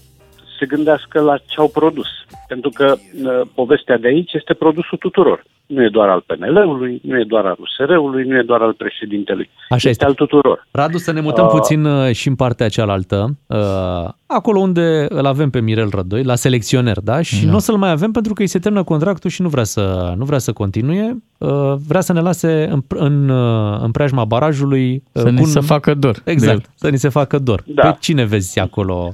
se 0.62 0.76
gândească 0.76 1.20
la 1.22 1.38
ce 1.38 1.56
au 1.58 1.70
produs. 1.70 2.08
Pentru 2.48 2.70
că 2.70 2.94
uh, 2.96 3.42
povestea 3.56 3.98
de 3.98 4.08
aici 4.08 4.34
este 4.34 4.54
produsul 4.54 4.98
tuturor. 4.98 5.44
Nu 5.66 5.84
e 5.84 5.90
doar 5.92 6.10
al 6.10 6.24
PNL-ului, 6.26 7.02
nu 7.04 7.20
e 7.20 7.24
doar 7.28 7.46
al 7.46 7.58
USR-ului, 7.60 8.24
nu 8.28 8.38
e 8.38 8.42
doar 8.42 8.62
al 8.62 8.74
președintelui. 8.74 9.50
Așa 9.70 9.90
este. 9.90 10.06
al 10.06 10.14
tuturor. 10.14 10.68
Radu, 10.72 10.98
să 10.98 11.12
ne 11.12 11.22
mutăm 11.22 11.46
Uh, 11.46 11.52
puțin 11.52 11.84
uh, 11.86 12.12
și 12.12 12.28
în 12.28 12.36
partea 12.36 12.70
cealaltă, 12.70 13.38
uh, 13.48 13.58
acolo 14.26 14.60
unde 14.60 15.06
îl 15.10 15.26
avem 15.26 15.50
pe 15.50 15.60
Mirel 15.62 15.90
Rădoi, 15.94 16.24
la 16.24 16.36
selecționer, 16.36 17.00
da? 17.00 17.22
Și 17.22 17.44
Da. 17.46 17.50
nu 17.50 17.56
o 17.56 17.60
să-l 17.60 17.76
mai 17.78 17.92
avem 17.92 18.12
pentru 18.12 18.34
că 18.34 18.42
îi 18.42 18.48
se 18.48 18.60
termină 18.60 18.84
contractul 18.84 19.30
și 19.30 19.42
nu 19.42 19.48
vrea 19.50 19.64
să, 19.64 20.14
nu 20.18 20.26
vrea 20.26 20.38
să 20.38 20.54
continue, 20.54 21.24
uh, 21.38 21.74
vrea 21.88 22.02
să 22.02 22.14
ne 22.14 22.20
lase 22.20 22.68
în, 22.72 22.82
în, 22.88 23.30
uh, 23.30 23.80
în 23.82 23.92
preajma 23.92 24.26
barajului. 24.26 25.04
uh, 25.12 25.22
Să 25.22 25.30
ni 25.30 25.36
cu 25.38 25.44
un- 25.44 25.50
se 25.50 25.60
facă 25.60 25.94
dor 25.94 26.16
de 26.24 26.32
Exact, 26.32 26.58
el. 26.58 26.64
să 26.76 26.90
ni 26.90 26.98
se 26.98 27.10
facă 27.10 27.40
dor. 27.40 27.64
Da. 27.66 27.82
Pe 27.92 27.98
cine 28.00 28.24
vezi 28.26 28.60
acolo 28.60 29.14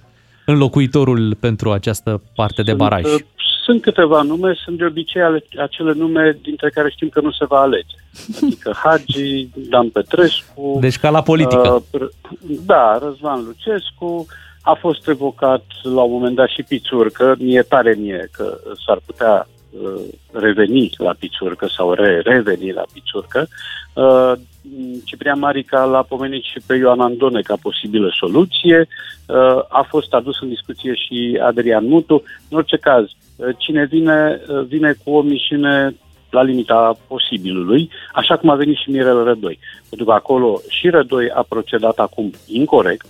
înlocuitorul 0.52 1.36
pentru 1.40 1.72
această 1.72 2.22
parte 2.36 2.62
de 2.62 2.74
baraj? 2.74 3.04
Sunt, 3.04 3.22
uh, 3.22 3.26
sunt 3.64 3.82
câteva 3.82 4.22
nume, 4.22 4.54
sunt 4.64 4.78
de 4.78 4.86
obicei 4.86 5.22
ale, 5.22 5.44
acele 5.60 5.94
nume 5.94 6.38
dintre 6.42 6.70
care 6.70 6.90
știm 6.90 7.10
că 7.10 7.22
nu 7.22 7.32
se 7.32 7.46
va 7.46 7.60
alege. 7.60 7.96
Adică 8.44 8.72
Hagi, 8.84 9.48
Dan 9.54 9.90
Petrescu... 9.90 10.78
Deci 10.80 10.98
ca 10.98 11.10
la 11.10 11.22
politică. 11.22 11.84
Uh, 11.92 12.02
R- 12.02 12.12
da, 12.66 12.98
Răzvan 13.04 13.44
Lucescu, 13.46 14.26
a 14.62 14.74
fost 14.74 15.08
evocat 15.08 15.66
la 15.84 16.02
un 16.02 16.12
moment 16.12 16.36
dat 16.36 16.48
și 16.48 16.64
Pițurcă, 16.64 17.36
mie 17.40 17.62
tare 17.62 17.96
mie 18.00 18.30
că 18.32 18.58
s-ar 18.86 19.00
putea 19.06 19.48
uh, 19.50 19.57
reveni 20.32 20.90
la 20.98 21.14
Pițurcă 21.20 21.68
sau 21.68 21.94
re-reveni 21.94 22.72
la 22.72 22.84
Pițurcă. 22.94 23.48
Uh, 23.94 24.32
Ciprian 25.04 25.40
Marica 25.40 25.84
l-a 25.84 26.04
pomenit 26.04 26.44
și 26.44 26.60
pe 26.66 26.76
Ioan 26.76 27.00
Andone 27.00 27.42
ca 27.42 27.56
posibilă 27.62 28.10
soluție. 28.20 28.88
Uh, 29.28 29.36
a 29.68 29.86
fost 29.90 30.14
adus 30.14 30.42
în 30.42 30.50
discuție 30.50 30.94
și 30.94 31.40
Adrian 31.42 31.88
Mutu. 31.88 32.24
În 32.50 32.58
orice 32.58 32.78
caz, 32.78 33.04
uh, 33.04 33.48
cine 33.58 33.86
vine, 33.86 34.42
uh, 34.48 34.66
vine 34.68 34.96
cu 35.04 35.12
o 35.12 35.22
misiune 35.22 35.96
la 36.30 36.42
limita 36.42 36.98
posibilului, 37.08 37.90
așa 38.14 38.38
cum 38.38 38.50
a 38.50 38.56
venit 38.56 38.78
și 38.78 38.90
Mirel 38.90 39.24
Rădoi. 39.24 39.60
Pentru 39.90 40.08
că 40.08 40.14
acolo 40.14 40.62
și 40.70 40.90
Rădoi 40.90 41.30
a 41.30 41.46
procedat 41.50 41.98
acum 41.98 42.32
incorrect, 42.48 43.06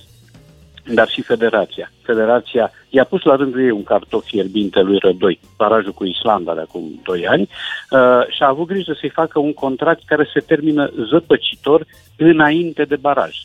dar 0.94 1.08
și 1.08 1.22
Federația. 1.22 1.92
Federația 2.02 2.72
i-a 2.90 3.04
pus 3.04 3.24
la 3.24 3.36
rândul 3.36 3.62
ei 3.62 3.70
un 3.70 3.84
cartof 3.84 4.26
fierbinte 4.26 4.82
lui 4.82 4.98
Rădoi, 4.98 5.40
barajul 5.58 5.94
cu 5.94 6.06
Islanda 6.06 6.54
de 6.54 6.60
acum 6.60 7.02
2 7.04 7.28
ani, 7.28 7.42
uh, 7.42 8.28
și 8.30 8.44
a 8.44 8.48
avut 8.48 8.68
grijă 8.68 8.96
să-i 9.00 9.10
facă 9.10 9.40
un 9.40 9.54
contract 9.54 10.02
care 10.06 10.30
se 10.34 10.40
termină 10.40 10.92
zăpăcitor 11.10 11.86
înainte 12.18 12.84
de 12.84 12.96
baraj. 12.96 13.36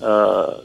Uh, 0.00 0.62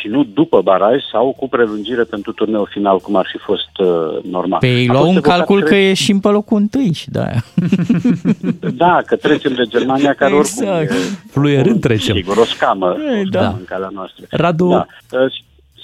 și 0.00 0.08
nu 0.08 0.24
după 0.24 0.60
baraj 0.62 0.96
sau 1.12 1.34
cu 1.38 1.48
prelungire 1.48 2.02
pentru 2.02 2.32
turneul 2.32 2.68
final, 2.70 2.98
cum 2.98 3.16
ar 3.16 3.26
fi 3.32 3.38
fost 3.38 3.78
uh, 3.78 4.24
normal. 4.30 4.58
Pe 4.58 4.66
ei 4.66 4.88
A 4.88 4.92
luau 4.92 5.04
fost 5.04 5.10
un 5.10 5.16
evocat 5.16 5.36
calcul 5.36 5.60
că 5.60 5.66
cred- 5.66 5.82
ieșim 5.86 6.20
pe 6.20 6.28
locul 6.28 6.56
întâi 6.58 6.92
și 6.92 7.10
de-aia. 7.10 7.44
Da, 8.82 9.02
că 9.06 9.16
trecem 9.16 9.52
de 9.54 9.62
Germania, 9.68 10.12
care 10.14 10.34
oricum 10.34 10.62
Exact. 10.62 10.90
e, 10.90 10.94
Fluierând 11.30 11.80
trecem. 11.80 12.14
sigur, 12.16 12.36
o 12.36 12.44
scamă, 12.44 12.86
o 12.86 12.92
scamă 12.94 13.28
Da. 13.30 13.46
în 13.48 13.64
calea 13.64 13.90
noastră. 13.94 14.24
Radu, 14.30 14.68
Da. 14.68 14.86
Uh, 15.18 15.32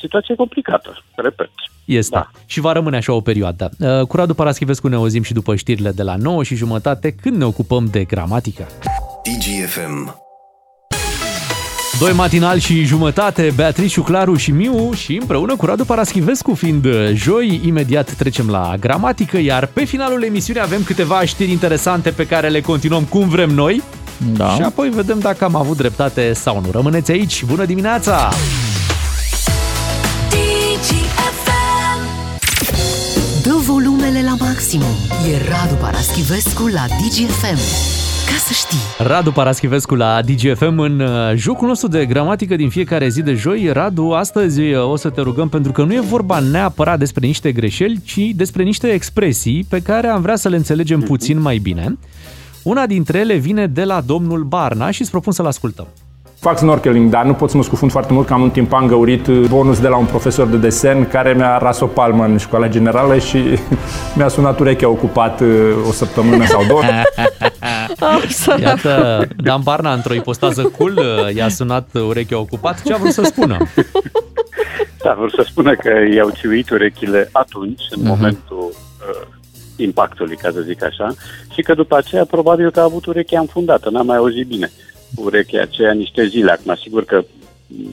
Situație 0.00 0.34
complicată, 0.34 1.02
repet. 1.14 1.50
Este. 1.84 2.14
Da. 2.16 2.30
Și 2.46 2.60
va 2.60 2.72
rămâne 2.72 2.96
așa 2.96 3.12
o 3.12 3.20
perioadă. 3.20 3.70
Uh, 3.78 4.06
Cu 4.06 4.16
Radu 4.16 4.34
Paraschivescu 4.34 4.88
ne 4.88 4.94
auzim 4.94 5.22
și 5.22 5.32
după 5.32 5.54
știrile 5.56 5.90
de 5.90 6.02
la 6.02 6.16
9 6.16 6.42
și 6.42 6.54
jumătate 6.54 7.14
când 7.22 7.36
ne 7.36 7.44
ocupăm 7.44 7.88
de 7.90 8.04
gramatică. 8.04 8.66
DGFM. 9.22 10.25
Doi 11.98 12.12
matinal 12.12 12.58
și 12.58 12.84
jumătate, 12.84 13.52
Beatrice, 13.54 14.00
Claru 14.00 14.36
și 14.36 14.50
Miu 14.50 14.92
și 14.92 15.18
împreună 15.20 15.56
cu 15.56 15.66
Radu 15.66 15.84
Paraschivescu 15.84 16.54
fiind 16.54 16.86
joi, 17.12 17.60
imediat 17.64 18.12
trecem 18.12 18.48
la 18.48 18.74
gramatică, 18.80 19.38
iar 19.38 19.66
pe 19.66 19.84
finalul 19.84 20.22
emisiunii 20.22 20.62
avem 20.62 20.82
câteva 20.82 21.24
știri 21.24 21.50
interesante 21.50 22.10
pe 22.10 22.26
care 22.26 22.48
le 22.48 22.60
continuăm 22.60 23.02
cum 23.02 23.28
vrem 23.28 23.50
noi 23.50 23.82
da. 24.36 24.54
și 24.54 24.62
apoi 24.62 24.88
vedem 24.88 25.18
dacă 25.18 25.44
am 25.44 25.54
avut 25.54 25.76
dreptate 25.76 26.32
sau 26.32 26.60
nu. 26.60 26.70
Rămâneți 26.70 27.10
aici, 27.10 27.44
bună 27.44 27.64
dimineața! 27.64 28.32
Dă 33.42 33.54
volumele 33.66 34.22
la 34.22 34.34
maximum. 34.38 34.96
E 35.32 35.48
Radu 35.48 35.74
Paraschivescu 35.74 36.66
la 36.66 36.84
DGFM. 36.86 37.95
Ca 38.46 38.52
să 38.52 38.66
știi. 38.66 39.06
Radu 39.06 39.32
Paraschivescu 39.32 39.94
la 39.94 40.22
DGFM 40.22 40.78
în 40.78 41.00
uh, 41.00 41.32
jocul 41.34 41.68
nostru 41.68 41.88
de 41.88 42.06
gramatică 42.06 42.56
din 42.56 42.68
fiecare 42.68 43.08
zi 43.08 43.22
de 43.22 43.34
joi. 43.34 43.72
Radu, 43.72 44.10
astăzi 44.10 44.60
uh, 44.60 44.90
o 44.90 44.96
să 44.96 45.10
te 45.10 45.20
rugăm 45.20 45.48
pentru 45.48 45.72
că 45.72 45.82
nu 45.82 45.94
e 45.94 46.00
vorba 46.00 46.38
neapărat 46.38 46.98
despre 46.98 47.26
niște 47.26 47.52
greșeli, 47.52 48.00
ci 48.04 48.18
despre 48.34 48.62
niște 48.62 48.88
expresii 48.88 49.66
pe 49.68 49.82
care 49.82 50.06
am 50.06 50.22
vrea 50.22 50.36
să 50.36 50.48
le 50.48 50.56
înțelegem 50.56 51.00
puțin 51.00 51.40
mai 51.40 51.58
bine. 51.58 51.98
Una 52.62 52.86
dintre 52.86 53.18
ele 53.18 53.34
vine 53.34 53.66
de 53.66 53.84
la 53.84 54.00
domnul 54.00 54.42
Barna 54.42 54.90
și 54.90 55.00
îți 55.00 55.10
propun 55.10 55.32
să-l 55.32 55.46
ascultăm. 55.46 55.86
Fac 56.40 56.58
snorkeling, 56.58 57.10
dar 57.10 57.24
nu 57.24 57.34
pot 57.34 57.50
să 57.50 57.56
mă 57.56 57.62
scufund 57.62 57.90
foarte 57.90 58.12
mult, 58.12 58.26
că 58.26 58.32
am 58.32 58.42
un 58.42 58.50
timpan 58.50 58.86
găurit 58.86 59.28
bonus 59.28 59.80
de 59.80 59.88
la 59.88 59.96
un 59.96 60.04
profesor 60.04 60.46
de 60.46 60.56
desen 60.56 61.08
care 61.08 61.32
mi-a 61.32 61.58
ras 61.58 61.80
o 61.80 61.86
palmă 61.86 62.24
în 62.24 62.38
școala 62.38 62.68
generală 62.68 63.18
și 63.18 63.38
mi-a 64.16 64.28
sunat 64.28 64.58
urechea 64.60 64.88
ocupat 64.88 65.40
uh, 65.40 65.48
o 65.88 65.92
săptămână 65.92 66.44
sau 66.46 66.64
două. 66.68 66.80
Iată, 68.60 69.26
Dan 69.36 69.60
Barna, 69.62 69.92
într-o 69.92 70.14
ipostază 70.14 70.62
cool, 70.78 70.92
uh, 70.96 71.34
i-a 71.34 71.48
sunat 71.48 71.88
urechea 71.94 72.38
ocupat. 72.38 72.82
Ce 72.82 72.92
a 72.92 72.96
vrut 72.96 73.12
să 73.12 73.22
spună? 73.22 73.56
Da, 75.02 75.12
vreau 75.12 75.28
să 75.28 75.44
spună 75.48 75.74
că 75.74 75.90
i-au 76.14 76.30
ciuit 76.30 76.70
urechile 76.70 77.28
atunci, 77.32 77.80
în 77.90 78.00
Mhm. 78.00 78.08
momentul 78.08 78.70
uh, 78.72 79.26
impactului, 79.76 80.36
ca 80.36 80.50
să 80.52 80.60
zic 80.60 80.84
așa, 80.84 81.14
și 81.54 81.62
că 81.62 81.74
după 81.74 81.96
aceea 81.96 82.24
probabil 82.24 82.70
că 82.70 82.80
a 82.80 82.82
avut 82.82 83.06
urechea 83.06 83.40
înfundată, 83.40 83.90
n-a 83.90 84.02
mai 84.02 84.16
auzit 84.16 84.46
bine 84.46 84.70
urechea 85.16 85.62
aceea 85.62 85.92
niște 85.92 86.26
zile. 86.26 86.50
Acum, 86.50 86.74
sigur 86.74 87.04
că 87.04 87.24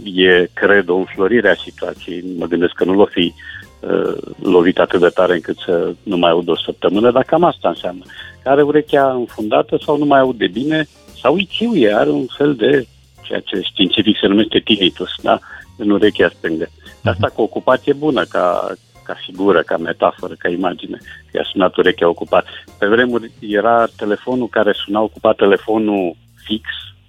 e, 0.03 0.49
cred, 0.53 0.89
o 0.89 0.95
înflorire 0.95 1.49
a 1.49 1.63
situației. 1.63 2.23
Mă 2.37 2.45
gândesc 2.45 2.73
că 2.73 2.83
nu 2.83 2.93
l-o 2.93 3.05
fi 3.05 3.33
uh, 3.79 4.17
lovit 4.41 4.79
atât 4.79 4.99
de 4.99 5.09
tare 5.09 5.33
încât 5.33 5.57
să 5.57 5.93
nu 6.03 6.17
mai 6.17 6.31
aud 6.31 6.47
o 6.47 6.57
săptămână, 6.57 7.11
dar 7.11 7.23
cam 7.23 7.43
asta 7.43 7.69
înseamnă. 7.69 8.03
Că 8.43 8.49
are 8.49 8.61
urechea 8.61 9.11
înfundată 9.11 9.77
sau 9.85 9.97
nu 9.97 10.05
mai 10.05 10.19
aude 10.19 10.47
bine 10.47 10.87
sau 11.21 11.33
îi 11.33 11.49
țiuie, 11.57 11.95
are 11.95 12.09
un 12.09 12.25
fel 12.37 12.55
de 12.55 12.85
ceea 13.21 13.39
ce 13.39 13.61
științific 13.61 14.17
se 14.17 14.27
numește 14.27 14.59
tinnitus, 14.59 15.09
da? 15.21 15.39
în 15.77 15.89
urechea 15.89 16.29
stângă. 16.37 16.67
De 17.01 17.09
asta 17.09 17.27
cu 17.27 17.41
ocupație 17.41 17.93
bună, 17.93 18.23
ca, 18.23 18.73
ca 19.03 19.15
figură, 19.25 19.61
ca 19.61 19.77
metaforă, 19.77 20.33
ca 20.37 20.49
imagine. 20.49 20.97
că 20.97 21.37
I-a 21.37 21.49
sunat 21.51 21.75
urechea 21.75 22.07
ocupat. 22.07 22.45
Pe 22.79 22.87
vremuri 22.87 23.31
era 23.39 23.85
telefonul 23.97 24.47
care 24.47 24.71
suna 24.85 25.01
ocupat 25.01 25.35
telefonul 25.35 26.15
fix, 26.45 26.63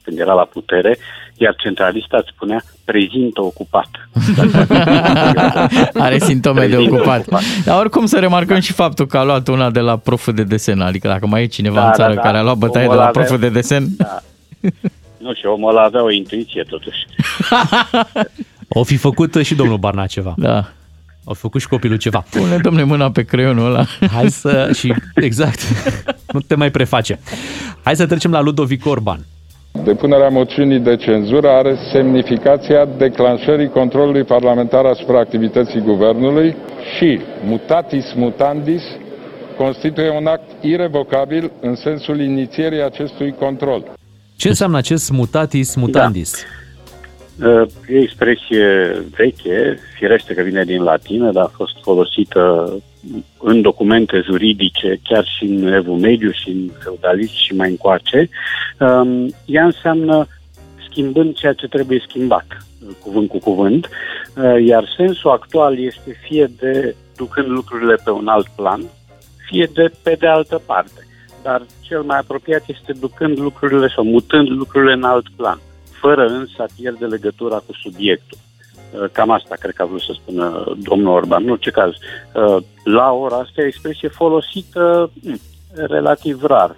când 0.04 0.18
era 0.18 0.32
la 0.32 0.42
putere, 0.44 0.98
iar 1.36 1.54
centralista 1.58 2.16
îți 2.16 2.30
spunea 2.34 2.62
prezintă 2.84 3.42
ocupat. 3.42 3.88
Are 6.06 6.18
simptome 6.18 6.60
de 6.66 6.74
Prezintă 6.74 6.94
ocupat. 6.94 7.26
Dar 7.64 7.78
oricum 7.80 8.06
să 8.06 8.18
remarcăm 8.18 8.60
și 8.60 8.72
faptul 8.72 9.06
că 9.06 9.18
a 9.18 9.22
luat 9.24 9.48
una 9.48 9.70
de 9.70 9.80
la 9.80 9.96
proful 9.96 10.32
de 10.34 10.42
desen. 10.42 10.80
Adică 10.80 11.08
dacă 11.08 11.26
mai 11.26 11.42
e 11.42 11.46
cineva 11.46 11.74
Da, 11.74 11.80
în 11.84 11.86
da, 11.88 11.94
țară 11.94 12.14
da. 12.14 12.20
care 12.20 12.38
a 12.38 12.42
luat 12.42 12.56
bătaie 12.56 12.84
de 12.84 12.90
Omul 12.90 13.02
la 13.02 13.08
avea- 13.08 13.20
proful 13.22 13.38
de 13.38 13.48
desen, 13.48 13.86
Da. 13.96 14.20
Nu 15.18 15.34
știu, 15.34 15.52
omul 15.52 15.70
ăla 15.70 15.82
avea 15.82 16.02
o 16.02 16.10
intuiție 16.10 16.62
totuși. 16.68 16.98
O 18.68 18.82
fi 18.82 18.96
făcut 18.96 19.34
și 19.42 19.54
domnul 19.54 19.76
Barna 19.78 20.06
ceva. 20.06 20.34
Da. 20.36 20.64
O 21.24 21.34
fi 21.34 21.40
făcut 21.40 21.60
și 21.60 21.68
copilul 21.68 21.96
ceva. 21.96 22.24
pune 22.30 22.56
domne 22.56 22.82
mâna 22.82 23.10
pe 23.10 23.22
creionul 23.22 23.66
ăla. 23.66 23.84
Hai 24.12 24.30
să... 24.30 24.70
și 24.74 24.94
exact. 25.14 25.60
nu 26.32 26.40
te 26.40 26.54
mai 26.54 26.70
preface. 26.70 27.18
Hai 27.82 27.96
să 27.96 28.06
trecem 28.06 28.30
la 28.30 28.40
Ludovic 28.40 28.86
Orban. 28.86 29.20
Depunerea 29.84 30.28
moțiunii 30.28 30.78
de 30.78 30.96
cenzură 30.96 31.48
are 31.48 31.76
semnificația 31.92 32.88
declanșării 32.98 33.68
controlului 33.68 34.22
parlamentar 34.24 34.84
asupra 34.84 35.18
activității 35.18 35.80
guvernului 35.80 36.56
și, 36.96 37.20
mutatis 37.44 38.12
mutandis, 38.16 38.82
constituie 39.56 40.10
un 40.10 40.26
act 40.26 40.50
irevocabil 40.60 41.52
în 41.60 41.74
sensul 41.74 42.20
inițierii 42.20 42.82
acestui 42.82 43.34
control. 43.38 43.84
Ce 44.36 44.48
înseamnă 44.48 44.76
acest 44.76 45.10
mutatis 45.10 45.74
mutandis? 45.74 46.32
Uh, 46.32 46.63
E 47.42 47.96
o 47.96 48.00
expresie 48.00 48.90
veche, 49.16 49.78
firește 49.96 50.34
că 50.34 50.42
vine 50.42 50.64
din 50.64 50.82
latină, 50.82 51.32
dar 51.32 51.44
a 51.44 51.52
fost 51.54 51.76
folosită 51.82 52.72
în 53.40 53.62
documente 53.62 54.22
juridice, 54.24 55.00
chiar 55.02 55.24
și 55.24 55.44
în 55.44 55.72
Evul 55.72 55.98
Mediu 55.98 56.30
și 56.30 56.48
în 56.48 56.70
feudalism 56.82 57.34
și 57.34 57.54
mai 57.54 57.70
încoace. 57.70 58.28
Um, 58.78 59.34
Ea 59.44 59.64
înseamnă 59.64 60.26
schimbând 60.90 61.34
ceea 61.34 61.52
ce 61.52 61.66
trebuie 61.66 62.04
schimbat, 62.08 62.46
cuvânt 63.00 63.28
cu 63.28 63.38
cuvânt, 63.38 63.88
uh, 64.36 64.64
iar 64.66 64.94
sensul 64.96 65.30
actual 65.30 65.78
este 65.78 66.20
fie 66.22 66.50
de 66.58 66.94
ducând 67.16 67.48
lucrurile 67.48 67.94
pe 68.04 68.10
un 68.10 68.28
alt 68.28 68.48
plan, 68.56 68.80
fie 69.46 69.68
de 69.74 69.90
pe 70.02 70.16
de 70.18 70.26
altă 70.26 70.62
parte. 70.66 71.06
Dar 71.42 71.62
cel 71.80 72.02
mai 72.02 72.18
apropiat 72.18 72.62
este 72.66 72.92
ducând 73.00 73.38
lucrurile 73.38 73.88
sau 73.94 74.04
mutând 74.04 74.48
lucrurile 74.48 74.92
în 74.92 75.02
alt 75.02 75.26
plan, 75.36 75.60
fără 76.04 76.26
însă 76.26 76.56
a 76.58 76.74
pierde 76.76 77.04
legătura 77.04 77.56
cu 77.56 77.72
subiectul. 77.82 78.38
Uh, 78.38 79.04
Cam 79.12 79.30
asta 79.30 79.54
cred 79.60 79.74
că 79.74 79.82
a 79.82 79.86
vrut 79.86 80.00
să 80.00 80.12
spună 80.14 80.74
domnul 80.82 81.12
Orban. 81.12 81.42
În 81.42 81.50
orice 81.50 81.70
caz, 81.70 81.90
uh, 81.90 82.62
la 82.84 83.12
ora 83.12 83.36
asta 83.36 83.60
e 83.60 83.64
o 83.64 83.66
expresie 83.66 84.08
folosită 84.08 85.10
mm, 85.22 85.38
relativ 85.72 86.42
rar 86.42 86.76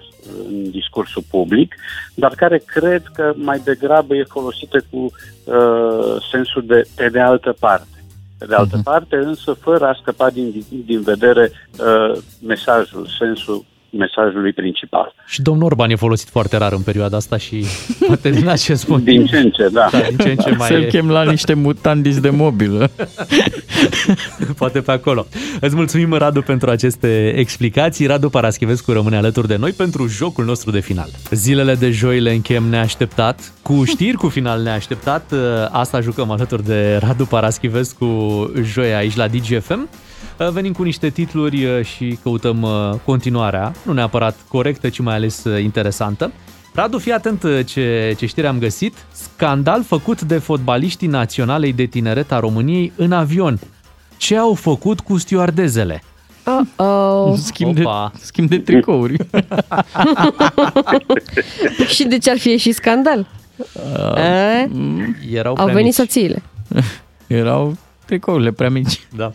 în 0.48 0.70
discursul 0.70 1.22
public, 1.30 1.74
dar 2.14 2.32
care 2.34 2.58
cred 2.58 3.02
că 3.14 3.32
mai 3.36 3.58
degrabă 3.58 4.14
e 4.14 4.34
folosită 4.38 4.84
cu 4.90 4.96
uh, 4.96 6.16
sensul 6.30 6.62
de 6.66 6.84
pe 6.96 7.08
de 7.08 7.20
altă 7.20 7.56
parte. 7.60 8.04
Pe 8.38 8.46
de 8.46 8.54
altă 8.54 8.80
parte, 8.84 9.16
însă, 9.16 9.52
fără 9.52 9.86
a 9.86 9.98
scăpa 10.00 10.30
din, 10.30 10.64
din 10.84 11.00
vedere 11.00 11.50
uh, 11.52 12.18
mesajul, 12.46 13.06
sensul 13.18 13.64
mesajului 13.90 14.52
principal. 14.52 15.14
Și 15.26 15.42
domnul 15.42 15.64
Orban 15.64 15.90
e 15.90 15.94
folosit 15.94 16.28
foarte 16.28 16.56
rar 16.56 16.72
în 16.72 16.82
perioada 16.82 17.16
asta 17.16 17.36
și 17.36 17.64
poate 18.06 18.30
din 18.30 18.48
acest 18.48 18.88
motiv. 18.88 19.04
Din 19.04 19.26
ce 19.26 19.38
în 19.38 19.50
ce, 19.50 19.68
da. 19.68 19.88
da 19.92 20.00
din 20.08 20.16
ce 20.16 20.28
în 20.28 20.36
ce 20.36 20.50
mai 20.50 20.68
Să-l 20.68 20.82
e. 20.82 20.86
chem 20.86 21.10
la 21.10 21.22
niște 21.22 21.54
mutandis 21.54 22.20
de 22.20 22.30
mobilă. 22.30 22.90
Poate 24.58 24.80
pe 24.80 24.92
acolo. 24.92 25.26
Îți 25.60 25.74
mulțumim, 25.74 26.12
Radu, 26.12 26.42
pentru 26.42 26.70
aceste 26.70 27.32
explicații. 27.36 28.06
Radu 28.06 28.30
Paraschivescu 28.30 28.92
rămâne 28.92 29.16
alături 29.16 29.46
de 29.46 29.56
noi 29.56 29.70
pentru 29.70 30.06
jocul 30.06 30.44
nostru 30.44 30.70
de 30.70 30.80
final. 30.80 31.08
Zilele 31.30 31.74
de 31.74 31.90
joi 31.90 32.20
le 32.20 32.32
închem 32.32 32.64
neașteptat, 32.64 33.52
cu 33.62 33.84
știri 33.84 34.16
cu 34.16 34.28
final 34.28 34.62
neașteptat. 34.62 35.32
Asta 35.70 36.00
jucăm 36.00 36.30
alături 36.30 36.64
de 36.64 36.96
Radu 36.96 37.24
Paraschivescu 37.24 38.06
joi 38.62 38.94
aici 38.94 39.16
la 39.16 39.28
DGFM. 39.28 39.88
Venim 40.36 40.72
cu 40.72 40.82
niște 40.82 41.08
titluri 41.10 41.84
și 41.84 42.18
căutăm 42.22 42.62
uh, 42.62 42.92
continuarea, 43.04 43.72
nu 43.82 43.92
neapărat 43.92 44.36
corectă, 44.48 44.88
ci 44.88 44.98
mai 44.98 45.14
ales 45.14 45.44
uh, 45.44 45.62
interesantă. 45.62 46.32
Radu, 46.74 46.98
fii 46.98 47.12
atent 47.12 47.42
uh, 47.42 47.60
ce, 47.66 48.14
ce 48.18 48.26
știri 48.26 48.46
am 48.46 48.58
găsit. 48.58 48.94
Scandal 49.12 49.82
făcut 49.84 50.22
de 50.22 50.38
fotbaliștii 50.38 51.08
naționalei 51.08 51.72
de 51.72 51.84
tineret 51.84 52.32
a 52.32 52.38
României 52.40 52.92
în 52.96 53.12
avion. 53.12 53.58
Ce 54.16 54.36
au 54.36 54.54
făcut 54.54 55.00
cu 55.00 55.18
stewardezele? 55.18 56.02
Uh-oh. 56.44 57.34
Schimb 57.48 57.74
de, 57.74 57.82
Opa. 57.82 58.12
schimb 58.20 58.48
de 58.48 58.58
tricouri. 58.58 59.16
și 61.94 62.04
de 62.04 62.18
ce 62.18 62.30
ar 62.30 62.38
fi 62.38 62.48
ieșit 62.48 62.74
scandal? 62.74 63.26
Eh? 64.16 64.64
Erau 65.32 65.54
Au 65.56 65.64
prea 65.64 65.74
venit 65.74 65.84
mici. 65.84 65.94
soțiile. 65.94 66.42
Erau 67.26 67.76
tricourile 68.06 68.52
prea 68.52 68.70
mici. 68.70 69.06
Da. 69.16 69.32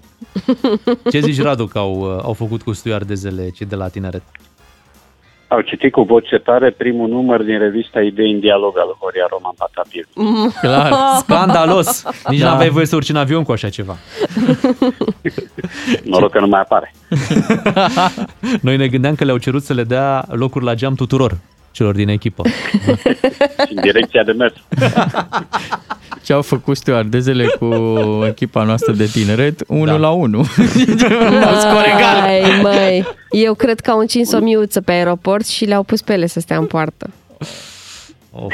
Ce 1.11 1.19
zici, 1.19 1.41
Radu, 1.41 1.65
că 1.65 1.77
au, 1.77 2.15
uh, 2.15 2.23
au 2.23 2.33
făcut 2.33 2.61
cu 2.61 2.73
stewardezele 2.73 3.49
cei 3.49 3.65
de 3.65 3.75
la 3.75 3.87
tineret? 3.87 4.23
Au 5.47 5.61
citit 5.61 5.91
cu 5.91 6.01
voce 6.01 6.37
tare 6.37 6.71
primul 6.71 7.09
număr 7.09 7.43
din 7.43 7.59
revista 7.59 8.01
Idei 8.01 8.31
în 8.31 8.39
dialog 8.39 8.77
al 8.77 8.97
Horia 8.99 9.27
Roman 9.29 9.53
Patapir. 9.57 10.05
Clar, 10.61 10.93
scandalos! 11.21 12.03
Nici 12.27 12.39
Da. 12.39 12.45
da. 12.45 12.51
n-aveai 12.51 12.69
voie 12.69 12.85
să 12.85 12.95
urci 12.95 13.09
în 13.09 13.15
avion 13.15 13.43
cu 13.43 13.51
așa 13.51 13.69
ceva. 13.69 13.97
Noroc 16.03 16.31
că 16.31 16.39
nu 16.39 16.47
mai 16.47 16.59
apare. 16.59 16.93
Noi 18.61 18.77
ne 18.77 18.87
gândeam 18.87 19.15
că 19.15 19.23
le-au 19.23 19.37
cerut 19.37 19.63
să 19.63 19.73
le 19.73 19.83
dea 19.83 20.25
locuri 20.29 20.65
la 20.65 20.73
geam 20.73 20.95
tuturor 20.95 21.37
celor 21.71 21.95
din 21.95 22.07
echipă. 22.07 22.43
Și 23.67 23.73
în 23.75 23.81
direcția 23.81 24.23
de 24.23 24.31
mers. 24.31 24.53
Ce 26.23 26.33
au 26.33 26.41
făcut 26.41 26.77
stewardezele 26.77 27.45
cu 27.59 27.65
echipa 28.27 28.63
noastră 28.63 28.91
de 28.93 29.05
tineret? 29.05 29.63
Unul 29.67 29.85
da. 29.85 29.95
la 29.97 30.09
unul. 30.09 30.45
Ai, 32.23 32.41
măi. 32.61 33.05
Eu 33.29 33.53
cred 33.53 33.79
că 33.79 33.91
au 33.91 33.99
încins 33.99 34.31
o 34.31 34.39
miuță 34.39 34.81
pe 34.81 34.91
aeroport 34.91 35.47
și 35.47 35.65
le-au 35.65 35.83
pus 35.83 36.01
pe 36.01 36.13
ele 36.13 36.25
să 36.25 36.39
stea 36.39 36.57
în 36.57 36.65
poartă. 36.65 37.09
Of. 38.31 38.53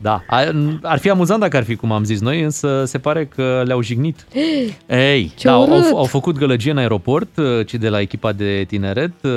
Da, 0.00 0.22
ar, 0.26 0.54
ar 0.82 0.98
fi 0.98 1.10
amuzant 1.10 1.40
dacă 1.40 1.56
ar 1.56 1.64
fi 1.64 1.76
cum 1.76 1.92
am 1.92 2.04
zis 2.04 2.20
noi, 2.20 2.42
însă 2.42 2.82
se 2.86 2.98
pare 2.98 3.26
că 3.34 3.62
le-au 3.66 3.82
jignit. 3.82 4.26
Ei, 4.86 5.32
Ce 5.36 5.46
da, 5.48 5.52
au, 5.54 5.62
urât! 5.62 5.84
au 5.94 6.04
făcut 6.04 6.38
gălăgie 6.38 6.70
în 6.70 6.78
aeroport, 6.78 7.28
uh, 7.36 7.66
cei 7.66 7.78
de 7.78 7.88
la 7.88 8.00
echipa 8.00 8.32
de 8.32 8.64
tineret, 8.68 9.12
uh, 9.22 9.30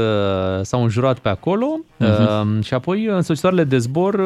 s-au 0.61 0.83
înjurat 0.83 1.17
pe 1.19 1.29
acolo 1.29 1.79
Mhm. 1.97 2.57
uh, 2.57 2.63
și 2.65 2.73
apoi 2.73 3.05
însoțitoarele 3.05 3.63
de 3.63 3.77
zbor 3.77 4.19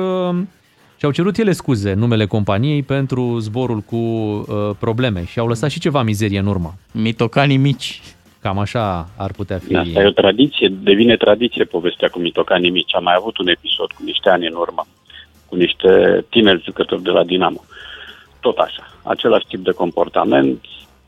uh, 0.96 1.00
și-au 1.00 1.12
cerut 1.12 1.38
ele 1.38 1.52
scuze, 1.52 1.94
numele 1.94 2.26
companiei, 2.26 2.84
pentru 2.84 3.40
zborul 3.40 3.80
cu 3.80 3.96
uh, 3.96 4.46
probleme 4.80 5.26
și 5.26 5.40
au 5.40 5.48
lăsat 5.48 5.70
și 5.70 5.80
ceva 5.80 6.02
mizerie 6.04 6.40
în 6.40 6.46
urmă. 6.46 6.74
Mitocanii 6.92 7.58
mici. 7.58 8.02
Cam 8.42 8.60
așa 8.60 9.10
ar 9.18 9.32
putea 9.32 9.58
fi. 9.58 9.76
Asta 9.76 10.02
e 10.02 10.08
o 10.08 10.12
tradiție, 10.12 10.68
devine 10.84 11.16
tradiție 11.16 11.64
povestea 11.64 12.08
cu 12.08 12.20
mitocanii 12.20 12.70
mici. 12.70 12.96
Am 12.96 13.04
mai 13.04 13.14
avut 13.18 13.38
un 13.38 13.48
episod 13.48 13.92
cu 13.92 14.02
niște 14.04 14.30
ani 14.30 14.48
în 14.48 14.56
urmă, 14.56 14.86
cu 15.46 15.56
niște 15.56 16.26
tineri 16.30 16.64
jucători 16.64 17.02
de 17.02 17.10
la 17.10 17.24
Dinamo. 17.24 17.64
Tot 18.40 18.58
așa, 18.58 18.94
același 19.04 19.46
tip 19.48 19.64
de 19.64 19.72
comportament. 19.72 20.60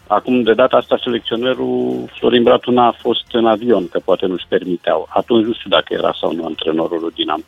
Acum, 0.08 0.42
de 0.44 0.54
data 0.54 0.78
asta, 0.78 1.00
selecționerul 1.04 2.06
Florin 2.20 2.44
Bratuna 2.44 2.88
a 2.88 2.96
fost 2.98 3.26
în 3.32 3.46
avion, 3.46 3.88
că 3.88 4.00
poate 4.06 4.26
nu-și 4.26 4.46
permiteau. 4.48 5.08
Atunci 5.10 5.46
nu 5.46 5.54
știu 5.54 5.70
dacă 5.70 5.94
era 5.94 6.16
sau 6.20 6.34
nu 6.34 6.46
antrenorul 6.46 7.00
lui 7.02 7.12
Dinamo. 7.16 7.44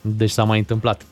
Deci 0.00 0.30
s-a 0.30 0.44
mai 0.44 0.58
întâmplat. 0.58 1.02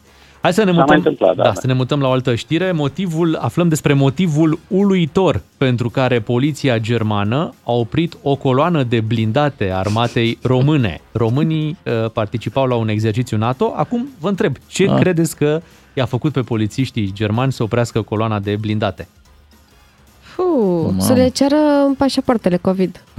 Hai 0.40 0.52
să 0.52 0.64
ne 0.64 0.70
S-a 0.70 0.72
mutăm, 0.72 0.86
mai 0.88 0.96
întâmplat, 0.96 1.36
da, 1.36 1.42
da, 1.42 1.48
da. 1.48 1.54
să 1.54 1.66
ne 1.66 1.72
mutăm 1.72 2.00
la 2.00 2.08
o 2.08 2.10
altă 2.10 2.34
știre. 2.34 2.72
Motivul, 2.72 3.36
aflăm 3.40 3.68
despre 3.68 3.92
motivul 3.92 4.58
uluitor 4.68 5.40
pentru 5.56 5.90
care 5.90 6.20
poliția 6.20 6.78
germană 6.78 7.54
a 7.64 7.72
oprit 7.72 8.16
o 8.22 8.36
coloană 8.36 8.82
de 8.82 9.00
blindate 9.00 9.70
armatei 9.72 10.38
române. 10.42 11.00
Românii 11.12 11.76
uh, 11.84 12.10
participau 12.10 12.66
la 12.66 12.74
un 12.74 12.88
exercițiu 12.88 13.36
NATO. 13.36 13.72
Acum 13.76 14.08
vă 14.20 14.28
întreb, 14.28 14.56
ce 14.66 14.88
Ah. 14.90 15.00
credeți 15.00 15.36
că 15.36 15.60
i-a 15.94 16.06
făcut 16.06 16.32
pe 16.32 16.40
polițiștii 16.40 17.12
germani 17.12 17.52
să 17.52 17.62
oprească 17.62 18.02
coloana 18.02 18.38
de 18.38 18.56
blindate? 18.56 19.08
Fu, 20.20 20.94
să 20.98 21.12
le 21.12 21.28
ceară 21.28 21.56
pașapoartele 21.96 22.56
COVID. 22.56 23.04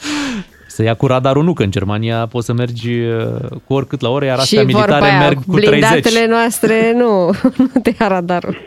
Să 0.70 0.82
ia 0.82 0.94
cu 0.94 1.06
radarul 1.06 1.44
nu, 1.44 1.52
că 1.52 1.62
în 1.62 1.70
Germania 1.70 2.26
poți 2.26 2.46
să 2.46 2.52
mergi 2.52 3.00
uh, 3.00 3.26
cu 3.64 3.74
oricât 3.74 4.00
la 4.00 4.08
ore, 4.08 4.26
iar 4.26 4.38
astea 4.38 4.60
și 4.60 4.64
vorba 4.64 4.78
militare 4.78 5.10
aia, 5.10 5.18
merg 5.18 5.44
cu 5.46 5.52
blindatele 5.52 6.00
30. 6.00 6.28
noastre 6.28 6.92
nu, 6.92 7.30
nu 7.74 7.80
te 7.82 7.94
ia 8.00 8.08
radarul. 8.08 8.56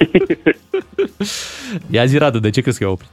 Ia 1.89 2.05
zi, 2.05 2.17
Radu, 2.17 2.39
de 2.39 2.49
ce 2.49 2.61
crezi 2.61 2.77
că 2.77 2.83
i-a 2.83 2.89
oprit? 2.89 3.09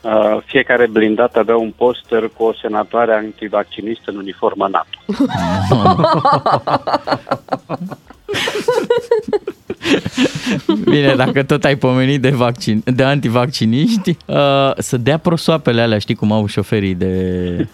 Uh, 0.00 0.38
fiecare 0.44 0.86
blindat 0.86 1.36
avea 1.36 1.56
un 1.56 1.72
poster 1.76 2.30
cu 2.36 2.42
o 2.42 2.54
senatoare 2.54 3.14
antivaccinistă 3.14 4.10
în 4.10 4.16
uniformă 4.16 4.68
NATO. 4.68 4.98
Bine, 10.90 11.14
dacă 11.16 11.42
tot 11.42 11.64
ai 11.64 11.76
pomenit 11.76 12.20
de, 12.20 12.30
vaccin, 12.30 12.82
de 12.84 13.02
antivacciniști, 13.02 14.16
uh, 14.26 14.36
să 14.78 14.96
dea 14.96 15.18
prosoapele 15.18 15.80
alea, 15.80 15.98
știi 15.98 16.14
cum 16.14 16.32
au 16.32 16.46
șoferii 16.46 16.94
de... 16.94 17.68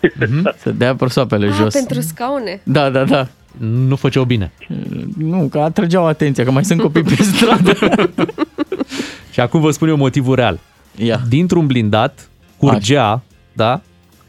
să 0.58 0.70
dea 0.70 0.94
prosoapele 0.94 1.46
Ah, 1.46 1.52
jos. 1.60 1.74
pentru 1.74 2.00
scaune. 2.00 2.60
Da, 2.62 2.90
da, 2.90 3.04
da. 3.04 3.28
Nu 3.58 3.96
făceau 3.96 4.24
bine. 4.24 4.52
Nu, 5.18 5.48
că 5.50 5.58
atrăgeau 5.58 6.06
atenția, 6.06 6.44
că 6.44 6.50
mai 6.50 6.64
sunt 6.64 6.80
copii 6.80 7.02
pe 7.02 7.22
stradă. 7.32 7.72
Și 9.32 9.40
acum 9.40 9.60
vă 9.60 9.70
spun 9.70 9.88
eu 9.88 9.96
motivul 9.96 10.34
real. 10.34 10.58
Ia. 10.96 11.20
Dintr-un 11.28 11.66
blindat 11.66 12.28
curgea, 12.56 13.22
da, 13.52 13.80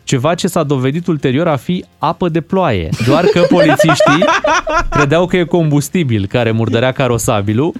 ceva 0.07 0.33
ce 0.35 0.47
s-a 0.47 0.63
dovedit 0.63 1.07
ulterior 1.07 1.47
a 1.47 1.55
fi 1.55 1.85
apă 1.97 2.29
de 2.29 2.41
ploaie. 2.41 2.89
Doar 3.07 3.23
că 3.25 3.39
polițiștii 3.49 4.23
credeau 4.89 5.25
că 5.27 5.37
e 5.37 5.43
combustibil 5.43 6.25
care 6.25 6.51
murdărea 6.51 6.91
carosabilul, 6.91 7.73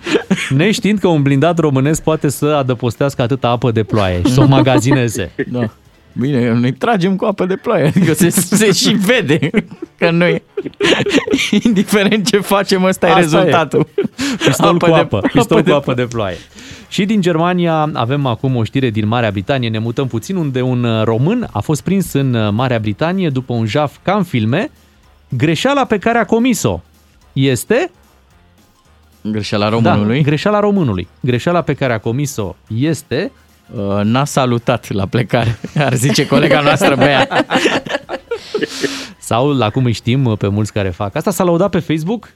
neștiind 0.49 0.99
că 0.99 1.07
un 1.07 1.21
blindat 1.21 1.59
românesc 1.59 2.01
poate 2.03 2.29
să 2.29 2.45
adăpostească 2.45 3.21
atâta 3.21 3.47
apă 3.49 3.71
de 3.71 3.83
ploaie 3.83 4.21
și 4.25 4.31
să 4.33 4.41
o 4.41 4.45
magazineze. 4.57 5.31
Da. 5.51 5.69
Bine, 6.19 6.53
noi 6.53 6.71
tragem 6.73 7.15
cu 7.15 7.25
apă 7.25 7.45
de 7.45 7.55
ploaie, 7.55 7.85
adică 7.85 8.13
se, 8.13 8.29
se 8.61 8.71
și 8.71 8.89
vede 8.93 9.49
că 9.97 10.09
noi, 10.11 10.41
indiferent 11.63 12.27
ce 12.29 12.37
facem, 12.39 12.83
ăsta 12.83 13.07
e 13.07 13.09
Asta 13.09 13.21
rezultatul. 13.21 13.87
E. 13.95 14.01
Pistol 14.45 14.77
cu 14.77 14.85
de- 14.85 14.93
apă, 14.93 15.19
pistol 15.33 15.61
de 15.61 15.69
cu 15.69 15.75
apă 15.75 15.93
de 15.93 16.03
ploaie. 16.03 16.37
Și 16.87 17.05
din 17.05 17.21
Germania 17.21 17.89
avem 17.93 18.25
acum 18.25 18.55
o 18.55 18.63
știre 18.63 18.89
din 18.89 19.07
Marea 19.07 19.31
Britanie, 19.31 19.69
ne 19.69 19.79
mutăm 19.79 20.07
puțin, 20.07 20.35
unde 20.35 20.61
un 20.61 20.83
uh, 20.83 21.03
român 21.03 21.47
a 21.51 21.59
fost 21.59 21.81
prins 21.81 22.13
în 22.13 22.33
uh, 22.33 22.51
Marea 22.51 22.79
Britanie 22.79 23.29
după 23.29 23.53
un 23.53 23.65
jaf 23.65 23.97
ca 24.01 24.13
în 24.13 24.23
filme. 24.23 24.71
Greșeala 25.29 25.85
pe 25.85 25.97
care 25.97 26.17
a 26.17 26.25
comis-o 26.25 26.81
este... 27.33 27.91
Greșeala 29.21 29.69
românului? 29.69 30.17
Da, 30.17 30.27
greșeala 30.27 30.59
românului. 30.59 31.07
Greșeala 31.19 31.61
pe 31.61 31.73
care 31.73 31.93
a 31.93 31.99
comis-o 31.99 32.55
este... 32.67 33.31
Uh, 33.75 34.01
n-a 34.03 34.25
salutat 34.25 34.91
la 34.91 35.05
plecare, 35.05 35.59
ar 35.87 35.93
zice 35.93 36.27
colega 36.27 36.61
noastră 36.61 36.95
Bea. 36.95 37.27
Sau, 39.17 39.49
la 39.49 39.69
cum 39.69 39.85
îi 39.85 39.91
știm 39.91 40.25
uh, 40.25 40.37
pe 40.37 40.47
mulți 40.47 40.73
care 40.73 40.89
fac 40.89 41.15
asta, 41.15 41.31
s-a 41.31 41.43
laudat 41.43 41.69
pe 41.69 41.79
Facebook 41.79 42.29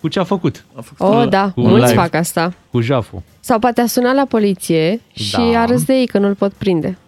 cu 0.00 0.08
ce 0.08 0.18
a 0.18 0.24
făcut. 0.24 0.64
A 0.74 0.80
făcut 0.80 1.14
Oh, 1.16 1.28
da, 1.28 1.50
cu 1.54 1.60
mulți 1.60 1.88
live, 1.90 2.00
fac 2.00 2.14
asta. 2.14 2.52
Cu 2.70 2.80
jaful. 2.80 3.22
Sau 3.40 3.58
poate 3.58 3.80
a 3.80 3.86
sunat 3.86 4.14
la 4.14 4.24
poliție 4.28 5.00
și 5.12 5.50
Da. 5.52 5.60
a 5.60 5.64
râs 5.64 5.84
de 5.84 5.92
ei 5.94 6.06
că 6.06 6.18
nu-l 6.18 6.34
pot 6.34 6.52
prinde. 6.52 6.98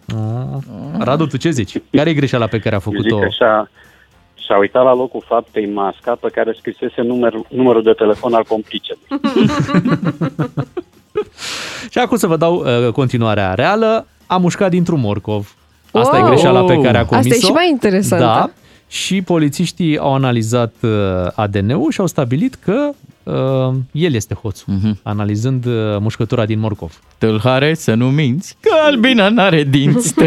Radu, 0.97 1.25
tu 1.27 1.37
ce 1.37 1.49
zici? 1.49 1.81
Care 1.91 2.09
e 2.09 2.13
greșeala 2.13 2.47
pe 2.47 2.59
care 2.59 2.75
a 2.75 2.79
Eu 2.85 2.91
zic 2.91 3.01
făcut-o? 3.01 3.19
că 3.19 3.27
și-a, 3.37 3.69
și-a 4.45 4.57
uitat 4.57 4.83
la 4.83 4.93
locul 4.95 5.23
faptei 5.27 5.71
masca 5.73 6.17
pe 6.21 6.27
care 6.33 6.55
scrisese 6.57 7.01
număr, 7.01 7.33
numărul 7.49 7.83
de 7.83 7.91
telefon 7.91 8.33
al 8.33 8.43
complicelui. 8.47 9.01
Și 11.89 11.97
acum 11.97 12.17
să 12.17 12.27
vă 12.27 12.37
dau 12.37 12.55
uh, 12.55 12.91
continuarea 12.93 13.53
reală. 13.53 14.07
A 14.27 14.37
mușcat 14.37 14.69
dintr-un 14.69 14.99
morcov. 14.99 15.55
Asta 15.91 16.15
Wow! 16.17 16.25
e 16.25 16.29
greșeala 16.29 16.63
pe 16.63 16.79
care 16.81 16.97
a 16.97 16.99
Asta 17.01 17.15
comis-o. 17.15 17.35
e 17.35 17.39
și 17.39 17.51
mai 17.51 17.69
interesantă. 17.69 18.25
Da. 18.25 18.49
Și 18.91 19.21
polițiștii 19.21 19.97
au 19.97 20.13
analizat 20.13 20.73
uh, 20.81 20.89
ADN-ul 21.35 21.91
și 21.91 21.99
au 21.99 22.07
stabilit 22.07 22.55
că 22.55 22.89
uh, 23.23 23.73
el 23.91 24.13
este 24.13 24.33
hoțul, 24.33 24.73
Mhm. 24.73 24.99
analizând 25.03 25.65
uh, 25.65 25.73
mușcătura 25.99 26.45
din 26.45 26.59
morcov. 26.59 26.99
Tâlhare, 27.17 27.73
să 27.73 27.93
nu 27.93 28.09
minți, 28.09 28.55
că 28.59 28.69
albina 28.85 29.29
n-are 29.29 29.63
dinți. 29.63 30.13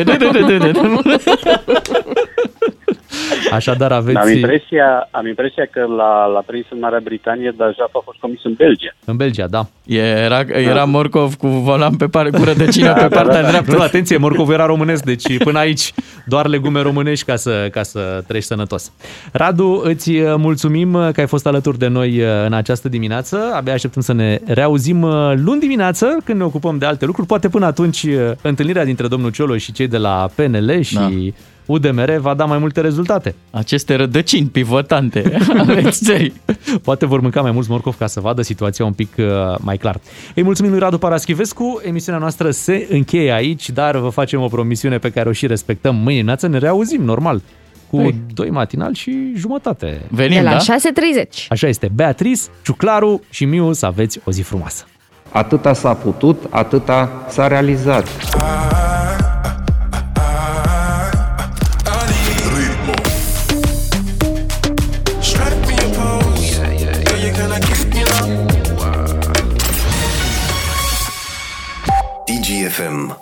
Așadar 3.54 3.92
aveți... 3.92 4.18
Am 4.18 4.28
impresia, 4.28 5.08
am 5.10 5.26
impresia 5.26 5.66
că 5.70 5.80
la, 5.96 6.26
la 6.26 6.42
prins 6.46 6.66
în 6.70 6.78
Marea 6.78 7.00
Britanie, 7.02 7.54
dar 7.56 7.74
jaf 7.78 7.94
a 7.94 8.00
fost 8.04 8.18
comis 8.18 8.44
în 8.44 8.54
Belgia. 8.56 8.94
În 9.04 9.16
Belgia, 9.16 9.46
da. 9.46 9.66
Era, 9.86 10.40
era 10.48 10.84
morcov 10.84 11.34
cu 11.34 11.46
volan 11.46 11.96
pe 11.96 12.06
par, 12.06 12.30
cu 12.30 12.44
rădăcină 12.44 12.86
Da, 12.86 12.92
pe 12.92 13.00
da, 13.00 13.08
partea 13.08 13.34
da, 13.34 13.42
da. 13.42 13.48
dreaptă. 13.48 13.72
Nu, 13.72 13.80
atenție, 13.80 14.16
morcov 14.16 14.50
era 14.50 14.66
românesc, 14.66 15.04
deci 15.04 15.38
până 15.38 15.58
aici 15.58 15.92
doar 16.26 16.46
legume 16.46 16.80
românești 16.80 17.24
ca 17.24 17.36
să, 17.36 17.68
ca 17.70 17.82
să 17.82 18.22
treci 18.26 18.42
sănătos. 18.42 18.92
Radu, 19.32 19.82
îți 19.84 20.10
uh, 20.10 20.34
mulțumim 20.36 20.92
că 20.92 21.20
ai 21.20 21.26
fost 21.26 21.46
alături 21.46 21.78
de 21.78 21.86
noi 21.88 22.20
uh, 22.20 22.26
în 22.46 22.52
această 22.52 22.88
dimineață. 22.88 23.50
Abia 23.54 23.72
așteptăm 23.72 24.02
să 24.02 24.12
ne 24.12 24.38
reauzim 24.46 25.02
uh, 25.02 25.32
luni 25.36 25.60
dimineață 25.60 26.16
când 26.24 26.38
ne 26.38 26.44
ocupăm 26.44 26.78
de 26.78 26.86
alte 26.86 27.04
lucruri. 27.04 27.26
Poate 27.26 27.48
până 27.48 27.66
atunci 27.66 28.02
uh, 28.02 28.30
întâlnirea 28.42 28.84
dintre 28.84 29.06
domnul 29.06 29.30
Cioloș 29.30 29.62
și 29.62 29.72
cei 29.72 29.88
de 29.88 29.96
la 29.98 30.28
PNL 30.34 30.80
și 30.80 30.94
Da. 30.94 31.08
UDMR 31.66 32.16
va 32.16 32.34
da 32.34 32.44
mai 32.44 32.58
multe 32.58 32.80
rezultate. 32.80 33.34
Aceste 33.50 33.94
rădăcini 33.94 34.46
pivotante 34.46 35.36
ale 35.58 35.82
țării. 35.90 36.32
Poate 36.82 37.06
vor 37.06 37.20
mânca 37.20 37.40
mai 37.40 37.50
mulți 37.50 37.70
morcov 37.70 37.96
ca 37.96 38.06
să 38.06 38.20
vadă 38.20 38.42
situația 38.42 38.84
un 38.84 38.92
pic 38.92 39.08
uh, 39.18 39.24
mai 39.58 39.76
clar. 39.76 40.00
Îi 40.34 40.42
mulțumim 40.42 40.70
lui 40.70 40.80
Radu 40.80 40.98
Paraschivescu. 40.98 41.80
Emisiunea 41.84 42.20
noastră 42.20 42.50
se 42.50 42.86
încheie 42.90 43.32
aici, 43.32 43.70
dar 43.70 43.96
vă 43.96 44.08
facem 44.08 44.40
o 44.40 44.46
promisiune 44.46 44.98
pe 44.98 45.10
care 45.10 45.28
o 45.28 45.32
și 45.32 45.46
respectăm. 45.46 45.94
Mâine 45.94 46.22
dimineață 46.22 46.46
ne 46.46 46.58
reauzim, 46.58 47.02
normal, 47.04 47.42
cu 47.90 47.96
Păi. 47.96 48.14
doi 48.34 48.50
matinal 48.50 48.94
și 48.94 49.32
jumătate. 49.36 50.00
de 50.10 50.40
la 50.42 50.56
6.30. 50.56 51.46
Așa 51.48 51.68
este. 51.68 51.90
Beatrice, 51.94 52.42
Ciuclaru 52.62 53.22
și 53.30 53.44
Miu 53.44 53.72
să 53.72 53.86
aveți 53.86 54.20
o 54.24 54.30
zi 54.30 54.42
frumoasă. 54.42 54.84
Atâta 55.32 55.72
s-a 55.72 55.94
putut, 55.94 56.46
atâta 56.50 57.26
s-a 57.28 57.46
realizat. 57.46 58.06
Strike 58.06 59.31
know. 72.78 73.21